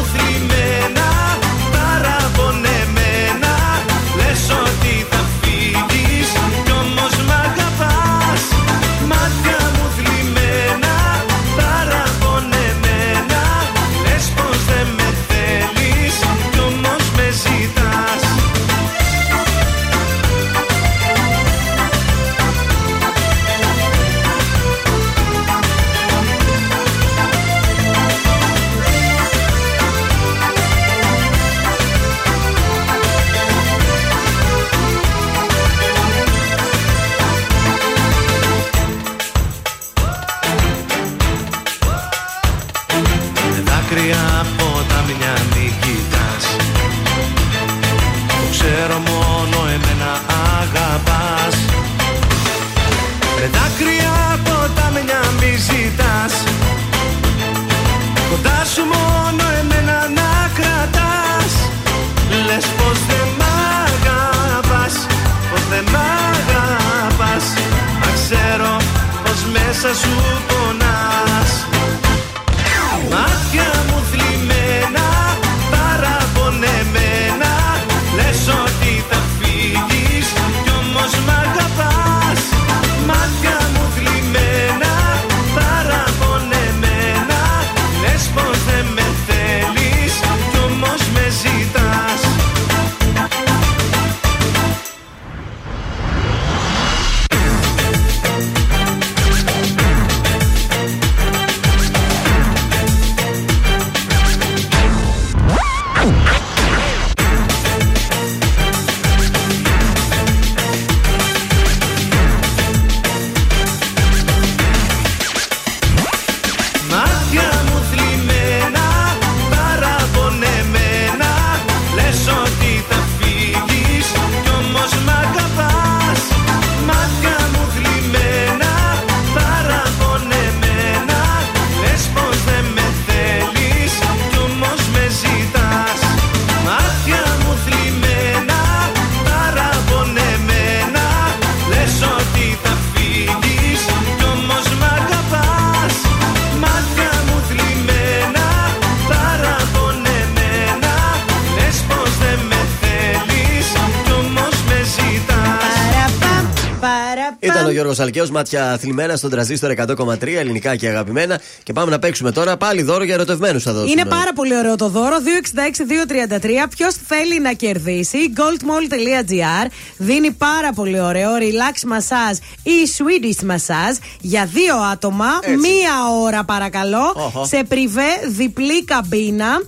Ήταν 158.10 158.24
ο 158.24 158.26
Γιώργο 158.26 158.30
Αλκαίο, 158.30 158.30
μάτια 158.32 158.78
θλιμμένα 158.80 159.16
στον 159.16 159.30
τραζίστορ 159.30 159.72
100,3 159.76 160.38
ελληνικά 160.38 160.76
και 160.76 160.88
αγαπημένα. 160.88 161.40
Και 161.62 161.72
πάμε 161.72 161.90
να 161.90 161.98
παίξουμε 161.98 162.32
τώρα 162.32 162.56
πάλι 162.56 162.82
δώρο 162.82 163.04
για 163.04 163.14
ερωτευμένους 163.14 163.62
θα 163.62 163.72
δώσουμε. 163.72 163.90
Είναι 163.90 164.04
πάρα 164.04 164.32
πολύ 164.32 164.56
ωραίο 164.56 164.76
το 164.76 164.88
δώρο. 164.88 165.16
266-233. 165.16 166.68
Ποιος 166.76 166.94
θέλει 167.06 167.40
να 167.40 167.52
κερδίσει. 167.52 168.18
goldmall.gr 168.36 169.70
δίνει 169.96 170.30
πάρα 170.30 170.72
πολύ 170.72 171.00
ωραίο 171.00 171.30
relax 171.38 171.92
massage 171.92 172.38
ή 172.62 172.88
Swedish 172.96 173.50
massage 173.50 173.98
για 174.20 174.44
δύο 174.52 174.76
άτομα. 174.92 175.26
Μία 175.46 175.92
ώρα 176.22 176.44
παρακαλώ. 176.44 177.12
Οχο. 177.14 177.44
Σε 177.44 177.64
πριβέ 177.68 178.10
διπλή 178.28 178.84
καμπίνα. 178.84 179.60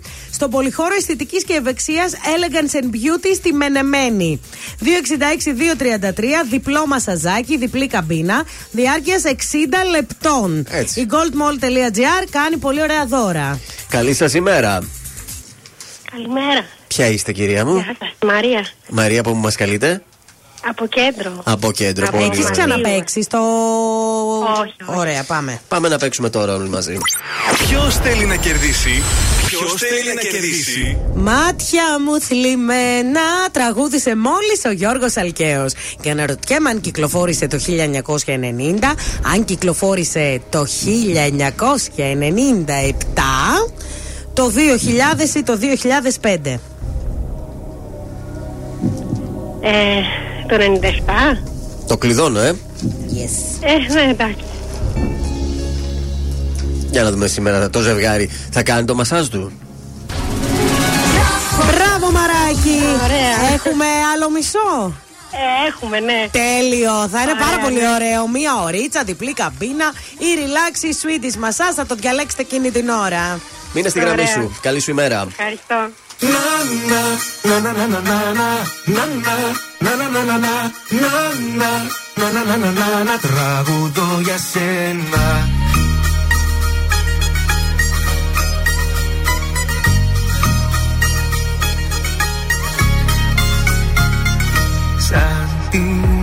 Στο 0.43 0.51
πολυχώρο 0.51 0.95
αισθητικής 0.95 1.45
και 1.45 1.53
ευεξίας 1.53 2.13
Elegance 2.13 2.75
and 2.77 2.85
Beauty 2.87 3.35
στη 3.35 3.53
Μενεμένη. 3.53 4.41
266-233. 4.81 4.85
Διπλό 6.51 6.87
μασαζάκι, 6.87 7.57
διπλή 7.57 7.87
καμπίνα. 7.87 8.43
Διάρκειας 8.71 9.23
60 9.25 9.35
λεπτών. 9.91 10.67
Έτσι. 10.71 11.01
Η 11.01 11.07
goldmall.gr 11.11 12.27
κάνει 12.31 12.57
πολύ 12.57 12.83
ωραία 12.83 13.07
δώρα. 13.07 13.61
Καλή 13.89 14.15
σας 14.15 14.35
ημέρα. 14.35 14.79
Καλημέρα. 16.11 16.65
Ποια 16.87 17.07
είστε, 17.07 17.33
κυρία 17.33 17.65
μου, 17.65 17.75
Γεια 17.77 17.97
σας. 17.99 18.15
Μαρία. 18.33 18.67
Μαρία, 18.89 19.21
από 19.21 19.31
που 19.31 19.37
μας 19.37 19.57
καλείτε; 19.57 20.03
Από 20.69 20.87
κέντρο. 20.87 21.41
Από 21.45 21.73
κέντρο, 21.73 22.07
πολύ 22.11 22.23
Έχει 22.23 22.37
ωραία. 22.39 22.51
ξαναπέξει 22.51 23.27
το. 23.31 23.39
Όχι, 24.61 24.75
Ωραία, 24.99 25.23
πάμε. 25.25 25.61
Πάμε 25.69 25.89
να 25.89 25.99
παίξουμε 25.99 26.31
τώρα 26.31 26.55
όλοι 26.55 26.69
μαζί. 26.69 26.97
Ποιος 27.69 27.97
θέλει 27.97 28.25
να 28.27 28.37
κερδίσει. 28.37 29.03
Ποιος 29.59 29.75
θέλει 29.75 30.15
να 30.15 30.21
κερδίσει. 30.21 30.97
Μάτια 31.15 31.83
μου 32.05 32.21
θλιμμένα 32.21 33.21
τραγούδισε 33.53 34.17
μόλις 34.17 34.65
ο 34.67 34.71
Γιώργος 34.71 35.17
Αλκαίος. 35.17 35.73
Και 36.01 36.11
αναρωτιέμαι 36.11 36.71
αν 36.71 36.81
κυκλοφόρησε 36.81 37.47
το 37.47 37.59
1990, 37.59 38.95
αν 39.35 39.45
κυκλοφόρησε 39.45 40.41
το 40.51 40.67
1997, 40.67 40.73
το 44.33 44.51
2000 44.51 45.35
ή 45.37 45.43
το 45.43 45.59
2005. 45.59 46.61
Ε, 49.61 50.01
το 50.49 50.57
97. 50.57 51.39
Το 51.87 51.97
κλειδώνω, 51.97 52.41
ε. 52.41 52.55
Yes. 52.83 53.65
Ε, 53.65 53.93
ναι, 53.93 54.11
εντάξει. 54.11 54.45
Για 56.93 57.03
να 57.03 57.11
δούμε 57.11 57.27
σήμερα 57.27 57.71
το 57.71 57.81
ζευγάρι. 57.81 58.31
Θα 58.51 58.63
κάνει 58.63 58.85
το 58.85 58.95
μασάζ 58.95 59.29
του. 59.29 59.53
Μπράβο, 61.67 62.13
μαράκι! 62.13 62.79
Ωραία. 63.05 63.53
Έχουμε 63.55 63.85
άλλο 64.15 64.31
μισό. 64.31 64.95
Ε, 65.33 65.69
έχουμε, 65.69 66.01
ναι. 66.01 66.29
Τέλειο! 66.31 67.09
Θα 67.13 67.23
είναι 67.23 67.31
Ωραία, 67.31 67.45
πάρα 67.47 67.59
πολύ 67.63 67.81
ναι. 67.81 67.93
ωραίο. 67.95 68.29
Μία 68.29 68.63
ωρίτσα, 68.63 69.03
διπλή 69.05 69.33
καμπίνα 69.33 69.93
ή 70.19 70.27
relax 70.41 70.85
ή 70.85 70.97
Swedish 71.03 71.45
massage. 71.45 71.75
Θα 71.77 71.87
το 71.87 71.95
διαλέξετε 71.95 72.43
εκείνη 72.43 72.71
την 72.71 72.89
ώρα. 72.89 73.41
Μείνε 73.75 73.89
στη 73.89 73.99
γραμμή 73.99 74.21
Ωραία. 74.21 74.33
σου. 74.33 74.59
Καλή 74.61 74.81
σου 74.81 74.91
ημέρα. 74.91 75.27
Ευχαριστώ. 75.29 75.91
Τραγουδώ 83.21 84.21
για 84.21 84.39
σένα 84.53 85.62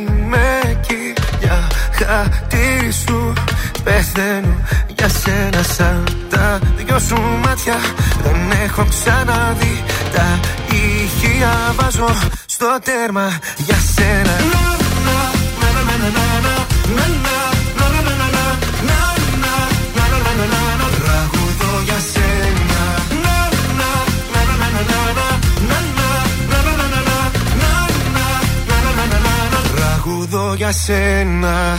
δυο 6.99 7.07
σου 7.09 7.23
μάτια 7.45 7.75
δεν 8.23 8.51
έχω 8.65 8.87
ξαναδεί 8.89 9.85
Τα 10.13 10.41
βάζω 11.77 12.09
στο 12.47 12.67
τέρμα 12.83 13.39
για 13.57 13.77
σένα 13.95 14.31
Τραγουδώ 21.05 21.83
για 21.85 22.01
σένα 22.13 23.05
Τραγουδώ 29.75 30.55
για 30.55 30.73
σένα 30.73 31.79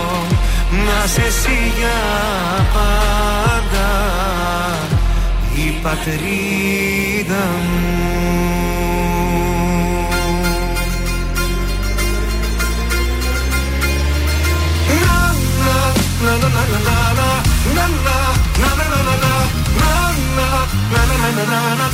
να 0.71 1.07
σε 1.07 1.21
εσύ 1.21 1.71
για 1.77 1.99
πάντα 2.73 3.89
η 5.55 5.79
πατρίδα 5.81 7.45
μου 7.63 8.11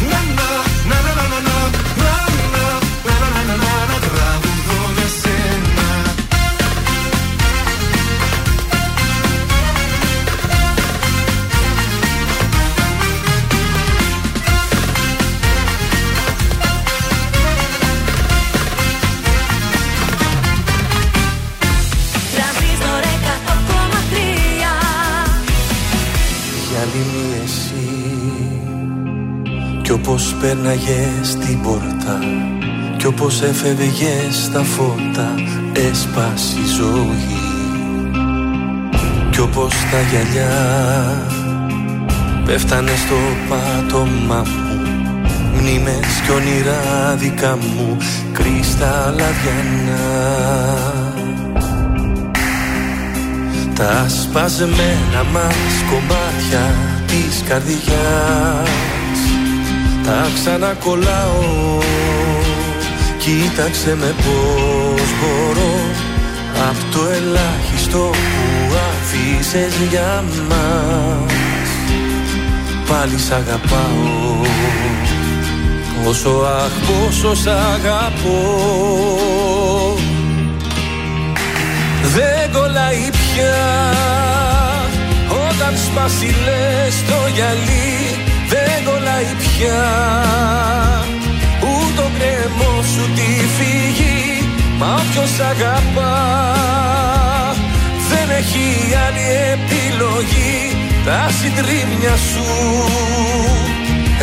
Κι 29.92 29.98
όπως 29.98 30.36
πέρναγες 30.40 31.36
την 31.46 31.60
πόρτα 31.62 32.18
Κι 32.96 33.06
όπως 33.06 33.42
έφευγες 33.42 34.42
στα 34.44 34.62
φώτα 34.62 35.34
Έσπασε 35.72 36.58
η 36.58 36.66
ζωή. 36.76 37.40
Κι 39.30 39.40
όπως 39.40 39.74
τα 39.90 40.00
γυαλιά 40.10 41.26
Πέφτανε 42.44 42.90
στο 42.96 43.14
πάτωμά 43.48 44.44
μου 44.46 44.80
Μνήμες 45.54 46.20
κι 46.24 46.30
όνειρα 46.30 47.14
δικά 47.16 47.56
μου 47.56 47.96
Κρυσταλλαδιανά 48.32 50.02
τα 53.74 54.08
σπασμένα 54.08 55.24
μας 55.32 55.84
κομμάτια 55.90 56.74
της 57.06 57.42
καρδιάς 57.48 58.91
Τα 60.04 60.30
ξανακολλάω. 60.34 61.78
Κοίταξε 63.18 63.96
με 64.00 64.14
πως 64.16 65.08
μπορώ. 65.20 65.74
Απ' 66.68 66.94
το 66.94 67.00
ελάχιστο 67.06 67.98
που 67.98 68.74
αφήσες 68.90 69.74
για 69.90 70.24
μας. 70.48 71.32
Πάλι 72.88 73.18
σ' 73.18 73.30
αγαπάω. 73.30 74.46
Πόσο 76.04 76.28
αχ 76.28 76.72
πόσο 76.86 77.34
σ' 77.34 77.46
αγαπώ. 77.46 78.40
Δεν 82.14 82.52
κολλάει 82.52 83.10
πια. 83.10 83.94
Όταν 85.28 85.74
σπάσει 85.76 86.34
λες 86.44 86.94
το 87.08 87.28
γυαλί 87.34 88.01
Δεν 88.52 88.84
κολλάει 88.84 89.32
πια. 89.42 89.82
Ούτε 91.60 92.00
ο 92.06 92.10
κρέμος 92.18 92.86
σου 92.94 93.04
τη 93.16 93.30
φύγει 93.56 94.22
Μα 94.78 94.94
όποιος 94.94 95.34
αγαπά. 95.50 96.16
Δεν 98.10 98.36
έχει 98.36 98.66
άλλη 99.06 99.26
επιλογή 99.54 100.76
Τα 101.04 101.30
συντρίμμια 101.38 102.16
σου. 102.30 102.48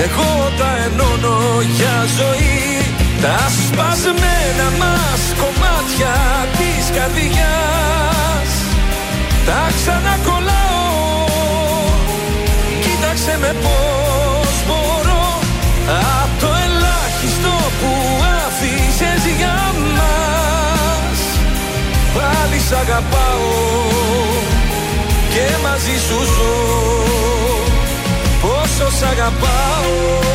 Εγώ 0.06 0.52
τα 0.58 0.70
ενώνω 0.86 1.40
για 1.76 1.98
ζωή. 2.20 2.94
Τα 3.22 3.38
σπασμένα 3.66 4.68
μας 4.80 5.22
κομμάτια 5.42 6.16
της 6.58 6.84
καρδιάς. 6.98 8.52
Τα 9.46 9.62
ξανακολλάω. 9.78 11.28
Κοίταξε 12.84 13.38
με 13.42 13.56
πως 13.62 13.89
που 17.80 17.92
άφησες 18.46 19.32
για 19.38 19.74
μας. 19.98 21.20
Πάλι 22.16 22.60
σ' 22.60 22.72
αγαπάω 22.72 23.52
Και 25.30 25.46
μαζί 25.64 25.98
σου 26.08 26.20
ζω. 26.34 26.56
Πόσο 28.42 28.98
σ' 28.98 29.04
αγαπάω 29.04 30.30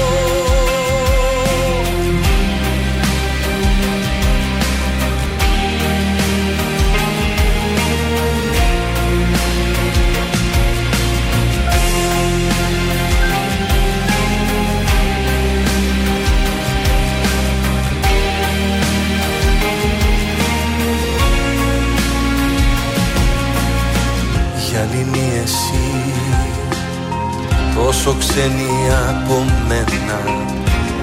Τόσο 27.85 28.17
ξένη 28.19 28.71
από 29.09 29.45
μένα 29.69 30.21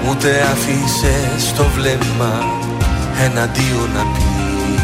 Ούτε 0.08 0.28
αφήσε 0.52 1.14
το 1.56 1.64
βλέμμα 1.76 2.44
Εναντίον 3.24 3.90
να 3.94 4.02
πει. 4.02 4.80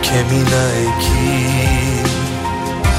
Και 0.00 0.10
μείνα 0.30 0.64
εκεί 0.86 1.46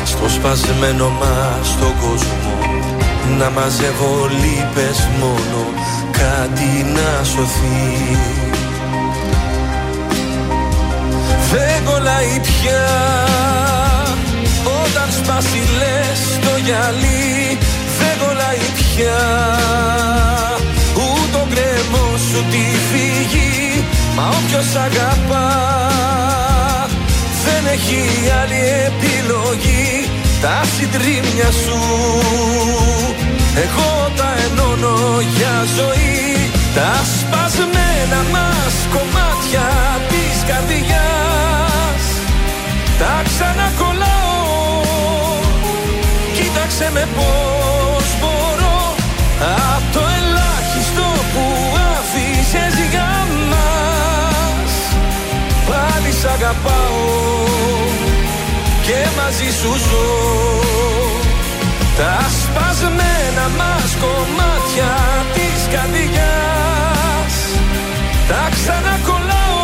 Στο 0.06 0.30
σπασμένο 0.30 1.10
μας 1.10 1.78
τον 1.80 1.94
κόσμο 2.00 2.58
Να 3.38 3.50
μαζεύω 3.50 4.30
λύπες 4.30 5.08
μόνο 5.20 5.66
Κάτι 6.12 6.86
να 6.94 7.24
σωθεί. 7.24 8.18
Δεν 11.52 11.84
κολλάει 11.84 12.40
πια 12.42 12.84
Όταν 14.86 15.10
σπάσει 15.20 15.62
λες 15.80 16.22
το 16.46 16.54
γυαλί 16.66 17.58
Δεν 18.00 18.14
κολλάει 18.22 18.66
πια. 18.78 19.22
Ούτε 21.04 21.38
ο 21.44 21.46
γκρέμος 21.52 22.22
σου 22.30 22.42
τη 22.52 22.66
φύγει 22.90 23.84
Μα 24.16 24.28
όποιος 24.28 24.76
αγαπά 24.88 25.50
Δεν 27.46 27.64
έχει 27.76 28.02
άλλη 28.42 28.62
επιλογή. 28.90 30.10
Τα 30.42 30.62
συντρίμμια 30.78 31.52
σου 31.64 31.80
Εγώ 33.64 34.12
τα 34.18 34.30
ενώνω 34.46 35.22
για 35.38 35.56
ζωή. 35.78 36.52
Τα 36.76 36.94
σπασμένα 37.18 38.20
μας 38.32 38.76
κομμάτια 38.94 39.68
της 40.10 40.36
καρδιάς 40.48 41.06
με 46.80 47.08
πως 47.16 48.08
μπορώ. 48.20 48.96
Απ' 49.76 49.94
το 49.94 50.00
ελάχιστο 50.18 51.08
που 51.34 51.44
άφησες 51.96 52.76
για 52.92 53.14
μας. 53.52 54.72
Πάλι 55.68 56.12
σ' 56.20 56.26
αγαπάω 56.36 57.44
και 58.86 59.00
μαζί 59.18 59.50
σου 59.60 59.72
ζω. 59.88 60.10
Τα 61.98 62.18
σπασμένα 62.42 63.46
μας 63.58 63.90
κομμάτια 64.04 64.94
της 65.34 65.60
καρδιάς. 65.74 67.36
Τα 68.30 68.44
ξανακολλάω. 68.56 69.64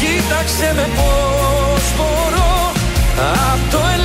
Κοίταξε 0.00 0.72
με 0.76 0.86
πως 0.96 1.84
μπορώ. 1.96 2.54
Απ' 3.50 3.70
το 3.70 3.78
ελάχιστο 3.78 3.95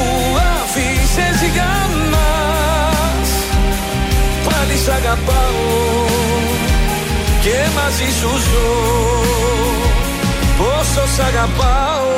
που 0.00 0.38
άφησες 0.62 1.48
για 1.52 1.74
μας. 2.10 3.28
Πάλι 4.44 4.76
σ' 4.76 4.88
αγαπάω 4.88 6.04
και 7.40 7.56
μαζί 7.74 8.08
σου 8.18 8.28
ζω 8.28 9.89
Πόσο 10.60 11.06
σ' 11.16 11.18
αγαπάω 11.18 12.08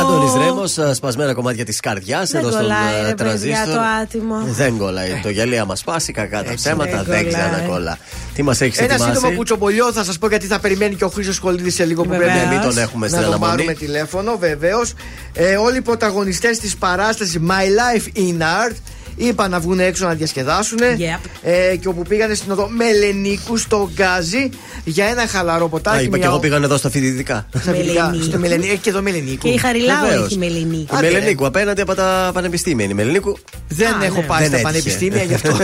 Αντώνης 0.00 0.32
Ρέμο, 0.34 0.92
σπασμένα 0.94 1.34
κομμάτια 1.34 1.64
της 1.64 1.80
καρδιάς 1.80 2.30
Δεν 2.30 2.40
εδώ 2.40 2.50
στον 2.50 2.62
κολλάει, 2.62 2.94
ε, 2.94 2.96
ρε 2.96 3.14
παιδιά, 3.14 3.14
τρανζίστορ. 3.16 3.74
το 3.74 3.80
άτιμο. 4.02 4.34
Δεν 4.46 4.78
κολλάει. 4.78 5.20
Το 5.22 5.28
γυαλί 5.28 5.58
άμα 5.58 5.76
σπάσει, 5.76 6.12
κακά 6.12 6.42
τα 6.44 6.54
ψέματα, 6.54 6.90
δεν 6.90 7.04
δεν 7.04 7.24
κολλάει. 7.24 7.32
ξανακολλά. 7.50 7.98
Τι 8.34 8.42
μας 8.42 8.60
έχεις 8.60 8.78
Ένα 8.78 8.92
σύντομο 8.92 9.10
ετοιμάσει. 9.12 9.34
κουτσομπολιό 9.34 9.92
θα 9.92 10.04
σας 10.04 10.18
πω 10.18 10.28
γιατί 10.28 10.46
θα 10.46 10.58
περιμένει 10.60 10.94
και 10.94 11.04
ο 11.04 11.08
Χρήσο 11.08 11.32
Κολίδη 11.40 11.70
σε 11.70 11.84
λίγο 11.84 12.02
που 12.02 12.08
Βεβαίως. 12.08 12.30
πρέπει 12.32 12.48
Μην 12.48 12.60
τον 12.60 12.78
έχουμε 12.78 13.06
στην 13.08 13.18
να 13.20 13.24
τον 13.26 13.34
αναμονή. 13.34 13.56
πάρουμε 13.56 13.72
τηλέφωνο, 13.78 14.36
βεβαίως. 14.38 14.94
Ε, 15.34 15.56
όλοι 15.56 15.76
οι 15.76 15.80
πρωταγωνιστές 15.80 16.58
της 16.58 16.76
παράστασης 16.76 17.38
My 17.48 17.50
Life 17.80 18.18
in 18.18 18.38
Art 18.42 18.74
είπαν 19.28 19.50
να 19.50 19.60
βγουν 19.60 19.80
έξω 19.80 20.06
να 20.06 20.14
διασκεδάσουν. 20.14 20.78
Ε, 21.42 21.76
και 21.76 21.88
όπου 21.88 22.02
πήγανε 22.02 22.34
στην 22.34 22.50
οδό 22.52 22.68
Μελενίκου 22.68 23.56
στο 23.56 23.90
Γκάζι 23.94 24.50
για 24.84 25.04
ένα 25.06 25.26
χαλαρό 25.26 25.68
ποτάκι. 25.68 25.96
Α, 25.96 26.00
είπα 26.00 26.10
και 26.10 26.16
μια- 26.18 26.26
εγώ 26.26 26.38
πήγαν 26.38 26.62
εδώ 26.62 26.76
στα 26.76 26.90
φοιτητικά. 26.90 27.46
στα 27.62 27.72
φοιτητικά, 27.72 28.14
Στο 28.22 28.38
Μελενίκου. 28.38 28.70
Έχει 28.72 28.80
και 28.80 28.90
εδώ 28.90 29.02
Μελενίκου. 29.02 29.48
Και 29.48 29.54
η 29.54 29.56
Χαριλάου 29.58 30.04
Βεβαίως. 30.04 30.24
έχει 30.26 30.38
μελινή. 30.38 30.76
Η 30.76 30.86
Μελενίκου, 31.00 31.46
απέναντι 31.46 31.80
από 31.80 31.94
τα 31.94 32.30
πανεπιστήμια. 32.34 32.84
Είναι 32.84 32.92
η 32.92 32.96
Μελενίκου. 32.96 33.38
Δεν 33.68 33.96
ναι. 33.98 34.04
έχω 34.06 34.22
πάει 34.22 34.48
Δεν 34.48 34.48
στα 34.48 34.56
έτυχε. 34.56 34.62
πανεπιστήμια 34.62 35.22
γι' 35.22 35.34
αυτό. 35.34 35.56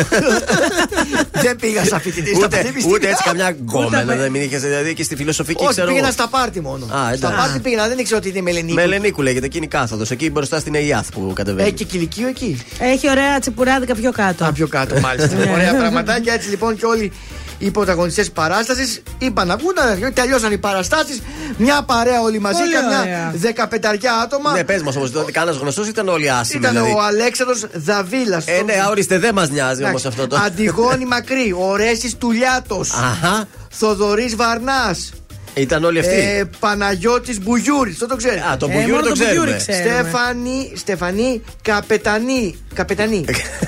Δεν 1.43 1.57
πήγα 1.57 1.85
στα 1.85 2.01
φοιτητικά. 2.01 2.37
στα 2.37 2.47
Ούτε, 2.47 2.57
πανεπιστήμια. 2.57 2.97
ούτε 2.97 3.09
έτσι 3.09 3.23
καμιά 3.25 3.49
γκόμενα 3.51 4.03
Ούτε- 4.03 4.17
δεν 4.17 4.31
μην 4.31 4.43
είχε 4.43 4.59
δηλαδή 4.59 4.95
και 4.95 5.03
στη 5.03 5.17
φιλοσοφική 5.17 5.63
Όχι, 5.63 5.71
ξέρω 5.73 5.87
πήγαινα 5.87 6.07
εγώ. 6.07 6.15
στα 6.15 6.29
πάρτι 6.29 6.61
μόνο. 6.61 6.85
Α, 6.85 6.89
Στα 6.89 7.13
εντάξει. 7.13 7.37
πάρτι 7.37 7.59
πήγαινα, 7.59 7.89
δεν 7.89 7.99
ήξερα 7.99 8.19
ότι 8.19 8.29
είναι 8.29 8.41
Μελενίκου. 8.41 8.75
Μελενίκου 8.75 9.23
λέγεται, 9.23 9.47
εκείνη 9.47 9.65
η 9.65 9.69
κάθοδο. 9.69 10.05
Εκεί 10.11 10.31
μπροστά 10.31 10.59
στην 10.59 10.75
ΕΙΑΘ 10.75 11.09
που 11.09 11.33
κατεβαίνει. 11.35 11.67
Έχει 11.69 11.77
και 11.77 11.85
κηλικείο 11.85 12.29
εκεί. 12.29 12.63
Έχει 12.79 13.11
ωραία 13.11 13.39
τσιπουράδικα 13.39 13.95
πιο 13.95 14.13
κάτω. 14.13 14.45
Α, 14.45 14.53
πιο 14.53 14.69
κάτω, 14.69 15.01
μάλιστα. 15.01 15.35
Ναι. 15.37 15.51
Ωραία 15.55 15.75
πραγματάκια. 15.77 16.33
Έτσι 16.33 16.49
λοιπόν 16.49 16.77
και 16.77 16.87
όλοι 16.87 17.13
οι 17.59 17.71
πρωταγωνιστές 17.71 18.31
παράστασης 18.31 19.03
είπαν 19.19 19.47
να 19.47 19.57
βγουν, 19.57 19.73
να- 20.01 20.13
τελειώσαν 20.13 20.53
οι 20.53 20.59
παραστάσεις. 20.59 21.23
Μια 21.57 21.83
παρέα 21.83 22.21
όλοι 22.21 22.39
μαζί, 22.39 22.59
Πολύ 22.59 22.73
καμιά 22.73 23.01
ωραία. 23.01 23.33
δεκαπενταριά 23.37 24.15
άτομα. 24.15 24.53
Ναι, 24.53 24.65
πες 24.65 24.83
μας 24.83 24.97
όμως, 24.97 25.13
κανένας 25.33 25.59
γνωστός 25.61 25.89
ήταν 25.89 26.09
όλοι 26.09 26.31
άσημοι. 26.31 26.61
Ήταν 26.61 26.75
δηλαδή. 26.75 26.93
ο 26.93 27.03
Αλέξανδρος 27.03 27.67
Δαβίλας. 27.73 28.45
Ε, 28.47 28.63
ναι, 28.65 28.75
ορίστε, 28.91 29.19
δεν 29.19 29.35
μας 29.35 29.51
νοιάζει 29.51 29.85
όμως 29.85 30.07
αυτό 30.07 30.27
το. 30.27 30.37
Αντιγόνη 30.37 31.05
Μακρύ, 31.15 31.55
ο 31.71 31.77
Ρέσης 31.77 32.17
Τουλιάτος. 32.17 32.91
Αχα. 32.93 33.45
Θοδωρής 33.71 34.37
Βαρνάς. 34.37 35.13
Ήταν 35.57 35.85
όλοι 35.85 35.99
αυτοί. 35.99 36.15
Ε, 36.15 36.45
Παναγιώτης 36.59 37.41
Μπουγιούρης, 37.43 37.93
αυτό 37.93 38.07
το 38.07 38.17
ξέρεις. 38.17 38.43
Α, 38.43 38.57
τον 38.57 38.69
Μπουγιούρη 38.71 38.91
μόνο 38.93 39.03
το 39.03 39.09
τον 39.09 39.19
Μπουγιούρη 39.19 39.55
ξέρουμε. 39.57 39.83
ξέρουμε. 39.83 40.09
Στέφανη, 40.09 40.73
Στεφανή 40.77 41.43
Καπετανή. 41.63 42.55
Καπετανή. 42.75 43.25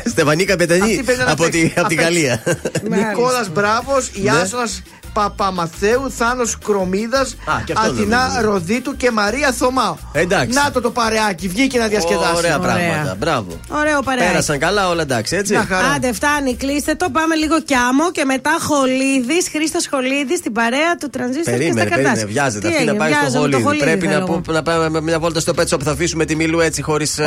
Στεφανή 0.07 0.45
Καπετανή 0.45 0.81
Αυτή 0.83 1.03
παίζει 1.03 1.21
να 1.23 1.31
από, 1.33 1.43
παίξει. 1.45 1.61
τη, 1.75 1.81
από 1.81 1.89
την 1.89 1.99
Απ' 1.99 2.07
έξω. 2.09 2.21
Γαλλία. 2.21 2.43
Νικόλας 2.89 3.49
Μπράβος, 3.49 4.11
Ναι. 4.15 4.25
Ιάσονας 4.31 4.83
Παπαμαθέου, 5.13 6.11
Θάνος 6.17 6.59
Κρομίδας, 6.65 7.37
και 7.65 7.73
αυτό 7.77 7.91
Αθηνά 7.91 8.27
νομίζω. 8.29 8.51
Ροδίτου 8.51 8.97
και 8.97 9.11
Μαρία 9.11 9.53
Θωμάου. 9.53 9.99
Εντάξει. 10.13 10.59
Να 10.59 10.71
το 10.71 10.81
το 10.81 10.91
παρεάκι, 10.91 11.49
βγήκε 11.49 11.79
να 11.79 11.87
διασκεδάσει. 11.87 12.37
Ωραία 12.37 12.59
πράγματα. 12.59 13.17
Μπράβο. 13.19 13.61
Ωραίο 13.69 14.01
παρέα. 14.03 14.27
Πέρασαν 14.27 14.59
καλά 14.59 14.89
όλα 14.89 15.03
εντάξει, 15.03 15.37
έτσι. 15.37 15.55
Άντε, 15.95 16.13
φτάνει, 16.13 16.55
κλείστε 16.57 16.95
το. 16.95 17.11
Πάμε 17.11 17.35
λίγο 17.35 17.61
κι 17.63 17.75
άμμο 17.75 18.11
και 18.13 18.25
μετά 18.25 18.51
Χολίδης, 18.61 19.49
Χρήστος 19.53 19.87
Χολίδης 19.91 20.39
στην 20.39 20.53
παρέα 20.53 20.97
του 21.01 21.09
τρανζίστορ 21.11 21.59
και 21.59 21.71
στα 21.73 21.78
Περίμενε, 21.79 22.03
περίμενε, 22.03 22.21
καρτάσια. 22.21 22.43
βιάζεται. 22.43 22.69
Τι 22.69 22.75
Αυτή 22.75 22.85
να 22.85 22.91
έγινε, 22.91 23.05
πάει 23.05 23.13
στο 23.13 23.21
βιάζομαι, 23.21 23.51
το 23.51 23.59
χολίδι. 23.59 23.63
Χολίδι 23.63 23.85
Πρέπει 23.85 24.07
να, 24.07 24.13
θέλω 24.13 24.25
που- 24.45 24.53
να 24.53 24.63
πάμε 24.63 24.89
με 24.89 25.01
μια 25.01 25.19
βόλτα 25.19 25.41
στο 25.41 25.55
πέτσο 25.55 25.77
που 25.77 25.85
θα 25.85 25.91
αφήσουμε 25.91 26.25
τη 26.25 26.37
Μιλού 26.37 26.61
έτσι 26.61 26.83
χωρίς 26.83 27.19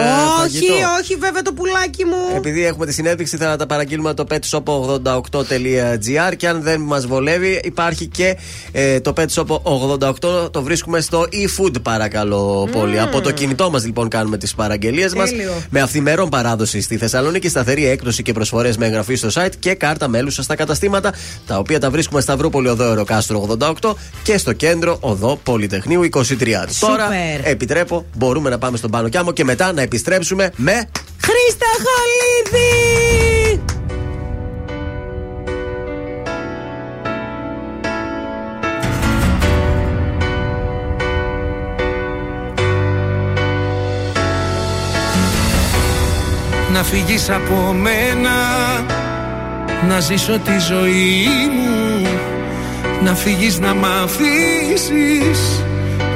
Όχι, 0.45 0.65
όχι, 1.01 1.15
βέβαια 1.15 1.41
το 1.41 1.53
πουλάκι 1.53 2.05
μου. 2.05 2.35
Επειδή 2.35 2.65
έχουμε 2.65 2.85
τη 2.85 2.93
συνέντευξη, 2.93 3.37
θα 3.37 3.55
τα 3.55 3.65
παραγγείλουμε 3.65 4.13
το 4.13 4.25
petshop88.gr 4.31 6.35
και 6.37 6.47
αν 6.47 6.61
δεν 6.61 6.81
μας 6.81 7.05
βολεύει, 7.07 7.59
υπάρχει 7.63 8.05
και 8.07 8.37
ε, 8.71 8.99
το 8.99 9.13
petshop 9.17 9.45
88. 9.63 10.51
Το 10.51 10.61
βρίσκουμε 10.63 10.99
στο 11.01 11.25
e-food, 11.31 11.81
παρακαλώ 11.81 12.69
πολύ. 12.71 12.99
Από 12.99 13.21
το 13.21 13.31
κινητό 13.31 13.69
μας 13.69 13.85
λοιπόν 13.85 14.07
κάνουμε 14.07 14.37
τις 14.37 14.55
παραγγελίες 14.55 15.13
μας. 15.13 15.29
Τέλειο. 15.29 15.51
Με 15.69 15.81
αυθημερών 15.81 16.29
παράδοση 16.29 16.81
στη 16.81 16.97
Θεσσαλονίκη, 16.97 17.49
σταθερή 17.49 17.87
έκπτωση 17.87 18.23
και 18.23 18.33
προσφορές 18.33 18.77
με 18.77 18.85
εγγραφή 18.85 19.15
στο 19.15 19.27
site 19.33 19.49
και 19.59 19.73
κάρτα 19.73 20.07
μέλους 20.07 20.33
στα 20.41 20.55
καταστήματα, 20.55 21.13
τα 21.47 21.57
οποία 21.57 21.79
τα 21.79 21.89
βρίσκουμε 21.89 22.21
Σταυρούπολη 22.21 22.67
Οδό 22.67 22.83
Ευροκάστρο 22.83 23.57
88 23.81 23.93
και 24.23 24.37
στο 24.41 24.53
κέντρο 24.53 24.97
Οδό 24.99 25.39
Πολυτεχνείου 25.43 26.09
23. 26.11 26.19
Τώρα 26.79 27.09
επιτρέπω, 27.43 28.05
μπορούμε 28.15 28.49
να 28.49 28.57
πάμε 28.57 28.77
στον 28.77 28.91
Πάνο 28.91 29.09
Κιάμο 29.09 29.31
και 29.31 29.43
μετά 29.43 29.73
να 29.73 29.81
επιστρέψουμε 29.81 30.51
με. 30.55 30.89
Χρήστε 31.21 31.65
Χολίδη! 31.83 33.61
Να 46.73 46.83
φύγεις 46.83 47.29
από 47.29 47.73
μένα 47.73 48.31
Να 49.87 49.99
ζήσω 49.99 50.39
τη 50.39 50.59
ζωή 50.59 51.27
μου 51.53 52.00
Να 53.03 53.15
φύγεις 53.15 53.59
να 53.59 53.73
μ' 53.73 53.85
αφήσεις. 54.03 55.63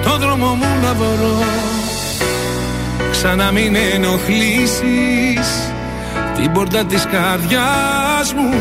Το 0.03 0.17
δρόμο 0.17 0.47
μου 0.47 0.65
να 0.81 0.93
βρω 0.93 1.43
Ξανά 3.11 3.51
μην 3.51 3.75
ενοχλήσεις. 3.93 5.71
Την 6.35 6.51
πόρτα 6.51 6.85
της 6.85 7.05
καρδιάς 7.05 8.33
μου. 8.35 8.53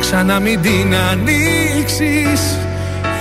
Ξανά 0.00 0.40
μην 0.40 0.60
την 0.60 0.94
ανοίξεις. 1.10 2.56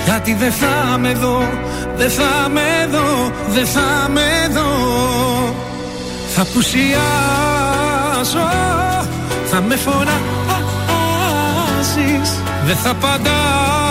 Γιατί 0.05 0.33
δεν 0.33 0.51
θα 0.51 0.97
με 0.97 1.13
δω 1.13 1.49
Δεν 1.95 2.09
θα 2.09 2.49
με 2.49 2.87
δω 2.91 3.31
Δεν 3.47 3.65
θα 3.65 4.09
με 4.13 4.47
δω. 4.53 5.55
Θα 6.35 6.45
πουσιάζω 6.53 6.99
Θα 9.45 9.61
με 9.61 9.75
φωνάζεις 9.75 10.11
Δεν 12.65 12.75
θα 12.75 12.89
απαντάω 12.89 13.90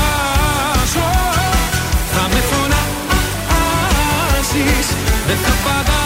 φωνάζεις 5.37 5.61
Δεν 5.61 6.00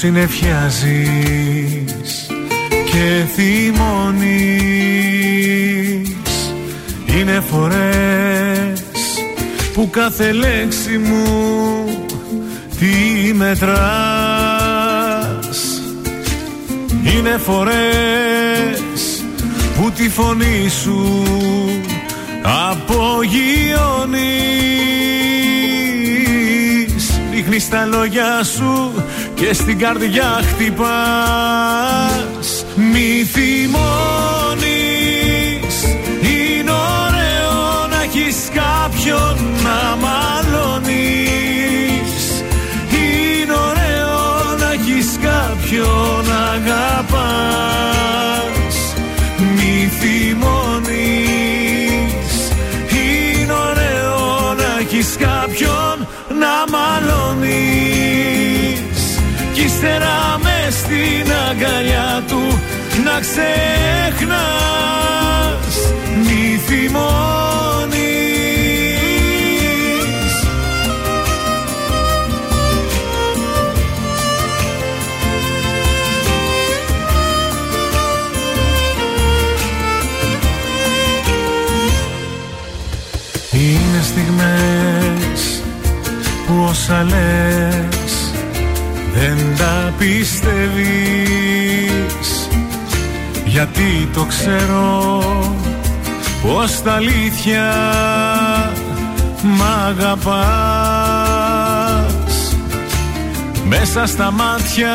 συνεφιάζεις 0.00 1.06
και 2.64 3.24
θυμώνεις. 3.34 4.48
Είναι 7.06 7.42
φορές 7.50 8.82
που 9.74 9.90
κάθε 9.90 10.32
λέξη 10.32 10.98
μου 10.98 11.84
τη 12.78 13.34
μετράς. 13.34 13.80
Είναι 17.16 17.40
φορές 17.44 19.24
που 19.76 19.90
τη 19.90 20.08
φωνή 20.08 20.68
σου 20.82 21.22
απογειώνεις. 22.42 23.20
Ρίχνεις 27.32 27.68
τα 27.68 27.84
λόγια 27.84 28.44
σου 28.44 28.92
και 29.40 29.52
στην 29.54 29.78
καρδιά 29.78 30.40
χτυπάς 30.42 30.90
Μη 32.76 33.24
αγκαλιά 61.60 62.22
του 62.28 62.60
να 63.04 63.20
ξεχνάς. 63.20 63.48
Μη 66.24 66.60
θυμώνεις. 66.66 67.98
Είναι 83.52 84.02
στιγμές 84.02 85.62
που 86.46 86.54
όσα 86.68 87.02
λες 87.02 88.32
δεν 89.14 89.38
τα 89.58 89.94
πιστεύεις 89.98 91.29
γιατί 93.50 94.08
το 94.14 94.24
ξέρω 94.24 95.22
πως 96.42 96.82
τα 96.82 96.92
αλήθεια 96.92 97.74
μ' 99.42 99.62
αγαπάς. 99.88 100.34
Μέσα 103.68 104.06
στα 104.06 104.30
μάτια 104.30 104.92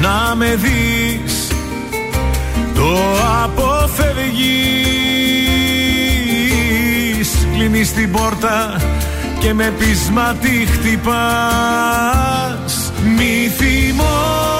να 0.00 0.34
με 0.34 0.54
δεις 0.54 1.48
το 2.74 2.98
αποφεύγεις. 3.44 4.28
Κλείνεις 7.54 7.92
την 7.92 8.12
πόρτα 8.12 8.76
και 9.38 9.54
με 9.54 9.72
πείσματι 9.78 10.68
χτυπάς. 10.72 11.12
Μη 13.16 13.50
θυμώνεις 13.56 14.57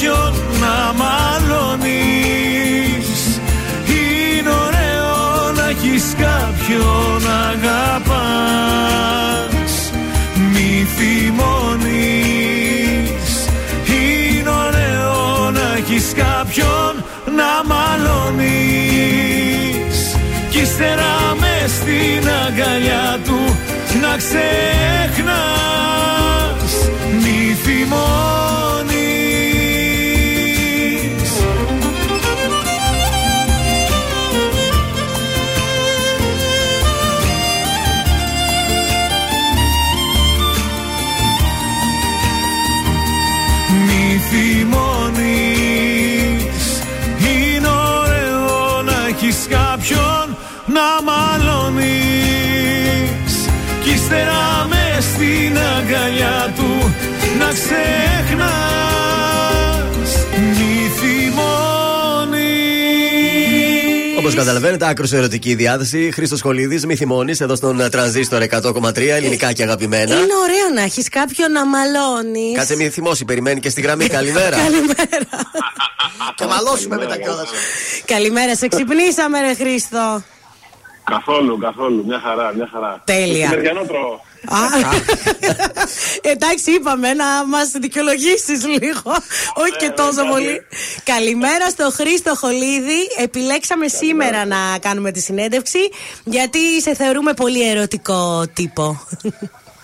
κάποιον 0.00 0.32
να 0.60 0.76
μαλώνεις. 1.00 1.90
Είναι 3.86 4.50
ωραίο 4.50 5.16
να 5.56 5.68
έχεις 5.68 6.04
κάποιον 6.18 7.22
να 7.22 7.36
αγαπάς. 7.48 8.72
Μη 10.52 10.86
θυμώνεις. 10.96 12.08
Είναι 13.86 14.50
ωραίο 14.50 15.50
να 15.50 15.66
έχεις 15.76 16.12
κάποιον 16.16 16.92
να 17.36 17.50
μαλώνεις. 17.74 18.38
Κι 20.50 20.60
ύστερα 20.60 21.36
μες 21.40 21.70
στην 21.70 22.28
αγκαλιά 22.46 23.18
του 23.24 23.40
να 24.00 24.16
ξεχνάς. 24.16 25.42
Μη 27.22 27.56
θυμώνεις 27.62 28.69
στην 55.00 55.58
αγκαλιά 55.78 56.52
του 56.56 56.94
να 57.38 57.46
ξεχνάς 57.52 58.80
Μη 60.36 60.90
θυμώνεις 60.98 62.48
Όπως 64.18 64.34
καταλαβαίνετε, 64.34 64.88
άκρος 64.88 65.12
ερωτική 65.12 65.54
διάθεση. 65.54 66.10
Χρήστος 66.12 66.42
Κολίδη, 66.42 66.86
μη 66.86 66.96
θυμώνεις 66.96 67.40
εδώ 67.40 67.54
στον 67.56 67.80
ε, 67.80 67.88
τρανζίστορ 67.88 68.42
100,3 68.50 68.96
ελληνικά 68.96 69.52
και 69.52 69.62
αγαπημένα. 69.62 70.14
Είναι 70.14 70.34
ωραίο 70.42 70.74
να 70.74 70.82
έχεις 70.82 71.08
κάποιον 71.08 71.52
να 71.52 71.66
μαλώνεις. 71.66 72.56
Κάτσε 72.56 72.76
μη 72.76 72.88
θυμώσει, 72.88 73.24
περιμένει 73.24 73.60
και 73.60 73.68
στη 73.68 73.80
γραμμή. 73.80 74.06
Καλημέρα. 74.06 74.56
Και 76.34 76.44
μαλώσουμε 76.44 76.96
μετά 76.96 77.16
κιόλας. 77.16 77.48
Καλημέρα, 78.04 78.56
σε 78.56 78.68
ξυπνήσαμε, 78.68 79.40
ρε 79.40 79.54
Χρήστο. 79.54 80.22
Καθόλου, 81.04 81.58
καθόλου. 81.58 82.04
Μια 82.06 82.20
χαρά, 82.24 82.52
μια 82.54 82.68
χαρά. 82.72 83.02
Τέλεια. 83.04 83.48
Μεσημεριανό 83.48 83.82
τρώω. 83.84 84.20
Εντάξει, 86.22 86.70
είπαμε 86.70 87.14
να 87.14 87.46
μας 87.46 87.70
δικαιολογήσεις 87.70 88.66
λίγο. 88.66 89.12
Όχι 89.54 89.76
και 89.78 89.90
τόσο 89.90 90.24
πολύ. 90.30 90.62
Καλημέρα 91.04 91.70
στο 91.70 91.90
Χρήστο 91.90 92.34
Χολίδη. 92.36 93.08
Επιλέξαμε 93.18 93.88
σήμερα 93.88 94.44
να 94.46 94.56
κάνουμε 94.80 95.10
τη 95.12 95.20
συνέντευξη 95.20 95.78
γιατί 96.24 96.80
σε 96.80 96.94
θεωρούμε 96.94 97.32
πολύ 97.32 97.68
ερωτικό 97.70 98.44
τύπο. 98.52 99.06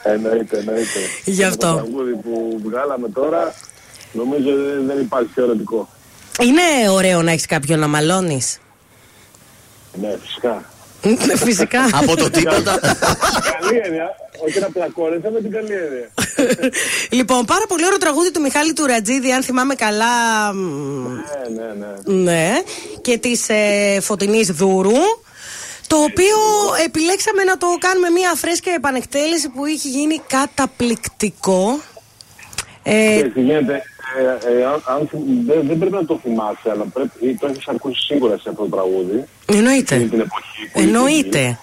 Εννοείται, 0.03 0.59
εννοείται. 0.59 0.99
Γι' 1.25 1.45
αυτό. 1.45 1.67
Το 1.67 1.75
τραγούδι 1.75 2.13
που 2.13 2.61
βγάλαμε 2.65 3.09
τώρα 3.09 3.55
νομίζω 4.13 4.51
δεν 4.87 5.01
υπάρχει 5.01 5.29
πιο 5.29 5.45
ερωτικό. 5.45 5.89
Είναι 6.43 6.91
ωραίο 6.91 7.23
να 7.23 7.31
έχεις 7.31 7.47
κάποιον 7.47 7.79
να 7.79 7.87
μαλώνεις. 7.87 8.59
Ναι, 10.01 10.19
φυσικά. 10.23 10.65
Φυσικά. 11.37 11.89
Από 11.93 12.17
το 12.17 12.31
τίποτα. 12.31 12.79
καλή 12.81 13.81
έννοια. 13.85 14.09
Όχι 14.47 14.61
να 14.61 14.71
πλακώνεσαι 14.71 15.31
με 15.31 15.41
την 15.41 15.51
καλή 15.51 15.73
έννοια. 15.73 16.11
Λοιπόν, 17.11 17.45
πάρα 17.45 17.65
πολύ 17.69 17.85
ωραίο 17.87 17.99
τραγούδι 17.99 18.31
του 18.31 18.41
Μιχάλη 18.41 18.73
του 18.73 18.87
Ρατζίδη, 18.87 19.33
αν 19.33 19.43
θυμάμαι 19.43 19.75
καλά. 19.75 20.53
μ, 20.53 21.09
Ναι, 21.55 21.63
ναι, 21.63 22.15
ναι. 22.15 22.23
Ναι. 22.23 22.53
Και 23.01 23.19
της 23.19 23.49
ε, 23.49 23.99
Φωτεινής 24.01 24.49
Δούρου. 24.51 25.25
Το 25.87 25.97
οποίο 25.97 26.37
επιλέξαμε 26.85 27.45
να 27.45 27.57
το 27.57 27.67
κάνουμε 27.79 28.11
μια 28.11 28.33
φρέσκια 28.37 28.73
επανεκτέλεση 28.73 29.49
που 29.49 29.67
είχε 29.67 29.89
γίνει 29.89 30.21
καταπληκτικό. 30.27 31.81
Ε, 32.83 33.15
Ξέρεις 33.15 33.33
τι 33.33 33.41
γίνεται, 33.41 33.83
ε, 34.19 34.59
ε, 34.59 34.65
αν- 34.65 34.83
αν 34.95 35.07
θυμ- 35.09 35.47
δεν, 35.47 35.67
δεν 35.67 35.79
πρέπει 35.79 35.95
να 35.95 36.05
το 36.05 36.19
θυμάσαι, 36.23 36.71
αλλά 36.71 36.85
πρέπει, 36.93 37.35
το 37.41 37.47
έχεις 37.47 37.69
ακούσει 37.69 38.01
σίγουρα 38.01 38.39
σε 38.39 38.49
αυτό 38.49 38.63
το 38.63 38.69
τραγούδι. 38.77 39.25
εννοείται. 39.47 39.95
Εκείνη 39.95 40.11
την 40.11 40.21
εποχή 40.21 40.61
που 40.73 40.79
είχε 40.79 40.87
Εννοείται. 40.89 41.39
βγει. 41.45 41.59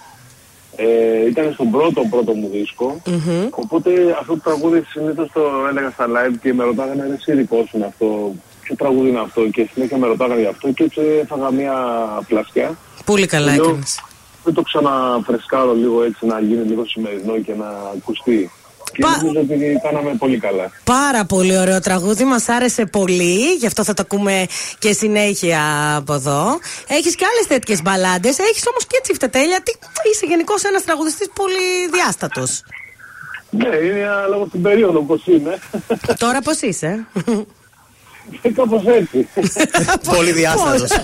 Ε, 0.76 1.26
ήταν 1.26 1.52
στον 1.52 1.70
πρώτο 1.70 2.00
πρώτο 2.10 2.32
μου 2.32 2.48
δίσκο. 2.52 3.00
Μμμ. 3.06 3.46
Οπότε 3.50 3.90
αυτό 4.20 4.32
το 4.32 4.40
τραγούδι 4.44 4.82
συνήθως 4.88 5.30
το 5.32 5.40
έλεγα 5.70 5.90
στα 5.90 6.06
live 6.08 6.34
και 6.42 6.52
με 6.54 6.64
ρωτάγανε 6.64 7.06
ρε 7.06 7.12
εσύ 7.14 7.32
δικός 7.32 7.68
σου 7.68 7.76
είναι 7.76 7.86
αυτό, 7.86 8.34
ποιο 8.62 8.74
τραγούδι 8.76 9.08
είναι 9.08 9.20
αυτό; 9.20 9.48
Και 9.48 9.68
συνέχεια 9.72 9.96
με 9.96 10.06
ρωτάγανε 10.06 10.40
γι' 10.40 10.46
αυτό 10.46 10.70
και 10.72 10.84
έτσι 10.84 11.00
έφαγα 11.22 11.50
μια 11.50 11.74
φλασιά. 12.28 12.78
Πολύ 13.04 13.26
καλά 13.26 13.54
Λέω, 13.54 13.64
έκανες. 13.64 14.00
Δεν 14.44 14.54
το 14.54 14.62
ξαναφρεσκάρω 14.62 15.74
λίγο 15.74 16.02
έτσι 16.02 16.26
να 16.26 16.40
γίνει 16.40 16.64
λίγο 16.64 16.84
σημερινό 16.86 17.38
και 17.38 17.54
να 17.54 17.66
ακουστεί. 17.96 18.50
Και 18.94 19.04
νομίζω 19.22 19.40
ότι 19.40 19.80
κάναμε 19.82 20.14
πολύ 20.18 20.38
καλά. 20.38 20.70
Πάρα 20.84 21.24
πολύ 21.24 21.58
ωραίο 21.58 21.80
τραγούδι, 21.80 22.24
μας 22.24 22.48
άρεσε 22.48 22.84
πολύ. 22.86 23.54
Γι' 23.54 23.66
αυτό 23.66 23.84
θα 23.84 23.94
το 23.94 24.02
ακούμε 24.02 24.46
και 24.78 24.92
συνέχεια 24.92 25.60
από 25.96 26.12
εδώ. 26.14 26.58
Έχεις 26.88 27.14
και 27.14 27.24
άλλες 27.24 27.46
τέτοιες 27.48 27.82
μπαλάντες. 27.82 28.38
Έχεις 28.38 28.66
όμως 28.66 28.86
και 28.86 29.00
τσιφτετέλεια. 29.02 29.60
Τι, 29.62 29.72
είσαι 30.12 30.26
γενικώς 30.26 30.64
ένας 30.64 30.84
τραγουδιστής 30.84 31.28
πολύ 31.34 31.88
διάστατος. 31.92 32.62
Ναι, 33.50 33.76
είναι 33.76 34.06
λόγω 34.30 34.48
την 34.52 34.62
περίοδο 34.62 34.98
όπως 34.98 35.26
είμαι. 35.26 35.58
Τώρα 36.18 36.40
πώς 36.40 36.60
είσαι; 36.60 37.06
Και 38.42 38.50
κάπως 38.50 38.82
έτσι. 38.86 39.28
Πολύ 40.16 40.32
διάστατος. 40.32 40.90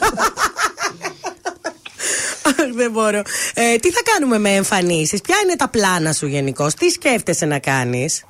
Αχ, 2.46 2.54
Δεν 2.80 2.90
μπορώ. 2.90 3.22
Ε, 3.54 3.76
τι 3.76 3.90
θα 3.90 4.00
κάνουμε 4.14 4.38
με 4.38 4.50
εμφανίσεις, 4.54 5.20
Ποια 5.20 5.36
είναι 5.44 5.56
τα 5.56 5.68
πλάνα 5.68 6.12
σου 6.12 6.26
γενικώς, 6.26 6.74
Τι 6.74 6.88
σκέφτεσαι 6.88 7.46
να 7.46 7.58
κάνεις; 7.58 8.24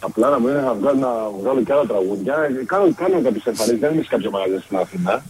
Απλά 0.00 0.28
να 0.28 0.38
μου 0.40 0.48
είναι 0.48 0.60
να 0.60 0.74
βγάλω, 0.74 0.98
να 0.98 1.08
βγάλω 1.40 1.62
και 1.62 1.72
άλλα 1.72 1.86
τραγούδια. 1.86 2.34
Ε, 2.34 2.64
Κάνω, 2.64 2.94
κάνω 2.96 3.20
κάποιες 3.22 3.44
εμφανίσεις, 3.46 3.80
δεν 3.80 3.92
είμαι 3.92 4.02
σε 4.02 4.08
κάποιο 4.10 4.30
μαγαζί 4.30 4.62
στην 4.64 4.76
Αθήνα. 4.76 5.22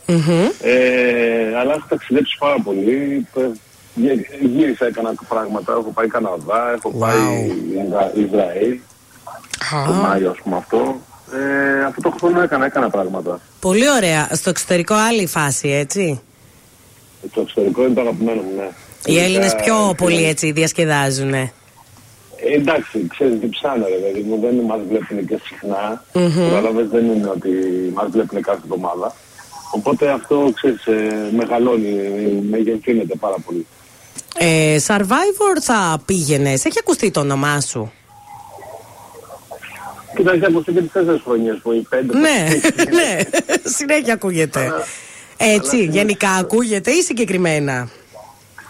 Ε, 0.60 1.57
αλλά 1.59 1.73
έχω 1.75 1.86
ταξιδέψει 1.89 2.36
πάρα 2.39 2.57
πολύ. 2.65 3.27
Ε, 3.36 3.41
γυ- 3.94 4.27
Γύρισα, 4.57 4.86
έκανα 4.86 5.12
πράγματα. 5.28 5.73
Έχω 5.73 5.91
πάει 5.94 6.07
Καναδά, 6.07 6.73
έχω 6.77 6.91
πάει 6.91 7.19
Ισρα- 7.86 8.12
Ισραήλ. 8.15 8.78
Το 9.86 9.93
Μάιο, 9.93 10.31
ας 10.31 10.36
πούμε 10.43 10.57
αυτό. 10.57 11.01
Ε, 11.33 11.85
αυτό 11.85 12.01
το 12.01 12.10
χρόνο 12.20 12.41
έκανα, 12.43 12.65
έκανα 12.65 12.91
πράγματα. 12.91 13.41
Πολύ 13.60 13.91
ωραία. 13.91 14.28
Στο 14.33 14.51
εξωτερικό 14.51 14.94
άλλη 14.94 15.27
φάση, 15.27 15.69
έτσι. 15.69 16.20
Ε, 17.24 17.26
Το 17.34 17.40
εξωτερικό 17.40 17.82
είναι 17.84 17.94
το 17.94 18.00
αγαπημένο 18.00 18.40
μου, 18.42 18.52
ναι. 18.57 18.68
Οι 19.07 19.18
Έλληνες 19.18 19.52
Ειδικά, 19.52 19.62
πιο 19.62 19.89
ε, 19.90 19.94
πολύ 19.97 20.24
έτσι 20.24 20.52
διασκεδάζουν. 20.52 21.34
Ε, 21.34 21.52
εντάξει, 22.55 23.07
ξέρεις 23.08 23.39
διψάνε 23.39 23.86
ρε 23.89 23.94
παιδί 23.94 24.20
μου, 24.28 24.40
δεν 24.40 24.55
μας 24.55 24.81
βλέπουν 24.89 25.26
και 25.26 25.40
συχνά. 25.44 26.05
Μμμ. 26.12 26.49
Κατάλαβες, 26.49 26.89
δεν 26.89 27.05
είναι 27.05 27.28
ότι 27.28 27.50
μας 27.94 28.07
βλέπουν 28.10 28.42
κάθε 28.42 28.60
εβδομάδα. 28.65 29.15
Οπότε 29.70 30.10
αυτό, 30.10 30.52
ξέρεις, 30.55 30.86
ε, 30.86 31.31
μεγαλώνει, 31.36 31.90
μεγεθύνεται 32.50 33.15
πάρα 33.15 33.36
πολύ. 33.47 33.66
Ε, 34.39 34.76
Survivor 34.86 35.60
θα 35.60 36.02
πήγαινε. 36.07 36.50
Έχει 36.50 36.78
ακουστεί 36.78 37.10
το 37.10 37.20
όνομά 37.20 37.60
σου; 37.60 37.92
Κοίτα, 40.16 40.32
έχει 40.32 40.44
ακουστεί 40.44 40.73
και 40.73 40.81
τις 40.81 40.92
τέσσερις 40.92 41.20
χρονιές 41.24 41.58
που 41.62 41.73
οι 41.73 41.86
πέντε... 41.89 42.18
ναι, 42.18 42.49
ναι. 42.99 43.18
Συνέχεια 43.65 44.12
ακούγεται. 44.15 44.73
Έτσι, 45.43 45.85
γενικά 45.85 46.31
ακούγεται 46.31 46.91
ή 46.91 47.02
συγκεκριμένα; 47.02 47.89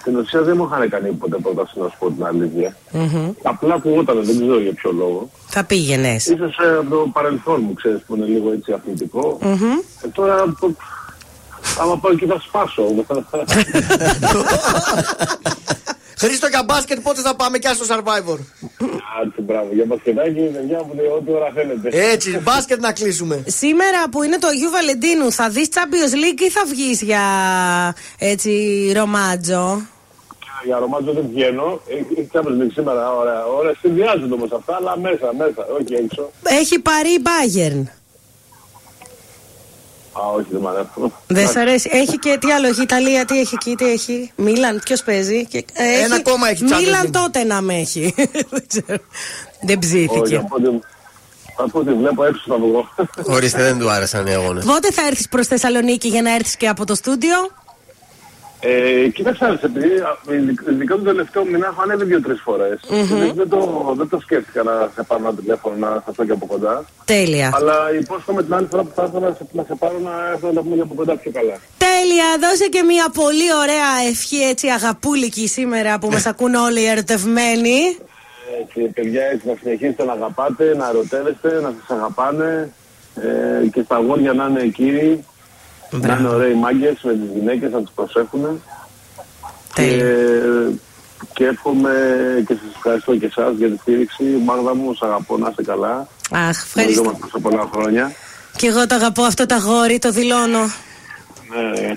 Στην 0.00 0.16
ουσία 0.16 0.42
δεν 0.42 0.56
μου 0.56 0.68
είχαν 0.72 0.88
κάνει 0.88 1.10
ποτέ 1.10 1.36
πρόταση 1.42 1.78
να 1.78 1.88
σου 1.88 1.96
πω 1.98 2.10
την 2.10 2.24
αλήθεια. 2.24 2.76
Μμμ. 2.92 3.30
Απλά 3.42 3.74
ακουγόταν, 3.74 4.24
δεν 4.24 4.34
ξέρω 4.40 4.60
για 4.60 4.72
ποιο 4.72 4.92
λόγο. 4.92 5.30
Θα 5.48 5.64
πήγαινες. 5.64 6.26
Ίσως 6.26 6.56
ε, 6.58 6.76
από 6.80 6.90
το 6.90 7.10
παρελθόν 7.12 7.60
μου, 7.66 7.72
ξέρεις, 7.74 8.02
που 8.06 8.16
είναι 8.16 8.26
λίγο 8.26 8.52
έτσι 8.52 8.72
αθλητικό. 8.72 9.38
Ε, 10.04 10.08
τώρα, 10.08 10.44
πο- 10.60 10.76
άμα 11.80 11.98
πάω 11.98 12.14
και 12.14 12.26
θα 12.26 12.40
σπάσω. 12.40 12.82
Χρήστο 16.22 16.46
για 16.46 16.62
μπάσκετ, 16.62 17.00
πότε 17.00 17.20
θα 17.20 17.34
πάμε 17.36 17.58
και 17.58 17.68
στο 17.74 17.84
Survivor; 17.94 18.38
Άντε, 19.20 19.40
μπράβο. 19.42 19.68
Για 19.72 19.84
μπασκετάκι, 19.86 20.40
παιδιά 20.52 20.82
μου 20.86 20.94
λέει 20.94 21.06
ό,τι 21.06 21.32
ώρα 21.32 21.50
θέλετε. 21.54 21.88
Έτσι, 22.12 22.38
μπάσκετ 22.42 22.80
να 22.80 22.92
κλείσουμε. 22.92 23.44
Σήμερα 23.46 24.08
που 24.10 24.22
είναι 24.22 24.38
το 24.38 24.46
Αγίου 24.46 24.70
Βαλεντίνου, 24.70 25.32
θα 25.32 25.48
δεις 25.48 25.68
Champions 25.74 26.14
League 26.14 26.40
ή 26.40 26.50
θα 26.50 26.62
βγεις 26.66 27.02
για 27.02 27.24
έτσι 28.18 28.52
ρομάτζο. 28.94 29.86
Για 30.64 30.78
ρομάτζο 30.78 31.12
δεν 31.12 31.26
βγαίνω. 31.32 31.80
Έχει 31.88 32.28
κάποιος 32.32 32.56
δει 32.56 32.70
σήμερα. 32.70 33.12
Ωραία, 33.12 33.46
ωραία. 33.46 33.74
Συνδυάζονται 33.80 34.34
όμως 34.34 34.52
αυτά, 34.52 34.76
αλλά 34.76 34.98
μέσα, 34.98 35.34
μέσα, 35.38 35.66
όχι 35.80 35.94
έξω. 36.04 36.30
Έχει 36.42 36.78
πάρει 36.78 37.08
η 37.08 37.22
Bayern. 37.28 37.99
Α, 40.20 40.26
όχι, 40.36 40.46
δεν 40.50 40.60
μ' 40.60 40.66
αρέσουν. 40.68 41.12
Δεν 41.26 41.48
σ' 41.48 41.56
αρέσει. 41.56 41.90
Έχει 41.92 42.18
και 42.18 42.38
τι 42.40 42.50
άλλο, 42.52 42.66
έχει 42.66 42.82
Ιταλία, 42.82 43.24
τι 43.24 43.40
έχει 43.40 43.54
εκεί, 43.54 43.74
τι 43.74 43.84
έχει. 43.90 44.32
Μίλαν, 44.36 44.80
ποιος 44.84 45.02
παίζει. 45.02 45.46
Και, 45.46 45.64
ε, 45.72 46.02
Ένα 46.04 46.14
ακόμα 46.14 46.48
έχει 46.48 46.64
Champions 46.68 46.80
Μίλαν 46.80 47.06
League. 47.06 47.10
τότε 47.12 47.44
να 47.44 47.60
με 47.60 47.74
έχει. 47.74 48.14
Δεν 48.50 48.64
ξέρω. 48.66 48.98
Δεν 49.60 49.78
Όχι, 49.78 49.78
ψήθηκε. 49.78 50.36
από 50.36 50.56
ό,τι- 50.56 50.78
από 51.56 51.78
ό,τι 51.78 51.92
βλέπω 51.92 52.24
έξω 52.24 52.42
θα 52.46 52.56
βγω. 52.58 52.88
Ορίστε, 53.34 53.62
δεν 53.62 53.78
του 53.78 53.90
άρεσαν 53.90 54.26
οι 54.26 54.32
αγώνες. 54.34 54.64
Πότε 54.64 54.90
θα 54.92 55.06
έρθεις 55.06 55.28
προς 55.28 55.46
Θεσσαλονίκη 55.46 56.08
για 56.08 56.22
να 56.22 56.34
έρθεις 56.34 56.56
και 56.56 56.68
από 56.68 56.84
το 56.86 56.94
στούντιο; 56.94 57.36
Ε, 58.62 59.08
κοίταξε, 59.08 59.44
να 59.44 59.50
δεις, 59.50 59.62
επειδή 59.62 59.86
α, 59.98 60.34
ειδικά- 60.34 60.70
ειδικά 60.70 60.94
τον 60.94 61.04
τελευταίο 61.04 61.44
μήνα 61.44 61.66
έχω 61.66 61.82
ανέβει 61.82 62.04
δύο-τρεις 62.04 62.40
φορές. 62.40 62.80
Μμμ. 62.90 63.06
Δεν, 63.18 63.32
δεν, 63.34 63.48
το, 63.48 63.92
δεν 63.96 64.08
το 64.08 64.18
σκέφτηκα 64.20 64.62
να 64.62 64.90
σε 64.94 65.02
πάρω 65.02 65.22
ένα 65.24 65.34
τηλέφωνο 65.34 65.76
να 65.86 66.02
σας 66.06 66.14
πω 66.14 66.24
και 66.24 66.32
από 66.32 66.46
κοντά. 66.46 66.84
Τέλεια. 67.04 67.50
Αλλά 67.54 67.76
υπόσχομαι 68.00 68.42
την 68.42 68.54
άλλη 68.54 68.66
φορά 68.70 68.82
που 68.82 68.92
θα 68.94 69.02
έρθω 69.02 69.18
να 69.20 69.30
σε, 69.38 69.44
να 69.52 69.62
σε 69.68 69.74
πάρω 69.78 69.98
να 69.98 70.10
έρθω 70.32 70.46
να 70.46 70.52
τα 70.52 70.60
πούμε 70.62 70.74
και 70.74 70.80
από 70.82 70.94
κοντά 70.94 71.16
πιο 71.16 71.30
καλά. 71.30 71.56
Τέλεια, 71.78 72.28
δώσε 72.40 72.66
και 72.68 72.82
μια 72.82 73.06
πολύ 73.14 73.48
ωραία 73.62 73.90
ευχή 74.10 74.40
έτσι 74.52 74.66
αγαπούλικη 74.68 75.48
σήμερα 75.48 75.98
που 75.98 76.08
μας 76.10 76.26
ακούν 76.32 76.54
όλοι 76.54 76.80
οι 76.80 76.86
ερωτευμένοι. 76.86 77.78
Έτσι, 78.62 78.80
παιδιά, 78.94 79.22
έτσι 79.24 79.46
να 79.48 79.54
συνεχίσετε 79.62 80.04
να 80.04 80.12
αγαπάτε, 80.12 80.74
να 80.76 80.88
ερωτεύεστε, 80.88 81.60
να 81.60 81.74
σας 81.78 81.96
αγαπάνε 81.98 82.72
ε, 83.14 83.66
και 83.66 83.82
στα 83.82 83.96
αγόρια 83.96 84.32
να 84.32 84.46
είναι 84.50 84.62
κύριοι, 84.66 85.24
να 85.90 86.16
είναι 86.16 86.28
ωραίοι 86.28 86.54
μάγκες 86.54 86.98
με 87.02 87.12
τις 87.12 87.30
γυναίκες, 87.34 87.72
να 87.72 87.80
τις 87.80 87.90
προσέχουν. 87.94 88.62
Και, 89.74 90.04
και 91.32 91.44
εύχομαι 91.44 91.92
και 92.46 92.54
σας 92.54 92.74
ευχαριστώ 92.76 93.16
και 93.16 93.26
εσάς 93.26 93.56
για 93.56 93.70
τη 93.70 93.76
στήριξη. 93.76 94.24
Μάγδα 94.44 94.74
μου, 94.74 94.94
σ' 94.94 95.02
αγαπώ, 95.02 95.38
να 95.38 95.48
είστε 95.48 95.62
καλά. 95.62 96.08
Αχ, 96.30 96.48
ευχαριστώ. 96.48 96.80
Γνωριζόμαστε 96.80 97.26
σε 97.26 97.38
πολλά 97.38 97.68
χρόνια. 97.72 98.12
Και 98.56 98.66
εγώ 98.66 98.86
το 98.86 98.94
αγαπώ 98.94 99.22
αυτό 99.22 99.46
το 99.46 99.54
αγόρι, 99.54 99.98
το 99.98 100.10
δηλώνω. 100.10 100.72
Ναι. 101.50 101.92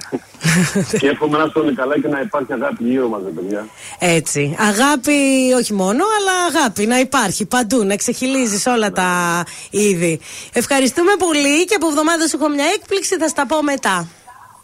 και 1.00 1.08
εύχομαι 1.08 1.38
να 1.38 1.44
είστε 1.44 1.60
όλοι 1.60 1.74
καλά 1.76 2.00
και 2.00 2.08
να 2.08 2.20
υπάρχει 2.20 2.54
αγάπη 2.54 2.84
γύρω 2.84 3.08
μας, 3.08 3.22
ρε 3.24 3.30
παιδιά. 3.30 3.68
Έτσι. 4.00 4.56
Αγάπη, 4.60 5.14
όχι 5.58 5.74
μόνο, 5.74 6.04
αλλά 6.18 6.58
αγάπη 6.58 6.86
να 6.86 7.00
υπάρχει 7.00 7.46
παντού, 7.46 7.84
να 7.84 7.96
ξεχυλίζεις 7.96 8.66
όλα 8.66 8.92
τα 8.92 9.44
είδη. 9.70 10.20
Ευχαριστούμε 10.54 11.12
πολύ 11.18 11.66
και 11.66 11.76
από 11.76 11.88
εβδομάδα 11.88 12.28
σου 12.28 12.38
έχω 12.40 12.50
μια 12.50 12.66
έκπληξη, 12.76 13.18
θα 13.18 13.28
στα 13.28 13.46
πω 13.46 13.64
μετά. 13.64 14.08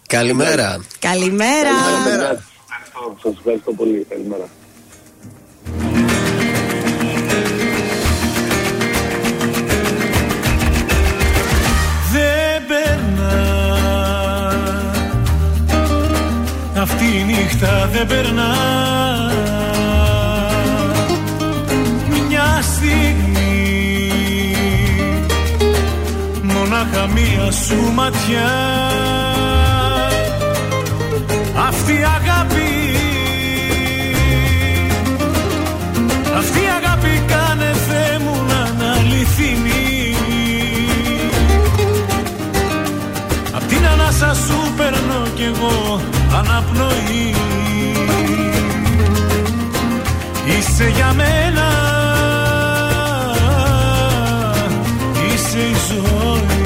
Καλημέρα. 0.08 0.86
Καλημέρα. 1.00 1.70
Ευχαριστώ, 1.70 3.18
σας 3.22 3.34
ευχαριστώ 3.38 3.72
πολύ. 3.72 4.06
Καλημέρα. 4.10 4.50
τη 17.00 17.24
νύχτα 17.24 17.90
δεν 17.92 18.08
περνά. 18.08 18.54
Μια 22.28 22.60
στιγμή 22.62 24.56
Μονάχα 26.42 27.08
μία 27.08 27.52
σου 27.52 27.92
ματιά. 27.94 28.52
Αυτή 31.68 31.92
η 31.92 32.04
αγάπη 32.18 32.70
Αυτή 36.38 36.60
η 36.60 36.70
αγάπη 36.84 37.24
κάνε 37.28 37.74
Θεέ 37.88 38.20
μου 38.20 38.46
να 38.48 38.86
αναλυθινεί 38.86 40.16
Απ' 43.54 43.68
την 43.68 43.86
ανάσα 43.88 44.34
σου 44.34 44.74
περνώ 44.78 45.28
κι 45.36 45.44
εγώ 45.44 46.02
αναπνοή. 46.34 47.36
Είσαι 50.46 50.90
για 50.90 51.14
μένα. 51.14 51.68
Είσαι 55.34 55.60
η 55.60 55.76
ζωή 55.88 56.59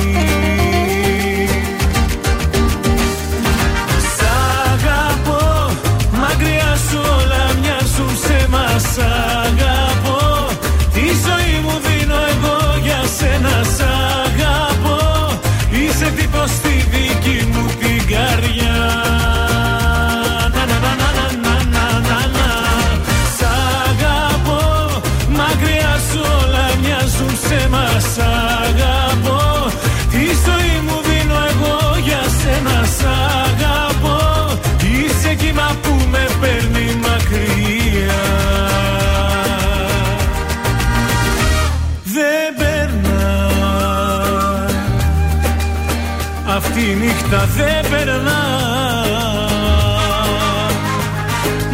νύχτα 47.33 47.47
δεν 47.55 47.89
περνά 47.89 48.41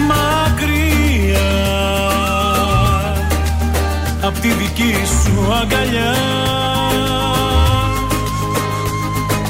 Μακριά 0.08 1.40
Απ' 4.22 4.40
τη 4.40 4.48
δική 4.48 4.96
σου 5.06 5.54
αγκαλιά. 5.62 6.16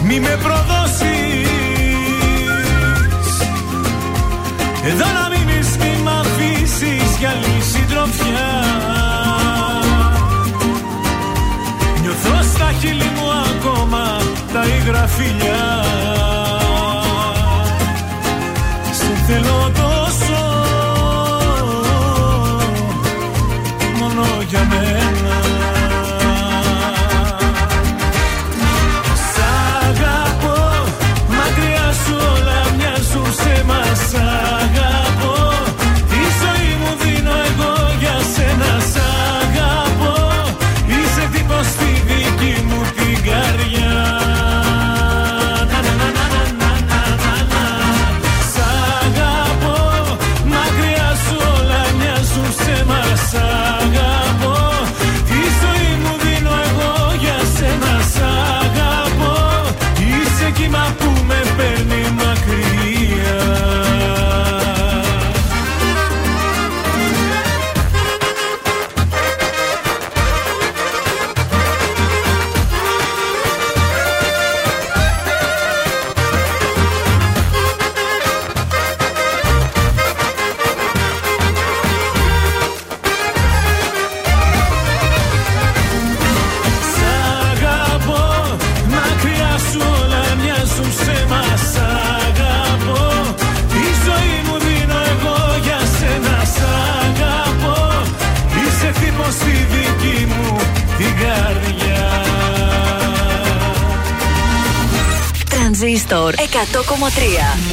Μη 0.03 0.19
με 0.19 0.39
προδώσεις. 0.43 1.47
Εδώ 4.83 5.18
τα 14.61 14.67
υγρα 14.67 15.07
φιλιά 15.07 15.83
Σε 18.91 19.23
θέλω 19.27 19.68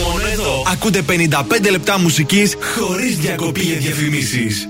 Μόνο 0.04 0.26
εδώ. 0.32 0.62
Ακούτε 0.72 1.02
55 1.02 1.70
λεπτά 1.70 1.98
μουσικής 1.98 2.56
χωρίς 2.76 3.16
διακοπή 3.16 3.60
για 3.60 3.76
διαφημίσεις. 3.76 4.68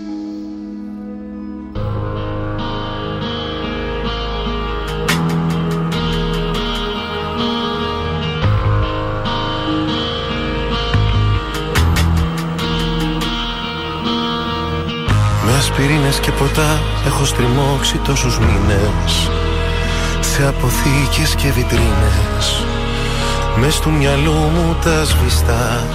Με 15.44 15.56
ασπιρίνες 15.58 16.20
και 16.20 16.30
ποτά 16.30 16.80
έχω 17.06 17.24
στριμώξει 17.24 18.00
τόσους 18.04 18.38
μήνες. 18.38 19.30
Σε 20.20 20.46
αποθήκες 20.46 21.34
και 21.34 21.50
βιτρίνες 21.52 22.75
Μες 23.58 23.78
του 23.78 23.90
μυαλού 23.90 24.32
μου 24.32 24.76
τα 24.84 25.04
σβηστά. 25.04 25.86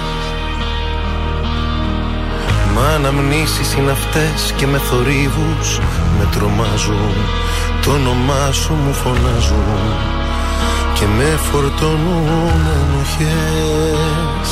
Μα 2.74 2.88
αναμνήσεις 2.94 3.74
είναι 3.74 3.90
αυτές 3.90 4.52
και 4.56 4.66
με 4.66 4.78
θορύβους 4.78 5.78
με 6.18 6.28
τρομάζουν. 6.32 7.14
Το 7.82 7.90
όνομά 7.90 8.52
σου 8.52 8.72
μου 8.72 8.92
φωνάζουν 8.92 9.94
και 10.94 11.04
με 11.16 11.38
φορτώνουν 11.50 12.52
ενοχές. 12.80 14.50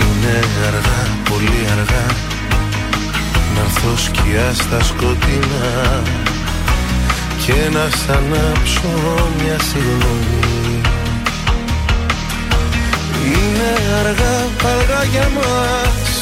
Είναι 0.00 0.40
αργά, 0.66 1.02
πολύ 1.30 1.66
αργά 1.70 2.06
να 3.54 3.60
έρθω 3.60 3.96
σκιά 3.96 4.52
στα 4.54 4.82
σκοτεινά 4.82 6.02
και 7.46 7.54
να 7.72 7.88
σ' 7.96 8.08
ανάψω 8.08 8.88
μια 9.38 9.58
συγγνώμη 9.58 10.91
Είναι 13.34 13.72
αργά, 14.00 14.36
αργά 14.72 15.02
για 15.12 15.28
μας. 15.36 16.12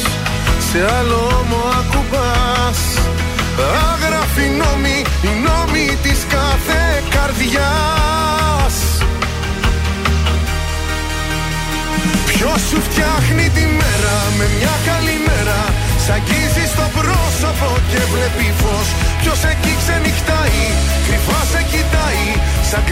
Σε 0.71 0.79
άλλο 0.97 1.45
μου 1.49 1.61
ακουμπάς. 1.79 2.79
Άγραφοι 3.91 4.47
νόμοι, 4.61 4.97
οι 5.25 5.31
νόμοι 5.47 5.85
της 6.03 6.19
κάθε 6.35 6.81
καρδιάς. 7.13 8.75
Ποιος 12.29 12.61
σου 12.69 12.79
φτιάχνει 12.87 13.45
τη 13.57 13.65
μέρα 13.79 14.15
με 14.37 14.45
μια 14.57 14.75
καλή 14.89 15.17
μέρα; 15.27 15.59
Σ' 16.03 16.09
αγγίζει 16.17 16.65
στο 16.73 16.85
πρόσωπο 16.97 17.69
και 17.91 18.01
βλέπει 18.11 18.47
φως. 18.61 18.87
Ποιος 19.21 19.39
εκεί 19.51 19.73
ξενυχτάει, 19.81 20.61
κρυφά 21.05 21.41
σε 21.51 21.61
κοιτάει. 21.71 22.25
Σαν 22.69 22.83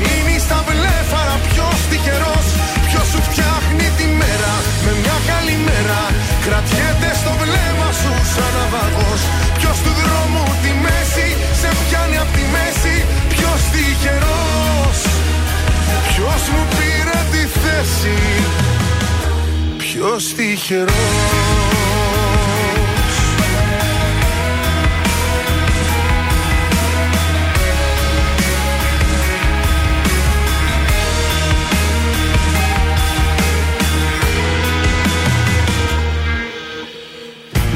ποιος 19.77 20.33
τυχερός. 20.33 20.93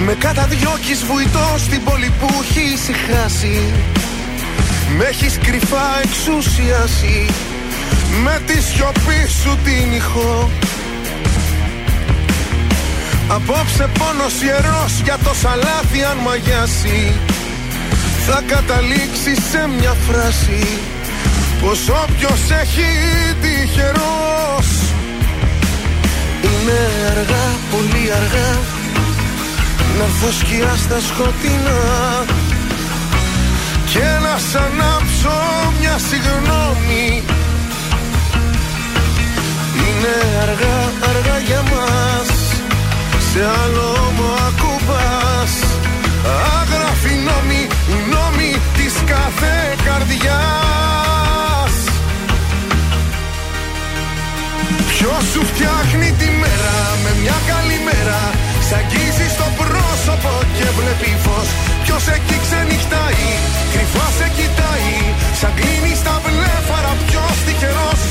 Με 0.06 0.14
καταδιώκεις 0.14 1.04
βουητός 1.04 1.62
στην 1.62 1.84
πόλη 1.84 2.12
που 2.20 2.28
έχει 2.42 2.74
ησυχάσει 2.74 3.74
Με 4.98 5.04
έχεις 5.04 5.38
κρυφά 5.38 6.00
εξουσιάσει 6.04 7.28
Με 8.24 8.42
τη 8.46 8.62
σιωπή 8.62 9.28
σου 9.42 9.58
την 9.64 9.94
ηχό 9.94 10.50
Απόψε 13.28 13.90
πόνος 14.00 14.42
ιερός 14.42 14.94
για 15.04 15.18
το 15.24 15.34
σαλάθι 15.42 16.04
αν 16.12 16.18
μαγιάσει. 16.18 17.14
Θα 18.26 18.44
καταλήξει 18.48 19.34
σε 19.52 19.70
μια 19.78 19.96
φράση. 20.08 20.68
Πως 21.62 21.80
όποιος 22.04 22.42
έχει 22.62 22.90
τυχερός. 23.42 24.70
Είναι 26.44 26.80
αργά, 27.12 27.46
πολύ 27.72 28.06
αργά. 28.20 28.52
Να 29.98 30.04
έρθω 30.04 30.32
σκιά 30.40 30.74
στα 30.84 31.00
σκοτεινά. 31.08 31.82
Και 33.92 34.06
να 34.26 34.38
σ' 34.38 34.56
ανάψω 34.56 35.36
μια 35.80 35.98
συγγνώμη 36.10 37.24
Είναι 39.82 40.16
αργά, 40.46 40.80
αργά 41.10 41.38
για 41.48 41.62
μας. 41.72 42.30
Σε 43.30 43.42
άλλο 43.62 43.90
μου 44.16 44.30
ακουμπάς. 44.48 45.54
Άγραφη 46.60 47.14
νόμη, 47.28 47.62
νόμη 48.14 48.52
της 48.78 48.94
κάθε 49.12 49.56
καρδιάς. 49.86 51.76
Ποιος 54.92 55.24
σου 55.34 55.42
φτιάχνει 55.52 56.10
τη 56.20 56.28
μέρα 56.42 56.76
με 57.04 57.12
μια 57.22 57.38
καλή 57.52 57.80
μέρα 57.88 58.22
Σ' 58.68 58.74
αγγίζει 58.80 59.28
στο 59.36 59.48
πρόσωπο 59.60 60.34
και 60.58 60.68
βλέπει 60.78 61.12
φως. 61.24 61.50
Ποιος 61.84 62.04
εκεί 62.16 62.38
ξενυχτάει, 62.46 63.26
κρυφά 63.74 64.08
σε 64.18 64.28
κοιτάει 64.38 64.94
Σαν 65.40 65.52
κλείνει 65.58 65.94
στα 66.02 66.16
βλέφαρα 66.26 66.94
ποιος 67.06 67.36
τυχερός 67.46 68.02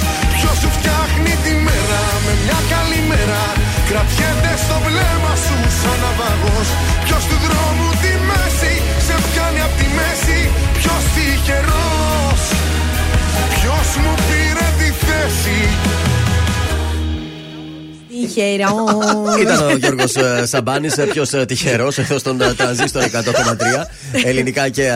Ποιος 0.45 0.59
σου 0.63 0.71
φτιάχνει 0.77 1.35
τη 1.45 1.53
μέρα 1.67 2.03
με 2.25 2.33
μια 2.45 2.61
καλή 2.73 3.01
μέρα. 3.11 3.43
Κρατιέται 3.89 4.53
στο 4.65 4.77
βλέμμα 4.87 5.35
σου 5.45 5.57
σαν 5.81 5.99
ναυαγός. 6.03 6.69
Ποιος 7.05 7.23
του 7.29 7.39
δρόμου 7.45 7.89
τη 8.03 8.13
μέση 8.29 8.75
σε 9.07 9.15
πιάνει 9.27 9.61
απ' 9.67 9.77
τη 9.81 9.87
μέση. 9.99 10.41
Ποιος 10.79 11.03
τυχερός. 11.15 12.43
Ποιος 13.55 13.89
μου 14.03 14.15
πήρε 14.27 14.69
τη 14.81 14.89
θέση 15.03 15.59
Τυχερό. 18.27 18.75
Ήταν 19.41 19.67
ο 19.71 19.77
Γιώργος 19.77 20.15
Σαμπάνης, 20.43 20.95
πιο 21.13 21.25
τυχερός 21.47 21.99
εδώ 21.99 22.19
στον 22.19 22.41
ε, 22.41 22.55
τρανζίστορ 22.55 23.03
100,3. 23.03 23.09
Ελληνικά 24.25 24.69
και 24.69 24.85
ε, 24.85 24.91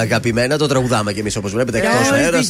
αγαπημένα. 0.00 0.58
Το 0.58 0.66
τραγουδάμε 0.66 1.12
κι 1.12 1.20
εμείς 1.20 1.36
όπως 1.36 1.52
βλέπετε 1.52 1.78
εκτός 1.78 2.10
αέρας. 2.12 2.48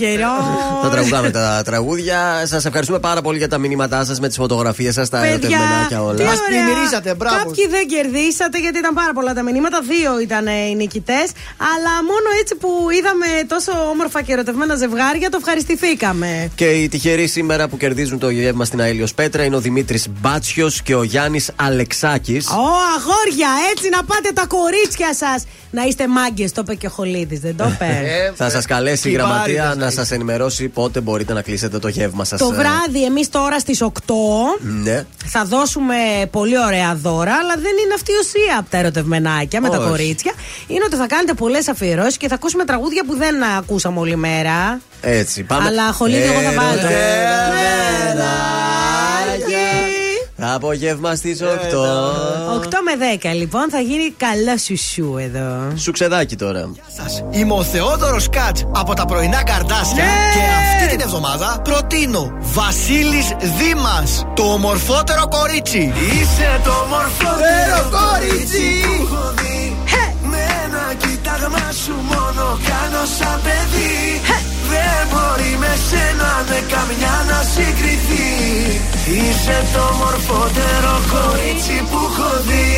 Τα 0.82 0.88
τραγουδάμε 0.88 1.30
τα 1.30 1.62
τραγούδια. 1.64 2.42
Σας 2.46 2.64
ευχαριστούμε 2.64 2.98
πάρα 2.98 3.22
πολύ 3.22 3.38
για 3.38 3.48
τα 3.48 3.58
μηνύματά 3.58 4.04
σας 4.04 4.20
με 4.20 4.28
τις 4.28 4.36
φωτογραφίες 4.36 4.94
σας, 4.94 5.08
τα 5.08 5.26
ερωτευμενάκια 5.26 6.02
όλα. 6.02 6.14
τι 6.14 6.22
Μας 6.22 6.38
ωραία. 6.38 6.64
πλημμυρίσατε, 6.64 7.14
μπράβο. 7.14 7.36
Κάποιοι 7.36 7.66
δεν 7.68 7.86
κερδίσατε 7.88 8.58
γιατί 8.60 8.78
ήταν 8.78 8.94
πάρα 8.94 9.12
πολλά 9.12 9.32
τα 9.34 9.42
μηνύματα. 9.42 9.78
Δύο 9.88 10.20
ήταν 10.20 10.46
ε, 10.46 10.50
οι 10.70 10.74
νικητές. 10.74 11.26
Αλλά 11.72 11.92
μόνο 12.10 12.28
έτσι 12.40 12.54
που 12.54 12.68
είδαμε 12.98 13.26
τόσο 13.48 13.72
όμορφα 13.90 14.22
και 14.22 14.32
ερωτευμένα 14.32 14.74
ζευγάρια 14.74 15.30
το 15.30 15.36
ευχαριστηθήκαμε. 15.40 16.50
Και 16.54 16.64
οι 16.70 16.88
τυχεροί 16.88 17.26
σήμερα 17.26 17.68
που 17.68 17.76
κερδίζουν 17.76 18.18
το 18.18 18.28
γεύμα 18.30 18.64
στην 18.64 18.80
Αήλιο 18.80 19.06
Πέτρα 19.14 19.44
είναι 19.44 19.56
ο 19.56 19.60
Δημήτρης 19.60 20.06
Μπάτσιος 20.22 20.82
και 20.82 20.94
ο 20.94 21.02
Γιάννης 21.02 21.50
Αλεξάκης. 21.56 22.46
Ω, 22.48 22.52
αγόρια, 22.96 23.48
έτσι 23.72 23.88
να 23.88 24.04
πάτε 24.04 24.30
τα 24.34 24.46
κορίτσια 24.46 25.14
σας. 25.14 25.44
Να 25.70 25.82
είστε 25.82 26.08
μάγκες, 26.08 26.52
το 26.52 26.60
είπε 26.64 26.74
και 26.74 26.86
ο 26.86 26.90
Χολίδης, 26.90 27.40
δεν 27.40 27.56
το 27.56 27.64
είπε. 27.74 27.86
Θα 28.36 28.50
σας 28.50 28.66
καλέσει 28.66 29.08
η 29.08 29.10
κυβάριδες 29.10 29.54
γραμματεία 29.54 29.74
να 29.78 29.84
να 29.84 29.90
σας 29.90 30.10
ενημερώσει 30.10 30.68
πότε 30.68 31.00
μπορείτε 31.00 31.32
να 31.32 31.42
κλείσετε 31.42 31.78
το 31.78 31.88
γεύμα 31.88 32.24
σας. 32.24 32.38
το 32.38 32.48
βράδυ, 32.48 33.04
εμείς 33.04 33.28
τώρα 33.28 33.58
στις 33.58 33.80
8 33.82 33.88
Ναι. 34.82 35.04
θα 35.24 35.44
δώσουμε 35.44 35.94
πολύ 36.30 36.58
ωραία 36.58 36.94
δώρα, 36.94 37.32
αλλά 37.42 37.54
δεν 37.54 37.72
είναι 37.84 37.94
αυτή 37.94 38.10
η 38.12 38.14
ουσία 38.22 38.58
από 38.58 38.70
τα 38.70 38.76
ερωτευμενάκια 38.76 39.60
με 39.60 39.68
τα 39.68 39.78
Όχι. 39.78 39.88
κορίτσια. 39.88 40.32
Είναι 40.66 40.84
ότι 40.86 40.96
θα 40.96 41.06
κάνετε 41.06 41.34
πολλές 41.34 41.68
αφιερώσεις 41.68 42.16
και 42.16 42.28
θα 42.28 42.34
ακούσουμε 42.34 42.64
τραγούδια 42.64 43.04
που 43.06 43.16
δεν 43.16 43.42
ακούσαμε 43.58 43.98
όλη 43.98 44.16
μέρα. 44.16 44.80
Έτσι, 45.00 45.42
πάμε. 45.42 45.66
Αλλά 45.66 45.92
χολίδι 45.92 46.22
εγώ 46.22 46.40
θα 46.40 46.52
βάλω. 46.52 46.80
Απόγευμα 50.44 51.14
στι 51.14 51.36
8. 51.40 51.44
8 51.44 51.46
με 52.84 53.18
10 53.32 53.34
λοιπόν 53.34 53.70
θα 53.70 53.80
γίνει 53.80 54.14
καλό 54.16 54.56
σουσού 54.66 55.16
εδώ. 55.16 55.76
Σουξεδάκι 55.76 56.36
τώρα. 56.36 56.70
Είμαι 57.30 57.52
ο 57.52 57.62
Θεόδωρος 57.62 58.28
Κάτς 58.28 58.64
από 58.72 58.94
τα 58.94 59.04
πρωινά 59.04 59.42
καρτάσια 59.42 59.94
Ναι! 60.04 60.10
και 60.34 60.40
αυτή 60.74 60.96
την 60.96 61.00
εβδομάδα 61.06 61.60
προτείνω 61.64 62.32
Βασίλης 62.40 63.32
Δήμας, 63.58 64.24
το 64.34 64.42
ομορφότερο 64.42 65.28
κορίτσι. 65.28 65.92
Είσαι 66.12 66.60
το 66.64 66.74
μορφότερο 66.88 67.90
κορίτσι. 67.98 68.62
που 68.98 69.02
έχω 69.14 69.32
δει 69.36 69.76
Με 70.30 70.38
ένα 70.64 70.94
κοίταγμα 70.98 71.72
σου 71.84 71.92
μόνο 71.92 72.58
κάνω 72.68 73.04
σαν 73.18 73.40
παιδί 73.42 74.20
Δεν 74.72 75.00
μπορεί 75.10 75.52
με 75.62 75.72
σένα 75.88 76.30
με 76.48 76.58
καμιά 76.72 77.16
να 77.30 77.38
συγκριθεί. 77.54 78.28
Είσαι 79.16 79.58
το 79.74 79.84
μορφότερο 80.00 80.94
κορίτσι 81.14 81.76
που 81.90 82.00
έχω 82.10 82.30
δει. 82.48 82.70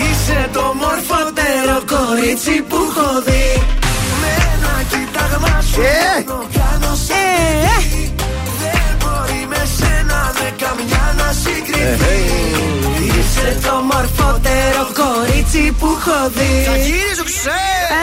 Είσαι 0.00 0.40
το 0.56 0.64
μορφότερο 0.82 1.76
κορίτσι 1.92 2.56
που 2.68 2.78
έχω 2.88 3.10
δει. 3.26 3.46
Με 4.20 4.32
ένα 4.52 4.74
κοίταγμα 4.90 5.54
σου 5.68 5.80
μόνο 6.28 6.38
κάνω 6.56 6.92
σαν 7.06 7.26
παιδί 7.86 8.14
Δεν 8.62 8.88
μπορεί 9.00 9.46
με 9.52 9.62
σένα 9.76 10.32
με 10.38 10.48
καμιά 10.62 11.06
να 11.18 11.28
συγκριθεί. 11.42 12.18
Είσαι 13.06 13.58
το 13.66 13.74
μορφότερο 13.90 14.82
κορίτσι 15.00 15.74
που 15.78 15.86
έχω 15.86 16.20
δει. 16.36 16.64
Θα 16.66 16.76
γίνει 16.76 17.12
σου 17.16 17.24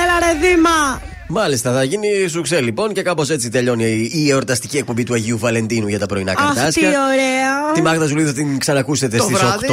Έλα 0.02 0.16
ρε 0.24 0.34
Δήμα! 0.42 1.13
Μάλιστα, 1.28 1.74
θα 1.74 1.84
γίνει 1.84 2.08
σουξέ 2.30 2.62
λοιπόν 2.62 2.94
και 2.94 3.02
κάπως 3.02 3.30
έτσι 3.30 3.50
τελειώνει 3.50 3.84
η 3.84 4.12
η 4.26 4.30
εορταστική 4.30 4.78
εκπομπή 4.78 5.04
του 5.04 5.14
Αγίου 5.14 5.38
Βαλεντίνου 5.38 5.88
για 5.88 6.00
τα 6.00 6.06
πρωινά 6.06 6.32
Αχ, 6.32 6.38
τι 6.38 6.56
καρτάσια. 6.56 6.88
ωραία! 6.88 7.72
Τη 7.74 7.82
Μάγδα 7.82 8.06
Ζουλίδου 8.06 8.28
θα 8.28 8.34
την 8.34 8.58
ξανακούσετε 8.60 9.18
Το 9.18 9.24
στις 9.24 9.36
8 9.38 9.40
βράδυ. 9.40 9.68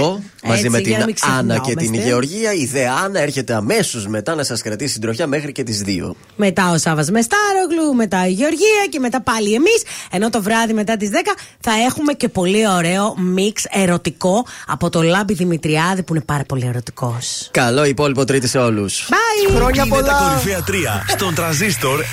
μαζί 0.45 0.59
Έτσι, 0.67 0.69
με 0.71 0.79
για 0.79 0.99
να 0.99 1.05
μην 1.05 1.15
την 1.15 1.31
Άννα 1.39 1.55
και 1.59 1.61
την 1.75 1.77
ξεχνιόμαστε. 1.77 2.09
Γεωργία. 2.09 2.53
Η 2.53 2.65
Δε 2.67 2.89
Άννα 3.05 3.21
έρχεται 3.21 3.55
αμέσως 3.55 4.07
μετά 4.07 4.35
να 4.35 4.43
σας 4.45 4.63
κρατήσει 4.63 4.93
συντροφιά 4.93 5.27
μέχρι 5.27 5.53
και 5.53 5.63
τις 5.63 5.83
2. 5.87 6.15
Μετά 6.37 6.71
ο 6.71 6.79
Σάβα 6.79 7.05
Μεστάρογλου, 7.11 7.95
μετά 7.95 8.27
η 8.27 8.33
Γεωργία 8.33 8.87
και 8.91 8.99
μετά 8.99 9.21
πάλι 9.21 9.55
εμείς. 9.55 9.83
Ενώ 10.11 10.31
το 10.31 10.43
βράδυ 10.43 10.73
μετά 10.73 10.97
τις 10.97 11.11
10 11.11 11.15
θα 11.61 11.73
έχουμε 11.87 12.13
και 12.13 12.29
πολύ 12.29 12.69
ωραίο 12.69 13.15
μίξ 13.19 13.65
ερωτικό 13.71 14.47
από 14.67 14.91
το 14.91 15.03
Λάμπη 15.03 15.35
Δημητριάδη 15.35 16.03
που 16.03 16.15
είναι 16.15 16.25
πάρα 16.25 16.43
πολύ 16.49 16.67
ερωτικός. 16.67 17.49
Καλό 17.51 17.85
υπόλοιπο 17.85 18.25
Τρίτη 18.25 18.49
σε 18.49 18.59
όλους. 18.59 19.09
Bye! 19.11 19.55
Χρόνια 19.57 19.85
Είναι 19.87 19.95
τα 19.97 20.01
πολλά. 20.03 20.29
κορυφαία 20.29 20.65
3 20.67 21.05
στον 21.07 21.35
τραζίστορ 21.41 22.01
100,3. 22.01 22.07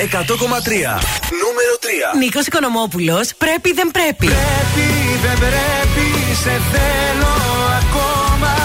Νούμερο 1.44 1.74
3. 2.14 2.18
Νίκος 2.20 2.46
Οικονομόπουλος, 2.46 3.26
πρέπει 3.38 3.74
δεν 3.74 3.90
πρέπει. 3.92 4.26
Πρέπει, 4.26 4.88
δεν 5.26 5.38
πρέπει, 5.46 6.08
σε 6.44 6.56
θέλω 6.72 7.34
ακόμα 7.82 8.56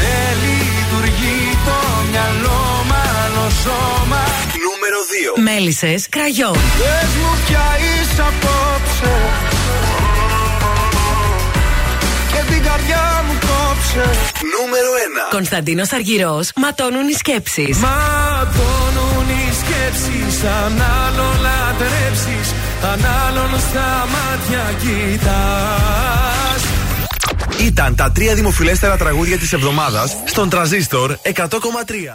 Δεν 0.00 0.32
λειτουργεί 0.44 1.40
το 1.66 1.78
μυαλό 2.10 2.62
μ' 2.88 2.94
άλλο 3.14 3.46
σώμα 3.64 4.22
Νούμερο 4.66 4.98
2. 5.36 5.40
Μέλισσες 5.48 6.08
κραγιόν. 6.08 6.52
Πες 6.52 7.10
μου 7.20 7.32
πια 7.46 7.66
είσαι 7.86 8.22
απόψε 8.30 9.14
Και 12.32 12.52
την 12.52 12.62
καρδιά 12.68 13.24
μου 13.26 13.34
κόψε 13.48 14.04
Νούμερο 14.54 14.90
1. 15.28 15.30
Κωνσταντίνος 15.30 15.92
Αργυρός, 15.92 16.50
ματώνουν 16.56 17.08
οι 17.08 17.12
σκέψεις. 17.12 17.76
Ματώνουν 17.78 19.06
οι 19.12 19.15
σκέψεις 19.60 20.44
Αν 20.44 20.82
άλλον 21.04 21.34
λατρέψεις 21.46 22.48
Αν 22.92 23.00
άλλον 23.26 23.60
στα 23.60 24.06
μάτια 24.14 24.64
κοιτάς 24.80 26.62
Ήταν 27.60 27.94
τα 27.94 28.12
τρία 28.12 28.34
δημοφιλέστερα 28.34 28.96
τραγούδια 28.96 29.38
της 29.38 29.52
εβδομάδας 29.52 30.16
στον 30.24 30.48
τραζίστορ 30.48 31.16
100,3. 31.22 32.14